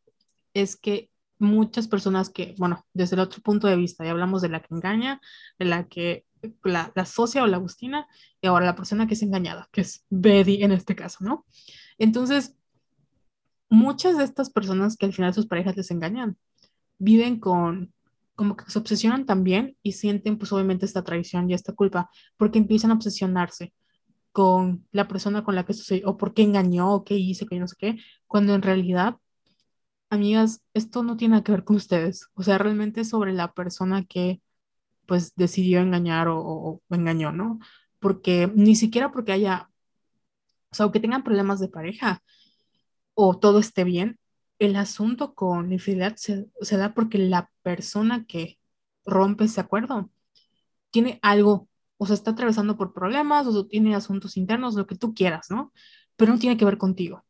es 0.53 0.75
que 0.75 1.09
muchas 1.39 1.87
personas 1.87 2.29
que, 2.29 2.53
bueno, 2.57 2.85
desde 2.93 3.15
el 3.15 3.21
otro 3.21 3.41
punto 3.41 3.67
de 3.67 3.77
vista, 3.77 4.03
ya 4.03 4.11
hablamos 4.11 4.41
de 4.41 4.49
la 4.49 4.59
que 4.59 4.75
engaña, 4.75 5.21
de 5.57 5.65
la 5.65 5.87
que, 5.87 6.25
la, 6.63 6.91
la 6.95 7.05
socia 7.05 7.43
o 7.43 7.47
la 7.47 7.57
Agustina, 7.57 8.07
y 8.41 8.47
ahora 8.47 8.65
la 8.65 8.75
persona 8.75 9.07
que 9.07 9.13
es 9.15 9.23
engañada, 9.23 9.67
que 9.71 9.81
es 9.81 10.05
Betty 10.09 10.63
en 10.63 10.71
este 10.71 10.95
caso, 10.95 11.23
¿no? 11.23 11.45
Entonces, 11.97 12.55
muchas 13.69 14.17
de 14.17 14.23
estas 14.23 14.49
personas 14.49 14.97
que 14.97 15.05
al 15.05 15.13
final 15.13 15.33
sus 15.33 15.47
parejas 15.47 15.77
les 15.77 15.91
engañan, 15.91 16.37
viven 16.97 17.39
con, 17.39 17.93
como 18.35 18.55
que 18.55 18.69
se 18.69 18.79
obsesionan 18.79 19.25
también 19.25 19.77
y 19.83 19.93
sienten 19.93 20.37
pues 20.37 20.51
obviamente 20.51 20.85
esta 20.85 21.03
traición 21.03 21.49
y 21.49 21.53
esta 21.53 21.73
culpa, 21.73 22.09
porque 22.37 22.59
empiezan 22.59 22.91
a 22.91 22.95
obsesionarse 22.95 23.73
con 24.31 24.87
la 24.91 25.07
persona 25.07 25.43
con 25.43 25.55
la 25.55 25.65
que 25.65 25.73
sucedió, 25.73 26.09
o 26.09 26.17
por 26.17 26.33
qué 26.33 26.43
engañó, 26.43 26.93
o 26.93 27.03
qué 27.03 27.15
hice, 27.15 27.45
que 27.45 27.59
no 27.59 27.67
sé 27.67 27.75
qué, 27.77 27.97
cuando 28.27 28.53
en 28.53 28.61
realidad 28.61 29.17
amigas, 30.09 30.61
esto 30.73 31.03
no 31.03 31.17
tiene 31.17 31.43
que 31.43 31.51
ver 31.51 31.63
con 31.63 31.75
ustedes. 31.77 32.27
O 32.35 32.43
sea, 32.43 32.57
realmente 32.57 33.05
sobre 33.05 33.33
la 33.33 33.53
persona 33.53 34.05
que 34.05 34.41
pues 35.07 35.33
decidió 35.35 35.81
engañar 35.81 36.27
o, 36.29 36.39
o- 36.41 36.81
o 36.87 36.95
engañó, 36.95 37.31
¿no? 37.33 37.59
Porque 37.99 38.51
ni 38.55 38.75
siquiera 38.75 39.11
porque 39.11 39.33
haya, 39.33 39.69
o 40.71 40.75
sea, 40.75 40.83
aunque 40.85 40.99
tengan 40.99 41.23
problemas 41.23 41.59
de 41.59 41.69
pareja 41.69 42.21
o 43.15 43.37
todo 43.39 43.59
esté 43.59 43.83
bien, 43.85 44.19
el 44.59 44.75
asunto 44.75 45.35
con 45.35 45.69
la 45.69 45.75
infidelidad 45.75 46.15
se, 46.17 46.47
se 46.61 46.77
da 46.77 46.93
porque 46.93 47.17
la 47.19 47.51
persona 47.63 48.25
que 48.25 48.59
rompe 49.05 49.45
ese 49.45 49.61
acuerdo 49.61 50.11
tiene 50.91 51.19
algo, 51.23 51.69
o 51.97 52.07
sea, 52.07 52.15
está 52.15 52.31
atravesando 52.33 52.77
por 52.77 52.93
problemas, 52.93 53.47
o 53.47 53.67
tiene 53.67 53.95
asuntos 53.95 54.37
internos, 54.37 54.75
lo 54.75 54.87
que 54.87 54.95
tú 54.97 55.13
quieras, 55.15 55.51
¿no? 55.51 55.73
Pero 56.17 56.33
no 56.33 56.39
tiene 56.39 56.57
que 56.57 56.65
ver 56.65 56.79
contigo. 56.79 57.25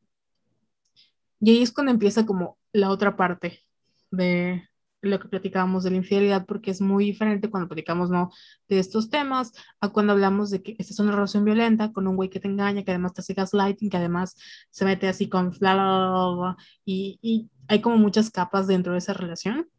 Y 1.40 1.52
ahí 1.52 1.62
es 1.64 1.72
cuando 1.72 1.92
empieza 1.92 2.26
como 2.26 2.58
la 2.74 2.90
otra 2.90 3.16
parte 3.16 3.64
de 4.12 4.68
lo 5.02 5.20
que 5.20 5.30
platicábamos 5.30 5.84
de 5.84 5.92
la 5.92 5.98
infidelidad, 5.98 6.46
porque 6.46 6.72
es 6.72 6.82
muy 6.82 7.06
diferente 7.06 7.50
cuando 7.50 7.70
platicamos 7.70 8.10
no 8.10 8.32
de 8.68 8.80
estos 8.80 9.10
temas 9.10 9.54
a 9.80 9.90
cuando 9.90 10.14
hablamos 10.14 10.50
de 10.50 10.62
que 10.62 10.76
esta 10.78 10.94
es 10.94 11.00
una 11.00 11.14
relación 11.14 11.46
violenta 11.46 11.94
con 11.94 12.08
un 12.08 12.16
güey 12.18 12.30
que 12.30 12.40
te 12.40 12.50
engaña, 12.50 12.84
que 12.84 12.92
además 12.92 13.14
te 13.14 13.22
hace 13.22 13.34
gaslighting, 13.34 13.90
que 13.90 13.98
además 13.98 14.36
se 14.70 14.86
mete 14.86 15.08
así 15.08 15.30
con 15.30 15.52
bla, 15.52 15.74
bla, 15.74 15.84
bla, 15.84 16.36
bla, 16.36 16.58
y, 16.86 17.18
y 17.22 17.50
hay 17.68 17.82
como 17.82 17.98
muchas 17.98 18.30
capas 18.30 18.68
dentro 18.68 18.94
de 18.94 19.00
esa 19.00 19.14
relación, 19.14 19.70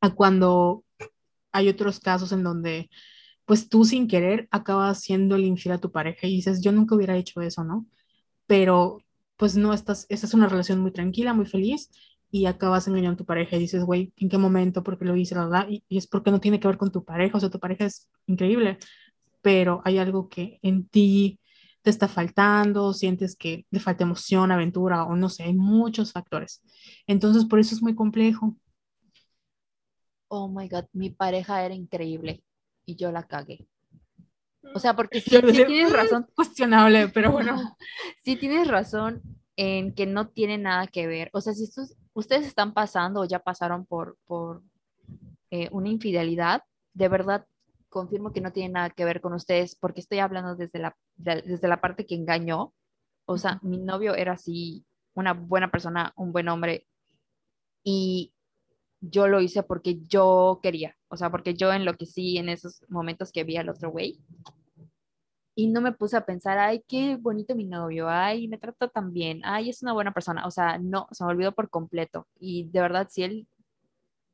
a 0.00 0.10
cuando 0.14 0.84
hay 1.52 1.68
otros 1.68 2.00
casos 2.00 2.32
en 2.32 2.42
donde 2.42 2.90
pues 3.44 3.68
tú 3.68 3.84
sin 3.84 4.08
querer 4.08 4.48
acabas 4.50 5.00
siendo 5.00 5.36
el 5.36 5.44
infiel 5.44 5.74
a 5.74 5.80
tu 5.80 5.90
pareja 5.92 6.26
y 6.26 6.36
dices, 6.36 6.62
yo 6.62 6.72
nunca 6.72 6.94
hubiera 6.94 7.16
hecho 7.16 7.40
eso, 7.42 7.64
¿no? 7.64 7.86
pero 8.52 9.01
pues 9.42 9.56
no 9.56 9.72
estás, 9.74 10.06
esta 10.08 10.26
es 10.26 10.34
una 10.34 10.46
relación 10.46 10.78
muy 10.78 10.92
tranquila, 10.92 11.34
muy 11.34 11.46
feliz, 11.46 11.90
y 12.30 12.46
acabas 12.46 12.86
engañando 12.86 13.14
a 13.14 13.16
tu 13.16 13.24
pareja 13.24 13.56
y 13.56 13.58
dices, 13.58 13.82
güey, 13.82 14.12
¿en 14.16 14.28
qué 14.28 14.38
momento? 14.38 14.84
¿Por 14.84 14.96
qué 14.96 15.04
lo 15.04 15.16
hice? 15.16 15.34
La, 15.34 15.66
y, 15.68 15.82
es 15.90 16.06
porque 16.06 16.30
no 16.30 16.38
tiene 16.38 16.60
que 16.60 16.68
ver 16.68 16.76
con 16.78 16.92
tu 16.92 17.04
pareja, 17.04 17.38
o 17.38 17.40
sea, 17.40 17.50
tu 17.50 17.58
pareja 17.58 17.86
es 17.86 18.08
increíble, 18.26 18.78
pero 19.40 19.82
hay 19.84 19.98
algo 19.98 20.28
que 20.28 20.60
en 20.62 20.86
ti 20.86 21.40
te 21.82 21.90
está 21.90 22.06
faltando, 22.06 22.94
sientes 22.94 23.34
que 23.34 23.66
le 23.72 23.80
falta 23.80 24.04
emoción, 24.04 24.52
aventura, 24.52 25.02
o 25.06 25.16
no 25.16 25.28
sé, 25.28 25.42
hay 25.42 25.54
muchos 25.54 26.12
factores. 26.12 26.62
Entonces, 27.08 27.44
por 27.44 27.58
eso 27.58 27.74
es 27.74 27.82
muy 27.82 27.96
complejo. 27.96 28.56
Oh 30.28 30.48
my 30.48 30.68
God, 30.68 30.84
mi 30.92 31.10
pareja 31.10 31.64
era 31.64 31.74
increíble 31.74 32.44
y 32.86 32.94
yo 32.94 33.10
la 33.10 33.26
cagué. 33.26 33.66
O 34.74 34.78
sea, 34.78 34.94
porque 34.94 35.20
sí, 35.20 35.30
sí 35.30 35.64
tienes 35.66 35.90
"Mm, 35.90 35.94
razón, 35.94 36.26
Cuestionable, 36.34 37.08
pero 37.08 37.30
bueno. 37.32 37.76
sí 38.24 38.36
tienes 38.36 38.68
razón 38.68 39.22
en 39.56 39.94
que 39.94 40.06
no 40.06 40.28
tiene 40.28 40.58
nada 40.58 40.86
que 40.86 41.06
ver. 41.06 41.30
O 41.32 41.40
sea, 41.40 41.52
si 41.52 41.64
estos- 41.64 41.94
ustedes 42.14 42.46
están 42.46 42.72
pasando 42.72 43.20
o 43.20 43.24
ya 43.24 43.38
pasaron 43.38 43.84
por, 43.86 44.16
por 44.26 44.62
eh, 45.50 45.68
una 45.72 45.88
infidelidad, 45.90 46.62
de 46.94 47.08
verdad 47.08 47.46
confirmo 47.88 48.32
que 48.32 48.40
no 48.40 48.52
tiene 48.52 48.70
nada 48.72 48.88
que 48.90 49.04
ver 49.04 49.20
con 49.20 49.34
ustedes, 49.34 49.74
porque 49.76 50.00
estoy 50.00 50.18
hablando 50.20 50.56
desde 50.56 50.78
la, 50.78 50.96
de- 51.16 51.42
desde 51.42 51.68
la 51.68 51.80
parte 51.80 52.06
que 52.06 52.14
engañó. 52.14 52.72
O 53.26 53.36
sea, 53.38 53.58
mi 53.62 53.76
novio 53.78 54.14
era 54.14 54.32
así, 54.32 54.84
una 55.14 55.34
buena 55.34 55.70
persona, 55.70 56.12
un 56.16 56.32
buen 56.32 56.48
hombre, 56.48 56.86
y 57.84 58.31
yo 59.02 59.26
lo 59.26 59.40
hice 59.40 59.62
porque 59.64 60.00
yo 60.06 60.60
quería, 60.62 60.96
o 61.08 61.16
sea, 61.16 61.30
porque 61.30 61.54
yo 61.54 61.72
enloquecí 61.72 62.38
en 62.38 62.48
esos 62.48 62.84
momentos 62.88 63.32
que 63.32 63.44
vi 63.44 63.56
al 63.56 63.68
otro 63.68 63.90
güey. 63.90 64.20
y 65.54 65.66
no 65.68 65.80
me 65.80 65.92
puse 65.92 66.16
a 66.16 66.24
pensar, 66.24 66.58
ay, 66.58 66.84
qué 66.88 67.16
bonito 67.16 67.54
mi 67.54 67.64
novio, 67.66 68.08
ay, 68.08 68.48
me 68.48 68.58
trata 68.58 68.88
tan 68.88 69.12
bien, 69.12 69.42
ay, 69.44 69.68
es 69.70 69.82
una 69.82 69.92
buena 69.92 70.12
persona. 70.14 70.46
O 70.46 70.50
sea, 70.50 70.78
no, 70.78 71.08
se 71.10 71.24
me 71.24 71.30
olvidó 71.30 71.52
por 71.52 71.68
completo. 71.68 72.28
Y 72.38 72.70
de 72.70 72.80
verdad, 72.80 73.08
si 73.10 73.24
él 73.24 73.48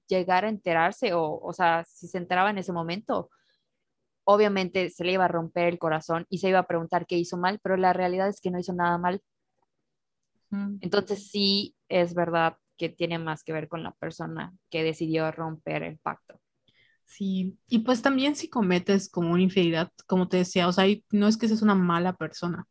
llegara 0.09 0.47
a 0.49 0.51
enterarse, 0.51 1.15
o, 1.15 1.41
o 1.41 1.53
sea, 1.53 1.85
si 1.85 2.07
se 2.09 2.19
enteraba 2.19 2.51
en 2.51 2.59
ese 2.59 2.73
momento, 2.73 3.31
obviamente 4.25 4.91
se 4.91 5.05
le 5.05 5.13
iba 5.13 5.25
a 5.25 5.29
romper 5.29 5.69
el 5.69 5.79
corazón 5.79 6.27
y 6.29 6.39
se 6.39 6.51
iba 6.51 6.61
a 6.61 6.67
preguntar 6.67 7.07
qué 7.07 7.17
hizo 7.17 7.37
mal, 7.39 7.59
pero 7.63 7.77
la 7.77 7.93
realidad 7.95 8.29
es 8.29 8.41
que 8.41 8.51
no 8.51 8.59
hizo 8.59 8.75
nada 8.75 8.99
mal. 8.99 9.23
Entonces 10.81 11.31
sí 11.31 11.75
es 11.89 12.15
verdad 12.15 12.57
que 12.79 12.89
tiene 12.89 13.19
más 13.19 13.45
que 13.45 13.53
ver 13.53 13.69
con 13.69 13.83
la 13.83 13.93
persona 13.93 14.55
que 14.71 14.83
decidió 14.83 15.31
romper 15.33 15.83
el 15.83 15.99
pacto. 15.99 16.41
Sí, 17.05 17.57
y 17.69 17.81
pues 17.81 18.03
también 18.03 18.37
si 18.37 18.49
cometes 18.49 19.09
como 19.09 19.33
una 19.33 19.43
infidelidad, 19.43 19.91
como 20.07 20.29
te 20.29 20.39
decía, 20.39 20.69
o 20.69 20.73
sea, 20.73 20.85
no 21.11 21.27
es 21.27 21.37
que 21.37 21.49
seas 21.49 21.63
una 21.63 21.75
mala 21.75 22.15
persona, 22.15 22.67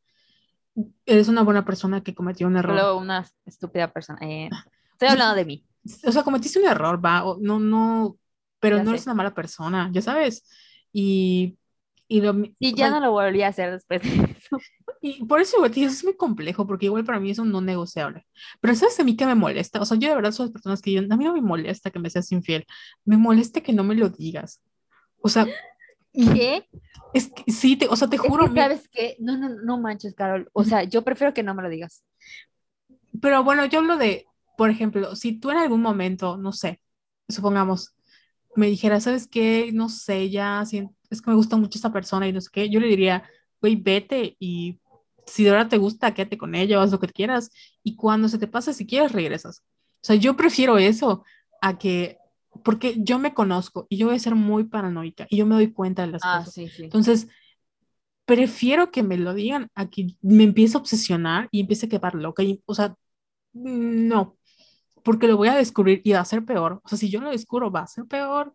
eres 1.05 1.27
una 1.27 1.41
buena 1.41 1.65
persona 1.65 2.01
que 2.01 2.13
cometió 2.13 2.47
un 2.47 2.57
error. 2.57 2.77
Solo 2.77 2.97
una 2.97 3.25
estúpida 3.45 3.91
persona. 3.91 4.19
Eh, 4.21 4.49
estoy 4.91 5.09
hablando 5.09 5.35
de 5.35 5.45
mí. 5.45 5.65
O 6.05 6.11
sea, 6.11 6.23
cometiste 6.23 6.59
un 6.59 6.67
error, 6.67 7.03
va, 7.03 7.23
no, 7.39 7.59
no, 7.59 8.17
pero 8.59 8.83
no 8.83 8.91
eres 8.91 9.05
una 9.05 9.15
mala 9.15 9.33
persona, 9.33 9.89
ya 9.91 10.01
sabes. 10.01 10.47
Y, 10.91 11.57
y, 12.07 12.21
lo, 12.21 12.35
y 12.59 12.75
ya 12.75 12.89
no 12.89 12.99
lo 12.99 13.11
volví 13.11 13.41
a 13.41 13.47
hacer 13.47 13.71
después 13.71 14.01
de 14.03 14.35
eso. 14.37 14.57
Y 15.15 15.23
por 15.25 15.39
eso, 15.39 15.63
es 15.65 16.03
muy 16.03 16.15
complejo, 16.15 16.67
porque 16.67 16.87
igual 16.87 17.05
para 17.05 17.19
mí 17.19 17.31
es 17.31 17.39
un 17.39 17.51
no 17.51 17.61
negociable. 17.61 18.25
Pero 18.59 18.75
¿sabes 18.75 18.99
a 18.99 19.03
mí 19.03 19.15
que 19.15 19.25
me 19.25 19.35
molesta? 19.35 19.79
O 19.79 19.85
sea, 19.85 19.97
yo 19.97 20.09
de 20.09 20.15
verdad 20.15 20.31
soy 20.31 20.47
las 20.47 20.53
personas 20.53 20.81
que 20.81 20.91
yo, 20.91 20.99
a 20.99 21.17
mí 21.17 21.23
no 21.23 21.33
me 21.33 21.41
molesta 21.41 21.91
que 21.91 21.99
me 21.99 22.09
seas 22.09 22.31
infiel, 22.31 22.65
me 23.05 23.17
molesta 23.17 23.61
que 23.61 23.73
no 23.73 23.83
me 23.83 23.95
lo 23.95 24.09
digas. 24.09 24.61
O 25.21 25.29
sea, 25.29 25.47
¿qué? 26.11 26.67
Es 27.13 27.29
que 27.29 27.51
sí, 27.51 27.77
te, 27.77 27.87
o 27.87 27.95
sea, 27.95 28.09
te 28.09 28.17
juro. 28.17 28.53
¿Sabes 28.53 28.89
qué? 28.89 29.15
No, 29.19 29.37
no, 29.37 29.49
no 29.49 29.79
manches, 29.79 30.13
Carol. 30.13 30.49
O 30.53 30.63
sea, 30.63 30.83
yo 30.83 31.03
prefiero 31.03 31.33
que 31.33 31.43
no 31.43 31.53
me 31.53 31.63
lo 31.63 31.69
digas. 31.69 32.03
Pero 33.21 33.43
bueno, 33.43 33.65
yo 33.65 33.79
hablo 33.79 33.97
de, 33.97 34.25
por 34.57 34.69
ejemplo, 34.69 35.15
si 35.15 35.39
tú 35.39 35.51
en 35.51 35.57
algún 35.57 35.81
momento, 35.81 36.37
no 36.37 36.51
sé, 36.51 36.81
supongamos, 37.29 37.95
me 38.55 38.67
dijera, 38.67 38.99
¿sabes 38.99 39.27
qué? 39.27 39.71
No 39.73 39.89
sé, 39.89 40.29
ya, 40.29 40.63
es 41.09 41.21
que 41.21 41.29
me 41.29 41.35
gusta 41.35 41.55
mucho 41.55 41.77
esta 41.77 41.93
persona 41.93 42.27
y 42.27 42.33
no 42.33 42.41
sé 42.41 42.49
qué, 42.51 42.69
yo 42.69 42.79
le 42.79 42.87
diría, 42.87 43.23
güey, 43.61 43.75
vete 43.75 44.35
y 44.39 44.79
si 45.27 45.43
de 45.43 45.51
verdad 45.51 45.69
te 45.69 45.77
gusta, 45.77 46.13
quédate 46.13 46.37
con 46.37 46.55
ella, 46.55 46.81
haz 46.81 46.91
lo 46.91 46.99
que 46.99 47.07
quieras 47.07 47.51
y 47.83 47.95
cuando 47.95 48.29
se 48.29 48.39
te 48.39 48.47
pase, 48.47 48.73
si 48.73 48.87
quieres, 48.87 49.11
regresas. 49.11 49.63
O 50.01 50.07
sea, 50.07 50.15
yo 50.15 50.35
prefiero 50.35 50.77
eso 50.77 51.23
a 51.61 51.77
que, 51.77 52.17
porque 52.63 52.95
yo 52.97 53.19
me 53.19 53.33
conozco 53.33 53.85
y 53.89 53.97
yo 53.97 54.07
voy 54.07 54.15
a 54.15 54.19
ser 54.19 54.35
muy 54.35 54.63
paranoica 54.63 55.27
y 55.29 55.37
yo 55.37 55.45
me 55.45 55.55
doy 55.55 55.71
cuenta 55.71 56.05
de 56.05 56.13
las 56.13 56.21
ah, 56.23 56.39
cosas. 56.39 56.53
Sí, 56.53 56.69
sí. 56.69 56.85
Entonces, 56.85 57.27
prefiero 58.25 58.91
que 58.91 59.03
me 59.03 59.17
lo 59.17 59.33
digan 59.33 59.69
a 59.75 59.89
que 59.89 60.15
me 60.21 60.43
empiece 60.43 60.77
a 60.77 60.81
obsesionar 60.81 61.49
y 61.51 61.61
empiece 61.61 61.85
a 61.85 61.89
quedar 61.89 62.15
loca. 62.15 62.43
Y, 62.43 62.61
o 62.65 62.73
sea, 62.73 62.95
no, 63.53 64.37
porque 65.03 65.27
lo 65.27 65.37
voy 65.37 65.49
a 65.49 65.55
descubrir 65.55 66.01
y 66.03 66.13
va 66.13 66.19
a 66.19 66.25
ser 66.25 66.45
peor. 66.45 66.81
O 66.83 66.89
sea, 66.89 66.97
si 66.97 67.09
yo 67.09 67.21
lo 67.21 67.31
descubro, 67.31 67.71
va 67.71 67.81
a 67.81 67.87
ser 67.87 68.05
peor. 68.05 68.53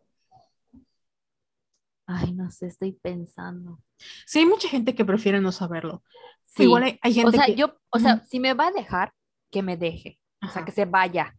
Ay, 2.06 2.32
no 2.32 2.50
sé, 2.50 2.66
estoy 2.66 2.92
pensando. 2.92 3.80
Sí, 4.26 4.40
hay 4.40 4.46
mucha 4.46 4.68
gente 4.68 4.94
que 4.94 5.04
prefiere 5.04 5.40
no 5.40 5.52
saberlo. 5.52 6.02
Igual 6.58 6.98
hay, 7.00 7.14
gente 7.14 7.28
o 7.28 7.32
sea, 7.32 7.46
que... 7.46 7.54
yo, 7.54 7.76
o 7.90 7.98
sea, 7.98 8.24
si 8.26 8.40
me 8.40 8.54
va 8.54 8.68
a 8.68 8.72
dejar, 8.72 9.12
que 9.50 9.62
me 9.62 9.76
deje. 9.76 10.18
O 10.44 10.48
sea, 10.48 10.64
que 10.64 10.72
se 10.72 10.84
vaya, 10.84 11.36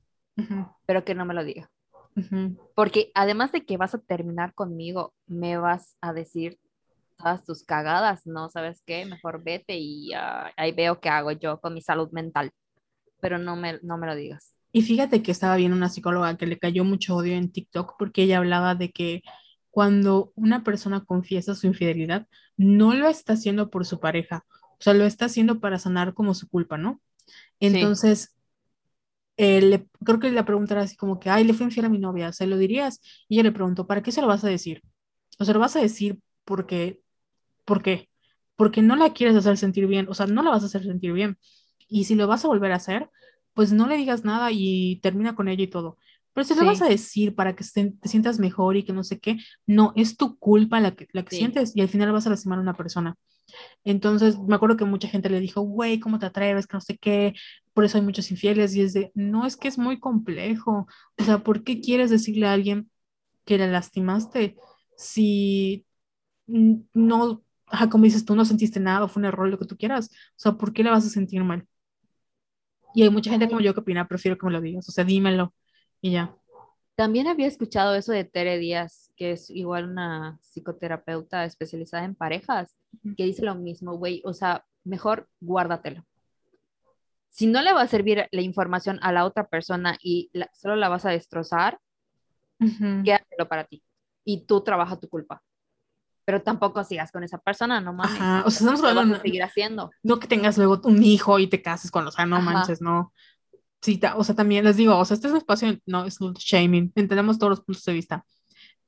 pero 0.86 1.03
que 1.03 1.14
no 1.14 1.26
me 1.26 1.34
lo 1.34 1.43
diga. 1.43 1.70
Porque 2.76 3.11
además 3.16 3.51
de 3.51 3.66
que 3.66 3.78
vas 3.78 3.93
a 3.95 3.99
terminar 3.99 4.53
conmigo, 4.53 5.14
me 5.26 5.57
vas 5.57 5.97
a 5.99 6.14
decir 6.14 6.59
todas 7.18 7.43
tus 7.43 7.64
cagadas, 7.64 8.26
¿no? 8.26 8.49
¿Sabes 8.49 8.82
qué? 8.86 9.05
Mejor 9.05 9.43
vete 9.43 9.78
y 9.78 10.11
ahí 10.14 10.72
veo 10.72 10.99
qué 10.99 11.09
hago 11.09 11.32
yo 11.32 11.59
con 11.59 11.74
mi 11.74 11.82
salud 11.82 12.09
mental. 12.11 12.51
Pero 13.20 13.38
no 13.38 13.55
me, 13.55 13.80
no 13.82 13.97
me 13.97 14.07
lo 14.07 14.16
digas. 14.16 14.55
Y 14.72 14.82
fíjate 14.82 15.22
que 15.22 15.32
estaba 15.32 15.55
viendo 15.55 15.78
una 15.78 15.89
psicóloga 15.89 16.36
que 16.36 16.47
le 16.47 16.57
cayó 16.57 16.84
mucho 16.84 17.16
odio 17.16 17.34
en 17.34 17.51
TikTok 17.51 17.95
porque 17.97 18.24
ella 18.24 18.39
hablaba 18.39 18.76
de 18.76 18.91
que 18.91 19.22
cuando 19.70 20.32
una 20.36 20.64
persona 20.64 21.03
confiesa 21.05 21.55
su 21.55 21.68
infidelidad, 21.68 22.28
no 22.57 22.93
lo 22.93 23.07
está 23.07 23.34
haciendo 23.34 23.70
por 23.70 23.86
su 23.86 23.99
pareja, 23.99 24.45
o 24.80 24.84
sea, 24.84 24.94
lo 24.94 25.06
está 25.06 25.26
haciendo 25.26 25.60
para 25.60 25.80
sanar 25.80 26.14
como 26.14 26.34
su 26.34 26.50
culpa, 26.50 26.78
¿no? 26.78 27.02
Entonces, 27.60 28.36
eh, 29.38 29.86
creo 30.04 30.20
que 30.20 30.32
la 30.32 30.46
pregunta 30.46 30.76
era 30.76 30.84
así 30.84 30.96
como 30.96 31.20
que, 31.20 31.30
ay, 31.30 31.44
le 31.44 31.54
fui 31.54 31.66
infiel 31.66 31.86
a 31.86 31.90
mi 31.90 32.00
novia, 32.00 32.32
¿se 32.34 32.48
lo 32.48 32.58
dirías? 32.58 33.02
Y 33.28 33.36
ella 33.36 33.44
le 33.44 33.52
preguntó, 33.52 33.88
¿para 33.88 34.04
qué 34.04 34.12
se 34.12 34.22
lo 34.22 34.28
vas 34.28 34.44
a 34.44 34.50
decir? 34.50 34.84
O 35.40 35.46
sea, 35.46 35.54
lo 35.54 35.60
vas 35.60 35.76
a 35.76 35.82
decir 35.82 36.20
porque, 36.46 37.02
¿por 37.66 37.82
qué? 37.82 38.10
Porque 38.56 38.82
no 38.82 38.96
la 38.96 39.14
quieres 39.14 39.36
hacer 39.36 39.58
sentir 39.58 39.88
bien, 39.88 40.08
o 40.10 40.14
sea, 40.14 40.28
no 40.28 40.44
la 40.44 40.52
vas 40.52 40.64
a 40.64 40.68
hacer 40.68 40.84
sentir 40.84 41.14
bien. 41.14 41.38
Y 41.88 42.06
si 42.06 42.16
lo 42.16 42.28
vas 42.28 42.46
a 42.46 42.48
volver 42.48 42.72
a 42.72 42.76
hacer, 42.76 43.10
pues 43.54 43.72
no 43.72 43.88
le 43.88 43.98
digas 43.98 44.24
nada 44.24 44.50
y 44.52 45.00
termina 45.02 45.36
con 45.36 45.48
ella 45.48 45.64
y 45.64 45.68
todo. 45.68 45.98
Pero 46.34 46.46
si 46.46 46.56
lo 46.56 46.66
vas 46.66 46.82
a 46.82 46.90
decir 46.90 47.36
para 47.36 47.56
que 47.56 47.64
te 47.64 48.10
sientas 48.10 48.40
mejor 48.40 48.76
y 48.76 48.84
que 48.84 48.94
no 48.94 49.04
sé 49.04 49.20
qué, 49.20 49.38
no, 49.68 49.94
es 49.96 50.18
tu 50.18 50.38
culpa 50.40 50.80
la 50.80 50.96
que, 50.96 51.08
la 51.12 51.24
que 51.24 51.36
sientes 51.36 51.76
y 51.76 51.82
al 51.82 51.90
final 51.90 52.12
vas 52.12 52.26
a 52.26 52.32
lastimar 52.32 52.58
a 52.58 52.62
una 52.62 52.74
persona. 52.76 53.16
Entonces, 53.84 54.38
me 54.39 54.56
acuerdo 54.56 54.78
que 54.78 54.86
mucha 54.86 55.08
gente 55.08 55.30
le 55.30 55.39
dijo, 55.39 55.62
güey, 55.62 55.99
¿cómo 55.99 56.20
te 56.20 56.26
atreves? 56.26 56.68
Que 56.68 56.78
no 56.78 56.82
sé 56.82 56.97
qué, 56.97 57.34
por 57.74 57.86
eso 57.86 57.97
hay 57.97 58.04
muchos 58.04 58.32
infieles. 58.32 58.76
Y 58.76 58.82
es 58.82 58.93
de, 58.93 59.12
no, 59.16 59.45
es 59.45 59.58
que 59.58 59.68
es 59.68 59.78
muy 59.78 59.99
complejo. 59.99 60.88
O 61.18 61.24
sea, 61.24 61.39
¿por 61.43 61.64
qué 61.64 61.82
quieres 61.82 62.10
decirle 62.10 62.47
a 62.47 62.54
alguien 62.54 62.89
que 63.45 63.58
le 63.58 63.70
lastimaste 63.72 64.56
si 64.97 65.86
no, 66.47 67.43
como 67.91 68.04
dices 68.06 68.26
tú, 68.26 68.36
no 68.36 68.45
sentiste 68.45 68.80
nada, 68.80 69.08
fue 69.08 69.22
un 69.22 69.26
error, 69.26 69.49
lo 69.49 69.60
que 69.60 69.66
tú 69.66 69.78
quieras? 69.78 70.10
O 70.12 70.39
sea, 70.39 70.54
¿por 70.54 70.74
qué 70.74 70.84
le 70.84 70.91
vas 70.91 71.06
a 71.06 71.10
sentir 71.10 71.43
mal? 71.43 71.68
Y 72.93 73.04
hay 73.04 73.10
mucha 73.10 73.32
gente 73.32 73.47
como 73.47 73.60
yo 73.62 73.74
que 73.74 73.80
opina, 73.80 74.08
prefiero 74.08 74.38
que 74.38 74.45
me 74.45 74.51
lo 74.51 74.62
digas, 74.62 74.88
o 74.88 74.91
sea, 74.91 75.04
dímelo 75.04 75.54
y 75.99 76.12
ya. 76.12 76.36
También 76.95 77.28
había 77.28 77.47
escuchado 77.47 77.95
eso 77.95 78.12
de 78.12 78.24
Tere 78.24 78.60
Díaz, 78.60 79.03
que 79.16 79.32
es 79.32 79.49
igual 79.49 79.89
una 79.89 80.39
psicoterapeuta 80.41 81.45
especializada 81.45 82.03
en 82.03 82.16
parejas, 82.16 82.76
que 83.18 83.26
dice 83.26 83.43
lo 83.43 83.55
mismo, 83.55 83.97
güey, 83.97 84.22
o 84.26 84.34
sea, 84.34 84.66
mejor 84.84 85.28
guárdatelo. 85.39 86.05
Si 87.30 87.47
no 87.47 87.61
le 87.61 87.74
va 87.74 87.82
a 87.82 87.88
servir 87.88 88.28
la 88.32 88.41
información 88.41 88.99
a 89.01 89.11
la 89.11 89.26
otra 89.26 89.47
persona 89.47 89.97
y 90.01 90.32
solo 90.53 90.76
la 90.76 90.89
vas 90.89 91.05
a 91.05 91.09
destrozar, 91.09 91.80
quédatelo 92.59 93.47
para 93.47 93.64
ti. 93.64 93.84
Y 94.24 94.45
tú 94.45 94.61
trabaja 94.61 94.99
tu 94.99 95.09
culpa. 95.09 95.43
Pero 96.26 96.41
tampoco 96.41 96.84
sigas 96.84 97.11
con 97.11 97.24
esa 97.24 97.38
persona, 97.38 97.82
no 97.82 97.91
mames. 97.91 98.45
o 98.45 98.49
sea, 98.49 98.59
estamos 98.59 98.84
hablando. 98.84 99.20
seguir 99.20 99.43
haciendo. 99.43 99.91
No 100.03 100.20
que 100.20 100.28
tengas 100.28 100.57
luego 100.57 100.80
un 100.86 101.03
hijo 101.03 101.39
y 101.39 101.47
te 101.47 101.61
cases 101.61 101.91
con 101.91 102.05
los, 102.05 102.14
o 102.14 102.18
sea, 102.18 102.26
no 102.26 102.39
manches, 102.39 102.82
no 102.82 103.11
sí, 103.84 103.99
o 104.15 104.23
sea, 104.23 104.34
también 104.34 104.64
les 104.64 104.77
digo, 104.77 104.98
o 104.98 105.06
sea, 105.06 105.15
este 105.15 105.27
es 105.27 105.34
un 105.34 105.38
espacio, 105.40 105.77
no 105.85 106.06
es 106.06 106.18
shaming, 106.19 106.91
entendemos 106.95 107.38
todos 107.38 107.52
los 107.52 107.61
puntos 107.61 107.84
de 107.84 107.94
vista. 107.94 108.26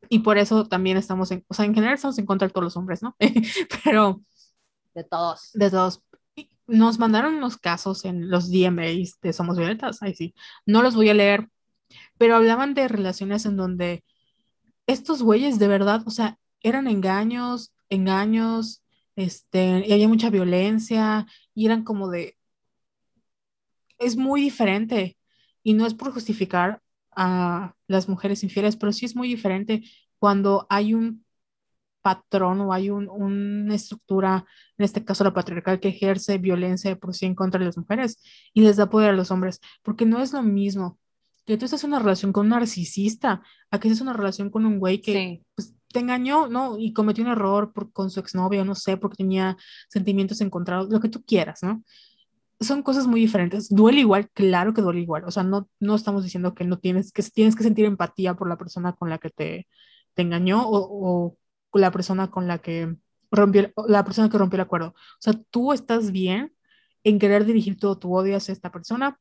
Y 0.10 0.20
por 0.20 0.38
eso 0.38 0.66
también 0.68 0.98
estamos 0.98 1.32
en, 1.32 1.46
o 1.48 1.54
sea, 1.54 1.66
en 1.66 1.74
general 1.74 1.96
estamos 1.96 2.18
en 2.18 2.26
contra 2.26 2.48
de 2.48 2.54
todos 2.54 2.64
los 2.64 2.78
hombres, 2.78 3.02
¿no? 3.02 3.16
Pero... 3.84 4.22
De 4.94 5.04
todos. 5.04 5.52
De 5.54 5.70
todos. 5.70 6.02
Nos 6.68 7.00
mandaron 7.00 7.36
unos 7.36 7.58
casos 7.58 8.06
en 8.06 8.30
los 8.30 8.50
DMAs 8.50 9.20
de 9.22 9.34
Somos 9.34 9.58
Violetas, 9.58 10.02
ahí 10.02 10.16
sí. 10.16 10.34
No 10.66 10.82
los 10.82 10.96
voy 10.96 11.10
a 11.10 11.14
leer, 11.14 11.50
pero 12.18 12.36
hablaban 12.36 12.74
de 12.74 12.88
relaciones 12.88 13.46
en 13.46 13.58
donde 13.58 14.04
estos 14.88 15.22
güeyes 15.22 15.60
de 15.60 15.68
verdad, 15.68 16.04
o 16.06 16.12
sea, 16.12 16.40
eran 16.62 16.88
engaños, 16.88 17.74
engaños, 17.90 18.84
este, 19.16 19.86
y 19.88 19.94
había 19.94 20.08
mucha 20.08 20.30
violencia, 20.30 21.28
y 21.54 21.66
eran 21.66 21.84
como 21.84 22.10
de, 22.10 22.38
es 23.98 24.16
muy 24.18 24.42
diferente 24.42 25.18
y 25.64 25.74
no 25.74 25.86
es 25.86 25.94
por 25.94 26.12
justificar 26.14 26.82
a 27.16 27.74
las 27.88 28.10
mujeres 28.10 28.44
infieles, 28.44 28.76
pero 28.76 28.92
sí 28.94 29.06
es 29.06 29.16
muy 29.16 29.28
diferente 29.28 29.84
cuando 30.20 30.66
hay 30.70 30.94
un 30.94 31.26
patrón 32.02 32.62
o 32.62 32.72
hay 32.72 32.92
una 32.92 33.74
estructura, 33.74 34.46
en 34.78 34.86
este 34.86 35.04
caso 35.04 35.24
la 35.24 35.34
patriarcal, 35.34 35.80
que 35.80 35.88
ejerce 35.88 36.38
violencia 36.38 36.96
por 36.98 37.16
sí 37.16 37.26
en 37.26 37.34
contra 37.34 37.60
de 37.60 37.66
las 37.66 37.78
mujeres 37.78 38.22
y 38.54 38.62
les 38.62 38.78
da 38.78 38.90
poder 38.90 39.10
a 39.10 39.14
los 39.14 39.32
hombres, 39.32 39.60
porque 39.82 40.06
no 40.06 40.22
es 40.22 40.32
lo 40.32 40.44
mismo 40.44 41.00
que 41.46 41.58
tú 41.58 41.66
estés 41.66 41.84
en 41.84 41.92
una 41.92 42.00
relación 42.00 42.32
con 42.32 42.46
un 42.46 42.50
narcisista 42.50 43.42
a 43.72 43.80
que 43.80 43.88
estés 43.88 44.02
en 44.02 44.08
una 44.08 44.18
relación 44.18 44.50
con 44.50 44.66
un 44.66 44.80
güey 44.80 45.02
que 45.02 45.44
pues, 45.56 45.74
te 45.92 46.00
engañó, 46.00 46.48
¿no? 46.48 46.78
Y 46.78 46.94
cometió 46.94 47.24
un 47.24 47.32
error 47.32 47.72
por, 47.72 47.92
con 47.92 48.10
su 48.10 48.20
exnovio, 48.20 48.66
no 48.66 48.76
sé, 48.76 48.98
porque 48.98 49.18
tenía 49.18 49.58
sentimientos 49.90 50.42
encontrados, 50.42 50.90
lo 50.90 51.00
que 51.00 51.10
tú 51.10 51.24
quieras, 51.24 51.64
¿no? 51.64 51.84
Son 52.68 52.84
cosas 52.84 53.08
muy 53.08 53.22
diferentes. 53.22 53.70
Duele 53.70 54.02
igual, 54.02 54.30
claro 54.32 54.74
que 54.74 54.82
duele 54.82 55.02
igual. 55.02 55.24
O 55.26 55.32
sea, 55.32 55.44
no, 55.44 55.70
no 55.80 55.96
estamos 55.96 56.24
diciendo 56.24 56.54
que 56.56 56.66
no 56.66 56.80
tienes 56.80 57.12
que, 57.12 57.24
tienes 57.24 57.56
que 57.56 57.64
sentir 57.64 57.86
empatía 57.86 58.36
por 58.36 58.50
la 58.50 58.58
persona 58.58 58.94
con 58.94 59.10
la 59.10 59.18
que 59.20 59.30
te, 59.30 59.68
te 60.14 60.22
engañó 60.22 60.68
o, 60.68 61.38
o 61.72 61.80
la 61.80 61.92
persona 61.92 62.32
con 62.32 62.48
la 62.48 62.60
que 62.60 62.96
rompió, 63.32 63.72
la 63.88 64.04
persona 64.06 64.30
que 64.30 64.38
rompió 64.38 64.58
el 64.58 64.62
acuerdo. 64.62 64.90
O 64.90 65.20
sea, 65.20 65.34
tú 65.52 65.74
estás 65.74 66.12
bien 66.12 66.54
en 67.04 67.20
querer 67.20 67.46
dirigir 67.46 67.78
todo 67.80 67.98
tu 68.00 68.16
odio 68.16 68.38
hacia 68.38 68.54
esta 68.54 68.72
persona, 68.72 69.20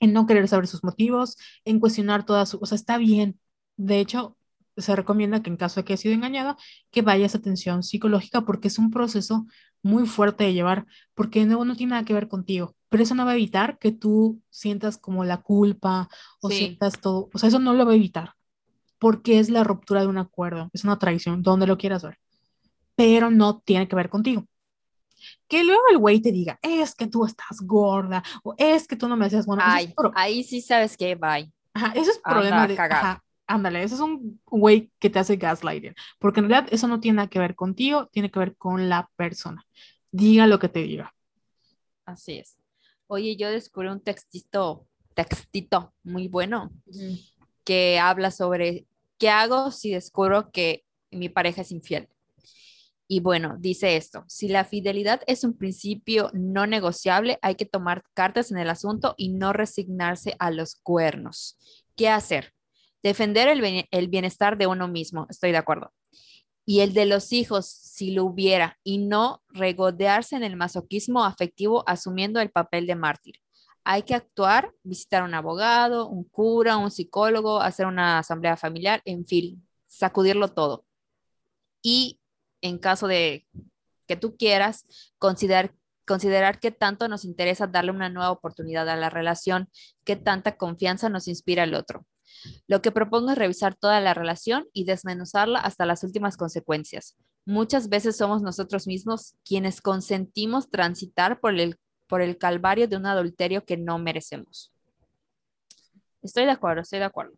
en 0.00 0.12
no 0.12 0.26
querer 0.26 0.48
saber 0.48 0.66
sus 0.66 0.84
motivos, 0.84 1.36
en 1.64 1.80
cuestionar 1.80 2.24
todas 2.24 2.48
sus, 2.50 2.62
o 2.62 2.66
sea, 2.66 2.76
está 2.76 2.98
bien. 2.98 3.38
De 3.76 4.00
hecho, 4.00 4.36
se 4.76 4.96
recomienda 4.96 5.42
que 5.42 5.50
en 5.50 5.56
caso 5.56 5.80
de 5.80 5.84
que 5.84 5.92
haya 5.94 6.02
sido 6.02 6.14
engañada, 6.14 6.56
que 6.90 7.02
vayas 7.02 7.34
a 7.34 7.38
atención 7.38 7.82
psicológica 7.82 8.42
porque 8.42 8.68
es 8.68 8.78
un 8.78 8.90
proceso 8.90 9.46
muy 9.82 10.06
fuerte 10.06 10.44
de 10.44 10.52
llevar, 10.54 10.86
porque 11.14 11.44
no, 11.46 11.64
no 11.64 11.76
tiene 11.76 11.90
nada 11.90 12.04
que 12.04 12.14
ver 12.14 12.28
contigo, 12.28 12.74
pero 12.88 13.02
eso 13.02 13.14
no 13.14 13.24
va 13.24 13.32
a 13.32 13.34
evitar 13.34 13.78
que 13.78 13.92
tú 13.92 14.42
sientas 14.50 14.98
como 14.98 15.24
la 15.24 15.38
culpa 15.42 16.08
o 16.40 16.50
Sí. 16.50 16.56
sientas 16.58 17.00
todo, 17.00 17.30
o 17.32 17.38
sea, 17.38 17.48
eso 17.48 17.58
no 17.58 17.74
lo 17.74 17.86
va 17.86 17.92
a 17.92 17.96
evitar, 17.96 18.34
porque 18.98 19.38
es 19.40 19.50
la 19.50 19.64
ruptura 19.64 20.02
de 20.02 20.08
un 20.08 20.18
acuerdo, 20.18 20.70
es 20.72 20.84
una 20.84 20.98
traición, 20.98 21.42
donde 21.42 21.66
lo 21.66 21.78
quieras 21.78 22.02
ver, 22.04 22.18
pero 22.96 23.30
no 23.30 23.60
tiene 23.60 23.88
que 23.88 23.96
ver 23.96 24.10
contigo. 24.10 24.46
Que 25.48 25.64
luego 25.64 25.82
el 25.90 25.98
güey 25.98 26.20
te 26.20 26.32
diga, 26.32 26.58
es 26.62 26.94
que 26.94 27.06
tú 27.06 27.24
estás 27.24 27.60
gorda, 27.62 28.22
o 28.42 28.54
es 28.56 28.86
que 28.86 28.96
tú 28.96 29.08
no 29.08 29.16
me 29.16 29.26
hacías 29.26 29.46
bueno, 29.46 29.62
es 29.62 29.68
Ay, 29.68 29.86
pro- 29.96 30.12
ahí 30.14 30.44
sí 30.44 30.60
sabes 30.60 30.96
que 30.96 31.14
bye. 31.14 31.52
Ajá, 31.74 31.92
eso 31.94 32.10
es 32.10 32.18
Anda 32.18 32.30
problema 32.34 32.66
de. 32.68 32.74
Ajá, 32.78 33.22
ándale, 33.50 33.82
eso 33.82 33.96
es 33.96 34.00
un 34.00 34.40
güey 34.46 34.92
que 35.00 35.10
te 35.10 35.18
hace 35.18 35.36
gaslighting. 35.36 35.94
Porque 36.18 36.40
en 36.40 36.48
realidad 36.48 36.72
eso 36.72 36.86
no 36.86 37.00
tiene 37.00 37.16
nada 37.16 37.28
que 37.28 37.40
ver 37.40 37.56
contigo, 37.56 38.06
tiene 38.06 38.30
que 38.30 38.38
ver 38.38 38.56
con 38.56 38.88
la 38.88 39.10
persona. 39.16 39.66
Diga 40.12 40.46
lo 40.46 40.58
que 40.58 40.68
te 40.68 40.82
diga. 40.82 41.12
Así 42.04 42.38
es. 42.38 42.56
Oye, 43.08 43.36
yo 43.36 43.50
descubrí 43.50 43.88
un 43.88 44.00
textito, 44.00 44.86
textito 45.14 45.92
muy 46.04 46.28
bueno 46.28 46.70
que 47.64 47.98
habla 47.98 48.30
sobre 48.30 48.86
qué 49.18 49.30
hago 49.30 49.72
si 49.72 49.90
descubro 49.90 50.50
que 50.52 50.84
mi 51.10 51.28
pareja 51.28 51.62
es 51.62 51.72
infiel. 51.72 52.08
Y 53.08 53.18
bueno, 53.18 53.56
dice 53.58 53.96
esto, 53.96 54.24
si 54.28 54.46
la 54.46 54.64
fidelidad 54.64 55.22
es 55.26 55.42
un 55.42 55.58
principio 55.58 56.30
no 56.32 56.68
negociable, 56.68 57.40
hay 57.42 57.56
que 57.56 57.66
tomar 57.66 58.04
cartas 58.14 58.52
en 58.52 58.58
el 58.58 58.70
asunto 58.70 59.14
y 59.16 59.30
no 59.30 59.52
resignarse 59.52 60.36
a 60.38 60.52
los 60.52 60.76
cuernos. 60.76 61.58
¿Qué 61.96 62.08
hacer? 62.08 62.54
Defender 63.02 63.48
el, 63.48 63.60
bien- 63.60 63.86
el 63.90 64.08
bienestar 64.08 64.58
de 64.58 64.66
uno 64.66 64.88
mismo, 64.88 65.26
estoy 65.30 65.52
de 65.52 65.58
acuerdo. 65.58 65.92
Y 66.66 66.80
el 66.80 66.92
de 66.92 67.06
los 67.06 67.32
hijos, 67.32 67.66
si 67.66 68.12
lo 68.12 68.24
hubiera, 68.24 68.78
y 68.84 68.98
no 68.98 69.42
regodearse 69.48 70.36
en 70.36 70.44
el 70.44 70.56
masoquismo 70.56 71.24
afectivo 71.24 71.82
asumiendo 71.86 72.40
el 72.40 72.50
papel 72.50 72.86
de 72.86 72.94
mártir. 72.94 73.36
Hay 73.82 74.02
que 74.02 74.14
actuar, 74.14 74.72
visitar 74.82 75.22
a 75.22 75.24
un 75.24 75.34
abogado, 75.34 76.06
un 76.08 76.24
cura, 76.24 76.76
un 76.76 76.90
psicólogo, 76.90 77.60
hacer 77.60 77.86
una 77.86 78.18
asamblea 78.18 78.56
familiar, 78.56 79.00
en 79.04 79.26
fin, 79.26 79.66
sacudirlo 79.86 80.48
todo. 80.48 80.84
Y 81.82 82.20
en 82.60 82.78
caso 82.78 83.06
de 83.06 83.46
que 84.06 84.16
tú 84.16 84.36
quieras, 84.36 84.86
considerar, 85.18 85.74
considerar 86.06 86.60
qué 86.60 86.70
tanto 86.70 87.08
nos 87.08 87.24
interesa 87.24 87.66
darle 87.66 87.90
una 87.92 88.10
nueva 88.10 88.30
oportunidad 88.30 88.88
a 88.88 88.96
la 88.96 89.08
relación, 89.08 89.70
qué 90.04 90.16
tanta 90.16 90.56
confianza 90.56 91.08
nos 91.08 91.26
inspira 91.26 91.64
el 91.64 91.74
otro. 91.74 92.06
Lo 92.68 92.82
que 92.82 92.92
propongo 92.92 93.30
es 93.32 93.38
revisar 93.38 93.74
toda 93.74 94.00
la 94.00 94.14
relación 94.14 94.66
y 94.72 94.84
desmenuzarla 94.84 95.58
hasta 95.60 95.86
las 95.86 96.04
últimas 96.04 96.36
consecuencias. 96.36 97.16
Muchas 97.46 97.88
veces 97.88 98.16
somos 98.16 98.42
nosotros 98.42 98.86
mismos 98.86 99.34
quienes 99.44 99.80
consentimos 99.80 100.70
transitar 100.70 101.40
por 101.40 101.58
el, 101.58 101.78
por 102.06 102.20
el 102.22 102.38
calvario 102.38 102.86
de 102.88 102.96
un 102.96 103.06
adulterio 103.06 103.64
que 103.64 103.76
no 103.76 103.98
merecemos. 103.98 104.72
Estoy 106.22 106.44
de 106.44 106.50
acuerdo, 106.50 106.82
estoy 106.82 106.98
de 106.98 107.06
acuerdo. 107.06 107.32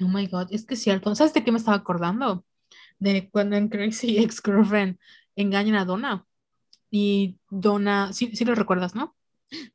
Oh 0.00 0.08
my 0.08 0.26
God, 0.26 0.48
es 0.50 0.66
que 0.66 0.74
es 0.74 0.82
cierto. 0.82 1.14
¿Sabes 1.14 1.32
de 1.34 1.42
qué 1.44 1.52
me 1.52 1.58
estaba 1.58 1.76
acordando? 1.76 2.44
De 2.98 3.30
cuando 3.30 3.56
en 3.56 3.68
Crazy 3.68 4.18
Ex-Girlfriend 4.22 4.98
engañan 5.36 5.76
a 5.76 5.84
Donna. 5.84 6.26
Y 6.90 7.38
Donna, 7.50 8.12
sí, 8.12 8.34
sí 8.34 8.44
lo 8.44 8.54
recuerdas, 8.54 8.94
¿no? 8.94 9.16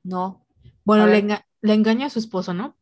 No, 0.04 0.46
Bueno, 0.84 1.08
le, 1.08 1.24
enga- 1.24 1.46
le 1.62 1.74
engaña 1.74 2.08
a 2.08 2.10
su 2.10 2.20
esposo, 2.20 2.54
¿no? 2.54 2.78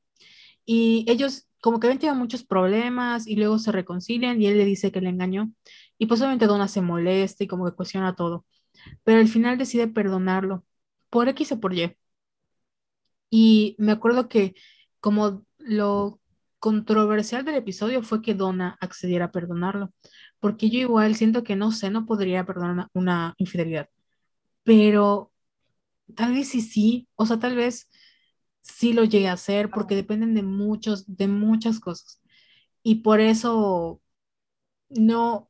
Y 0.66 1.06
ellos 1.08 1.48
como 1.64 1.80
que 1.80 1.88
habían 1.88 2.00
tenido 2.00 2.16
muchos 2.18 2.44
problemas 2.44 3.26
y 3.26 3.38
luego 3.38 3.58
se 3.58 3.72
reconcilian 3.72 4.42
y 4.42 4.48
él 4.48 4.58
le 4.58 4.66
dice 4.66 4.92
que 4.92 5.00
le 5.02 5.10
engañó. 5.10 5.54
Y 5.98 6.08
pues 6.08 6.20
obviamente 6.22 6.46
Donna 6.48 6.68
se 6.68 6.82
molesta 6.82 7.46
y 7.46 7.48
como 7.48 7.66
que 7.66 7.72
cuestiona 7.76 8.16
todo. 8.18 8.46
Pero 9.06 9.20
al 9.22 9.30
final 9.30 9.58
decide 9.58 9.88
perdonarlo 9.88 10.66
por 11.10 11.30
X 11.30 11.54
o 11.54 11.62
por 11.62 11.74
Y. 11.74 11.96
Y 13.30 13.76
me 13.80 13.94
acuerdo 13.94 14.28
que 14.30 14.56
como 15.00 15.46
lo 15.58 16.20
controversial 16.60 17.46
del 17.46 17.56
episodio 17.56 18.04
fue 18.04 18.22
que 18.22 18.34
Donna 18.36 18.78
accediera 18.82 19.26
a 19.26 19.32
perdonarlo. 19.32 19.94
Porque 20.42 20.70
yo 20.70 20.80
igual 20.80 21.16
siento 21.16 21.44
que 21.44 21.56
no 21.56 21.72
sé, 21.72 21.90
no 21.90 22.06
podría 22.06 22.46
perdonar 22.46 22.72
una, 22.74 22.90
una 22.94 23.36
infidelidad. 23.38 23.90
Pero 24.64 25.32
tal 26.16 26.34
vez 26.34 26.50
sí, 26.50 26.62
sí. 26.62 27.08
O 27.16 27.26
sea, 27.26 27.40
tal 27.40 27.56
vez 27.56 27.90
sí 28.64 28.94
lo 28.94 29.04
llegue 29.04 29.28
a 29.30 29.34
hacer 29.34 29.70
porque 29.70 29.96
dependen 29.96 30.34
de 30.36 30.44
muchos, 30.44 31.06
de 31.18 31.28
muchas 31.28 31.80
cosas. 31.80 32.22
Y 32.84 32.96
por 32.96 33.20
eso 33.22 34.02
no, 34.90 35.50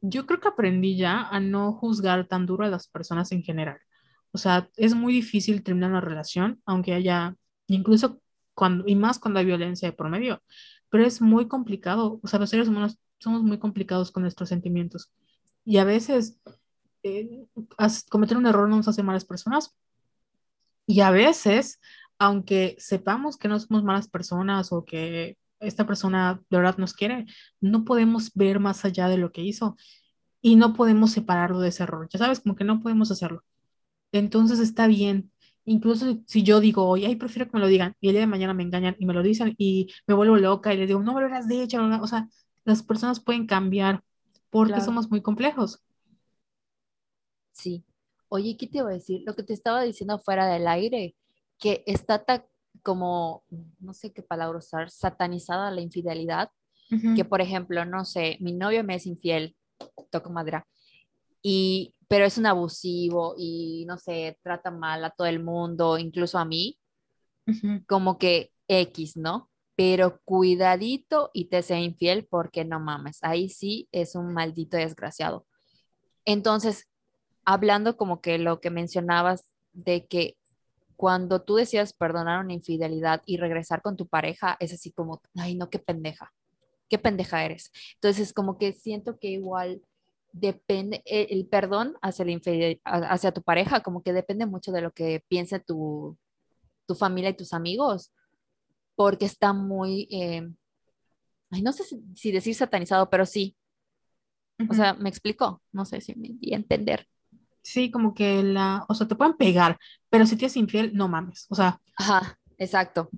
yo 0.00 0.26
creo 0.26 0.40
que 0.40 0.48
aprendí 0.48 0.96
ya 0.96 1.28
a 1.28 1.40
no 1.40 1.72
juzgar 1.72 2.26
tan 2.28 2.46
duro 2.46 2.64
a 2.64 2.68
las 2.68 2.88
personas 2.88 3.32
en 3.32 3.42
general. 3.42 3.78
O 4.32 4.38
sea, 4.38 4.70
es 4.76 4.94
muy 4.94 5.12
difícil 5.14 5.62
terminar 5.62 5.90
una 5.90 6.00
relación, 6.00 6.60
aunque 6.66 6.94
haya, 6.94 7.36
incluso 7.66 8.20
cuando, 8.54 8.84
y 8.86 8.94
más 8.96 9.18
cuando 9.18 9.40
hay 9.40 9.46
violencia 9.46 9.88
de 9.90 9.96
por 9.96 10.08
medio, 10.10 10.42
pero 10.90 11.04
es 11.04 11.20
muy 11.20 11.48
complicado. 11.48 12.20
O 12.22 12.28
sea, 12.28 12.38
los 12.38 12.50
seres 12.50 12.68
humanos 12.68 12.98
somos 13.18 13.42
muy 13.42 13.58
complicados 13.58 14.10
con 14.12 14.22
nuestros 14.22 14.48
sentimientos. 14.48 15.12
Y 15.64 15.78
a 15.78 15.84
veces 15.84 16.40
eh, 17.02 17.46
cometer 18.10 18.36
un 18.36 18.46
error 18.46 18.68
no 18.68 18.76
nos 18.76 18.88
hace 18.88 19.02
malas 19.02 19.24
personas. 19.24 19.74
Y 20.86 21.00
a 21.00 21.10
veces, 21.10 21.80
aunque 22.20 22.76
sepamos 22.80 23.38
que 23.38 23.48
no 23.48 23.60
somos 23.60 23.84
malas 23.84 24.08
personas 24.10 24.72
o 24.72 24.84
que 24.86 25.38
esta 25.60 25.86
persona 25.86 26.42
de 26.50 26.58
verdad 26.58 26.78
nos 26.78 26.94
quiere, 26.94 27.26
no 27.62 27.84
podemos 27.86 28.32
ver 28.34 28.60
más 28.60 28.84
allá 28.86 29.08
de 29.08 29.18
lo 29.18 29.32
que 29.32 29.42
hizo 29.42 29.76
y 30.42 30.56
no 30.56 30.74
podemos 30.74 31.12
separarlo 31.12 31.60
de 31.60 31.70
ese 31.70 31.84
error. 31.84 32.08
Ya 32.12 32.18
sabes, 32.20 32.40
como 32.40 32.56
que 32.56 32.64
no 32.64 32.80
podemos 32.82 33.10
hacerlo. 33.12 33.44
Entonces 34.12 34.60
está 34.60 34.86
bien. 34.86 35.32
Incluso 35.64 36.20
si 36.26 36.42
yo 36.42 36.60
digo, 36.60 36.88
oye, 36.88 37.06
ay, 37.06 37.16
prefiero 37.16 37.46
que 37.50 37.56
me 37.56 37.60
lo 37.60 37.68
digan 37.68 37.94
y 38.00 38.08
el 38.08 38.14
día 38.14 38.22
de 38.22 38.26
mañana 38.26 38.54
me 38.54 38.62
engañan 38.64 38.96
y 38.98 39.06
me 39.06 39.14
lo 39.14 39.22
dicen 39.22 39.54
y 39.58 39.88
me 40.06 40.14
vuelvo 40.14 40.36
loca 40.36 40.74
y 40.74 40.78
les 40.78 40.88
digo, 40.88 41.00
no 41.02 41.14
me 41.14 41.20
lo 41.20 41.26
hubieras 41.28 41.48
dicho. 41.48 41.78
bla, 41.78 41.88
bla". 41.88 42.02
O 42.02 42.06
sea, 42.08 42.28
las 42.64 42.82
personas 42.82 43.20
pueden 43.20 43.46
cambiar 43.46 44.02
porque 44.50 44.74
Claro. 44.74 44.86
somos 44.86 45.10
muy 45.10 45.22
complejos. 45.22 45.82
Sí. 47.52 47.84
Oye, 48.28 48.56
¿qué 48.58 48.66
te 48.66 48.82
voy 48.82 48.92
a 48.92 48.94
decir? 48.96 49.22
Lo 49.26 49.34
que 49.34 49.42
te 49.42 49.52
estaba 49.52 49.82
diciendo 49.82 50.18
fuera 50.18 50.46
del 50.46 50.66
aire, 50.68 51.14
que 51.60 51.84
está 51.86 52.24
tan 52.24 52.44
como, 52.82 53.44
no 53.78 53.92
sé 53.92 54.12
qué 54.12 54.22
palabra 54.22 54.58
usar, 54.58 54.90
satanizada 54.90 55.70
la 55.70 55.82
infidelidad, 55.82 56.50
que 57.14 57.24
por 57.24 57.40
ejemplo, 57.40 57.84
no 57.84 58.04
sé, 58.04 58.36
mi 58.40 58.52
novio 58.52 58.82
me 58.82 58.96
es 58.96 59.06
infiel, 59.06 59.54
toco 60.10 60.30
madera, 60.30 60.66
y, 61.42 61.94
pero 62.08 62.24
es 62.24 62.36
un 62.38 62.46
abusivo 62.46 63.34
y 63.38 63.84
no 63.86 63.96
sé, 63.96 64.38
trata 64.42 64.70
mal 64.72 65.04
a 65.04 65.10
todo 65.10 65.28
el 65.28 65.42
mundo, 65.42 65.98
incluso 65.98 66.38
a 66.38 66.44
mí, 66.44 66.78
Ujú. 67.46 67.84
como 67.86 68.18
que 68.18 68.50
X, 68.66 69.16
¿no? 69.16 69.50
Pero 69.76 70.20
cuidadito 70.24 71.30
y 71.32 71.46
te 71.46 71.62
sea 71.62 71.78
infiel 71.78 72.26
porque 72.26 72.64
no 72.64 72.80
mames, 72.80 73.18
ahí 73.22 73.48
sí 73.48 73.88
es 73.92 74.14
un 74.14 74.32
maldito 74.32 74.76
desgraciado. 74.76 75.46
Entonces, 76.24 76.88
hablando 77.44 77.96
como 77.96 78.20
que 78.20 78.38
lo 78.38 78.60
que 78.60 78.70
mencionabas 78.70 79.44
de 79.72 80.06
que 80.06 80.36
cuando 81.00 81.40
tú 81.40 81.54
decidas 81.54 81.94
perdonar 81.94 82.44
una 82.44 82.52
infidelidad 82.52 83.22
y 83.24 83.38
regresar 83.38 83.80
con 83.80 83.96
tu 83.96 84.06
pareja, 84.06 84.58
es 84.60 84.74
así 84.74 84.92
como, 84.92 85.22
ay, 85.34 85.54
no, 85.54 85.70
qué 85.70 85.78
pendeja, 85.78 86.30
qué 86.90 86.98
pendeja 86.98 87.42
eres. 87.42 87.72
Entonces, 87.94 88.34
como 88.34 88.58
que 88.58 88.74
siento 88.74 89.18
que 89.18 89.28
igual 89.28 89.80
depende, 90.32 91.02
el, 91.06 91.26
el 91.30 91.46
perdón 91.46 91.94
hacia, 92.02 92.26
hacia 92.84 93.32
tu 93.32 93.42
pareja, 93.42 93.80
como 93.82 94.02
que 94.02 94.12
depende 94.12 94.44
mucho 94.44 94.72
de 94.72 94.82
lo 94.82 94.90
que 94.92 95.24
piense 95.26 95.58
tu, 95.58 96.18
tu 96.86 96.94
familia 96.94 97.30
y 97.30 97.34
tus 97.34 97.54
amigos, 97.54 98.12
porque 98.94 99.24
está 99.24 99.54
muy, 99.54 100.06
eh, 100.10 100.46
ay, 101.50 101.62
no 101.62 101.72
sé 101.72 101.84
si, 101.84 102.02
si 102.14 102.30
decir 102.30 102.54
satanizado, 102.54 103.08
pero 103.08 103.24
sí, 103.24 103.56
o 104.58 104.64
Ujú. 104.64 104.74
sea, 104.74 104.92
me 104.92 105.08
explico, 105.08 105.62
no 105.72 105.86
sé 105.86 106.02
si 106.02 106.14
me 106.14 106.28
di 106.34 106.52
a 106.52 106.56
entender. 106.56 107.08
Sí, 107.62 107.90
como 107.90 108.14
que 108.14 108.42
la, 108.42 108.84
o 108.88 108.94
sea, 108.94 109.06
te 109.06 109.14
pueden 109.14 109.36
pegar, 109.36 109.78
pero 110.08 110.26
si 110.26 110.36
te 110.36 110.46
es 110.46 110.56
infiel, 110.56 110.92
no 110.94 111.08
mames. 111.08 111.46
O 111.50 111.54
sea, 111.54 111.80
Ajá, 111.96 112.38
exacto. 112.58 113.10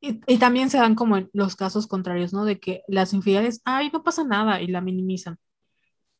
y, 0.00 0.20
y 0.26 0.38
también 0.38 0.70
se 0.70 0.78
dan 0.78 0.94
como 0.94 1.18
los 1.32 1.56
casos 1.56 1.86
contrarios, 1.86 2.32
¿no? 2.32 2.44
De 2.44 2.60
que 2.60 2.82
las 2.88 3.12
infidelidades, 3.12 3.62
ay, 3.64 3.90
no 3.92 4.02
pasa 4.02 4.22
nada, 4.24 4.60
y 4.60 4.66
la 4.68 4.80
minimizan. 4.80 5.38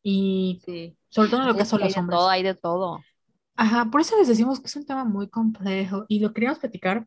Y 0.02 0.60
Sí. 0.64 0.96
sobre 1.08 1.28
todo 1.30 1.42
en 1.42 1.48
es 1.50 1.56
caso 1.56 1.78
de 1.78 1.84
los 1.84 1.96
hombres. 1.96 2.18
todo, 2.18 2.28
hay 2.28 2.42
de 2.42 2.54
todo. 2.54 3.00
Ajá, 3.56 3.86
por 3.90 4.00
eso 4.00 4.16
les 4.18 4.28
decimos 4.28 4.60
que 4.60 4.66
es 4.66 4.76
un 4.76 4.84
tema 4.86 5.04
muy 5.04 5.28
complejo 5.28 6.04
y 6.08 6.18
lo 6.20 6.32
queríamos 6.32 6.58
platicar 6.58 7.06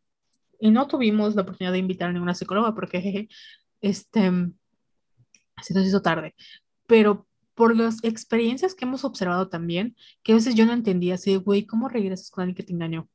y 0.59 0.71
no 0.71 0.87
tuvimos 0.87 1.35
la 1.35 1.41
oportunidad 1.43 1.73
de 1.73 1.79
invitar 1.79 2.09
a 2.09 2.13
ninguna 2.13 2.33
psicóloga 2.33 2.73
porque, 2.73 3.01
jeje, 3.01 3.27
este, 3.81 4.31
se 5.61 5.73
nos 5.73 5.85
hizo 5.85 6.01
tarde. 6.01 6.35
Pero 6.87 7.26
por 7.57 7.75
las 7.75 8.03
experiencias 8.03 8.75
que 8.75 8.85
hemos 8.85 9.03
observado 9.03 9.49
también, 9.49 9.95
que 10.21 10.31
a 10.31 10.35
veces 10.35 10.53
yo 10.53 10.67
no 10.67 10.73
entendía 10.73 11.15
así, 11.15 11.31
de, 11.31 11.37
güey, 11.37 11.65
¿cómo 11.65 11.89
regresas 11.89 12.29
con 12.29 12.43
alguien 12.43 12.55
que 12.55 12.61
te 12.61 12.71
engañó? 12.71 13.09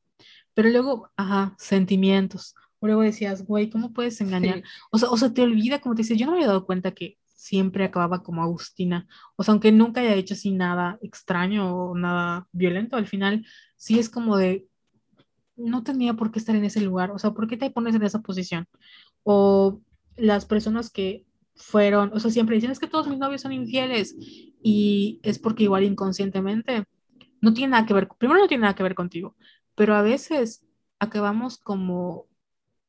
Pero 0.53 0.67
luego, 0.67 1.09
ajá, 1.15 1.55
sentimientos. 1.57 2.53
luego 2.81 3.03
decías, 3.03 3.45
güey, 3.45 3.69
¿cómo 3.69 3.93
puedes 3.93 4.19
engañar? 4.19 4.57
Sí. 4.57 4.63
O 4.91 4.97
sea, 4.97 5.09
o 5.11 5.15
sea, 5.15 5.33
te 5.33 5.43
olvida, 5.43 5.79
como 5.79 5.95
te 5.95 6.01
dices, 6.01 6.17
yo 6.17 6.25
no 6.25 6.33
me 6.33 6.39
había 6.39 6.49
dado 6.49 6.65
cuenta 6.65 6.91
que 6.91 7.17
siempre 7.25 7.85
acababa 7.85 8.21
como 8.21 8.43
Agustina. 8.43 9.07
O 9.37 9.43
sea, 9.43 9.53
aunque 9.53 9.71
nunca 9.71 10.01
haya 10.01 10.13
hecho 10.13 10.33
así 10.33 10.51
nada 10.51 10.99
extraño 11.01 11.73
o 11.73 11.95
nada 11.97 12.49
violento, 12.51 12.97
al 12.97 13.07
final 13.07 13.45
sí 13.77 13.97
es 13.97 14.09
como 14.09 14.35
de, 14.35 14.67
no 15.55 15.83
tenía 15.83 16.15
por 16.15 16.31
qué 16.33 16.39
estar 16.39 16.57
en 16.57 16.65
ese 16.65 16.81
lugar. 16.81 17.11
O 17.11 17.17
sea, 17.17 17.31
¿por 17.31 17.47
qué 17.47 17.55
te 17.55 17.71
pones 17.71 17.95
en 17.95 18.03
esa 18.03 18.21
posición? 18.21 18.67
O 19.23 19.79
las 20.17 20.45
personas 20.45 20.89
que 20.89 21.25
fueron, 21.55 22.11
o 22.13 22.19
sea, 22.19 22.31
siempre 22.31 22.55
dicen, 22.55 22.71
es 22.71 22.79
que 22.79 22.87
todos 22.87 23.07
mis 23.07 23.19
novios 23.19 23.41
son 23.41 23.51
infieles 23.53 24.15
y 24.63 25.19
es 25.23 25.39
porque 25.39 25.63
igual 25.63 25.83
inconscientemente 25.83 26.85
no 27.41 27.53
tiene 27.53 27.71
nada 27.71 27.85
que 27.85 27.93
ver, 27.93 28.09
primero 28.17 28.39
no 28.41 28.47
tiene 28.47 28.63
nada 28.63 28.75
que 28.75 28.83
ver 28.83 28.95
contigo, 28.95 29.35
pero 29.75 29.95
a 29.95 30.01
veces 30.01 30.65
acabamos 30.99 31.57
como 31.59 32.27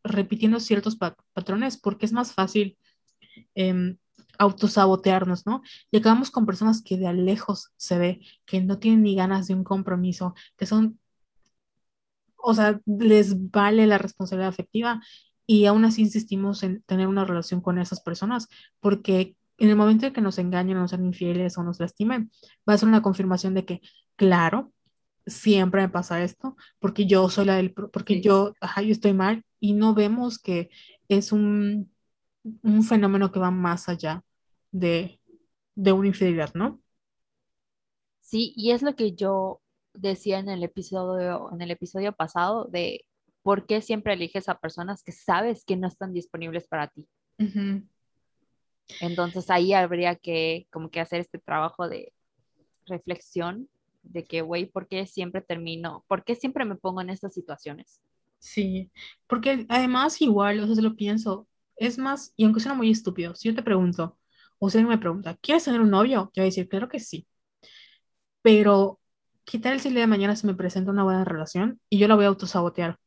repitiendo 0.04 0.60
ciertos 0.60 0.96
pa- 0.96 1.16
patrones 1.34 1.78
porque 1.78 2.06
es 2.06 2.12
más 2.12 2.32
fácil 2.34 2.78
em, 3.54 3.98
autosabotearnos, 4.38 5.46
¿no? 5.46 5.62
Y 5.90 5.98
acabamos 5.98 6.30
con 6.30 6.46
personas 6.46 6.82
que 6.82 6.96
de 6.98 7.12
lejos 7.14 7.72
se 7.76 7.98
ve 7.98 8.20
que 8.46 8.60
no 8.62 8.78
tienen 8.78 9.02
ni 9.02 9.14
ganas 9.16 9.46
de 9.48 9.54
un 9.54 9.64
compromiso, 9.64 10.34
que 10.56 10.66
son, 10.66 10.98
o 12.36 12.54
sea, 12.54 12.80
les 12.86 13.50
vale 13.50 13.86
la 13.86 13.98
responsabilidad 13.98 14.48
afectiva 14.50 15.00
y 15.46 15.66
aún 15.66 15.84
así 15.84 16.02
insistimos 16.02 16.62
en 16.62 16.82
tener 16.82 17.06
una 17.08 17.24
relación 17.24 17.60
con 17.60 17.78
esas 17.78 18.00
personas 18.00 18.48
porque 18.80 19.36
en 19.58 19.70
el 19.70 19.76
momento 19.76 20.06
en 20.06 20.12
que 20.12 20.20
nos 20.20 20.38
engañen, 20.38 20.76
nos 20.78 20.90
sean 20.90 21.04
infieles 21.04 21.56
o 21.58 21.62
nos 21.62 21.80
lastimen, 21.80 22.30
va 22.68 22.74
a 22.74 22.78
ser 22.78 22.88
una 22.88 23.02
confirmación 23.02 23.54
de 23.54 23.64
que, 23.64 23.80
claro, 24.16 24.72
siempre 25.26 25.82
me 25.82 25.88
pasa 25.88 26.22
esto, 26.22 26.56
porque 26.80 27.06
yo 27.06 27.28
soy 27.30 27.46
la 27.46 27.56
del, 27.56 27.72
porque 27.74 28.20
Sí. 28.20 28.20
yo, 28.20 28.54
ajá, 28.60 28.82
yo 28.82 28.92
estoy 28.92 29.12
mal 29.14 29.44
y 29.60 29.74
no 29.74 29.94
vemos 29.94 30.38
que 30.38 30.70
es 31.08 31.32
un, 31.32 31.92
un 32.62 32.84
fenómeno 32.84 33.32
que 33.32 33.40
va 33.40 33.50
más 33.50 33.88
allá 33.88 34.24
de, 34.72 35.20
de 35.76 35.92
una 35.92 36.08
infidelidad, 36.08 36.54
¿no? 36.54 36.82
Sí, 38.20 38.52
y 38.56 38.72
es 38.72 38.82
lo 38.82 38.94
que 38.96 39.14
yo 39.14 39.60
decía 39.92 40.38
en 40.38 40.48
el 40.48 40.62
episodio, 40.64 41.50
en 41.52 41.60
el 41.62 41.70
episodio 41.70 42.12
pasado 42.12 42.64
de 42.66 43.04
por 43.44 43.66
qué 43.66 43.82
siempre 43.82 44.14
eliges 44.14 44.48
a 44.48 44.58
personas 44.58 45.04
que 45.04 45.12
sabes 45.12 45.64
que 45.64 45.76
no 45.76 45.86
están 45.86 46.14
disponibles 46.14 46.66
para 46.66 46.88
ti. 46.88 47.06
Ujú. 47.38 47.86
Entonces 49.00 49.50
ahí 49.50 49.74
habría 49.74 50.16
que 50.16 50.66
como 50.72 50.90
que 50.90 51.00
hacer 51.00 51.20
este 51.20 51.38
trabajo 51.38 51.88
de 51.88 52.12
reflexión 52.86 53.68
de 54.02 54.24
que, 54.24 54.40
güey, 54.42 54.66
¿por 54.66 54.88
qué 54.88 55.06
siempre 55.06 55.42
termino? 55.42 56.04
¿Por 56.08 56.24
qué 56.24 56.34
siempre 56.34 56.64
me 56.64 56.74
pongo 56.76 57.02
en 57.02 57.10
estas 57.10 57.34
situaciones? 57.34 58.00
Sí, 58.38 58.90
porque 59.26 59.66
además 59.68 60.20
igual, 60.22 60.60
o 60.60 60.66
sea, 60.66 60.76
se 60.76 60.82
lo 60.82 60.96
pienso, 60.96 61.46
es 61.76 61.98
más, 61.98 62.32
y 62.36 62.44
aunque 62.44 62.60
suena 62.60 62.76
muy 62.76 62.90
estúpido, 62.90 63.34
si 63.34 63.48
yo 63.48 63.54
te 63.54 63.62
pregunto, 63.62 64.18
o 64.58 64.70
si 64.70 64.78
alguien 64.78 64.90
me 64.90 64.98
pregunta, 64.98 65.36
¿quieres 65.36 65.64
tener 65.64 65.80
un 65.82 65.90
novio? 65.90 66.30
Yo 66.34 66.40
voy 66.40 66.44
a 66.44 66.44
decir, 66.46 66.68
claro 66.68 66.88
que 66.88 67.00
sí, 67.00 67.26
pero 68.42 69.00
¿qué 69.44 69.58
tal 69.58 69.80
si 69.80 69.88
el 69.88 69.94
día 69.94 70.02
de 70.02 70.06
mañana 70.08 70.36
se 70.36 70.46
me 70.46 70.54
presenta 70.54 70.90
una 70.90 71.04
buena 71.04 71.24
relación 71.24 71.80
y 71.88 71.98
yo 71.98 72.08
la 72.08 72.14
voy 72.14 72.24
a 72.26 72.28
autosabotear? 72.28 72.98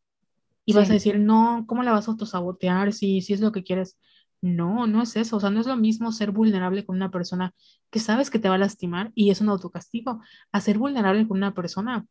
Y 0.68 0.74
vas 0.76 0.92
a 0.92 0.94
Sí, 0.94 0.96
decir, 0.96 1.20
no, 1.20 1.66
¿cómo 1.68 1.84
la 1.84 1.94
vas 1.94 2.10
a 2.10 2.12
autosabotear 2.14 2.94
si, 2.94 3.22
si 3.24 3.34
es 3.34 3.42
lo 3.42 3.54
que 3.54 3.64
quieres? 3.66 3.98
No, 4.42 4.88
no 4.88 5.04
es 5.04 5.18
eso. 5.18 5.38
O 5.38 5.42
sea, 5.42 5.52
no 5.52 5.62
es 5.62 5.68
lo 5.68 5.78
mismo 5.78 6.14
ser 6.14 6.32
vulnerable 6.34 6.86
con 6.86 6.98
una 6.98 7.12
persona 7.12 7.56
que 7.92 8.00
sabes 8.02 8.32
que 8.32 8.40
te 8.40 8.50
va 8.50 8.56
a 8.58 8.60
lastimar 8.60 9.12
y 9.16 9.32
es 9.32 9.42
un 9.42 9.50
autocastigo, 9.50 10.22
a 10.54 10.62
ser 10.62 10.80
vulnerable 10.80 11.28
con 11.28 11.38
una 11.40 11.56
persona 11.56 12.08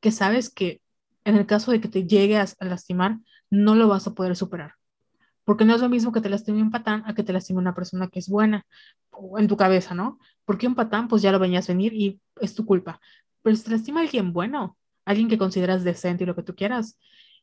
que 0.00 0.10
sabes 0.12 0.50
que 0.50 0.82
en 1.24 1.36
el 1.36 1.46
caso 1.46 1.70
de 1.72 1.80
que 1.80 1.88
te 1.88 2.06
llegue 2.06 2.38
a, 2.38 2.46
a 2.60 2.64
lastimar, 2.66 3.18
no 3.50 3.74
lo 3.74 3.88
vas 3.88 4.06
a 4.06 4.14
poder 4.14 4.36
superar. 4.36 4.74
Porque 5.44 5.64
no 5.64 5.74
es 5.74 5.80
lo 5.82 5.88
mismo 5.88 6.12
que 6.12 6.20
te 6.20 6.30
lastime 6.30 6.62
un 6.62 6.70
patán 6.70 7.02
a 7.06 7.14
que 7.14 7.22
te 7.22 7.32
lastime 7.32 7.58
una 7.60 7.74
persona 7.74 8.08
que 8.08 8.18
es 8.20 8.28
buena 8.28 8.66
o 9.10 9.38
en 9.38 9.46
tu 9.48 9.56
cabeza, 9.56 9.94
¿no? 9.94 10.18
Porque 10.44 10.66
un 10.66 10.74
patán, 10.74 11.08
pues 11.08 11.22
ya 11.22 11.32
lo 11.32 11.38
venías 11.38 11.68
venir 11.68 11.92
y 11.94 12.20
es 12.40 12.54
tu 12.54 12.64
culpa. 12.66 13.00
Pero 13.42 13.56
si 13.56 13.64
te 13.64 13.70
lastima 13.70 14.00
alguien 14.00 14.32
bueno, 14.32 14.78
alguien 15.04 15.28
que 15.28 15.38
consideras 15.38 15.84
decente 15.84 16.24
y 16.24 16.26
lo 16.26 16.34
que 16.34 16.42
tú 16.42 16.54
quieras, 16.54 16.98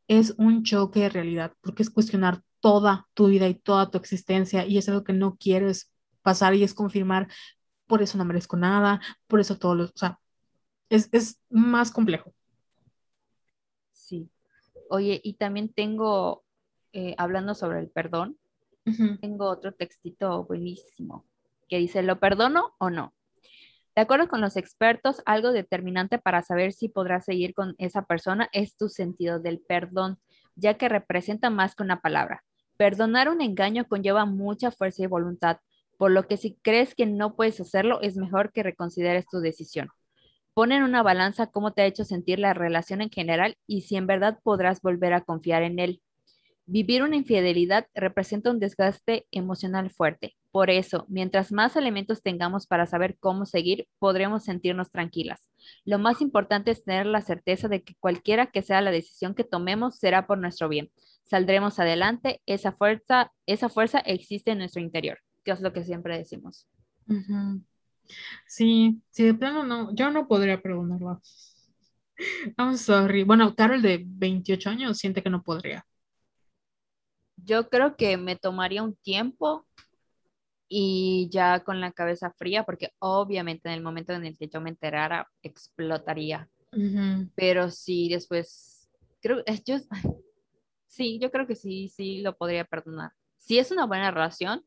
es 0.07 0.34
un 0.38 0.64
choque 0.64 1.02
de 1.02 1.10
realidad, 1.10 1.53
porque 1.61 1.84
es 1.84 1.90
cuestionar 1.90 2.41
toda 2.60 3.07
tu 3.14 3.28
vida 3.28 3.48
y 3.48 3.56
toda 3.56 3.90
tu 3.90 3.98
existencia 3.98 4.65
y 4.65 4.78
es 4.78 4.88
algo 4.90 5.03
que 5.03 5.14
no 5.14 5.38
quieres 5.38 5.91
pasar 6.22 6.53
y 6.56 6.64
es 6.64 6.73
confirmar, 6.73 7.28
por 7.88 8.02
eso 8.02 8.18
no 8.18 8.26
merezco 8.26 8.57
nada, 8.57 9.02
por 9.28 9.40
eso 9.40 9.57
todo 9.57 9.76
lo, 9.76 9.84
o 9.86 9.91
sea, 9.95 10.19
es, 10.90 11.10
es 11.11 11.40
más 11.49 11.91
complejo. 11.91 12.34
sí. 13.91 14.30
Oye, 14.90 15.22
y 15.23 15.36
también 15.36 15.69
tengo, 15.69 16.44
eh, 16.91 17.15
hablando 17.18 17.56
sobre 17.56 17.80
el 17.80 17.90
perdón, 17.90 18.38
tengo 19.22 19.49
otro 19.49 19.73
textito 19.73 20.44
buenísimo 20.44 21.26
que 21.69 21.78
dice, 21.78 22.03
¿lo 22.03 22.19
perdono 22.19 22.76
o 22.78 22.90
no? 22.90 23.14
De 24.02 24.03
acuerdo 24.03 24.30
con 24.30 24.41
los 24.41 24.57
expertos, 24.57 25.22
algo 25.28 25.52
determinante 25.52 26.18
para 26.18 26.41
saber 26.41 26.73
si 26.73 26.90
podrás 26.90 27.23
seguir 27.23 27.53
con 27.53 27.76
esa 27.78 28.02
persona 28.02 28.49
es 28.52 28.76
tu 28.76 28.90
sentido 28.90 29.40
del 29.40 29.60
perdón, 29.60 30.18
ya 30.56 30.73
que 30.73 30.90
representa 30.90 31.52
más 31.52 31.76
que 31.76 31.84
una 31.84 32.02
palabra. 32.02 32.44
Perdonar 32.78 33.30
un 33.30 33.41
engaño 33.41 33.88
conlleva 33.88 34.26
mucha 34.26 34.72
fuerza 34.72 35.03
y 35.03 35.06
voluntad, 35.06 35.57
por 35.99 36.10
lo 36.10 36.28
que 36.28 36.38
si 36.38 36.56
crees 36.64 36.95
que 36.95 37.06
no 37.06 37.36
puedes 37.36 37.61
hacerlo, 37.61 38.02
es 38.02 38.18
mejor 38.18 38.52
que 38.52 38.64
reconsideres 38.64 39.28
tu 39.28 39.40
decisión. 39.40 39.90
Pon 40.56 40.72
en 40.72 40.82
una 40.82 41.03
balanza 41.03 41.52
cómo 41.52 41.73
te 41.73 41.84
ha 41.84 41.86
hecho 41.86 42.03
sentir 42.03 42.40
la 42.40 42.56
relación 42.56 43.02
en 43.02 43.11
general 43.11 43.56
y 43.68 43.82
si 43.82 43.98
en 43.98 44.07
verdad 44.07 44.40
podrás 44.41 44.82
volver 44.82 45.14
a 45.14 45.22
confiar 45.22 45.61
en 45.61 45.78
él. 45.78 46.02
Vivir 46.65 47.03
una 47.03 47.18
infidelidad 47.18 47.86
representa 47.94 48.49
un 48.49 48.57
desgaste 48.57 49.28
emocional 49.30 49.91
fuerte. 49.91 50.38
Por 50.52 50.69
eso, 50.69 51.06
mientras 51.07 51.52
más 51.53 51.78
elementos 51.78 52.22
tengamos 52.22 52.68
para 52.68 52.86
saber 52.86 53.18
cómo 53.19 53.45
seguir, 53.45 53.88
podremos 53.99 54.44
sentirnos 54.44 54.91
tranquilas. 54.91 55.49
Lo 55.86 55.98
más 55.98 56.22
importante 56.22 56.72
es 56.72 56.84
tener 56.84 57.06
la 57.06 57.22
certeza 57.22 57.69
de 57.69 57.84
que 57.84 57.95
cualquiera 57.99 58.48
que 58.48 58.61
sea 58.61 58.82
la 58.82 58.91
decisión 58.91 59.34
que 59.34 59.45
tomemos 59.45 59.98
será 59.98 60.28
por 60.28 60.38
nuestro 60.38 60.68
bien. 60.68 60.91
Saldremos 61.23 61.80
adelante, 61.80 62.41
esa 62.45 62.73
fuerza, 62.73 63.32
esa 63.45 63.69
fuerza 63.69 63.99
existe 63.99 64.52
en 64.52 64.57
nuestro 64.57 64.82
interior, 64.82 65.19
que 65.45 65.52
es 65.52 65.61
lo 65.61 65.72
que 65.72 65.86
siempre 65.86 66.18
decimos. 66.18 66.68
Ujú. 67.07 67.64
Sí, 68.45 69.02
sí, 69.10 69.23
de 69.23 69.34
plano 69.34 69.64
no, 69.64 69.95
yo 69.95 70.11
no 70.11 70.28
podría 70.28 70.61
perdonarlo. 70.61 71.22
I'm 72.57 72.78
sorry. 72.78 73.23
Bueno, 73.23 73.56
Carol 73.56 73.82
de 73.82 74.03
28 74.06 74.69
años 74.69 74.98
siente 74.98 75.23
que 75.23 75.30
no 75.30 75.44
podría. 75.44 75.86
Yo 77.38 77.69
creo 77.69 77.95
que 77.95 78.18
me 78.18 78.36
tomaría 78.36 78.84
un 78.84 78.95
tiempo 78.95 79.65
y 80.73 81.27
ya 81.30 81.65
con 81.65 81.81
la 81.81 81.91
cabeza 81.91 82.31
fría, 82.31 82.64
porque 82.64 82.93
obviamente 82.99 83.68
en 83.68 83.76
el 83.76 83.84
momento 83.84 84.14
en 84.14 84.26
el 84.26 84.38
que 84.38 84.48
yo 84.48 84.61
me 84.61 84.69
enterara, 84.69 85.30
explotaría. 85.43 86.48
Pero 87.35 87.69
sí, 87.69 88.07
después, 88.07 88.89
creo, 89.22 89.43
es 89.45 89.65
yo, 89.65 89.76
sí, 90.88 91.19
yo 91.19 91.30
creo 91.30 91.45
que 91.45 91.57
sí, 91.57 91.89
sí 91.89 92.22
lo 92.22 92.38
podría 92.38 92.64
perdonar. 92.64 93.11
Si 93.38 93.60
es 93.60 93.69
una 93.72 93.85
buena 93.85 94.11
relación, 94.11 94.64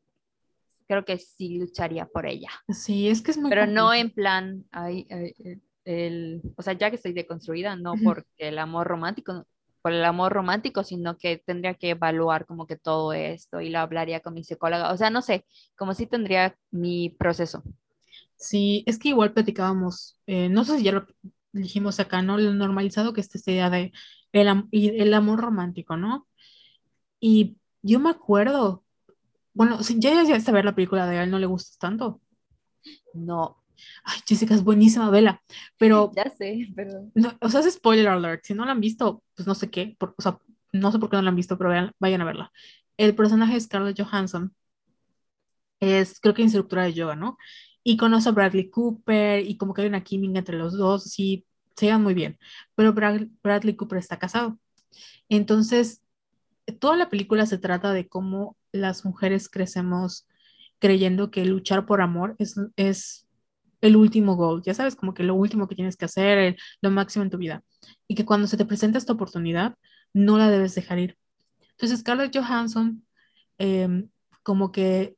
creo 0.86 1.06
que 1.06 1.16
sí 1.16 1.58
lucharía 1.58 2.04
por 2.04 2.26
ella. 2.26 2.50
Sí, 2.68 3.08
es 3.08 3.22
que 3.22 3.30
es 3.30 3.38
muy 3.38 3.48
Pero 3.48 3.66
no 3.66 3.94
en 3.94 4.10
plan, 4.10 4.62
ay, 4.72 5.06
ay, 5.08 5.34
eh, 5.38 5.60
el, 5.86 6.42
o 6.56 6.62
sea, 6.62 6.74
ya 6.74 6.90
que 6.90 6.96
estoy 6.96 7.14
deconstruida, 7.14 7.76
no 7.76 7.94
porque 8.04 8.26
el 8.36 8.58
amor 8.58 8.88
romántico, 8.88 9.46
por 9.84 9.92
el 9.92 10.02
amor 10.06 10.32
romántico, 10.32 10.82
sino 10.82 11.18
que 11.18 11.42
tendría 11.44 11.74
que 11.74 11.90
evaluar 11.90 12.46
como 12.46 12.66
que 12.66 12.76
todo 12.78 13.12
esto 13.12 13.60
y 13.60 13.68
lo 13.68 13.80
hablaría 13.80 14.20
con 14.20 14.32
mi 14.32 14.42
psicóloga. 14.42 14.90
O 14.90 14.96
sea, 14.96 15.10
no 15.10 15.20
sé, 15.20 15.44
como 15.76 15.92
si 15.92 16.06
tendría 16.06 16.56
mi 16.70 17.10
proceso. 17.10 17.62
Sí, 18.36 18.82
es 18.86 18.98
que 18.98 19.10
igual 19.10 19.34
platicábamos, 19.34 20.18
eh, 20.26 20.48
no 20.48 20.64
sé 20.64 20.78
si 20.78 20.84
ya 20.84 20.92
lo 20.92 21.06
dijimos 21.52 22.00
acá, 22.00 22.22
¿no? 22.22 22.38
Lo 22.38 22.54
normalizado 22.54 23.12
que 23.12 23.20
está 23.20 23.36
esta 23.36 23.50
idea 23.50 23.68
de 23.68 23.92
el, 24.32 24.68
el 24.72 25.12
amor 25.12 25.40
romántico, 25.42 25.98
¿no? 25.98 26.26
Y 27.20 27.58
yo 27.82 28.00
me 28.00 28.08
acuerdo, 28.10 28.84
bueno, 29.54 29.82
si 29.82 30.00
ya 30.00 30.22
llegaste 30.22 30.50
a 30.50 30.54
ver 30.54 30.64
la 30.64 30.74
película 30.74 31.06
de 31.06 31.22
él 31.22 31.30
no 31.30 31.38
le 31.38 31.46
gustas 31.46 31.78
tanto. 31.78 32.22
No, 33.14 33.63
Ay, 34.04 34.20
Jessica, 34.26 34.54
es 34.54 34.64
buenísima, 34.64 35.10
vela, 35.10 35.42
pero 35.78 36.12
ya 36.16 36.30
sé, 36.30 36.68
pero 36.74 37.10
No, 37.14 37.36
o 37.40 37.48
sea, 37.48 37.60
es 37.60 37.72
spoiler 37.74 38.08
alert. 38.08 38.44
Si 38.44 38.54
no 38.54 38.64
la 38.64 38.72
han 38.72 38.80
visto, 38.80 39.22
pues 39.34 39.46
no 39.46 39.54
sé 39.54 39.70
qué. 39.70 39.96
por- 39.98 40.14
o 40.18 40.22
sea, 40.22 40.38
no 40.72 40.92
sé 40.92 40.98
por 40.98 41.10
qué 41.10 41.16
no 41.16 41.22
la 41.22 41.30
han 41.30 41.36
visto, 41.36 41.56
pero 41.58 41.70
vean- 41.70 41.92
vayan 41.98 42.20
a 42.20 42.24
verla. 42.24 42.52
El 42.96 43.14
personaje 43.14 43.54
de 43.54 43.60
Scarlett 43.60 44.00
Johansson 44.00 44.54
es, 45.80 46.20
creo 46.20 46.34
que 46.34 46.42
instructora 46.42 46.84
de 46.84 46.92
yoga, 46.94 47.16
¿no? 47.16 47.36
Y 47.82 47.96
conoce 47.96 48.28
a 48.28 48.32
Bradley 48.32 48.70
Cooper 48.70 49.44
y 49.46 49.56
como 49.56 49.74
que 49.74 49.82
hay 49.82 49.88
una 49.88 50.04
química 50.04 50.38
entre 50.38 50.56
los 50.58 50.76
dos, 50.76 51.04
sí, 51.04 51.46
se 51.76 51.86
llevan 51.86 52.02
muy 52.02 52.14
bien. 52.14 52.38
Pero 52.74 52.92
Brad- 52.94 53.28
Bradley 53.42 53.76
Cooper 53.76 53.98
está 53.98 54.18
casado. 54.18 54.58
Entonces, 55.28 56.02
toda 56.80 56.96
la 56.96 57.10
película 57.10 57.46
se 57.46 57.58
trata 57.58 57.92
de 57.92 58.08
cómo 58.08 58.56
las 58.72 59.04
mujeres 59.04 59.48
crecemos 59.50 60.26
creyendo 60.80 61.30
que 61.30 61.44
luchar 61.46 61.86
por 61.86 62.02
amor 62.02 62.36
es, 62.38 62.56
es 62.76 63.23
el 63.80 63.96
último 63.96 64.36
goal, 64.36 64.62
ya 64.64 64.74
sabes, 64.74 64.96
como 64.96 65.14
que 65.14 65.22
lo 65.24 65.34
último 65.34 65.68
que 65.68 65.74
tienes 65.74 65.96
que 65.96 66.04
hacer, 66.06 66.38
el- 66.38 66.56
lo 66.82 66.90
máximo 66.90 67.24
en 67.24 67.30
tu 67.30 67.38
vida. 67.38 67.62
Y 68.08 68.14
que 68.14 68.24
cuando 68.24 68.46
se 68.46 68.56
te 68.56 68.64
presenta 68.64 68.98
esta 68.98 69.12
oportunidad, 69.12 69.74
no 70.12 70.38
la 70.38 70.50
debes 70.50 70.74
dejar 70.74 70.98
ir, 70.98 71.18
Entonces 71.72 72.00
Scarlett 72.00 72.36
Johansson, 72.36 73.04
em, 73.58 74.08
como 74.44 74.72
que 74.72 75.16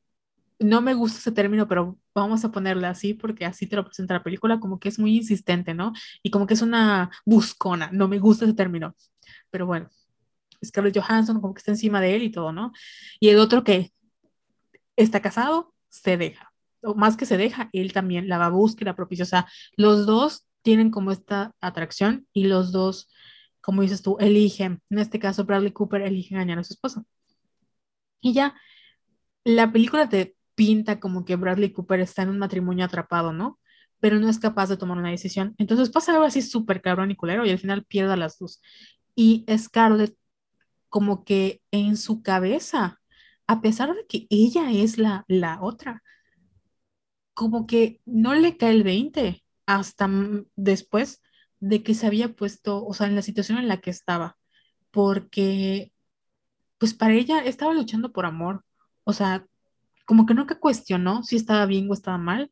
no 0.59 0.81
me 0.81 0.93
gusta 0.95 1.19
ese 1.19 1.31
término, 1.31 1.67
pero 1.67 1.99
vamos 2.15 2.43
a 2.45 2.51
ponerle 2.51 2.87
así 2.87 3.13
porque 3.13 3.45
así 3.45 3.67
te 3.67 3.75
lo 3.75 3.85
presenta 3.85 4.15
la 4.15 4.23
película, 4.23 4.59
como 4.59 4.79
que 4.79 4.89
es 4.89 4.99
muy 4.99 5.15
insistente, 5.17 5.73
¿no? 5.75 5.93
Y 6.23 6.31
como 6.31 6.47
que 6.47 6.55
es 6.55 6.61
una 6.63 7.11
buscona, 7.25 7.89
no 7.93 8.07
me 8.07 8.19
gusta 8.19 8.45
ese 8.45 8.53
término. 8.55 8.95
Pero 9.51 9.65
bueno, 9.67 9.89
Scarlett 10.65 10.97
Johansson 10.99 11.41
como 11.41 11.53
que 11.53 11.59
está 11.59 11.71
encima 11.71 12.01
de 12.01 12.15
él 12.15 12.23
y 12.23 12.31
todo, 12.31 12.51
¿no? 12.53 12.71
Y 13.19 13.29
el 13.29 13.39
otro 13.39 13.63
que 13.63 13.93
está 14.95 15.21
casado, 15.21 15.73
se 15.89 16.17
deja. 16.17 16.53
Más 16.95 17.17
que 17.17 17.25
se 17.25 17.37
deja, 17.37 17.69
él 17.73 17.93
también 17.93 18.29
la 18.29 18.37
va 18.37 18.47
a 18.47 18.49
buscar 18.49 18.85
la 18.85 18.95
propicia. 18.95 19.23
O 19.23 19.27
sea, 19.27 19.47
los 19.75 20.05
dos 20.05 20.47
tienen 20.61 20.91
como 20.91 21.11
esta 21.11 21.53
atracción 21.61 22.27
y 22.33 22.45
los 22.45 22.71
dos, 22.71 23.09
como 23.61 23.81
dices 23.81 24.01
tú, 24.01 24.17
eligen. 24.19 24.81
En 24.89 24.99
este 24.99 25.19
caso, 25.19 25.45
Bradley 25.45 25.71
Cooper 25.71 26.01
elige 26.01 26.35
engañar 26.35 26.59
a 26.59 26.63
su 26.63 26.73
esposa. 26.73 27.03
Y 28.21 28.33
ya, 28.33 28.55
la 29.43 29.71
película 29.71 30.09
te 30.09 30.35
pinta 30.55 30.99
como 30.99 31.23
que 31.25 31.35
Bradley 31.35 31.71
Cooper 31.71 31.99
está 31.99 32.23
en 32.23 32.29
un 32.29 32.39
matrimonio 32.39 32.85
atrapado, 32.85 33.31
¿no? 33.31 33.59
Pero 33.99 34.19
no 34.19 34.29
es 34.29 34.39
capaz 34.39 34.67
de 34.69 34.77
tomar 34.77 34.97
una 34.97 35.11
decisión. 35.11 35.55
Entonces 35.57 35.89
pasa 35.89 36.11
algo 36.13 36.25
así 36.25 36.41
súper 36.41 36.81
cabrón 36.81 37.11
y 37.11 37.15
culero 37.15 37.45
y 37.45 37.51
al 37.51 37.59
final 37.59 37.85
pierde 37.85 38.17
las 38.17 38.37
dos. 38.39 38.61
Y 39.15 39.45
Scarlett, 39.57 40.15
como 40.89 41.23
que 41.23 41.61
en 41.71 41.97
su 41.97 42.21
cabeza, 42.21 42.99
a 43.47 43.61
pesar 43.61 43.93
de 43.95 44.05
que 44.07 44.27
ella 44.29 44.71
es 44.71 44.97
la, 44.97 45.25
la 45.27 45.61
otra, 45.61 46.03
como 47.37 47.67
que 47.67 48.01
no 48.07 48.33
le 48.33 48.57
cae 48.57 48.71
el 48.71 48.81
20 48.81 49.43
hasta 49.67 50.09
después 50.55 51.21
de 51.59 51.83
que 51.83 51.93
se 51.93 52.07
había 52.07 52.33
puesto, 52.33 52.83
o 52.83 52.95
sea, 52.95 53.05
en 53.05 53.15
la 53.15 53.21
situación 53.21 53.59
en 53.59 53.67
la 53.67 53.77
que 53.77 53.91
estaba, 53.91 54.39
porque 54.89 55.93
pues 56.79 56.95
para 56.95 57.13
ella 57.13 57.41
estaba 57.45 57.75
luchando 57.75 58.11
por 58.11 58.25
amor, 58.25 58.65
o 59.03 59.13
sea, 59.13 59.45
como 60.07 60.25
que 60.25 60.33
nunca 60.33 60.59
cuestionó 60.59 61.21
si 61.21 61.35
estaba 61.35 61.67
bien 61.67 61.87
o 61.91 61.93
estaba 61.93 62.17
mal 62.17 62.51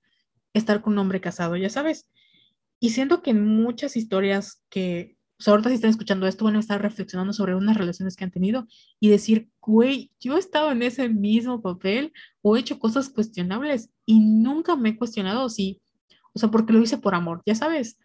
estar 0.54 0.84
con 0.84 0.94
un 0.94 1.00
hombre 1.00 1.20
casado, 1.20 1.56
ya 1.56 1.72
sabes. 1.72 2.08
Y 2.80 2.92
siento 2.92 3.24
que 3.24 3.32
en 3.32 3.44
muchas 3.44 3.98
historias 3.98 4.62
que, 4.70 5.18
o 5.40 5.44
sea, 5.44 5.54
ahorita 5.54 5.70
si 5.70 5.76
están 5.76 5.90
escuchando 5.90 6.28
esto, 6.28 6.46
van 6.46 6.58
a 6.58 6.60
estar 6.60 6.80
reflexionando 6.80 7.34
sobre 7.34 7.56
unas 7.56 7.76
relaciones 7.76 8.16
que 8.16 8.26
han 8.26 8.32
tenido 8.32 8.68
y 9.00 9.10
decir, 9.10 9.50
güey, 9.62 10.12
yo 10.20 10.36
he 10.36 10.40
estado 10.40 10.72
en 10.72 10.84
ese 10.84 11.10
mismo 11.10 11.64
papel 11.64 12.14
o 12.44 12.56
he 12.56 12.60
hecho 12.60 12.78
cosas 12.78 13.10
cuestionables 13.10 13.90
y 14.06 14.20
nunca 14.20 14.76
me 14.76 14.90
he 14.90 14.98
cuestionado 14.98 15.50
si, 15.50 15.82
o 16.34 16.40
sea, 16.40 16.50
porque 16.52 16.74
lo 16.74 16.82
hice 16.82 16.98
por 16.98 17.16
amor, 17.16 17.42
ya 17.46 17.56
sabes. 17.56 17.98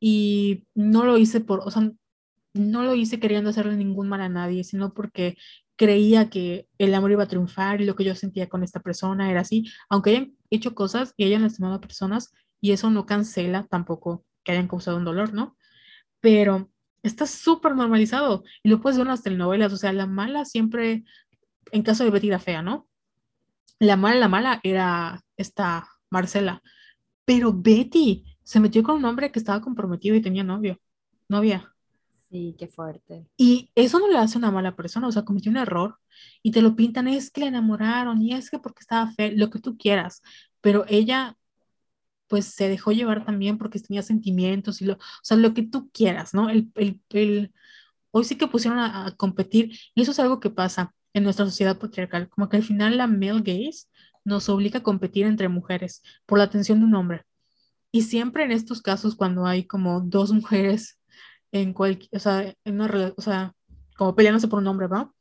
Y 0.00 0.64
no 0.74 1.04
lo 1.04 1.18
hice 1.18 1.40
por, 1.40 1.60
o 1.60 1.70
sea, 1.70 1.90
no 2.54 2.82
lo 2.82 2.94
hice 2.94 3.20
queriendo 3.20 3.50
hacerle 3.50 3.76
ningún 3.76 4.08
mal 4.08 4.20
a 4.22 4.28
nadie, 4.28 4.64
sino 4.64 4.94
porque 4.94 5.36
creía 5.76 6.30
que 6.30 6.68
el 6.78 6.94
amor 6.94 7.12
iba 7.12 7.24
a 7.24 7.28
triunfar 7.28 7.80
y 7.80 7.84
lo 7.84 7.94
que 7.96 8.04
yo 8.04 8.14
sentía 8.14 8.48
con 8.48 8.62
esta 8.62 8.80
persona 8.80 9.30
era 9.30 9.42
así, 9.42 9.66
aunque 9.88 10.10
hayan 10.10 10.36
hecho 10.50 10.74
cosas 10.74 11.14
y 11.16 11.24
hayan 11.24 11.42
lastimado 11.42 11.74
a 11.74 11.80
personas, 11.80 12.32
y 12.60 12.72
eso 12.72 12.90
no 12.90 13.06
cancela 13.06 13.66
tampoco 13.66 14.24
que 14.42 14.52
hayan 14.52 14.68
causado 14.68 14.96
un 14.96 15.04
dolor, 15.04 15.34
¿no? 15.34 15.56
Pero 16.20 16.70
está 17.02 17.26
súper 17.26 17.76
normalizado 17.76 18.44
y 18.62 18.70
lo 18.70 18.80
puedes 18.80 18.96
ver 18.96 19.06
en 19.06 19.10
las 19.10 19.22
telenovelas, 19.22 19.72
o 19.72 19.76
sea, 19.76 19.92
la 19.92 20.06
mala 20.06 20.44
siempre, 20.44 21.04
en 21.72 21.82
caso 21.82 22.04
de 22.04 22.10
Betty 22.10 22.28
la 22.28 22.38
Fea, 22.38 22.62
¿no? 22.62 22.88
La 23.78 23.96
mala, 23.96 24.16
la 24.16 24.28
mala 24.28 24.60
era 24.62 25.22
esta 25.36 25.88
Marcela, 26.10 26.62
pero 27.24 27.52
Betty 27.52 28.24
se 28.42 28.60
metió 28.60 28.82
con 28.82 28.96
un 28.96 29.04
hombre 29.04 29.32
que 29.32 29.38
estaba 29.38 29.60
comprometido 29.60 30.14
y 30.14 30.22
tenía 30.22 30.44
novio, 30.44 30.80
novia. 31.28 31.74
Sí, 32.30 32.56
qué 32.58 32.68
fuerte. 32.68 33.26
Y 33.36 33.70
eso 33.74 33.98
no 33.98 34.08
le 34.08 34.18
hace 34.18 34.38
una 34.38 34.50
mala 34.50 34.74
persona, 34.76 35.08
o 35.08 35.12
sea, 35.12 35.24
cometió 35.24 35.50
un 35.50 35.58
error 35.58 35.98
y 36.42 36.50
te 36.52 36.62
lo 36.62 36.74
pintan, 36.74 37.08
es 37.08 37.30
que 37.30 37.42
le 37.42 37.48
enamoraron 37.48 38.22
y 38.22 38.34
es 38.34 38.50
que 38.50 38.58
porque 38.58 38.80
estaba 38.80 39.12
feo, 39.12 39.32
lo 39.36 39.50
que 39.50 39.60
tú 39.60 39.76
quieras, 39.76 40.22
pero 40.60 40.84
ella 40.88 41.36
pues 42.28 42.46
se 42.46 42.68
dejó 42.68 42.92
llevar 42.92 43.24
también 43.24 43.58
porque 43.58 43.78
tenía 43.78 44.02
sentimientos 44.02 44.82
y 44.82 44.86
lo, 44.86 44.94
o 44.94 44.98
sea, 45.22 45.36
lo 45.36 45.54
que 45.54 45.62
tú 45.62 45.90
quieras, 45.92 46.34
¿no? 46.34 46.50
El, 46.50 46.70
el, 46.74 47.00
el 47.10 47.54
hoy 48.10 48.24
sí 48.24 48.36
que 48.36 48.48
pusieron 48.48 48.78
a, 48.80 49.06
a, 49.06 49.16
competir 49.16 49.78
y 49.94 50.02
eso 50.02 50.12
es 50.12 50.18
algo 50.20 50.40
que 50.40 50.50
pasa 50.50 50.94
en 51.16 51.24
nuestra 51.24 51.46
sociedad 51.46 51.78
patriarcal, 51.78 52.28
como 52.28 52.48
que 52.48 52.58
al 52.58 52.62
final 52.62 52.98
la 52.98 53.06
male 53.06 53.40
gaze 53.40 53.86
nos 54.24 54.48
obliga 54.50 54.80
a 54.80 54.82
competir 54.82 55.26
entre 55.26 55.48
mujeres 55.48 56.02
por 56.26 56.38
la 56.38 56.44
atención 56.44 56.80
de 56.80 56.86
un 56.86 56.94
hombre. 56.94 57.24
Y 57.92 58.02
siempre 58.02 58.44
en 58.44 58.52
estos 58.52 58.82
casos, 58.82 59.16
cuando 59.16 59.46
hay 59.46 59.66
como 59.66 60.02
dos 60.02 60.32
mujeres 60.32 60.98
en 61.52 61.72
cualquier, 61.72 62.10
o 62.14 62.18
sea, 62.20 62.54
en 62.64 62.80
una, 62.80 63.14
o 63.16 63.22
sea, 63.22 63.54
como 63.96 64.14
peleándose 64.14 64.48
por 64.48 64.58
un 64.60 64.66
hombre, 64.68 64.88
¿va? 64.88 65.12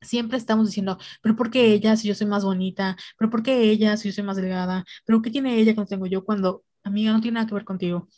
Siempre 0.00 0.36
estamos 0.38 0.66
diciendo, 0.66 0.98
pero 1.22 1.36
¿por 1.36 1.50
qué 1.50 1.72
ella 1.72 1.96
si 1.96 2.08
yo 2.08 2.14
soy 2.14 2.26
más 2.26 2.44
bonita? 2.44 2.96
¿Pero 3.16 3.30
por 3.30 3.42
qué 3.42 3.70
ella 3.70 3.96
si 3.96 4.08
yo 4.08 4.14
soy 4.14 4.24
más 4.24 4.36
delgada? 4.36 4.84
¿Pero 5.04 5.22
qué 5.22 5.30
tiene 5.30 5.56
ella 5.58 5.74
que 5.74 5.80
no 5.80 5.86
tengo 5.86 6.06
yo 6.06 6.24
cuando, 6.24 6.64
amiga, 6.84 7.12
no 7.12 7.20
tiene 7.20 7.36
nada 7.36 7.46
que 7.46 7.54
ver 7.54 7.64
contigo? 7.64 8.08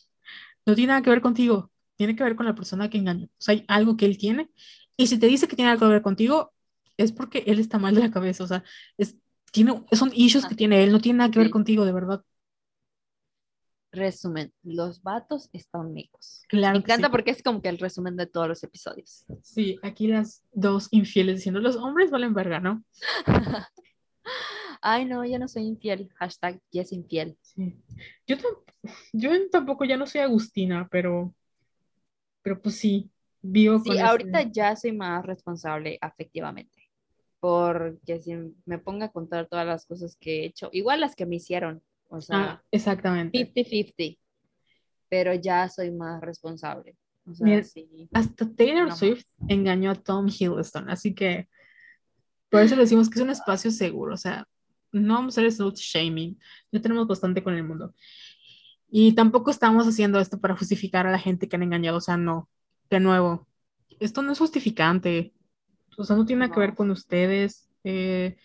No 0.66 0.74
tiene 0.74 0.88
nada 0.88 1.02
que 1.02 1.10
ver 1.10 1.20
contigo, 1.22 1.70
tiene 1.96 2.16
que 2.16 2.24
ver 2.24 2.36
con 2.36 2.46
la 2.46 2.54
persona 2.54 2.90
que 2.90 2.98
engañó. 2.98 3.26
O 3.26 3.30
sea, 3.38 3.54
hay 3.54 3.64
algo 3.68 3.96
que 3.96 4.06
él 4.06 4.18
tiene 4.18 4.50
y 4.96 5.06
si 5.08 5.18
te 5.18 5.26
dice 5.26 5.48
que 5.48 5.56
tiene 5.56 5.70
algo 5.70 5.86
que 5.86 5.92
ver 5.92 6.02
contigo, 6.02 6.54
es 6.96 7.12
porque 7.12 7.44
él 7.46 7.58
está 7.58 7.78
mal 7.78 7.94
de 7.94 8.02
la 8.02 8.10
cabeza, 8.10 8.44
o 8.44 8.46
sea, 8.46 8.64
es, 8.98 9.16
tiene, 9.52 9.84
son 9.92 10.10
issues 10.14 10.46
que 10.46 10.54
tiene 10.54 10.82
él, 10.82 10.92
no 10.92 11.00
tiene 11.00 11.18
nada 11.18 11.30
que 11.30 11.38
ver 11.38 11.50
contigo, 11.50 11.84
de 11.84 11.92
verdad. 11.92 12.24
Resumen, 13.92 14.52
los 14.64 15.02
vatos 15.02 15.48
están 15.52 15.82
amigos. 15.82 16.42
Claro. 16.48 16.72
Me 16.72 16.78
encanta 16.78 17.10
porque 17.10 17.30
es 17.30 17.42
como 17.42 17.62
que 17.62 17.68
el 17.68 17.78
resumen 17.78 18.16
de 18.16 18.26
todos 18.26 18.48
los 18.48 18.64
episodios. 18.64 19.24
Sí, 19.42 19.78
aquí 19.82 20.08
las 20.08 20.42
dos 20.52 20.88
infieles 20.90 21.36
diciendo, 21.36 21.60
los 21.60 21.76
hombres 21.76 22.10
valen 22.10 22.34
verga, 22.34 22.58
¿no? 22.58 22.84
Ay, 24.86 25.04
no, 25.04 25.24
yo 25.24 25.38
no 25.38 25.48
soy 25.48 25.62
infiel. 25.62 26.10
Hashtag 26.16 26.60
yes 26.70 26.92
infiel. 26.92 27.38
Sí. 27.40 27.76
Yo, 28.26 28.36
yo 29.12 29.30
tampoco 29.50 29.84
ya 29.84 29.96
no 29.96 30.06
soy 30.06 30.20
Agustina, 30.20 30.88
pero, 30.90 31.32
pero 32.42 32.60
pues 32.60 32.74
sí, 32.76 33.10
vivo 33.40 33.78
sí, 33.78 33.98
ahorita 33.98 34.42
ya 34.50 34.74
soy 34.74 34.92
más 34.92 35.24
responsable 35.24 35.98
afectivamente. 36.00 36.73
Porque 37.44 38.20
si 38.20 38.32
me 38.64 38.78
ponga 38.78 39.04
a 39.04 39.12
contar 39.12 39.46
todas 39.48 39.66
las 39.66 39.84
cosas 39.84 40.16
que 40.18 40.40
he 40.40 40.46
hecho, 40.46 40.70
igual 40.72 41.00
las 41.00 41.14
que 41.14 41.26
me 41.26 41.36
hicieron, 41.36 41.82
o 42.08 42.22
sea, 42.22 42.38
ah, 42.38 42.62
exactamente. 42.70 43.38
50-50. 43.38 44.18
Pero 45.10 45.34
ya 45.34 45.68
soy 45.68 45.90
más 45.90 46.22
responsable. 46.22 46.96
O 47.26 47.34
sea, 47.34 47.44
Mira, 47.44 47.62
sí. 47.62 48.08
Hasta 48.14 48.48
Taylor 48.48 48.88
No 48.88 48.96
Swift 48.96 49.26
engañó 49.46 49.90
a 49.90 49.94
Tom 49.94 50.28
Hiddleston, 50.28 50.88
así 50.88 51.14
que 51.14 51.50
por 52.48 52.62
eso 52.62 52.76
decimos 52.76 53.10
que 53.10 53.18
es 53.18 53.22
un 53.22 53.28
espacio 53.28 53.70
seguro, 53.70 54.14
o 54.14 54.16
sea, 54.16 54.48
no 54.90 55.12
vamos 55.12 55.36
a 55.36 55.42
hacer 55.42 55.52
slut 55.52 55.76
shaming, 55.76 56.40
ya 56.72 56.80
tenemos 56.80 57.06
bastante 57.06 57.42
con 57.42 57.52
el 57.52 57.64
mundo. 57.64 57.92
Y 58.88 59.12
tampoco 59.12 59.50
estamos 59.50 59.86
haciendo 59.86 60.18
esto 60.18 60.40
para 60.40 60.56
justificar 60.56 61.06
a 61.06 61.10
la 61.10 61.18
gente 61.18 61.46
que 61.46 61.56
han 61.56 61.62
engañado, 61.62 61.98
o 61.98 62.00
sea, 62.00 62.16
no, 62.16 62.48
de 62.88 63.00
nuevo, 63.00 63.46
esto 64.00 64.22
no 64.22 64.32
es 64.32 64.38
justificante, 64.38 65.34
o 65.98 66.04
sea, 66.04 66.16
no 66.16 66.24
tiene 66.26 66.40
nada 66.40 66.52
que 66.52 66.60
ver 66.60 66.74
con 66.74 66.90
ustedes. 66.90 67.68
eh, 67.84 68.36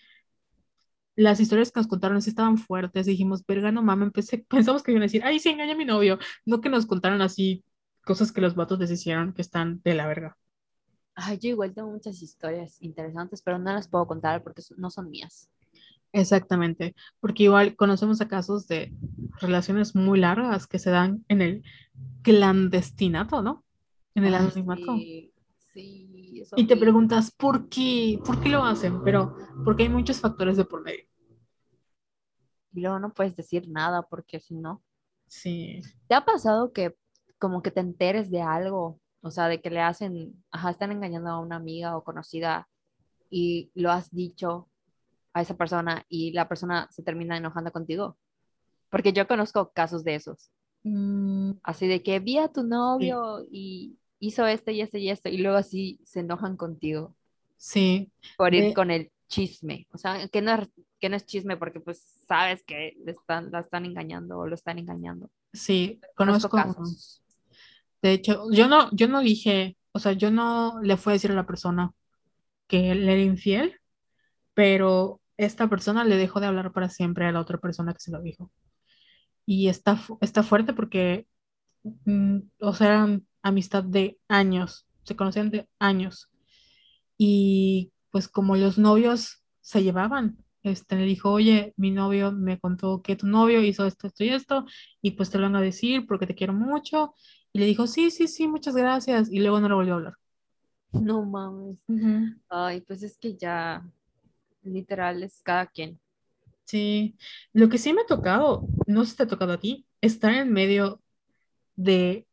las 1.15 1.41
historias 1.41 1.71
que 1.71 1.81
nos 1.81 1.87
contaron 1.87 2.21
sí 2.21 2.29
estaban 2.29 2.57
fuertes, 2.57 3.05
dijimos, 3.05 3.45
verga, 3.45 3.71
no 3.71 3.83
mames, 3.83 4.11
pensamos 4.49 4.83
que 4.83 4.91
iban 4.91 5.03
a 5.03 5.05
decir, 5.05 5.21
ay, 5.23 5.39
sí, 5.39 5.49
engaña 5.49 5.73
a 5.73 5.77
mi 5.77 5.85
novio, 5.85 6.17
no 6.45 6.61
que 6.61 6.69
nos 6.69 6.85
contaron 6.85 7.21
así 7.21 7.63
cosas 8.05 8.31
que 8.31 8.41
los 8.41 8.55
vatos 8.55 8.79
les 8.79 8.91
hicieron 8.91 9.33
que 9.33 9.41
están 9.41 9.81
de 9.83 9.95
la 9.95 10.07
verga. 10.07 10.37
Ay, 11.15 11.37
yo 11.37 11.49
igual 11.49 11.73
tengo 11.73 11.91
muchas 11.91 12.21
historias 12.21 12.81
interesantes, 12.81 13.41
pero 13.41 13.59
no 13.59 13.73
las 13.73 13.89
puedo 13.89 14.07
contar 14.07 14.41
porque 14.41 14.61
no 14.77 14.89
son 14.89 15.09
mías. 15.09 15.49
Exactamente, 16.13 16.95
porque 17.19 17.43
igual 17.43 17.75
conocemos 17.75 18.21
a 18.21 18.27
casos 18.27 18.67
de 18.67 18.93
relaciones 19.41 19.95
muy 19.95 20.19
largas 20.19 20.65
que 20.67 20.79
se 20.79 20.89
dan 20.89 21.23
en 21.27 21.41
el 21.41 21.63
clandestinato, 22.23 23.41
¿no? 23.41 23.63
En 24.15 24.25
el 24.25 24.33
anonimato. 24.33 24.95
sí, 24.95 25.33
sí, 25.73 26.08
es 26.41 26.51
Y 26.55 26.67
te 26.67 26.77
preguntas, 26.77 27.31
¿por 27.31 27.69
qué? 27.69 28.19
¿Por 28.25 28.39
qué 28.41 28.49
lo 28.49 28.63
hacen? 28.63 29.03
Pero 29.03 29.35
porque 29.63 29.83
hay 29.83 29.89
muchos 29.89 30.19
factores 30.19 30.57
de 30.57 30.65
por 30.65 30.81
medio. 30.81 31.05
Y 32.73 32.81
luego 32.81 32.99
no 32.99 33.13
puedes 33.13 33.35
decir 33.35 33.69
nada 33.69 34.03
porque 34.03 34.39
si 34.39 34.55
no. 34.55 34.83
Sí, 35.27 35.81
¿Te 36.07 36.15
ha 36.15 36.25
pasado 36.25 36.73
que 36.73 36.95
como 37.37 37.61
que 37.61 37.71
te 37.71 37.79
enteres 37.79 38.31
de 38.31 38.41
algo? 38.41 38.99
O 39.21 39.31
sea, 39.31 39.47
de 39.47 39.61
que 39.61 39.69
le 39.69 39.81
hacen, 39.81 40.43
ajá, 40.51 40.71
están 40.71 40.91
engañando 40.91 41.29
a 41.29 41.39
una 41.39 41.57
amiga 41.57 41.97
o 41.97 42.03
conocida 42.03 42.67
y 43.29 43.71
lo 43.75 43.91
has 43.91 44.09
dicho 44.11 44.69
a 45.33 45.41
esa 45.41 45.55
persona 45.55 46.05
y 46.09 46.31
la 46.31 46.47
persona 46.47 46.87
se 46.91 47.03
termina 47.03 47.37
enojando 47.37 47.71
contigo. 47.71 48.17
Porque 48.89 49.13
yo 49.13 49.27
conozco 49.27 49.71
casos 49.71 50.03
de 50.03 50.15
esos. 50.15 50.51
Mm, 50.83 51.51
Así 51.63 51.87
de 51.87 52.01
que 52.01 52.19
vi 52.19 52.37
a 52.37 52.47
tu 52.47 52.63
novio 52.63 53.45
y 53.51 53.97
hizo 54.19 54.45
esto 54.47 54.71
y 54.71 54.81
esto 54.81 54.97
y 54.97 55.09
esto 55.09 55.29
y 55.29 55.37
luego 55.39 55.57
así 55.57 55.99
se 56.05 56.21
enojan 56.21 56.57
contigo 56.57 57.15
sí, 57.57 58.11
por 58.35 58.53
ir 58.55 58.63
de- 58.63 58.73
con 58.73 58.91
el 58.91 59.11
chisme. 59.27 59.87
O 59.93 59.97
sea, 59.97 60.27
que 60.29 60.41
no 60.41 60.53
es, 60.53 60.69
que 60.99 61.09
no 61.09 61.15
es 61.15 61.25
chisme 61.25 61.57
porque 61.57 61.79
pues 61.79 61.99
sabes 62.27 62.63
que 62.63 62.93
le 63.05 63.11
están, 63.11 63.51
la 63.51 63.59
están 63.61 63.85
engañando 63.85 64.39
o 64.39 64.47
lo 64.47 64.55
están 64.55 64.79
engañando. 64.79 65.29
sí, 65.53 65.99
Conozco 66.15 66.49
conozco. 66.49 66.83
casos. 66.83 67.21
De 68.01 68.13
hecho, 68.13 68.45
yo 68.51 68.67
no, 68.67 68.89
yo 68.93 69.07
no 69.07 69.21
dije, 69.21 69.77
o 69.91 69.99
sea, 69.99 70.13
yo 70.13 70.31
no 70.31 70.79
le 70.81 70.97
fui 70.97 71.11
a 71.11 71.15
decir 71.15 71.31
a 71.31 71.35
la 71.35 71.45
persona, 71.45 71.91
que 72.67 72.91
él 72.91 73.09
era 73.09 73.21
infiel, 73.21 73.75
pero 74.55 75.21
esta 75.37 75.69
persona 75.69 76.03
le 76.05 76.17
dejó 76.17 76.39
de 76.41 76.47
hablar 76.47 76.73
para 76.73 76.89
siempre 76.89 77.27
a 77.27 77.31
la 77.33 77.41
otra 77.41 77.59
persona 77.59 77.93
que 77.93 77.99
se 78.01 78.11
lo 78.11 78.21
dijo. 78.21 78.51
Y 79.45 79.69
está, 79.69 79.99
está 80.21 80.43
fuerte 80.43 80.73
porque, 80.73 81.27
mm, 82.05 82.39
o 82.61 82.73
sea, 82.75 82.87
eran 82.89 83.27
amistad 83.41 83.83
de 83.83 84.19
años, 84.27 84.87
se 85.03 85.15
conocían 85.15 85.49
de 85.51 85.67
años. 85.79 86.29
Y 87.17 87.91
pues 88.11 88.27
como 88.27 88.55
los 88.55 88.77
novios 88.77 89.43
se 89.61 89.83
llevaban, 89.83 90.37
este 90.63 90.95
le 90.95 91.03
dijo, 91.05 91.31
oye, 91.31 91.73
mi 91.77 91.91
novio 91.91 92.31
me 92.31 92.59
contó 92.59 93.01
que 93.01 93.15
tu 93.15 93.27
novio 93.27 93.61
hizo 93.61 93.85
esto, 93.85 94.07
esto 94.07 94.23
y 94.23 94.29
esto, 94.29 94.65
y 95.01 95.11
pues 95.11 95.29
te 95.29 95.37
lo 95.37 95.45
van 95.45 95.55
a 95.55 95.61
decir 95.61 96.05
porque 96.07 96.27
te 96.27 96.35
quiero 96.35 96.53
mucho. 96.53 97.13
Y 97.53 97.59
le 97.59 97.65
dijo, 97.65 97.87
sí, 97.87 98.11
sí, 98.11 98.27
sí, 98.27 98.47
muchas 98.47 98.75
gracias. 98.75 99.31
Y 99.31 99.39
luego 99.39 99.59
no 99.59 99.69
le 99.69 99.75
volvió 99.75 99.93
a 99.93 99.97
hablar. 99.97 100.13
No 100.93 101.23
mames. 101.25 101.77
Ujú. 101.87 102.35
Ay, 102.49 102.81
pues 102.81 103.03
es 103.03 103.17
que 103.17 103.35
ya, 103.35 103.85
literal, 104.63 105.23
es 105.23 105.41
cada 105.43 105.67
quien. 105.67 105.99
Sí, 106.65 107.15
lo 107.53 107.69
que 107.69 107.77
sí 107.79 107.93
me 107.93 108.01
ha 108.01 108.05
tocado, 108.05 108.67
no 108.85 109.03
sé 109.03 109.11
si 109.11 109.17
te 109.17 109.23
ha 109.23 109.27
tocado 109.27 109.53
a 109.53 109.59
ti, 109.59 109.87
estar 110.01 110.33
en 110.33 110.53
medio 110.53 111.01
de, 111.75 112.27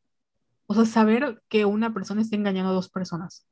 o 0.66 0.74
sea, 0.74 0.84
saber 0.84 1.42
que 1.48 1.64
una 1.64 1.92
persona 1.94 2.20
está 2.22 2.36
engañando 2.36 2.70
a 2.70 2.74
dos 2.74 2.88
personas 2.88 3.46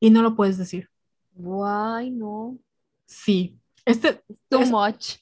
y 0.00 0.10
no 0.10 0.22
lo 0.22 0.36
puedes 0.36 0.58
decir. 0.58 0.88
Guay, 1.34 2.10
no. 2.10 2.58
Sí, 3.06 3.58
este, 3.84 4.22
Too 4.48 4.60
Es- 4.60 4.70
much. 4.70 5.16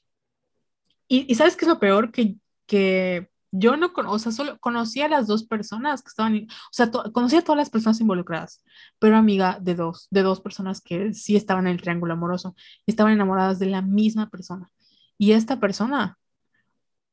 y, 1.09 1.31
y 1.31 1.35
¿sabes 1.35 1.57
qué 1.57 1.65
es 1.65 1.69
lo 1.69 1.79
peor? 1.79 2.11
Que, 2.11 2.37
que 2.67 3.31
yo 3.53 3.77
no, 3.77 3.93
cono- 3.93 4.11
o 4.13 4.19
sea, 4.19 4.33
solo 4.33 4.59
conocía 4.59 5.07
a 5.07 5.09
las 5.09 5.27
dos 5.29 5.45
personas 5.45 6.03
que 6.03 6.09
estaban, 6.09 6.37
o 6.37 6.73
sea, 6.73 6.91
conocía 6.91 7.39
a 7.39 7.43
todas 7.45 7.57
las 7.59 7.71
personas 7.71 8.01
involucradas, 8.01 8.63
pero 8.99 9.17
amiga 9.17 9.59
de 9.61 9.75
dos, 9.77 10.09
de 10.11 10.23
dos 10.23 10.41
personas 10.41 10.81
que 10.81 11.15
sí 11.15 11.37
estaban 11.37 11.67
en 11.67 11.75
el 11.75 11.81
triángulo 11.81 12.13
amoroso, 12.15 12.55
estaban 12.87 13.13
enamoradas 13.13 13.59
de 13.59 13.67
la 13.67 13.83
misma 13.83 14.29
persona. 14.31 14.71
Y 15.17 15.33
esta 15.33 15.61
persona, 15.61 16.19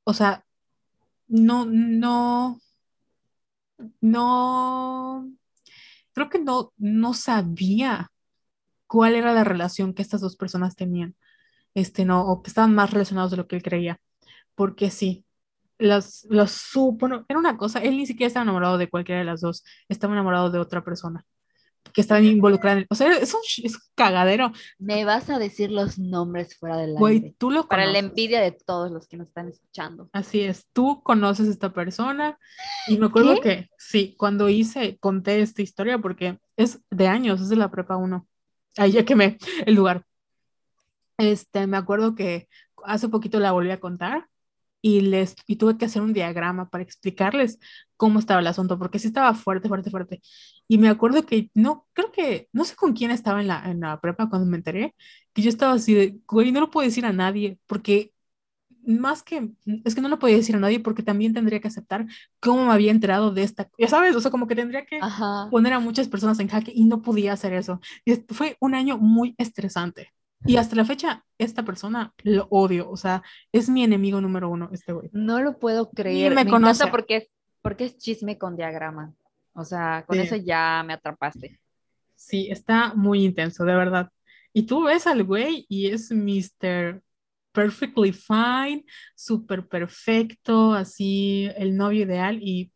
o 0.03 0.13
sea, 0.13 0.43
no, 1.27 1.65
no, 1.65 2.59
no, 4.01 5.31
creo 6.13 6.29
que 6.29 6.39
no, 6.39 6.73
no 6.77 7.13
sabía 7.13 8.11
cuál 8.87 9.15
era 9.15 9.33
la 9.33 9.43
relación 9.43 9.93
que 9.93 10.01
estas 10.01 10.21
dos 10.21 10.35
personas 10.37 10.75
tenían, 10.75 11.15
este, 11.75 12.05
no, 12.05 12.25
o 12.27 12.43
que 12.43 12.49
estaban 12.49 12.75
más 12.75 12.91
relacionados 12.91 13.31
de 13.31 13.37
lo 13.37 13.47
que 13.47 13.55
él 13.57 13.63
creía, 13.63 13.99
porque 14.55 14.91
sí, 14.91 15.25
los 15.79 16.25
supo, 16.51 17.07
no, 17.07 17.25
era 17.27 17.39
una 17.39 17.57
cosa, 17.57 17.79
él 17.79 17.97
ni 17.97 18.05
siquiera 18.05 18.27
estaba 18.27 18.43
enamorado 18.43 18.77
de 18.77 18.89
cualquiera 18.89 19.19
de 19.19 19.25
las 19.25 19.41
dos, 19.41 19.63
estaba 19.89 20.13
enamorado 20.13 20.51
de 20.51 20.59
otra 20.59 20.83
persona 20.83 21.25
que 21.91 22.01
estaba 22.01 22.21
involucrada 22.21 22.79
en, 22.79 22.87
o 22.89 22.95
sea, 22.95 23.11
es 23.11 23.33
un, 23.33 23.41
es 23.63 23.75
un 23.75 23.81
cagadero, 23.95 24.51
Me 24.79 25.05
vas 25.05 25.29
a 25.29 25.37
decir 25.37 25.71
los 25.71 25.99
nombres 25.99 26.57
fuera 26.57 26.77
del 26.77 26.93
güey, 26.93 27.15
aire. 27.15 27.35
tú 27.37 27.51
lo 27.51 27.67
Para 27.67 27.85
la 27.85 27.99
envidia 27.99 28.41
de 28.41 28.51
todos 28.51 28.91
los 28.91 29.07
que 29.07 29.17
nos 29.17 29.27
están 29.27 29.49
escuchando. 29.49 30.09
Así 30.13 30.41
es, 30.41 30.65
tú 30.73 31.01
conoces 31.03 31.47
a 31.47 31.51
esta 31.51 31.73
persona 31.73 32.37
y 32.87 32.97
me 32.97 33.07
acuerdo 33.07 33.35
¿Qué? 33.35 33.41
que 33.41 33.69
sí, 33.77 34.15
cuando 34.17 34.49
hice, 34.49 34.97
conté 34.99 35.41
esta 35.41 35.61
historia 35.61 35.99
porque 35.99 36.39
es 36.57 36.79
de 36.89 37.07
años, 37.07 37.41
es 37.41 37.49
de 37.49 37.55
la 37.57 37.69
prepa 37.69 37.97
uno 37.97 38.27
ahí 38.77 38.91
ya 38.91 39.05
quemé 39.05 39.37
el 39.65 39.75
lugar. 39.75 40.05
Este, 41.17 41.67
me 41.67 41.77
acuerdo 41.77 42.15
que 42.15 42.47
hace 42.83 43.07
poquito 43.09 43.39
la 43.39 43.51
volví 43.51 43.71
a 43.71 43.79
contar 43.79 44.27
y 44.83 45.01
les 45.01 45.35
y 45.47 45.55
tuve 45.55 45.77
que 45.77 45.85
hacer 45.85 46.01
un 46.01 46.13
diagrama 46.13 46.69
para 46.69 46.83
explicarles 46.83 47.57
cómo 47.97 48.19
estaba 48.19 48.41
el 48.41 48.47
asunto, 48.47 48.77
porque 48.77 48.99
sí 48.99 49.07
estaba 49.07 49.33
fuerte, 49.33 49.69
fuerte, 49.69 49.89
fuerte. 49.89 50.21
Y 50.67 50.77
me 50.77 50.89
acuerdo 50.89 51.25
que 51.25 51.49
no, 51.53 51.87
creo 51.93 52.11
que, 52.11 52.49
no 52.51 52.65
sé 52.65 52.75
con 52.75 52.93
quién 52.93 53.09
estaba 53.09 53.41
en 53.41 53.47
la, 53.47 53.63
en 53.71 53.79
la 53.79 53.99
prepa 54.01 54.29
cuando 54.29 54.45
me 54.47 54.57
enteré, 54.57 54.93
que 55.33 55.41
yo 55.41 55.49
estaba 55.49 55.73
así 55.73 55.93
de, 55.93 56.19
güey, 56.27 56.51
no 56.51 56.59
lo 56.59 56.69
puedo 56.69 56.85
decir 56.85 57.05
a 57.05 57.13
nadie, 57.13 57.57
porque 57.65 58.11
más 58.85 59.23
que, 59.23 59.51
es 59.85 59.95
que 59.95 60.01
no 60.01 60.09
lo 60.09 60.19
podía 60.19 60.35
decir 60.35 60.55
a 60.57 60.59
nadie 60.59 60.81
porque 60.81 61.03
también 61.03 61.33
tendría 61.33 61.61
que 61.61 61.69
aceptar 61.69 62.05
cómo 62.41 62.65
me 62.65 62.73
había 62.73 62.91
enterado 62.91 63.31
de 63.31 63.43
esta, 63.43 63.69
ya 63.77 63.87
sabes, 63.87 64.15
o 64.17 64.19
sea, 64.19 64.31
como 64.31 64.47
que 64.47 64.55
tendría 64.55 64.85
que 64.85 64.99
Ajá. 65.01 65.47
poner 65.49 65.71
a 65.71 65.79
muchas 65.79 66.09
personas 66.09 66.39
en 66.39 66.49
jaque 66.49 66.73
y 66.75 66.83
no 66.83 67.01
podía 67.01 67.33
hacer 67.33 67.53
eso. 67.53 67.79
Y 68.03 68.15
fue 68.29 68.57
un 68.59 68.75
año 68.75 68.97
muy 68.97 69.33
estresante. 69.37 70.09
Y 70.45 70.57
hasta 70.57 70.75
la 70.75 70.85
fecha, 70.85 71.23
esta 71.37 71.63
persona 71.63 72.13
lo 72.23 72.47
odio, 72.49 72.89
o 72.89 72.97
sea, 72.97 73.23
es 73.51 73.69
mi 73.69 73.83
enemigo 73.83 74.19
número 74.21 74.49
uno, 74.49 74.69
este 74.73 74.91
güey. 74.93 75.09
No 75.13 75.41
lo 75.41 75.57
puedo 75.59 75.89
creer. 75.91 76.33
me 76.35 76.43
Me, 76.43 76.49
conoce. 76.51 76.87
porque 76.87 77.15
es, 77.17 77.29
porque 77.61 77.85
es 77.85 77.97
chisme 77.97 78.37
con 78.37 78.55
diagrama. 78.55 79.13
O 79.53 79.63
sea, 79.63 80.03
con 80.07 80.17
Sí. 80.17 80.23
eso 80.23 80.35
ya 80.35 80.83
me 80.85 80.93
atrapaste. 80.93 81.59
Sí, 82.15 82.49
está 82.51 82.93
muy 82.93 83.23
intenso, 83.23 83.63
de 83.65 83.75
verdad. 83.75 84.09
Y 84.51 84.63
tú 84.63 84.83
ves 84.83 85.07
al 85.07 85.23
güey 85.23 85.65
y 85.69 85.87
es 85.87 86.11
Mr. 86.11 87.01
Perfectly 87.51 88.11
Fine, 88.13 88.83
súper 89.15 89.67
perfecto, 89.67 90.73
así 90.73 91.49
el 91.55 91.75
novio 91.77 92.03
ideal 92.03 92.39
y 92.41 92.71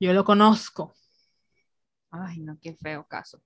yo 0.00 0.12
lo 0.12 0.24
conozco. 0.24 0.94
Ay, 2.10 2.40
no, 2.40 2.58
qué 2.60 2.74
feo 2.74 3.06
caso. 3.06 3.40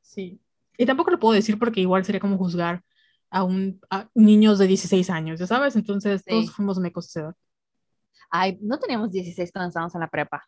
Sí. 0.00 0.40
Y 0.78 0.86
tampoco 0.86 1.10
lo 1.10 1.18
puedo 1.18 1.34
decir 1.34 1.58
porque 1.58 1.80
igual 1.80 2.04
sería 2.04 2.20
como 2.20 2.38
juzgar 2.38 2.82
a, 3.30 3.42
un, 3.42 3.80
a 3.90 4.08
niños 4.14 4.58
de 4.58 4.68
16 4.68 5.10
años, 5.10 5.38
¿ya 5.40 5.46
sabes? 5.46 5.76
Entonces 5.76 6.24
todos 6.24 6.52
fuimos 6.52 6.78
mecos 6.78 7.12
de 7.12 7.22
edad. 7.22 7.34
Ay, 8.30 8.58
no 8.62 8.78
teníamos 8.78 9.10
16 9.10 9.50
cuando 9.52 9.68
estábamos 9.68 9.94
en 9.94 10.00
la 10.00 10.08
prepa. 10.08 10.46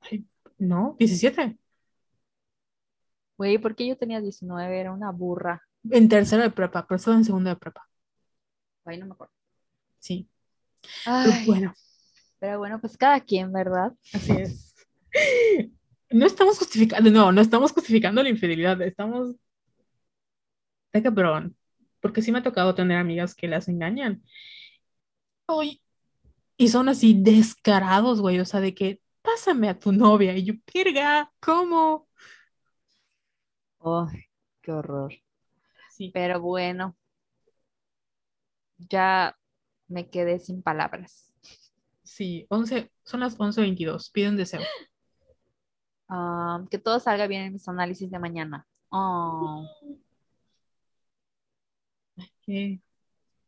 Ay, 0.00 0.24
¿No? 0.58 0.96
¿17? 0.98 1.58
Güey, 3.36 3.58
¿por 3.58 3.74
qué 3.74 3.88
yo 3.88 3.98
tenía 3.98 4.20
19? 4.20 4.80
Era 4.80 4.92
una 4.92 5.10
burra. 5.10 5.60
En 5.90 6.08
tercero 6.08 6.42
de 6.42 6.50
prepa, 6.50 6.86
pero 6.86 6.96
estaba 6.96 7.16
en 7.16 7.24
segundo 7.24 7.50
de 7.50 7.56
prepa. 7.56 7.86
Ay, 8.84 8.98
no 8.98 9.06
me 9.06 9.12
acuerdo. 9.12 9.34
Sí. 9.98 10.28
Pero 11.04 11.16
Ay, 11.16 11.46
bueno, 11.46 11.74
pero 12.38 12.58
bueno, 12.58 12.80
pues 12.80 12.96
cada 12.96 13.18
quien, 13.20 13.52
¿verdad? 13.52 13.92
así 14.12 14.32
es. 14.32 14.74
No 16.10 16.26
estamos 16.26 16.58
justificando, 16.58 17.10
no, 17.10 17.32
no 17.32 17.40
estamos 17.40 17.72
justificando 17.72 18.22
la 18.22 18.28
infidelidad, 18.28 18.80
estamos... 18.82 19.34
Está 20.94 21.10
cabrón. 21.10 21.56
Porque 22.00 22.22
sí 22.22 22.30
me 22.32 22.38
ha 22.38 22.42
tocado 22.42 22.74
tener 22.74 22.98
amigas 22.98 23.34
que 23.34 23.48
las 23.48 23.68
engañan. 23.68 24.22
Ay, 25.46 25.82
y 26.56 26.68
son 26.68 26.88
así 26.88 27.14
descarados, 27.20 28.20
güey, 28.20 28.38
o 28.38 28.44
sea, 28.44 28.60
de 28.60 28.74
que 28.74 29.00
pásame 29.22 29.68
a 29.68 29.78
tu 29.78 29.92
novia. 29.92 30.36
Y 30.36 30.44
yo, 30.44 30.54
pirga, 30.64 31.32
¿cómo? 31.40 32.08
Ay, 33.80 34.26
qué 34.62 34.72
horror. 34.72 35.12
Sí. 35.90 36.10
Pero 36.14 36.40
bueno, 36.40 36.96
ya 38.78 39.36
me 39.88 40.08
quedé 40.08 40.38
sin 40.38 40.62
palabras. 40.62 41.32
Sí, 42.02 42.46
11, 42.50 42.92
son 43.02 43.20
las 43.20 43.36
11.22. 43.36 44.10
Pide 44.12 44.28
un 44.28 44.36
deseo. 44.36 44.60
Ah, 46.08 46.64
que 46.70 46.78
todo 46.78 47.00
salga 47.00 47.26
bien 47.26 47.42
en 47.42 47.52
mis 47.54 47.66
análisis 47.66 48.10
de 48.10 48.18
mañana. 48.18 48.66
Oh, 48.90 49.66
Que, 52.46 52.80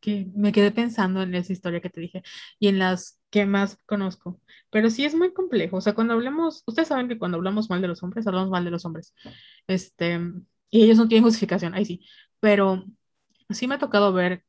que 0.01 0.27
me 0.35 0.51
quedé 0.53 0.71
pensando 0.71 1.21
en 1.23 1.35
esa 1.35 1.53
historia 1.53 1.81
que 1.81 1.89
te 1.89 2.01
dije 2.01 2.23
y 2.59 2.67
en 2.69 2.79
las 2.79 3.19
que 3.31 3.45
más 3.45 3.77
conozco. 3.85 4.41
Pero 4.71 4.89
sí 4.89 5.05
es 5.05 5.15
muy 5.15 5.33
complejo. 5.33 5.77
O 5.77 5.81
sea, 5.81 5.95
cuando 5.95 6.13
hablamos, 6.13 6.63
ustedes 6.67 6.89
saben 6.89 7.07
que 7.09 7.17
cuando 7.19 7.37
hablamos 7.37 7.69
mal 7.69 7.81
de 7.81 7.87
los 7.89 8.03
hombres, 8.03 8.27
hablamos 8.27 8.49
mal 8.51 8.65
de 8.65 8.71
los 8.71 8.85
hombres. 8.85 9.13
Este, 9.67 10.19
y 10.69 10.83
ellos 10.83 10.97
no 10.97 11.07
tienen 11.07 11.23
justificación, 11.25 11.73
ahí 11.75 11.85
sí. 11.85 12.05
Pero 12.39 12.85
sí 13.49 13.67
me 13.67 13.75
ha 13.75 13.79
tocado 13.79 14.13
ver 14.13 14.45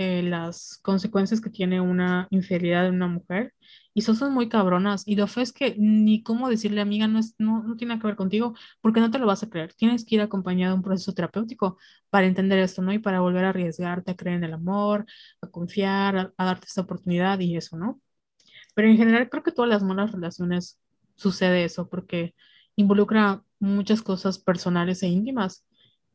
eh, 0.00 0.22
las 0.22 0.78
consecuencias 0.82 1.40
que 1.42 1.50
tiene 1.50 1.80
una 1.80 2.26
infidelidad 2.30 2.84
de 2.84 2.90
una 2.90 3.06
mujer 3.06 3.52
y 3.92 4.02
son, 4.02 4.16
son 4.16 4.32
muy 4.32 4.48
cabronas. 4.48 5.06
Y 5.06 5.16
lo 5.16 5.26
feo 5.26 5.42
es 5.42 5.52
que 5.52 5.74
ni 5.78 6.22
cómo 6.22 6.48
decirle, 6.48 6.80
amiga, 6.80 7.06
no, 7.06 7.18
es, 7.18 7.34
no, 7.38 7.62
no 7.62 7.76
tiene 7.76 7.98
que 7.98 8.06
ver 8.06 8.16
contigo, 8.16 8.54
porque 8.80 9.00
no 9.00 9.10
te 9.10 9.18
lo 9.18 9.26
vas 9.26 9.42
a 9.42 9.50
creer. 9.50 9.74
Tienes 9.74 10.04
que 10.06 10.14
ir 10.14 10.22
acompañado 10.22 10.72
de 10.72 10.78
un 10.78 10.82
proceso 10.84 11.12
terapéutico 11.12 11.78
para 12.08 12.26
entender 12.26 12.58
esto, 12.60 12.80
¿no? 12.82 12.92
Y 12.92 12.98
para 12.98 13.20
volver 13.20 13.44
a 13.44 13.50
arriesgarte 13.50 14.12
a 14.12 14.16
creer 14.16 14.38
en 14.38 14.44
el 14.44 14.54
amor, 14.54 15.04
a 15.42 15.46
confiar, 15.48 16.16
a, 16.16 16.32
a 16.36 16.44
darte 16.46 16.66
esta 16.66 16.80
oportunidad 16.82 17.38
y 17.40 17.56
eso, 17.56 17.76
¿no? 17.76 18.00
Pero 18.74 18.88
en 18.88 18.96
general 18.96 19.28
creo 19.30 19.42
que 19.42 19.52
todas 19.52 19.70
las 19.70 19.82
malas 19.82 20.12
relaciones 20.12 20.78
sucede 21.16 21.64
eso, 21.64 21.88
porque 21.88 22.34
involucra 22.76 23.42
muchas 23.58 24.02
cosas 24.02 24.38
personales 24.38 25.02
e 25.02 25.08
íntimas 25.08 25.66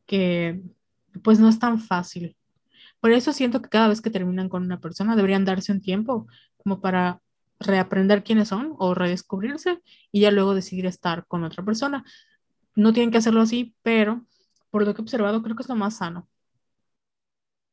que 0.06 0.62
pues 1.22 1.38
no 1.40 1.48
es 1.48 1.58
tan 1.58 1.80
fácil. 1.80 2.36
Por 3.00 3.12
eso 3.12 3.32
siento 3.32 3.62
que 3.62 3.68
cada 3.68 3.88
vez 3.88 4.00
que 4.00 4.10
terminan 4.10 4.48
con 4.48 4.64
una 4.64 4.80
persona 4.80 5.16
deberían 5.16 5.44
darse 5.44 5.72
un 5.72 5.80
tiempo 5.80 6.26
como 6.58 6.80
para 6.80 7.20
reaprender 7.60 8.24
quiénes 8.24 8.48
son 8.48 8.74
o 8.78 8.94
redescubrirse 8.94 9.80
y 10.12 10.20
ya 10.22 10.30
luego 10.30 10.54
decidir 10.54 10.86
estar 10.86 11.26
con 11.26 11.44
otra 11.44 11.64
persona. 11.64 12.04
No 12.76 12.92
tienen 12.92 13.10
que 13.12 13.18
hacerlo 13.18 13.42
así, 13.42 13.76
pero 13.82 14.24
por 14.70 14.84
lo 14.86 14.94
que 14.94 15.02
he 15.02 15.04
observado 15.04 15.42
creo 15.42 15.56
que 15.56 15.62
es 15.64 15.68
lo 15.68 15.76
más 15.76 15.98
sano. 15.98 16.28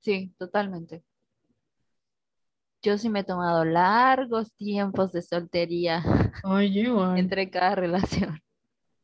sí, 0.02 0.34
totalmente. 0.38 1.04
Yo 2.84 2.98
sí 3.00 3.10
me 3.10 3.22
he 3.22 3.24
tomado 3.24 3.66
largos 3.66 4.54
tiempos 4.54 5.12
de 5.12 5.22
soltería 5.24 6.04
Oye, 6.44 6.82
igual. 6.82 7.34
entre 7.34 7.50
cada 7.50 7.76
relación. 7.76 8.40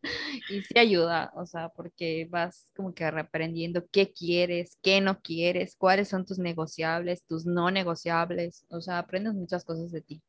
Y 0.50 0.62
sí 0.62 0.80
ayuda, 0.80 1.32
o 1.36 1.46
sea, 1.46 1.70
porque 1.70 2.28
vas 2.30 2.68
como 2.76 2.94
que 2.94 3.10
reprendiendo 3.12 3.86
qué 3.92 4.12
quieres, 4.12 4.78
qué 4.82 5.02
no 5.02 5.20
quieres, 5.20 5.76
cuáles 5.78 6.08
son 6.08 6.26
tus 6.26 6.40
negociables, 6.40 7.26
tus 7.26 7.46
no 7.46 7.70
negociables, 7.72 8.66
o 8.70 8.82
sea, 8.82 9.00
aprendes 9.00 9.34
muchas 9.34 9.64
cosas 9.66 9.92
de 9.92 10.02
ti. 10.02 10.22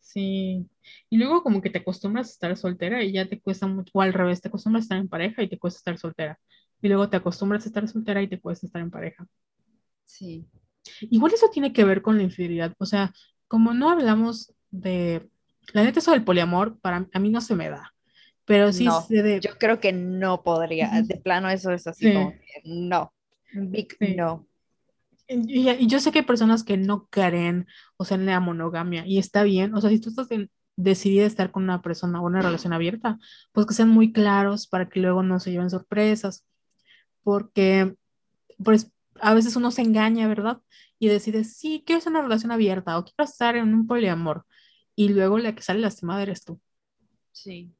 Sí. 0.00 0.68
Y 1.08 1.16
luego 1.16 1.42
como 1.42 1.62
que 1.62 1.70
te 1.70 1.78
acostumbras 1.78 2.28
a 2.28 2.32
estar 2.32 2.56
soltera 2.56 3.02
y 3.02 3.12
ya 3.12 3.28
te 3.28 3.40
cuesta 3.40 3.66
mucho, 3.66 3.90
o 3.94 4.02
al 4.02 4.12
revés, 4.12 4.40
te 4.42 4.48
acostumbras 4.48 4.82
a 4.82 4.84
estar 4.84 4.98
en 4.98 5.08
pareja 5.08 5.42
y 5.42 5.48
te 5.48 5.58
cuesta 5.58 5.78
estar 5.78 5.98
soltera. 5.98 6.38
Y 6.82 6.88
luego 6.88 7.08
te 7.08 7.16
acostumbras 7.16 7.64
a 7.64 7.68
estar 7.68 7.88
soltera 7.88 8.22
y 8.22 8.28
te 8.28 8.40
cuesta 8.40 8.66
estar 8.66 8.82
en 8.82 8.90
pareja. 8.90 9.26
Sí. 10.04 10.44
Igual 11.02 11.32
eso 11.32 11.48
tiene 11.50 11.72
que 11.72 11.84
ver 11.84 12.02
con 12.02 12.16
la 12.16 12.24
infidelidad. 12.24 12.74
O 12.78 12.86
sea, 12.86 13.12
como 13.48 13.72
no 13.72 13.90
hablamos 13.90 14.52
de... 14.70 15.30
La 15.72 15.84
neta, 15.84 16.00
eso 16.00 16.10
del 16.10 16.24
poliamor, 16.24 16.78
para 16.80 17.08
a 17.12 17.18
mí 17.20 17.30
no 17.30 17.40
se 17.40 17.54
me 17.54 17.70
da. 17.70 17.91
Pero 18.44 18.72
sí 18.72 18.84
No, 18.84 19.06
de... 19.08 19.40
yo 19.40 19.56
creo 19.58 19.78
que 19.80 19.92
no 19.92 20.42
podría, 20.42 21.02
de 21.02 21.16
plano 21.16 21.48
eso 21.48 21.70
es 21.72 21.86
así 21.86 22.06
Sí, 22.06 22.14
como 22.14 22.32
que 22.32 22.62
no, 22.64 23.12
big 23.52 23.96
sí. 24.00 24.14
no. 24.16 24.46
Y, 25.28 25.70
y 25.70 25.86
yo 25.86 26.00
sé 26.00 26.12
que 26.12 26.20
hay 26.20 26.24
personas 26.24 26.64
que 26.64 26.76
no 26.76 27.06
creen, 27.06 27.66
o 27.96 28.04
sea, 28.04 28.16
en 28.16 28.26
la 28.26 28.40
monogamia, 28.40 29.06
y 29.06 29.18
está 29.18 29.44
bien, 29.44 29.74
o 29.74 29.80
sea, 29.80 29.90
si 29.90 29.98
tú 30.00 30.10
estás 30.10 30.30
en- 30.30 30.50
decidida 30.76 31.24
a 31.24 31.26
estar 31.26 31.50
con 31.50 31.62
una 31.64 31.82
persona 31.82 32.20
o 32.20 32.26
una 32.26 32.42
relación 32.42 32.72
abierta, 32.72 33.18
pues 33.52 33.66
que 33.66 33.74
sean 33.74 33.88
muy 33.90 34.12
claros 34.12 34.66
para 34.66 34.88
que 34.88 35.00
luego 35.00 35.22
no 35.22 35.38
se 35.38 35.50
lleven 35.52 35.70
sorpresas, 35.70 36.44
porque 37.22 37.94
pues 38.64 38.92
a 39.20 39.34
veces 39.34 39.56
uno 39.56 39.70
se 39.70 39.82
engaña, 39.82 40.28
¿verdad? 40.28 40.60
Y 40.98 41.08
decide, 41.08 41.44
sí, 41.44 41.82
quiero 41.86 41.98
hacer 41.98 42.12
una 42.12 42.22
relación 42.22 42.52
abierta 42.52 42.98
o 42.98 43.04
quiero 43.04 43.24
estar 43.24 43.56
en 43.56 43.74
un 43.74 43.86
poliamor, 43.86 44.44
y 44.96 45.10
luego 45.10 45.38
la 45.38 45.54
que 45.54 45.62
sale 45.62 45.80
lastimada 45.80 46.22
eres 46.22 46.44
tú. 46.44 46.60
Sí. 47.32 47.72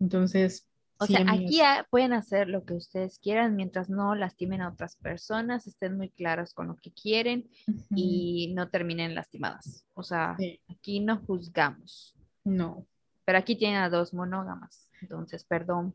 Entonces, 0.00 0.66
O 0.98 1.06
sí, 1.06 1.12
sea, 1.12 1.20
aquí 1.26 1.60
amigas, 1.60 1.60
ah, 1.62 1.86
pueden 1.90 2.12
hacer 2.12 2.48
lo 2.48 2.64
que 2.64 2.74
ustedes 2.74 3.18
quieran 3.18 3.54
mientras 3.56 3.88
no 3.90 4.14
lastimen 4.14 4.62
a 4.62 4.68
otras 4.70 4.96
personas, 4.96 5.66
estén 5.66 5.96
muy 5.96 6.10
claros 6.10 6.54
con 6.54 6.68
lo 6.68 6.76
que 6.76 6.92
quieren 6.92 7.50
ujú, 7.68 7.94
y 7.94 8.52
no 8.54 8.70
terminen 8.70 9.14
lastimadas. 9.14 9.84
O 9.94 10.02
sea, 10.02 10.38
sí, 10.38 10.60
aquí 10.68 11.00
no 11.00 11.18
juzgamos, 11.26 12.14
no. 12.44 12.86
pero 13.24 13.38
aquí 13.38 13.56
tienen 13.56 13.80
a 13.80 13.90
dos 13.90 14.14
monógamas, 14.14 14.88
entonces 15.00 15.44
perdón 15.44 15.94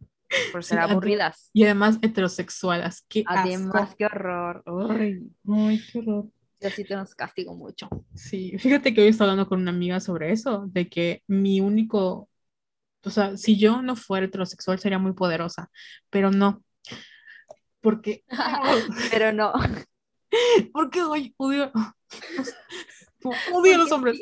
por 0.52 0.64
ser 0.64 0.80
Sí, 0.80 0.86
aburridas. 0.86 1.54
y 1.54 1.64
además 1.66 1.98
heterosexuales, 2.02 3.04
qué 3.08 3.24
Además, 3.26 3.96
asco. 3.96 3.98
qué 3.98 4.06
horror. 4.06 4.64
Uy, 4.68 5.32
Ay, 5.48 5.86
qué 5.86 6.00
horror. 6.00 6.32
yo 6.62 6.72
sí 6.72 6.86
te 6.86 6.96
nos 6.96 7.16
castigo 7.16 7.56
mucho. 7.56 7.90
Sí, 8.14 8.58
fíjate 8.60 8.94
que 8.94 9.02
hoy 9.02 9.08
estaba 9.08 9.32
hablando 9.32 9.50
con 9.50 9.62
una 9.62 9.72
amiga 9.72 10.00
sobre 10.00 10.32
eso, 10.32 10.68
de 10.68 10.90
que 10.90 11.24
mi 11.28 11.62
único, 11.62 12.30
o 13.04 13.10
sea, 13.10 13.38
si 13.38 13.58
yo 13.58 13.82
no 13.82 13.96
fuera 13.96 14.26
heterosexual 14.26 14.80
sería 14.80 15.00
muy 15.00 15.14
poderosa, 15.14 15.70
pero 16.10 16.32
no, 16.32 16.64
porque, 17.82 18.24
Pero 19.12 19.34
no, 19.34 19.54
porque 20.74 21.02
hoy 21.02 21.34
odio, 21.38 21.72
odio 23.54 23.76
a 23.76 23.78
los 23.78 23.92
hombres, 23.92 24.22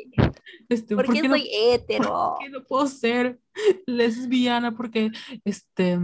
este, 0.68 0.96
¿por 0.96 1.06
porque 1.06 1.22
qué 1.22 1.28
soy 1.28 1.48
hetero. 1.52 2.08
por 2.08 2.38
qué 2.38 2.48
no 2.50 2.64
puedo 2.64 2.86
ser 2.86 3.38
lesbiana? 3.86 4.72
Porque, 4.76 5.10
este, 5.44 5.98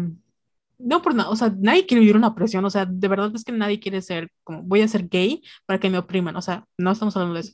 no 0.79 1.03
por 1.03 1.15
nada, 1.15 1.31
o 1.31 1.37
sea, 1.37 1.55
nadie 1.59 1.87
quiere 1.87 2.01
vivir 2.01 2.17
una 2.17 2.35
presión, 2.35 2.65
o 2.65 2.71
sea, 2.71 2.85
de 2.85 3.09
verdad 3.09 3.33
es 3.35 3.45
que 3.45 3.53
nadie 3.53 3.81
quiere 3.81 4.03
ser, 4.03 4.31
como, 4.45 4.63
voy 4.63 4.83
a 4.83 4.89
ser 4.89 5.09
gay 5.09 5.43
para 5.65 5.81
que 5.81 5.89
me 5.89 5.99
opriman, 5.99 6.37
o 6.37 6.43
sea, 6.43 6.67
no 6.77 6.93
estamos 6.93 7.17
hablando 7.17 7.35
de 7.35 7.41
eso, 7.41 7.53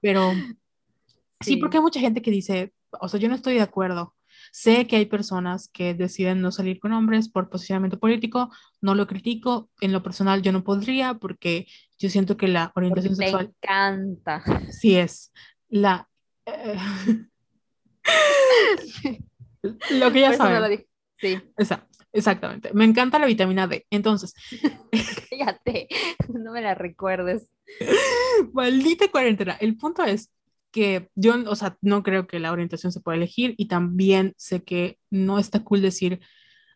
pero 0.00 0.32
Sí, 1.40 1.56
porque 1.56 1.76
hay 1.76 1.82
mucha 1.82 2.00
gente 2.00 2.22
que 2.22 2.30
dice, 2.30 2.72
o 3.00 3.08
sea, 3.08 3.20
yo 3.20 3.28
no 3.28 3.34
estoy 3.34 3.54
de 3.54 3.62
acuerdo. 3.62 4.14
Sé 4.58 4.86
que 4.86 4.96
hay 4.96 5.04
personas 5.04 5.68
que 5.68 5.92
deciden 5.92 6.40
no 6.40 6.50
salir 6.50 6.80
con 6.80 6.94
hombres 6.94 7.28
por 7.28 7.50
posicionamiento 7.50 7.98
político, 7.98 8.50
no 8.80 8.94
lo 8.94 9.06
critico, 9.06 9.68
en 9.82 9.92
lo 9.92 10.02
personal 10.02 10.40
yo 10.40 10.50
no 10.50 10.64
podría 10.64 11.12
porque 11.12 11.66
yo 11.98 12.08
siento 12.08 12.38
que 12.38 12.48
la 12.48 12.72
orientación 12.74 13.14
sexual 13.16 13.52
encanta. 13.62 14.42
sí 14.70 14.96
es 14.96 15.30
la 15.68 16.08
eh, 16.46 16.78
lo 19.90 20.10
que 20.10 20.20
ya 20.20 20.28
Por 20.28 20.34
eso 20.36 20.44
no 20.44 20.50
lo 20.52 20.60
saben. 20.60 20.86
Sí, 21.18 21.38
exactamente. 22.14 22.70
Me 22.72 22.86
encanta 22.86 23.18
la 23.18 23.26
vitamina 23.26 23.66
D. 23.66 23.86
Entonces, 23.90 24.32
cállate, 25.28 25.86
no 26.32 26.52
me 26.52 26.62
la 26.62 26.74
recuerdes. 26.74 27.50
maldita 28.54 29.10
cuarentena. 29.10 29.52
El 29.60 29.76
punto 29.76 30.02
es 30.02 30.30
que 30.76 31.10
yo, 31.16 31.34
o 31.50 31.56
sea, 31.56 31.78
no 31.82 32.04
creo 32.04 32.28
que 32.28 32.40
la 32.40 32.52
orientación 32.52 32.92
se 32.92 33.00
pueda 33.02 33.16
elegir 33.18 33.54
y 33.58 33.68
también 33.68 34.34
sé 34.38 34.64
que 34.64 35.00
no 35.10 35.40
está 35.40 35.64
cool 35.64 35.82
decir 35.82 36.20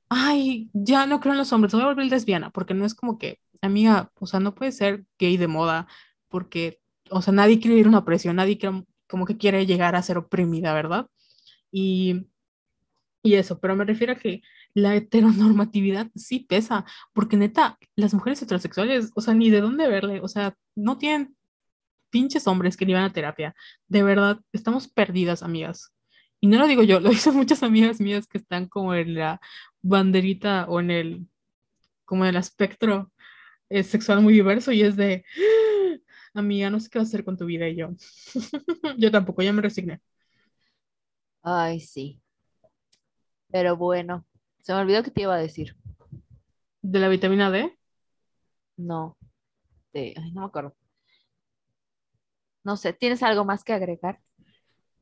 ay, 0.09 0.71
ya 0.73 1.07
no 1.07 1.21
creo 1.21 1.33
en 1.35 1.39
los 1.39 1.53
hombres, 1.53 1.73
voy 1.73 1.83
a 1.83 1.87
volver 1.87 2.07
lesbiana, 2.07 2.51
porque 2.51 2.75
no 2.75 2.85
es 2.85 2.95
como 2.95 3.19
que, 3.19 3.39
amiga, 3.63 4.11
o 4.21 4.27
sea, 4.27 4.41
no 4.41 4.55
puede 4.55 4.73
ser 4.73 5.05
gay 5.19 5.37
de 5.37 5.49
moda, 5.49 5.87
porque, 6.29 6.81
o 7.11 7.23
sea, 7.23 7.33
nadie 7.33 7.61
quiere 7.61 7.77
ir 7.79 7.87
a 7.87 7.89
una 7.91 8.05
presión, 8.05 8.37
nadie 8.37 8.59
quiere- 8.59 8.85
como 9.09 9.27
que 9.27 9.37
quiere 9.39 9.67
llegar 9.67 9.97
a 9.97 10.03
ser 10.03 10.19
oprimida, 10.19 10.75
¿verdad? 10.75 11.07
Y, 11.73 12.29
y 13.23 13.35
eso, 13.35 13.61
pero 13.61 13.77
me 13.77 13.85
refiero 13.85 14.15
a 14.15 14.17
que 14.17 14.43
la 14.75 14.95
heteronormatividad 14.97 16.09
sí 16.15 16.41
pesa, 16.41 16.85
porque 17.13 17.37
neta, 17.37 17.79
las 17.97 18.15
mujeres 18.15 18.41
heterosexuales, 18.43 19.11
o 19.15 19.21
sea, 19.21 19.35
ni 19.35 19.51
de 19.51 19.61
dónde 19.61 19.89
verle, 19.89 20.21
o 20.23 20.29
sea, 20.29 20.57
no 20.75 20.97
tienen 20.99 21.37
pinches 22.11 22.47
hombres 22.47 22.77
que 22.77 22.85
iban 22.87 23.05
a 23.05 23.13
terapia, 23.13 23.55
de 23.89 24.03
verdad, 24.03 24.41
estamos 24.53 24.89
perdidas, 24.89 25.43
amigas. 25.43 25.93
Y 26.41 26.47
no 26.49 26.59
lo 26.59 26.67
digo 26.67 26.83
yo, 26.83 27.01
lo 27.01 27.11
dicen 27.11 27.35
muchas 27.37 27.63
amigas 27.63 28.01
mías 28.01 28.27
que 28.27 28.39
están 28.39 28.69
como 28.69 28.95
en 28.95 29.15
la 29.15 29.41
banderita 29.83 30.67
o 30.69 30.81
en 30.81 30.91
el, 30.91 31.29
como 32.05 32.25
en 32.25 32.31
el 32.31 32.37
espectro 32.37 33.13
eh, 33.71 33.85
sexual 33.85 34.23
muy 34.23 34.35
diverso 34.35 34.73
y 34.73 34.83
es 34.83 34.97
de, 34.97 35.25
amiga, 36.35 36.71
no 36.71 36.81
sé 36.81 36.91
qué 36.91 36.99
vas 36.99 37.09
a 37.09 37.11
hacer 37.11 37.25
con 37.25 37.37
tu 37.37 37.47
vida 37.47 37.69
y 37.69 37.77
yo. 37.77 37.91
Yo 38.99 39.11
tampoco, 39.11 39.43
ya 39.43 39.53
me 39.53 39.63
resigné. 39.63 40.01
Ay, 41.43 41.81
sí. 41.81 42.21
Pero 43.53 43.77
bueno, 43.77 44.27
se 44.63 44.73
me 44.73 44.81
olvidó 44.81 45.03
que 45.05 45.11
te 45.13 45.23
iba 45.23 45.35
a 45.35 45.39
decir. 45.39 45.77
De 46.83 46.99
la 47.01 47.09
vitamina 47.09 47.51
D, 47.51 47.79
No, 48.77 49.17
de- 49.93 50.15
ay, 50.17 50.33
no 50.33 50.43
me 50.43 50.47
acuerdo. 50.49 50.77
No 52.65 52.77
sé, 52.79 52.95
¿tienes 52.95 53.23
algo 53.23 53.45
más 53.45 53.65
que 53.65 53.75
agregar? 53.75 54.21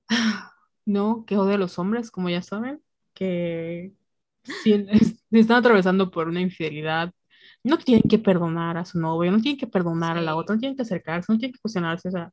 no, 0.86 1.24
que 1.26 1.36
odio 1.36 1.54
a 1.54 1.58
los 1.58 1.78
hombres, 1.78 2.10
como 2.10 2.28
ya 2.30 2.42
saben, 2.42 2.82
que 3.14 3.92
si 4.42 4.72
es- 4.74 4.88
si 5.30 5.38
están 5.40 5.58
atravesando 5.58 6.10
por 6.10 6.28
una 6.28 6.40
infidelidad, 6.40 7.12
no 7.64 7.78
tienen 7.78 8.08
que 8.08 8.18
perdonar 8.18 8.76
a 8.78 8.84
su 8.84 8.98
novio, 9.00 9.32
no 9.32 9.40
tienen 9.40 9.58
que 9.58 9.66
perdonar 9.66 10.18
a 10.18 10.22
la 10.22 10.36
otra, 10.36 10.54
no 10.56 10.60
tienen 10.60 10.76
que 10.76 10.82
acercarse, 10.82 11.32
no 11.32 11.38
tienen 11.38 11.54
que 11.54 11.60
cuestionarse, 11.60 12.08
o 12.08 12.12
sea, 12.12 12.32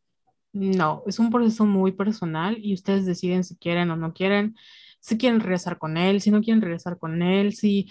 no, 0.54 1.04
es 1.08 1.20
un 1.20 1.32
proceso 1.32 1.66
muy 1.66 1.92
personal 1.94 2.58
y 2.60 2.74
ustedes 2.74 3.06
deciden 3.06 3.44
si 3.44 3.58
quieren 3.58 3.92
o 3.92 3.98
no 3.98 4.14
quieren, 4.14 4.56
si 5.00 5.18
quieren 5.18 5.42
regresar 5.42 5.78
con 5.80 5.98
él, 5.98 6.22
si 6.22 6.32
no 6.32 6.42
quieren 6.42 6.62
regresar 6.62 7.00
con 7.00 7.22
él, 7.24 7.54
si 7.56 7.90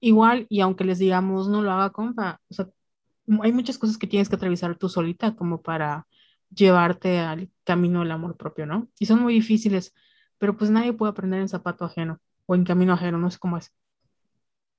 igual, 0.00 0.46
y 0.50 0.60
aunque 0.60 0.84
les 0.84 0.98
digamos 0.98 1.48
no 1.48 1.62
lo 1.62 1.72
haga, 1.72 1.90
compa, 1.90 2.40
o 2.48 2.54
sea, 2.54 2.68
hay 3.42 3.52
muchas 3.52 3.78
cosas 3.78 3.98
que 3.98 4.06
tienes 4.06 4.28
que 4.28 4.36
atravesar 4.36 4.76
tú 4.78 4.88
solita 4.88 5.34
como 5.36 5.62
para 5.62 6.06
llevarte 6.50 7.18
al 7.20 7.50
camino 7.64 8.00
del 8.00 8.12
amor 8.12 8.36
propio, 8.36 8.66
¿no? 8.66 8.88
Y 8.98 9.06
son 9.06 9.22
muy 9.22 9.34
difíciles, 9.34 9.94
pero 10.38 10.56
pues 10.56 10.70
nadie 10.70 10.92
puede 10.92 11.10
aprender 11.12 11.40
en 11.40 11.48
zapato 11.48 11.84
ajeno 11.84 12.20
o 12.46 12.54
en 12.54 12.64
camino 12.64 12.92
ajeno, 12.94 13.18
no 13.18 13.30
sé 13.30 13.38
cómo 13.38 13.56
es. 13.58 13.72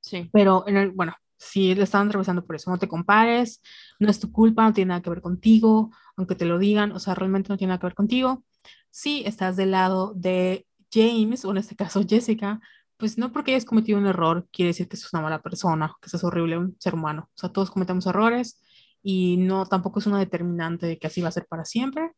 sí. 0.02 0.30
Pero 0.32 0.68
en 0.68 0.78
el, 0.78 0.92
bueno, 0.92 1.14
si 1.38 1.76
le 1.76 1.84
están 1.84 2.08
atravesando 2.08 2.46
por 2.46 2.56
eso, 2.56 2.72
no 2.72 2.78
te 2.78 2.88
compares, 2.88 3.62
no 4.00 4.10
es 4.10 4.20
tu 4.20 4.32
culpa, 4.32 4.64
no 4.64 4.74
tiene 4.74 4.90
nada 4.90 5.02
que 5.02 5.10
ver 5.10 5.22
contigo, 5.22 5.92
aunque 6.16 6.36
te 6.36 6.46
lo 6.46 6.58
digan, 6.60 6.92
o 6.92 7.00
sea, 7.00 7.16
realmente 7.16 7.50
no 7.50 7.58
tiene 7.58 7.70
nada 7.70 7.80
que 7.80 7.88
ver 7.88 7.96
contigo. 7.96 8.44
Si 8.90 9.24
estás 9.26 9.56
del 9.58 9.72
lado 9.72 10.14
de 10.16 10.66
James, 10.92 11.46
o 11.46 11.52
en 11.52 11.58
este 11.58 11.76
caso 11.76 12.04
Jessica, 12.08 12.60
pues 12.98 13.18
no 13.18 13.32
porque 13.32 13.52
hayas 13.52 13.66
cometido 13.66 13.98
un 14.00 14.08
error 14.08 14.48
quiere 14.52 14.70
decir 14.70 14.88
que 14.88 14.98
sos 14.98 15.14
una 15.14 15.24
mala 15.24 15.42
persona, 15.42 15.94
que 16.02 16.10
sos 16.10 16.24
horrible, 16.24 16.58
un 16.58 16.76
ser 16.80 16.94
humano. 16.96 17.30
O 17.36 17.38
sea, 17.38 17.50
todos 17.52 17.72
cometemos 17.72 18.06
errores 18.08 18.62
y 19.08 19.38
no 19.38 19.68
tampoco 19.68 20.00
es 20.00 20.08
una 20.08 20.18
determinante 20.18 20.88
de 20.88 20.98
que 20.98 21.06
así 21.06 21.22
va 21.22 21.30
a 21.30 21.32
ser 21.32 21.46
para 21.46 21.64
siempre. 21.64 22.12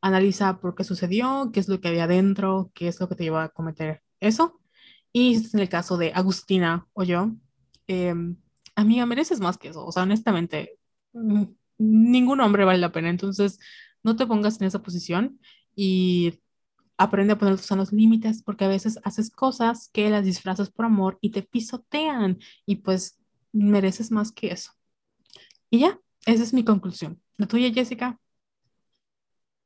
Analiza 0.00 0.60
por 0.60 0.76
qué 0.76 0.84
sucedió, 0.84 1.50
qué 1.52 1.58
es 1.58 1.68
lo 1.68 1.80
que 1.80 1.88
había 1.88 2.04
adentro, 2.04 2.70
qué 2.74 2.86
es 2.86 3.00
lo 3.00 3.08
que 3.08 3.16
te 3.16 3.24
llevó 3.24 3.38
a 3.38 3.48
cometer 3.48 4.02
eso. 4.20 4.60
Y 5.12 5.36
si 5.36 5.46
es 5.46 5.54
en 5.54 5.60
el 5.60 5.68
caso 5.68 5.96
de 5.96 6.12
Agustina 6.14 6.86
o 6.92 7.02
yo, 7.02 7.32
eh, 7.88 8.14
amiga, 8.76 9.04
mereces 9.06 9.40
más 9.40 9.58
que 9.58 9.68
eso. 9.70 9.84
O 9.84 9.90
sea, 9.90 10.04
honestamente, 10.04 10.78
mm, 11.12 11.42
ningún 11.78 12.40
hombre 12.40 12.64
vale 12.64 12.78
la 12.78 12.92
pena. 12.92 13.10
Entonces, 13.10 13.58
no 14.04 14.14
te 14.16 14.26
pongas 14.26 14.60
en 14.60 14.68
esa 14.68 14.80
posición 14.82 15.40
y 15.74 16.40
aprende 16.98 17.32
a 17.32 17.38
poner 17.38 17.56
tus 17.56 17.66
sanos 17.66 17.92
límites, 17.92 18.42
porque 18.44 18.64
a 18.64 18.68
veces 18.68 19.00
haces 19.04 19.30
cosas 19.30 19.90
que 19.92 20.08
las 20.10 20.24
disfrazas 20.24 20.70
por 20.70 20.84
amor 20.86 21.18
y 21.20 21.30
te 21.30 21.42
pisotean 21.42 22.38
y 22.66 22.76
pues 22.76 23.18
mereces 23.52 24.12
más 24.12 24.32
que 24.32 24.52
eso. 24.52 24.72
Y 25.70 25.80
ya, 25.80 26.00
esa 26.28 26.42
es 26.42 26.52
mi 26.52 26.62
conclusión. 26.62 27.18
¿La 27.38 27.46
tuya, 27.46 27.72
Jessica? 27.72 28.20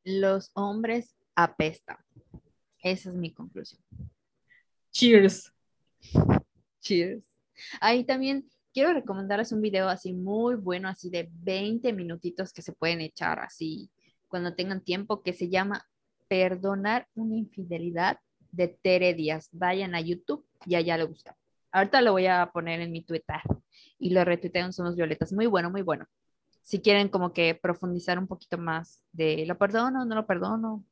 Los 0.04 0.52
hombres 0.54 1.16
apestan. 1.34 1.96
Esa 2.80 3.10
es 3.10 3.16
mi 3.16 3.32
conclusión. 3.32 3.82
Cheers. 4.92 5.52
Cheers. 6.80 7.26
Ahí 7.80 8.04
también 8.04 8.48
quiero 8.72 8.92
recomendarles 8.92 9.50
un 9.50 9.60
video 9.60 9.88
así 9.88 10.12
muy 10.12 10.54
bueno, 10.54 10.88
así 10.88 11.10
de 11.10 11.28
20 11.32 11.92
minutitos 11.92 12.52
que 12.52 12.62
se 12.62 12.72
pueden 12.72 13.00
echar 13.00 13.40
así 13.40 13.90
cuando 14.28 14.54
tengan 14.54 14.84
tiempo, 14.84 15.22
que 15.22 15.32
se 15.32 15.48
llama 15.48 15.84
Perdonar 16.28 17.08
una 17.14 17.36
infidelidad 17.36 18.18
de 18.52 18.68
Tere 18.68 19.14
Díaz. 19.14 19.48
Vayan 19.50 19.96
a 19.96 20.00
YouTube 20.00 20.46
y 20.64 20.76
allá 20.76 20.96
le 20.96 21.04
gusta. 21.04 21.36
Ahorita 21.72 22.00
lo 22.02 22.12
voy 22.12 22.26
a 22.26 22.50
poner 22.52 22.80
en 22.80 22.92
mi 22.92 23.02
Twitter 23.02 23.40
y 23.98 24.10
lo 24.10 24.24
retuitean 24.24 24.72
Somos 24.72 24.94
Violetas. 24.94 25.32
Muy 25.32 25.46
bueno, 25.46 25.68
muy 25.70 25.82
bueno. 25.82 26.06
Si 26.62 26.80
quieren 26.80 27.08
como 27.08 27.32
que 27.32 27.54
profundizar 27.54 28.18
un 28.18 28.26
poquito 28.26 28.58
más 28.58 29.02
de 29.12 29.44
lo 29.46 29.58
perdono, 29.58 30.04
no 30.04 30.14
lo 30.14 30.26
perdono. 30.26 30.84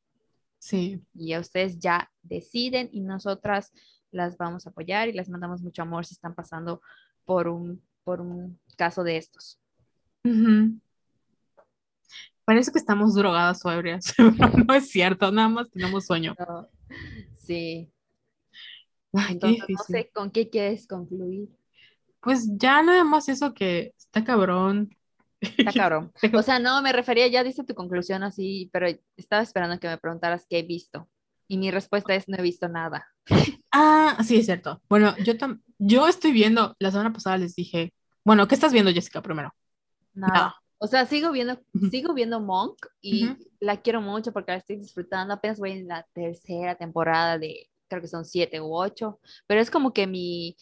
Sí. 0.59 1.01
Y 1.15 1.33
a 1.33 1.39
ustedes 1.39 1.79
ya 1.79 2.11
deciden 2.21 2.89
y 2.91 3.01
nosotras 3.01 3.71
las 4.11 4.37
vamos 4.37 4.67
a 4.67 4.69
apoyar 4.69 5.07
y 5.07 5.13
les 5.13 5.29
mandamos 5.29 5.61
mucho 5.61 5.81
amor 5.81 6.05
si 6.05 6.13
están 6.13 6.35
pasando 6.35 6.81
por 7.25 7.47
un, 7.47 7.81
por 8.03 8.21
un 8.21 8.59
caso 8.77 9.03
de 9.03 9.17
estos. 9.17 9.59
Parece 12.45 12.71
que 12.71 12.79
estamos 12.79 13.15
drogadas 13.15 13.65
o 13.65 13.71
ebrias. 13.71 14.13
no 14.67 14.73
es 14.73 14.89
cierto, 14.89 15.31
nada 15.31 15.49
más 15.49 15.69
tenemos 15.71 16.05
sueño. 16.05 16.35
Sí. 17.35 17.91
Entonces, 19.29 19.65
no 19.69 19.83
sé 19.83 20.09
con 20.13 20.31
qué 20.31 20.49
quieres 20.49 20.87
concluir. 20.87 21.49
Pues 22.21 22.47
ya 22.57 22.81
nada 22.83 23.03
más 23.03 23.29
eso 23.29 23.53
que 23.53 23.93
está 23.97 24.23
cabrón. 24.23 24.95
Está 25.41 25.71
cabrón. 25.73 26.13
O 26.33 26.41
sea, 26.43 26.59
no, 26.59 26.81
me 26.81 26.93
refería, 26.93 27.27
ya 27.27 27.43
dice 27.43 27.63
tu 27.63 27.73
conclusión 27.73 28.23
así, 28.23 28.69
pero 28.71 28.87
estaba 29.17 29.41
esperando 29.41 29.79
que 29.79 29.87
me 29.87 29.97
preguntaras 29.97 30.45
qué 30.49 30.59
he 30.59 30.63
visto. 30.63 31.09
Y 31.47 31.57
mi 31.57 31.71
respuesta 31.71 32.15
es, 32.15 32.29
no 32.29 32.37
he 32.37 32.41
visto 32.41 32.69
nada. 32.69 33.07
Ah, 33.73 34.17
sí, 34.21 34.35
es 34.35 34.47
cierto. 34.47 34.81
Bueno, 34.89 35.15
yo, 35.23 35.31
yo 35.79 36.05
estoy 36.05 36.33
viendo, 36.33 36.75
la 36.77 36.91
semana 36.91 37.13
pasada 37.13 37.37
les 37.37 37.55
dije, 37.55 37.93
bueno, 38.25 38.45
¿qué 38.45 38.55
estás 38.55 38.73
viendo, 38.73 38.91
Jessica, 38.91 39.21
primero? 39.21 39.55
Nada. 40.13 40.61
O 40.77 40.87
sea, 40.87 41.05
sigo 41.05 41.31
viendo, 41.31 41.57
sigo 41.89 42.13
viendo 42.13 42.41
Monk 42.41 42.85
y 42.99 43.29
la 43.61 43.77
quiero 43.81 44.01
mucho 44.01 44.33
porque 44.33 44.51
la 44.51 44.57
estoy 44.57 44.75
disfrutando. 44.75 45.33
Apenas 45.33 45.57
voy 45.57 45.71
en 45.71 45.87
la 45.87 46.05
tercera 46.11 46.75
temporada 46.75 47.37
de, 47.37 47.69
creo 47.87 48.01
que 48.01 48.09
son 48.09 48.25
siete 48.25 48.59
u 48.59 48.75
ocho, 48.75 49.21
pero 49.47 49.61
es 49.61 49.71
como 49.71 49.93
que 49.93 50.05
mi, 50.05 50.57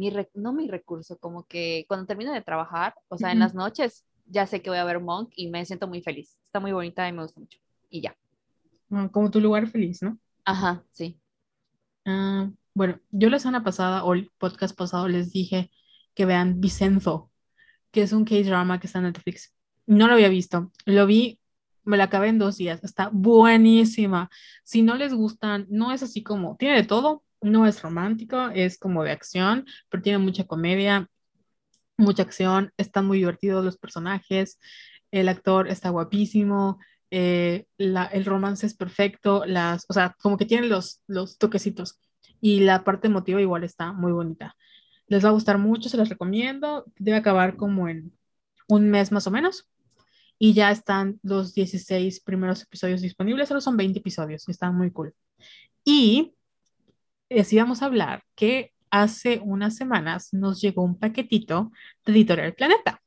mi 0.00 0.12
no 0.34 0.52
mi 0.52 0.66
recurso, 0.66 1.18
como 1.18 1.44
que 1.46 1.84
cuando 1.86 2.06
termino 2.06 2.32
de 2.32 2.40
trabajar, 2.40 2.94
o 3.08 3.18
sea, 3.18 3.32
en 3.32 3.38
las 3.38 3.54
noches, 3.54 4.04
ya 4.26 4.46
sé 4.46 4.62
que 4.62 4.70
voy 4.70 4.78
a 4.78 4.84
ver 4.84 5.00
Monk 5.00 5.30
y 5.36 5.48
me 5.48 5.64
siento 5.64 5.86
muy 5.86 6.00
feliz. 6.00 6.38
Está 6.46 6.58
muy 6.58 6.72
bonita 6.72 7.08
y 7.08 7.12
me 7.12 7.22
gusta 7.22 7.40
mucho. 7.40 7.58
Y 7.88 8.00
ya. 8.00 8.16
Ah, 8.90 9.08
como 9.12 9.30
tu 9.30 9.40
lugar 9.40 9.66
feliz, 9.68 10.02
¿no? 10.02 10.18
Ajá, 10.44 10.82
sí. 10.90 11.20
Ah, 12.04 12.50
bueno, 12.74 12.98
yo 13.10 13.28
la 13.28 13.38
semana 13.38 13.62
pasada 13.62 14.04
o 14.04 14.14
el 14.14 14.30
podcast 14.38 14.76
pasado 14.76 15.06
les 15.08 15.32
dije 15.32 15.70
que 16.14 16.24
vean 16.24 16.60
Vicenzo 16.60 17.30
que 17.90 18.02
es 18.02 18.12
un 18.12 18.24
K-drama 18.24 18.80
que 18.80 18.86
está 18.86 18.98
en 18.98 19.06
Netflix. 19.06 19.52
No 19.86 20.06
lo 20.06 20.14
había 20.14 20.28
visto, 20.28 20.70
lo 20.84 21.06
vi, 21.06 21.40
me 21.84 21.96
la 21.96 22.04
acabé 22.04 22.28
en 22.28 22.38
dos 22.38 22.56
días, 22.56 22.82
está 22.84 23.10
buenísima. 23.12 24.30
Si 24.64 24.82
no 24.82 24.94
les 24.94 25.12
gustan, 25.12 25.66
no 25.68 25.92
es 25.92 26.02
así 26.02 26.22
como, 26.22 26.56
tiene 26.56 26.76
de 26.76 26.84
todo, 26.84 27.24
no 27.40 27.66
es 27.66 27.82
romántico, 27.82 28.50
es 28.54 28.78
como 28.78 29.02
de 29.04 29.12
acción, 29.12 29.66
pero 29.88 30.02
tiene 30.02 30.18
mucha 30.18 30.44
comedia, 30.44 31.08
mucha 31.96 32.22
acción, 32.22 32.72
están 32.76 33.06
muy 33.06 33.18
divertidos 33.18 33.64
los 33.64 33.78
personajes, 33.78 34.58
el 35.10 35.28
actor 35.28 35.68
está 35.68 35.90
guapísimo, 35.90 36.78
eh, 37.10 37.66
el 37.78 38.24
romance 38.24 38.66
es 38.66 38.74
perfecto, 38.74 39.44
las, 39.46 39.84
o 39.88 39.92
sea, 39.92 40.16
como 40.20 40.36
que 40.36 40.46
tiene 40.46 40.68
los, 40.68 41.02
los 41.06 41.38
toquecitos 41.38 41.98
y 42.40 42.60
la 42.60 42.84
parte 42.84 43.08
emotiva 43.08 43.40
igual 43.40 43.64
está 43.64 43.92
muy 43.92 44.12
bonita. 44.12 44.56
Les 45.06 45.24
va 45.24 45.30
a 45.30 45.32
gustar 45.32 45.58
mucho, 45.58 45.88
se 45.88 45.96
los 45.96 46.08
recomiendo. 46.08 46.84
Debe 46.96 47.18
acabar 47.18 47.56
como 47.56 47.88
en 47.88 48.12
un 48.68 48.90
mes 48.90 49.12
más 49.12 49.26
o 49.26 49.30
menos. 49.30 49.68
Y 50.38 50.54
ya 50.54 50.70
están 50.70 51.18
los 51.22 51.52
16 51.52 52.20
primeros 52.20 52.62
episodios 52.62 53.02
disponibles, 53.02 53.48
solo 53.48 53.60
son 53.60 53.76
20 53.76 53.98
episodios, 53.98 54.48
están 54.48 54.74
muy 54.74 54.90
cool. 54.90 55.14
Y 55.84 56.34
si 57.44 57.56
vamos 57.58 57.82
a 57.82 57.86
hablar 57.86 58.22
que 58.34 58.72
hace 58.90 59.40
unas 59.42 59.76
semanas 59.76 60.32
nos 60.32 60.60
llegó 60.60 60.82
un 60.82 60.98
paquetito 60.98 61.70
de 62.04 62.12
Editorial 62.12 62.54
Planeta. 62.54 63.00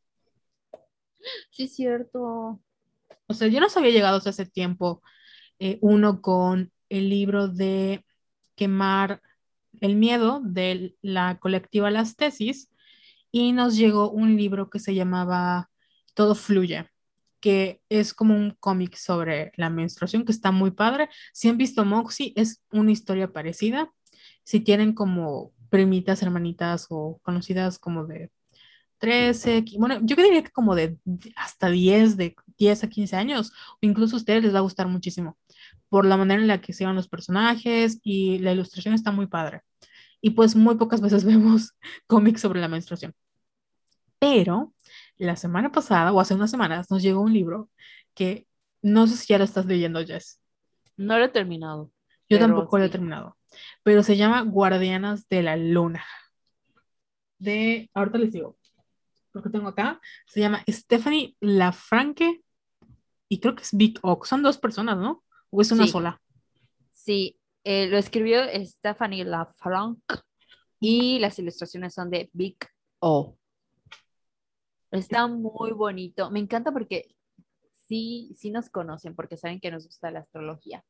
Sí, 1.51 1.63
es 1.63 1.75
cierto. 1.75 2.61
O 3.27 3.33
sea, 3.33 3.47
yo 3.47 3.59
nos 3.59 3.75
había 3.77 3.91
llegado 3.91 4.17
hace 4.17 4.45
tiempo 4.45 5.01
eh, 5.59 5.77
uno 5.81 6.21
con 6.21 6.71
el 6.89 7.09
libro 7.09 7.47
de 7.47 8.05
quemar 8.55 9.21
el 9.81 9.95
miedo 9.95 10.41
de 10.43 10.95
la 11.01 11.39
colectiva 11.39 11.91
Las 11.91 12.15
Tesis 12.15 12.71
y 13.31 13.51
nos 13.51 13.75
llegó 13.75 14.11
un 14.11 14.37
libro 14.37 14.69
que 14.69 14.79
se 14.79 14.93
llamaba 14.93 15.69
Todo 16.13 16.35
Fluye, 16.35 16.89
que 17.39 17.81
es 17.89 18.13
como 18.13 18.35
un 18.35 18.51
cómic 18.59 18.95
sobre 18.95 19.51
la 19.55 19.69
menstruación 19.69 20.25
que 20.25 20.31
está 20.31 20.51
muy 20.51 20.71
padre. 20.71 21.09
Si 21.33 21.49
han 21.49 21.57
visto 21.57 21.83
Moxie, 21.83 22.33
es 22.35 22.61
una 22.71 22.91
historia 22.91 23.31
parecida. 23.31 23.91
Si 24.43 24.59
tienen 24.59 24.93
como 24.93 25.51
primitas, 25.69 26.21
hermanitas 26.21 26.87
o 26.89 27.19
conocidas 27.23 27.79
como 27.79 28.05
de 28.05 28.31
13, 28.99 29.65
bueno, 29.77 29.99
yo 30.01 30.15
diría 30.15 30.43
que 30.43 30.51
como 30.51 30.75
de 30.75 30.97
hasta 31.35 31.69
10, 31.69 32.15
de 32.17 32.35
10 32.57 32.83
a 32.83 32.89
15 32.89 33.15
años, 33.15 33.51
o 33.75 33.77
incluso 33.81 34.15
a 34.15 34.19
ustedes 34.19 34.43
les 34.43 34.53
va 34.53 34.59
a 34.59 34.61
gustar 34.61 34.87
muchísimo 34.87 35.37
por 35.89 36.05
la 36.05 36.17
manera 36.17 36.41
en 36.41 36.47
la 36.47 36.61
que 36.61 36.73
se 36.73 36.85
van 36.85 36.95
los 36.95 37.07
personajes 37.07 37.99
y 38.03 38.39
la 38.39 38.51
ilustración 38.51 38.93
está 38.95 39.11
muy 39.11 39.27
padre. 39.27 39.61
Y 40.21 40.31
pues 40.31 40.55
muy 40.55 40.75
pocas 40.75 41.01
veces 41.01 41.23
vemos 41.25 41.73
cómics 42.07 42.41
sobre 42.41 42.61
la 42.61 42.67
menstruación. 42.67 43.13
Pero 44.19 44.73
la 45.17 45.35
semana 45.35 45.71
pasada 45.71 46.11
o 46.11 46.19
hace 46.19 46.33
unas 46.33 46.49
semanas 46.49 46.89
nos 46.89 47.03
llegó 47.03 47.21
un 47.21 47.33
libro 47.33 47.69
que 48.15 48.47
no 48.81 49.05
sé 49.05 49.17
si 49.17 49.27
ya 49.27 49.37
lo 49.37 49.43
estás 49.43 49.65
leyendo, 49.65 50.03
Jess. 50.05 50.39
No 50.97 51.17
lo 51.17 51.25
he 51.25 51.29
terminado. 51.29 51.91
Yo 52.29 52.39
tampoco 52.39 52.77
lo 52.77 52.85
he 52.85 52.89
terminado. 52.89 53.37
Pero 53.83 54.03
se 54.03 54.17
llama 54.17 54.41
Guardianas 54.41 55.27
de 55.29 55.43
la 55.43 55.57
Luna. 55.57 56.03
De, 57.37 57.89
ahorita 57.93 58.17
les 58.17 58.31
digo, 58.31 58.57
porque 59.31 59.49
tengo 59.49 59.67
acá, 59.67 59.99
se 60.25 60.39
llama 60.39 60.63
Stephanie 60.67 61.35
Lafranque 61.41 62.41
y 63.27 63.39
creo 63.39 63.55
que 63.55 63.63
es 63.63 63.75
Big 63.75 63.99
Oak. 64.01 64.25
Son 64.25 64.43
dos 64.43 64.57
personas, 64.57 64.97
¿no? 64.97 65.23
¿O 65.49 65.61
es 65.61 65.71
una 65.71 65.87
sola? 65.87 66.21
Sí, 66.91 67.39
eh, 67.63 67.87
lo 67.87 67.97
escribió 67.97 68.41
Stephanie 68.65 69.25
LaFranc 69.25 69.99
y 70.79 71.19
las 71.19 71.39
ilustraciones 71.39 71.93
son 71.93 72.09
de 72.09 72.29
Big 72.33 72.57
O. 72.99 73.37
Está 74.91 75.27
muy 75.27 75.71
bonito. 75.71 76.29
Me 76.29 76.39
encanta 76.39 76.71
porque 76.71 77.15
sí, 77.87 78.33
sí 78.37 78.51
nos 78.51 78.69
conocen, 78.69 79.15
porque 79.15 79.37
saben 79.37 79.59
que 79.59 79.71
nos 79.71 79.85
gusta 79.85 80.11
la 80.11 80.19
astrología. 80.19 80.83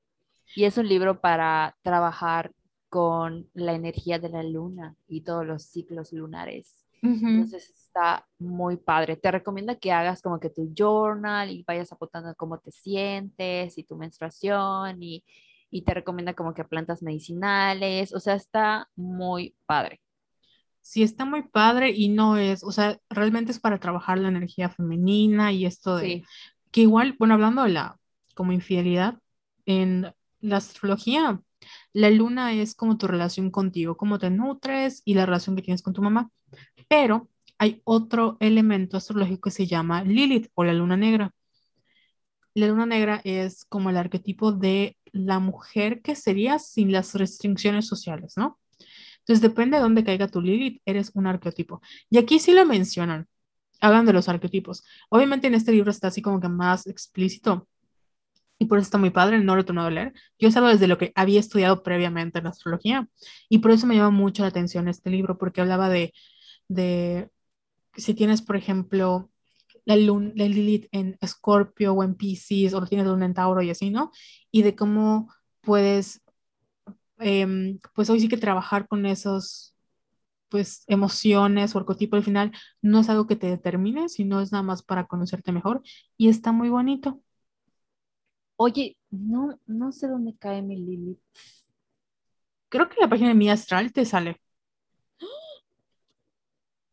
Y 0.56 0.66
es 0.66 0.78
un 0.78 0.88
libro 0.88 1.20
para 1.20 1.76
trabajar 1.82 2.52
con 2.90 3.50
la 3.54 3.74
energía 3.74 4.20
de 4.20 4.30
la 4.30 4.44
luna 4.44 4.96
y 5.08 5.22
todos 5.22 5.46
los 5.46 5.64
ciclos 5.64 6.14
lunares. 6.14 6.86
Entonces 7.02 7.70
está 7.70 8.26
muy 8.40 8.78
padre. 8.78 9.18
Te 9.18 9.32
recomiendo 9.32 9.78
que 9.78 9.92
hagas 9.92 10.22
como 10.22 10.40
que 10.40 10.50
tu 10.50 10.72
journal 10.74 11.50
y 11.50 11.64
vayas 11.68 11.92
apuntando 11.92 12.34
cómo 12.36 12.60
te 12.60 12.72
sientes 12.72 13.78
y 13.78 13.84
tu 13.84 13.98
menstruación 13.98 15.04
y, 15.04 15.24
y 15.70 15.82
te 15.82 15.94
recomienda 15.94 16.34
como 16.34 16.54
que 16.54 16.64
plantas 16.64 17.04
medicinales. 17.04 18.14
O 18.14 18.20
sea, 18.20 18.36
está 18.36 18.90
muy 18.96 19.56
padre. 19.66 20.00
Sí, 20.82 21.02
está 21.02 21.26
muy 21.26 21.44
padre 21.44 21.92
y 21.92 22.10
no 22.10 22.38
es, 22.38 22.64
o 22.64 22.72
sea, 22.72 23.00
realmente 23.10 23.52
es 23.54 23.60
para 23.60 23.80
trabajar 23.80 24.18
la 24.18 24.28
energía 24.28 24.70
femenina 24.70 25.52
y 25.54 25.66
esto 25.66 25.96
de 25.96 26.24
que 26.72 26.82
igual, 26.82 27.16
bueno, 27.18 27.36
hablando 27.36 27.64
de 27.64 27.70
la 27.70 27.98
como 28.36 28.52
infidelidad, 28.52 29.18
en 29.66 30.14
la 30.44 30.58
astrología, 30.58 31.42
la 31.94 32.10
luna 32.10 32.54
es 32.54 32.76
como 32.76 32.98
tu 32.98 33.08
relación 33.08 33.50
contigo, 33.50 33.98
cómo 33.98 34.20
te 34.20 34.30
nutres 34.30 35.02
y 35.06 35.14
la 35.14 35.26
relación 35.26 35.56
que 35.56 35.62
tienes 35.62 35.82
con 35.82 35.94
tu 35.94 36.02
mamá. 36.02 36.30
Pero 36.88 37.30
hay 37.58 37.82
otro 37.86 38.38
elemento 38.40 38.98
astrológico 38.98 39.42
que 39.44 39.52
se 39.52 39.68
llama 39.68 40.04
Lilith 40.04 40.50
o 40.54 40.64
la 40.64 40.74
luna 40.74 40.98
negra. 40.98 41.34
La 42.54 42.68
luna 42.68 42.86
negra 42.86 43.22
es 43.24 43.66
como 43.66 43.90
el 43.90 43.98
arquetipo 43.98 44.52
de 44.52 44.98
la 45.12 45.40
mujer 45.40 46.02
que 46.02 46.16
sería 46.16 46.60
sin 46.60 46.92
las 46.92 47.16
restricciones 47.16 47.88
sociales, 47.88 48.34
¿no? 48.36 48.60
Entonces 49.20 49.42
depende 49.42 49.78
de 49.78 49.84
dónde 49.84 50.04
caiga 50.04 50.28
tu 50.28 50.42
Lilith, 50.42 50.82
eres 50.86 51.12
un 51.14 51.26
arquetipo. 51.26 51.82
Y 52.10 52.18
aquí 52.18 52.40
sí 52.40 52.52
lo 52.52 52.66
mencionan, 52.66 53.28
hagan 53.80 54.06
de 54.06 54.14
los 54.14 54.28
arquetipos. 54.28 54.84
Obviamente 55.10 55.48
en 55.48 55.56
este 55.56 55.72
libro 55.72 55.90
está 55.90 56.10
así 56.10 56.22
como 56.22 56.42
que 56.42 56.50
más 56.50 56.86
explícito 56.86 57.70
y 58.60 58.66
por 58.66 58.78
eso 58.78 58.86
está 58.86 58.98
muy 58.98 59.10
padre, 59.10 59.40
no 59.40 59.56
lo 59.56 59.66
tomado 59.66 59.88
a 59.88 59.92
leer. 59.92 60.14
Yo 60.40 60.52
sé 60.52 60.62
desde 60.62 60.88
lo 60.88 60.98
que 60.98 61.12
había 61.16 61.40
estudiado 61.40 61.84
previamente 61.84 62.40
en 62.40 62.48
astrología 62.48 63.08
y 63.50 63.60
por 63.60 63.72
eso 63.72 63.88
me 63.88 63.96
llama 63.96 64.12
mucho 64.12 64.44
la 64.44 64.50
atención 64.50 64.88
este 64.88 65.10
libro 65.10 65.38
porque 65.38 65.62
hablaba 65.62 65.90
de 65.90 66.14
de 66.68 67.30
si 67.96 68.14
tienes, 68.14 68.42
por 68.42 68.56
ejemplo, 68.56 69.32
la, 69.86 69.96
luna, 69.98 70.32
la 70.36 70.48
Lilith 70.48 70.88
en 70.92 71.18
Escorpio 71.22 71.94
o 71.94 72.04
en 72.04 72.16
Pisces 72.16 72.74
o 72.74 72.86
tienes 72.86 73.08
luna 73.08 73.26
en 73.26 73.34
Tauro 73.34 73.62
y 73.62 73.70
así, 73.70 73.90
¿no? 73.90 74.12
Y 74.52 74.64
de 74.64 74.76
cómo 74.76 75.34
puedes 75.62 76.22
em, 77.20 77.80
pues 77.96 78.10
hoy 78.10 78.20
sí 78.20 78.28
que 78.30 78.38
trabajar 78.38 78.88
con 78.88 79.06
esos, 79.06 79.76
pues, 80.50 80.84
emociones 80.88 81.76
o 81.76 81.80
arquetipo 81.80 82.16
al 82.16 82.24
final 82.24 82.52
no 82.82 83.00
es 83.02 83.10
algo 83.10 83.28
que 83.28 83.36
te 83.36 83.48
determine, 83.48 84.10
sino 84.10 84.42
es 84.42 84.52
nada 84.52 84.64
más 84.64 84.84
para 84.84 85.08
conocerte 85.08 85.52
mejor 85.52 85.82
y 86.18 86.30
está 86.30 86.52
muy 86.52 86.70
bonito. 86.70 87.23
Oye, 88.56 88.98
no, 89.10 89.60
no 89.66 89.92
sé 89.92 90.08
dónde 90.08 90.36
cae 90.38 90.62
mi 90.62 90.78
Lilith. 90.78 91.20
Creo 92.70 92.90
que 92.90 93.00
la 93.00 93.08
página 93.08 93.30
de 93.30 93.36
mi 93.36 93.50
astral 93.50 93.92
te 93.92 94.06
sale. 94.06 94.40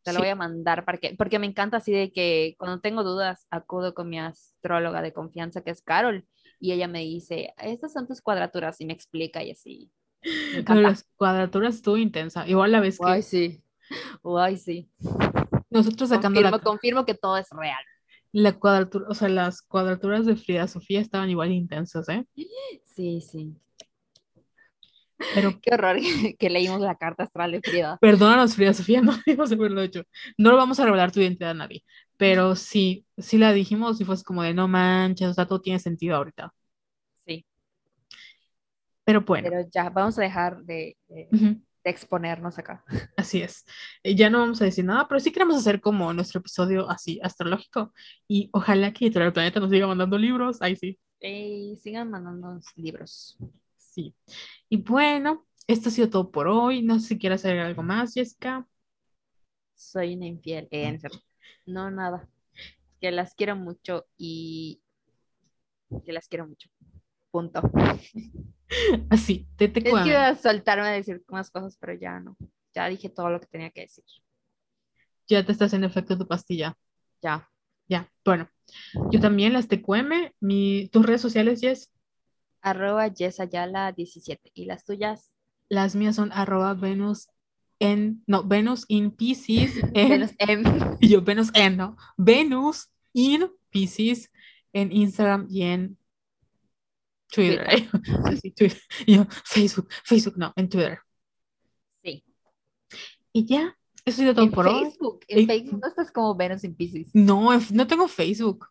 Te 0.02 0.12
lo 0.12 0.20
Sí. 0.20 0.22
voy 0.22 0.28
a 0.30 0.34
mandar 0.34 0.84
para 0.86 0.96
que, 0.98 1.14
porque 1.14 1.38
me 1.38 1.46
encanta 1.46 1.76
así 1.76 1.92
de 1.92 2.10
que 2.10 2.54
cuando 2.58 2.80
tengo 2.80 3.04
dudas 3.04 3.46
acudo 3.50 3.92
con 3.92 4.08
mi 4.08 4.18
astróloga 4.18 5.02
de 5.02 5.12
confianza 5.12 5.60
que 5.60 5.70
es 5.70 5.82
Carol 5.82 6.26
y 6.58 6.72
ella 6.72 6.88
me 6.88 7.00
dice, 7.00 7.52
estas 7.58 7.92
son 7.92 8.06
tus 8.06 8.22
cuadraturas 8.22 8.80
y 8.80 8.86
me 8.86 8.94
explica 8.94 9.42
y 9.42 9.50
así. 9.50 9.90
Pero 10.22 10.74
las 10.80 11.04
cuadraturas 11.16 11.74
estuvo 11.76 11.98
intensa. 11.98 12.48
Igual 12.48 12.72
la 12.72 12.80
vez 12.80 12.98
que 12.98 13.04
Ay, 13.04 13.22
sí. 13.22 13.62
Ay, 14.24 14.56
sí. 14.56 14.90
nosotros 15.68 16.08
sacando 16.08 16.40
Confirmo, 16.40 16.56
la, 16.56 16.62
confirmo 16.62 17.04
que 17.04 17.14
todo 17.14 17.36
es 17.36 17.48
real. 17.50 17.84
La 18.32 18.52
cuadratura, 18.58 19.06
o 19.08 19.14
sea, 19.14 19.28
las 19.28 19.62
cuadraturas 19.62 20.26
de 20.26 20.36
Frida 20.36 20.68
Sofía 20.68 21.00
estaban 21.00 21.30
igual 21.30 21.52
intensas, 21.52 22.08
¿eh? 22.08 22.26
Sí, 22.84 23.20
sí. 23.20 23.56
Pero 25.32 25.60
Qué 25.60 25.74
horror 25.74 25.96
que 26.38 26.50
leímos 26.50 26.80
la 26.80 26.96
carta 26.96 27.24
astral 27.24 27.52
de 27.52 27.60
Frida. 27.62 28.00
perdónanos, 28.00 28.54
Frida 28.54 28.72
Sofía, 28.74 29.00
no 29.02 29.12
debimos 29.26 29.52
haberlo 29.52 29.82
hecho. 29.82 30.02
No 30.38 30.50
lo 30.50 30.56
vamos 30.56 30.80
a 30.80 30.84
revelar 30.84 31.12
tu 31.12 31.20
identidad 31.20 31.50
a 31.50 31.54
nadie. 31.54 31.84
Pero 32.16 32.54
sí, 32.54 33.06
sí 33.16 33.38
la 33.38 33.52
dijimos 33.52 34.00
y 34.00 34.04
fue 34.04 34.22
como 34.24 34.42
de 34.42 34.54
no 34.54 34.68
manches, 34.68 35.28
o 35.28 35.34
sea, 35.34 35.46
todo 35.46 35.60
tiene 35.60 35.78
sentido 35.78 36.16
ahorita. 36.16 36.52
Sí, 37.26 37.46
Pero 39.04 39.22
bueno, 39.22 39.48
pero 39.50 39.68
ya, 39.72 39.88
vamos 39.90 40.18
a 40.18 40.22
dejar 40.22 40.62
de, 40.64 40.96
de 41.84 41.90
exponernos 41.90 42.58
acá. 42.58 42.84
así 43.16 43.42
es. 43.42 43.64
Eh, 44.02 44.14
Ya 44.14 44.30
no 44.30 44.40
vamos 44.40 44.60
a 44.60 44.64
decir 44.64 44.84
nada, 44.84 45.06
pero 45.08 45.20
sí 45.20 45.32
queremos 45.32 45.56
hacer 45.56 45.80
como 45.80 46.12
nuestro 46.12 46.40
episodio 46.40 46.88
así 46.90 47.20
astrológico. 47.22 47.92
Y 48.28 48.50
ojalá 48.52 48.92
que 48.92 49.06
Editorial 49.06 49.32
Planeta 49.32 49.60
nos 49.60 49.70
siga 49.70 49.86
mandando 49.86 50.18
libros. 50.18 50.60
Ahí 50.62 50.76
sí. 50.76 50.98
Sigan 51.82 52.10
mandándonos 52.10 52.66
libros. 52.76 53.36
Sí. 53.76 54.14
Y 54.68 54.78
bueno, 54.78 55.46
esto 55.66 55.88
ha 55.88 55.92
sido 55.92 56.08
todo 56.10 56.30
por 56.30 56.48
hoy. 56.48 56.82
No 56.82 56.98
sé 57.00 57.08
si 57.08 57.18
quieres 57.18 57.40
hacer 57.44 57.58
algo 57.58 57.82
más, 57.82 58.14
Jessica. 58.14 58.66
Soy 59.74 60.14
una 60.14 60.26
infiel. 60.26 60.68
Eh, 60.70 60.98
no, 61.66 61.90
nada. 61.90 62.28
Que 63.00 63.10
las 63.10 63.34
quiero 63.34 63.56
mucho 63.56 64.06
y 64.16 64.82
que 66.04 66.12
las 66.12 66.28
quiero 66.28 66.46
mucho. 66.46 66.68
Punto. 67.30 67.62
Así, 69.10 69.48
te 69.56 69.68
te 69.68 69.80
Es 69.80 69.94
que 70.02 70.08
iba 70.08 70.28
a 70.28 70.34
soltarme 70.34 70.86
a 70.86 70.92
decir 70.92 71.22
más 71.28 71.50
cosas, 71.50 71.76
pero 71.80 71.94
ya 71.94 72.20
no. 72.20 72.36
Ya 72.74 72.88
dije 72.88 73.08
todo 73.08 73.30
lo 73.30 73.40
que 73.40 73.46
tenía 73.46 73.70
que 73.70 73.82
decir. 73.82 74.04
Ya 75.28 75.44
te 75.44 75.52
está 75.52 75.66
haciendo 75.66 75.86
efecto 75.86 76.18
tu 76.18 76.26
pastilla. 76.26 76.76
Ya. 77.22 77.48
Ya, 77.88 78.08
bueno. 78.24 78.48
Yo 79.10 79.18
también, 79.20 79.52
las 79.52 79.66
TQM, 79.66 80.32
mi, 80.38 80.88
tus 80.92 81.04
redes 81.04 81.20
sociales, 81.20 81.60
Jess. 81.60 81.90
Arroba 82.62 83.08
Yesayala 83.08 83.90
17. 83.92 84.52
¿Y 84.54 84.66
las 84.66 84.84
tuyas? 84.84 85.32
Las 85.68 85.96
mías 85.96 86.14
son 86.14 86.30
arroba 86.32 86.74
Venus 86.74 87.28
en, 87.80 88.22
no, 88.26 88.44
Venus 88.44 88.84
in 88.88 89.10
Pisces, 89.10 89.72
en, 89.94 90.08
Venus 90.08 90.30
M. 90.38 90.96
y 91.00 91.08
yo 91.10 91.22
Venus 91.22 91.50
en, 91.54 91.76
no, 91.78 91.96
Venus 92.16 92.90
in 93.12 93.50
Pisces 93.70 94.30
en 94.72 94.92
Instagram 94.92 95.46
y 95.50 95.62
en 95.62 95.98
Twitter. 97.30 97.66
Sí, 98.30 98.36
sí, 98.42 98.50
Twitter. 98.52 98.80
Y 99.06 99.16
yo, 99.16 99.26
Facebook, 99.44 99.88
Facebook, 100.04 100.34
no, 100.36 100.52
en 100.56 100.68
Twitter. 100.68 100.98
Sí. 102.02 102.24
Y 103.32 103.44
ya, 103.46 103.76
eso 104.04 104.20
ha 104.20 104.24
sido 104.24 104.34
todo 104.34 104.44
En 104.46 104.50
por 104.50 104.66
hoy. 104.66 104.84
Facebook. 104.84 105.20
En 105.28 105.46
Facebook 105.46 105.80
no 105.80 105.88
estás 105.88 106.10
como 106.12 106.34
Venus 106.34 106.64
en 106.64 106.74
Pisces. 106.74 107.10
No, 107.14 107.52
en- 107.52 107.62
no 107.72 107.86
tengo 107.86 108.08
Facebook. 108.08 108.66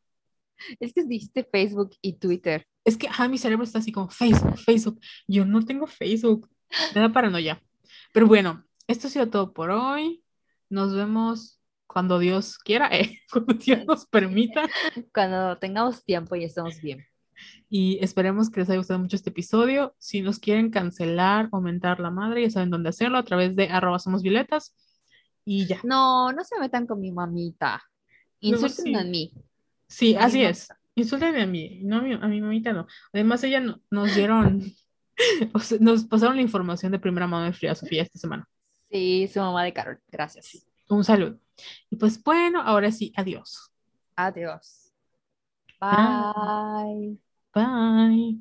Es 0.79 0.93
que 0.93 1.03
dijiste 1.03 1.47
Facebook 1.49 1.91
y 2.01 2.13
Twitter. 2.13 2.65
Es 2.83 2.97
que 2.97 3.07
ajá, 3.07 3.27
mi 3.27 3.37
cerebro 3.37 3.63
está 3.63 3.79
así 3.79 3.91
como 3.91 4.09
Facebook, 4.09 4.57
Facebook. 4.57 4.99
Yo 5.27 5.45
no 5.45 5.63
tengo 5.63 5.87
Facebook. 5.87 6.49
Me 6.93 7.01
da 7.01 7.11
paranoia. 7.11 7.61
Pero 8.13 8.27
bueno, 8.27 8.65
esto 8.87 9.07
ha 9.07 9.09
sido 9.09 9.29
todo 9.29 9.53
por 9.53 9.69
hoy. 9.71 10.23
Nos 10.69 10.93
vemos 10.93 11.61
cuando 11.87 12.19
Dios 12.19 12.57
quiera, 12.57 12.89
eh, 12.95 13.19
cuando 13.31 13.53
Dios 13.53 13.85
nos 13.85 14.05
permita. 14.05 14.67
Cuando 15.13 15.57
tengamos 15.59 16.03
tiempo 16.03 16.35
y 16.35 16.43
estemos 16.43 16.79
bien. 16.81 17.05
Y 17.69 17.99
esperemos 18.03 18.49
que 18.49 18.59
les 18.61 18.69
haya 18.69 18.77
gustado 18.77 18.99
mucho 18.99 19.15
este 19.15 19.29
episodio. 19.29 19.95
Si 19.99 20.21
nos 20.21 20.39
quieren 20.39 20.69
cancelar 20.71 21.49
o 21.51 21.61
mentar 21.61 21.99
la 21.99 22.09
madre, 22.11 22.43
ya 22.43 22.49
saben 22.49 22.69
dónde 22.69 22.89
hacerlo, 22.89 23.17
a 23.17 23.23
través 23.23 23.55
de 23.55 23.69
arroba 23.69 23.99
somos 23.99 24.21
violetas. 24.23 24.75
Y 25.45 25.65
ya. 25.67 25.79
No, 25.83 26.31
no 26.31 26.43
se 26.43 26.59
metan 26.59 26.85
con 26.87 26.99
mi 26.99 27.11
mamita. 27.11 27.81
Insulten 28.39 28.95
a 28.95 29.03
sí. 29.03 29.09
mí. 29.09 29.33
Sí, 29.87 30.15
A 30.15 30.25
así 30.25 30.43
es. 30.43 30.69
Insúltenme 30.95 31.41
a 31.41 31.47
mí, 31.47 31.79
no 31.83 31.97
a 31.97 32.01
mi, 32.01 32.13
a 32.13 32.27
mi 32.27 32.41
mamita 32.41 32.73
no. 32.73 32.85
Además, 33.13 33.43
ella 33.43 33.59
no- 33.61 33.79
nos 33.89 34.13
dieron, 34.15 34.63
o 35.53 35.59
sea, 35.59 35.77
nos 35.79 36.03
pasaron 36.05 36.35
la 36.35 36.41
información 36.41 36.91
de 36.91 36.99
primera 36.99 37.25
mano 37.27 37.45
de 37.45 37.53
Frida 37.53 37.73
Sofía 37.75 38.03
esta 38.03 38.19
semana. 38.19 38.47
Sí, 38.91 39.27
su 39.31 39.39
mamá 39.39 39.63
de 39.63 39.71
Carol. 39.73 39.99
Gracias. 40.07 40.67
Un 40.89 41.03
saludo. 41.03 41.39
Y 41.89 41.95
pues 41.95 42.21
bueno, 42.23 42.61
ahora 42.61 42.91
sí, 42.91 43.13
adiós. 43.15 43.71
Adiós. 44.15 44.91
Bye. 45.79 45.89
Bye. 45.89 47.28
Bye. 47.53 48.39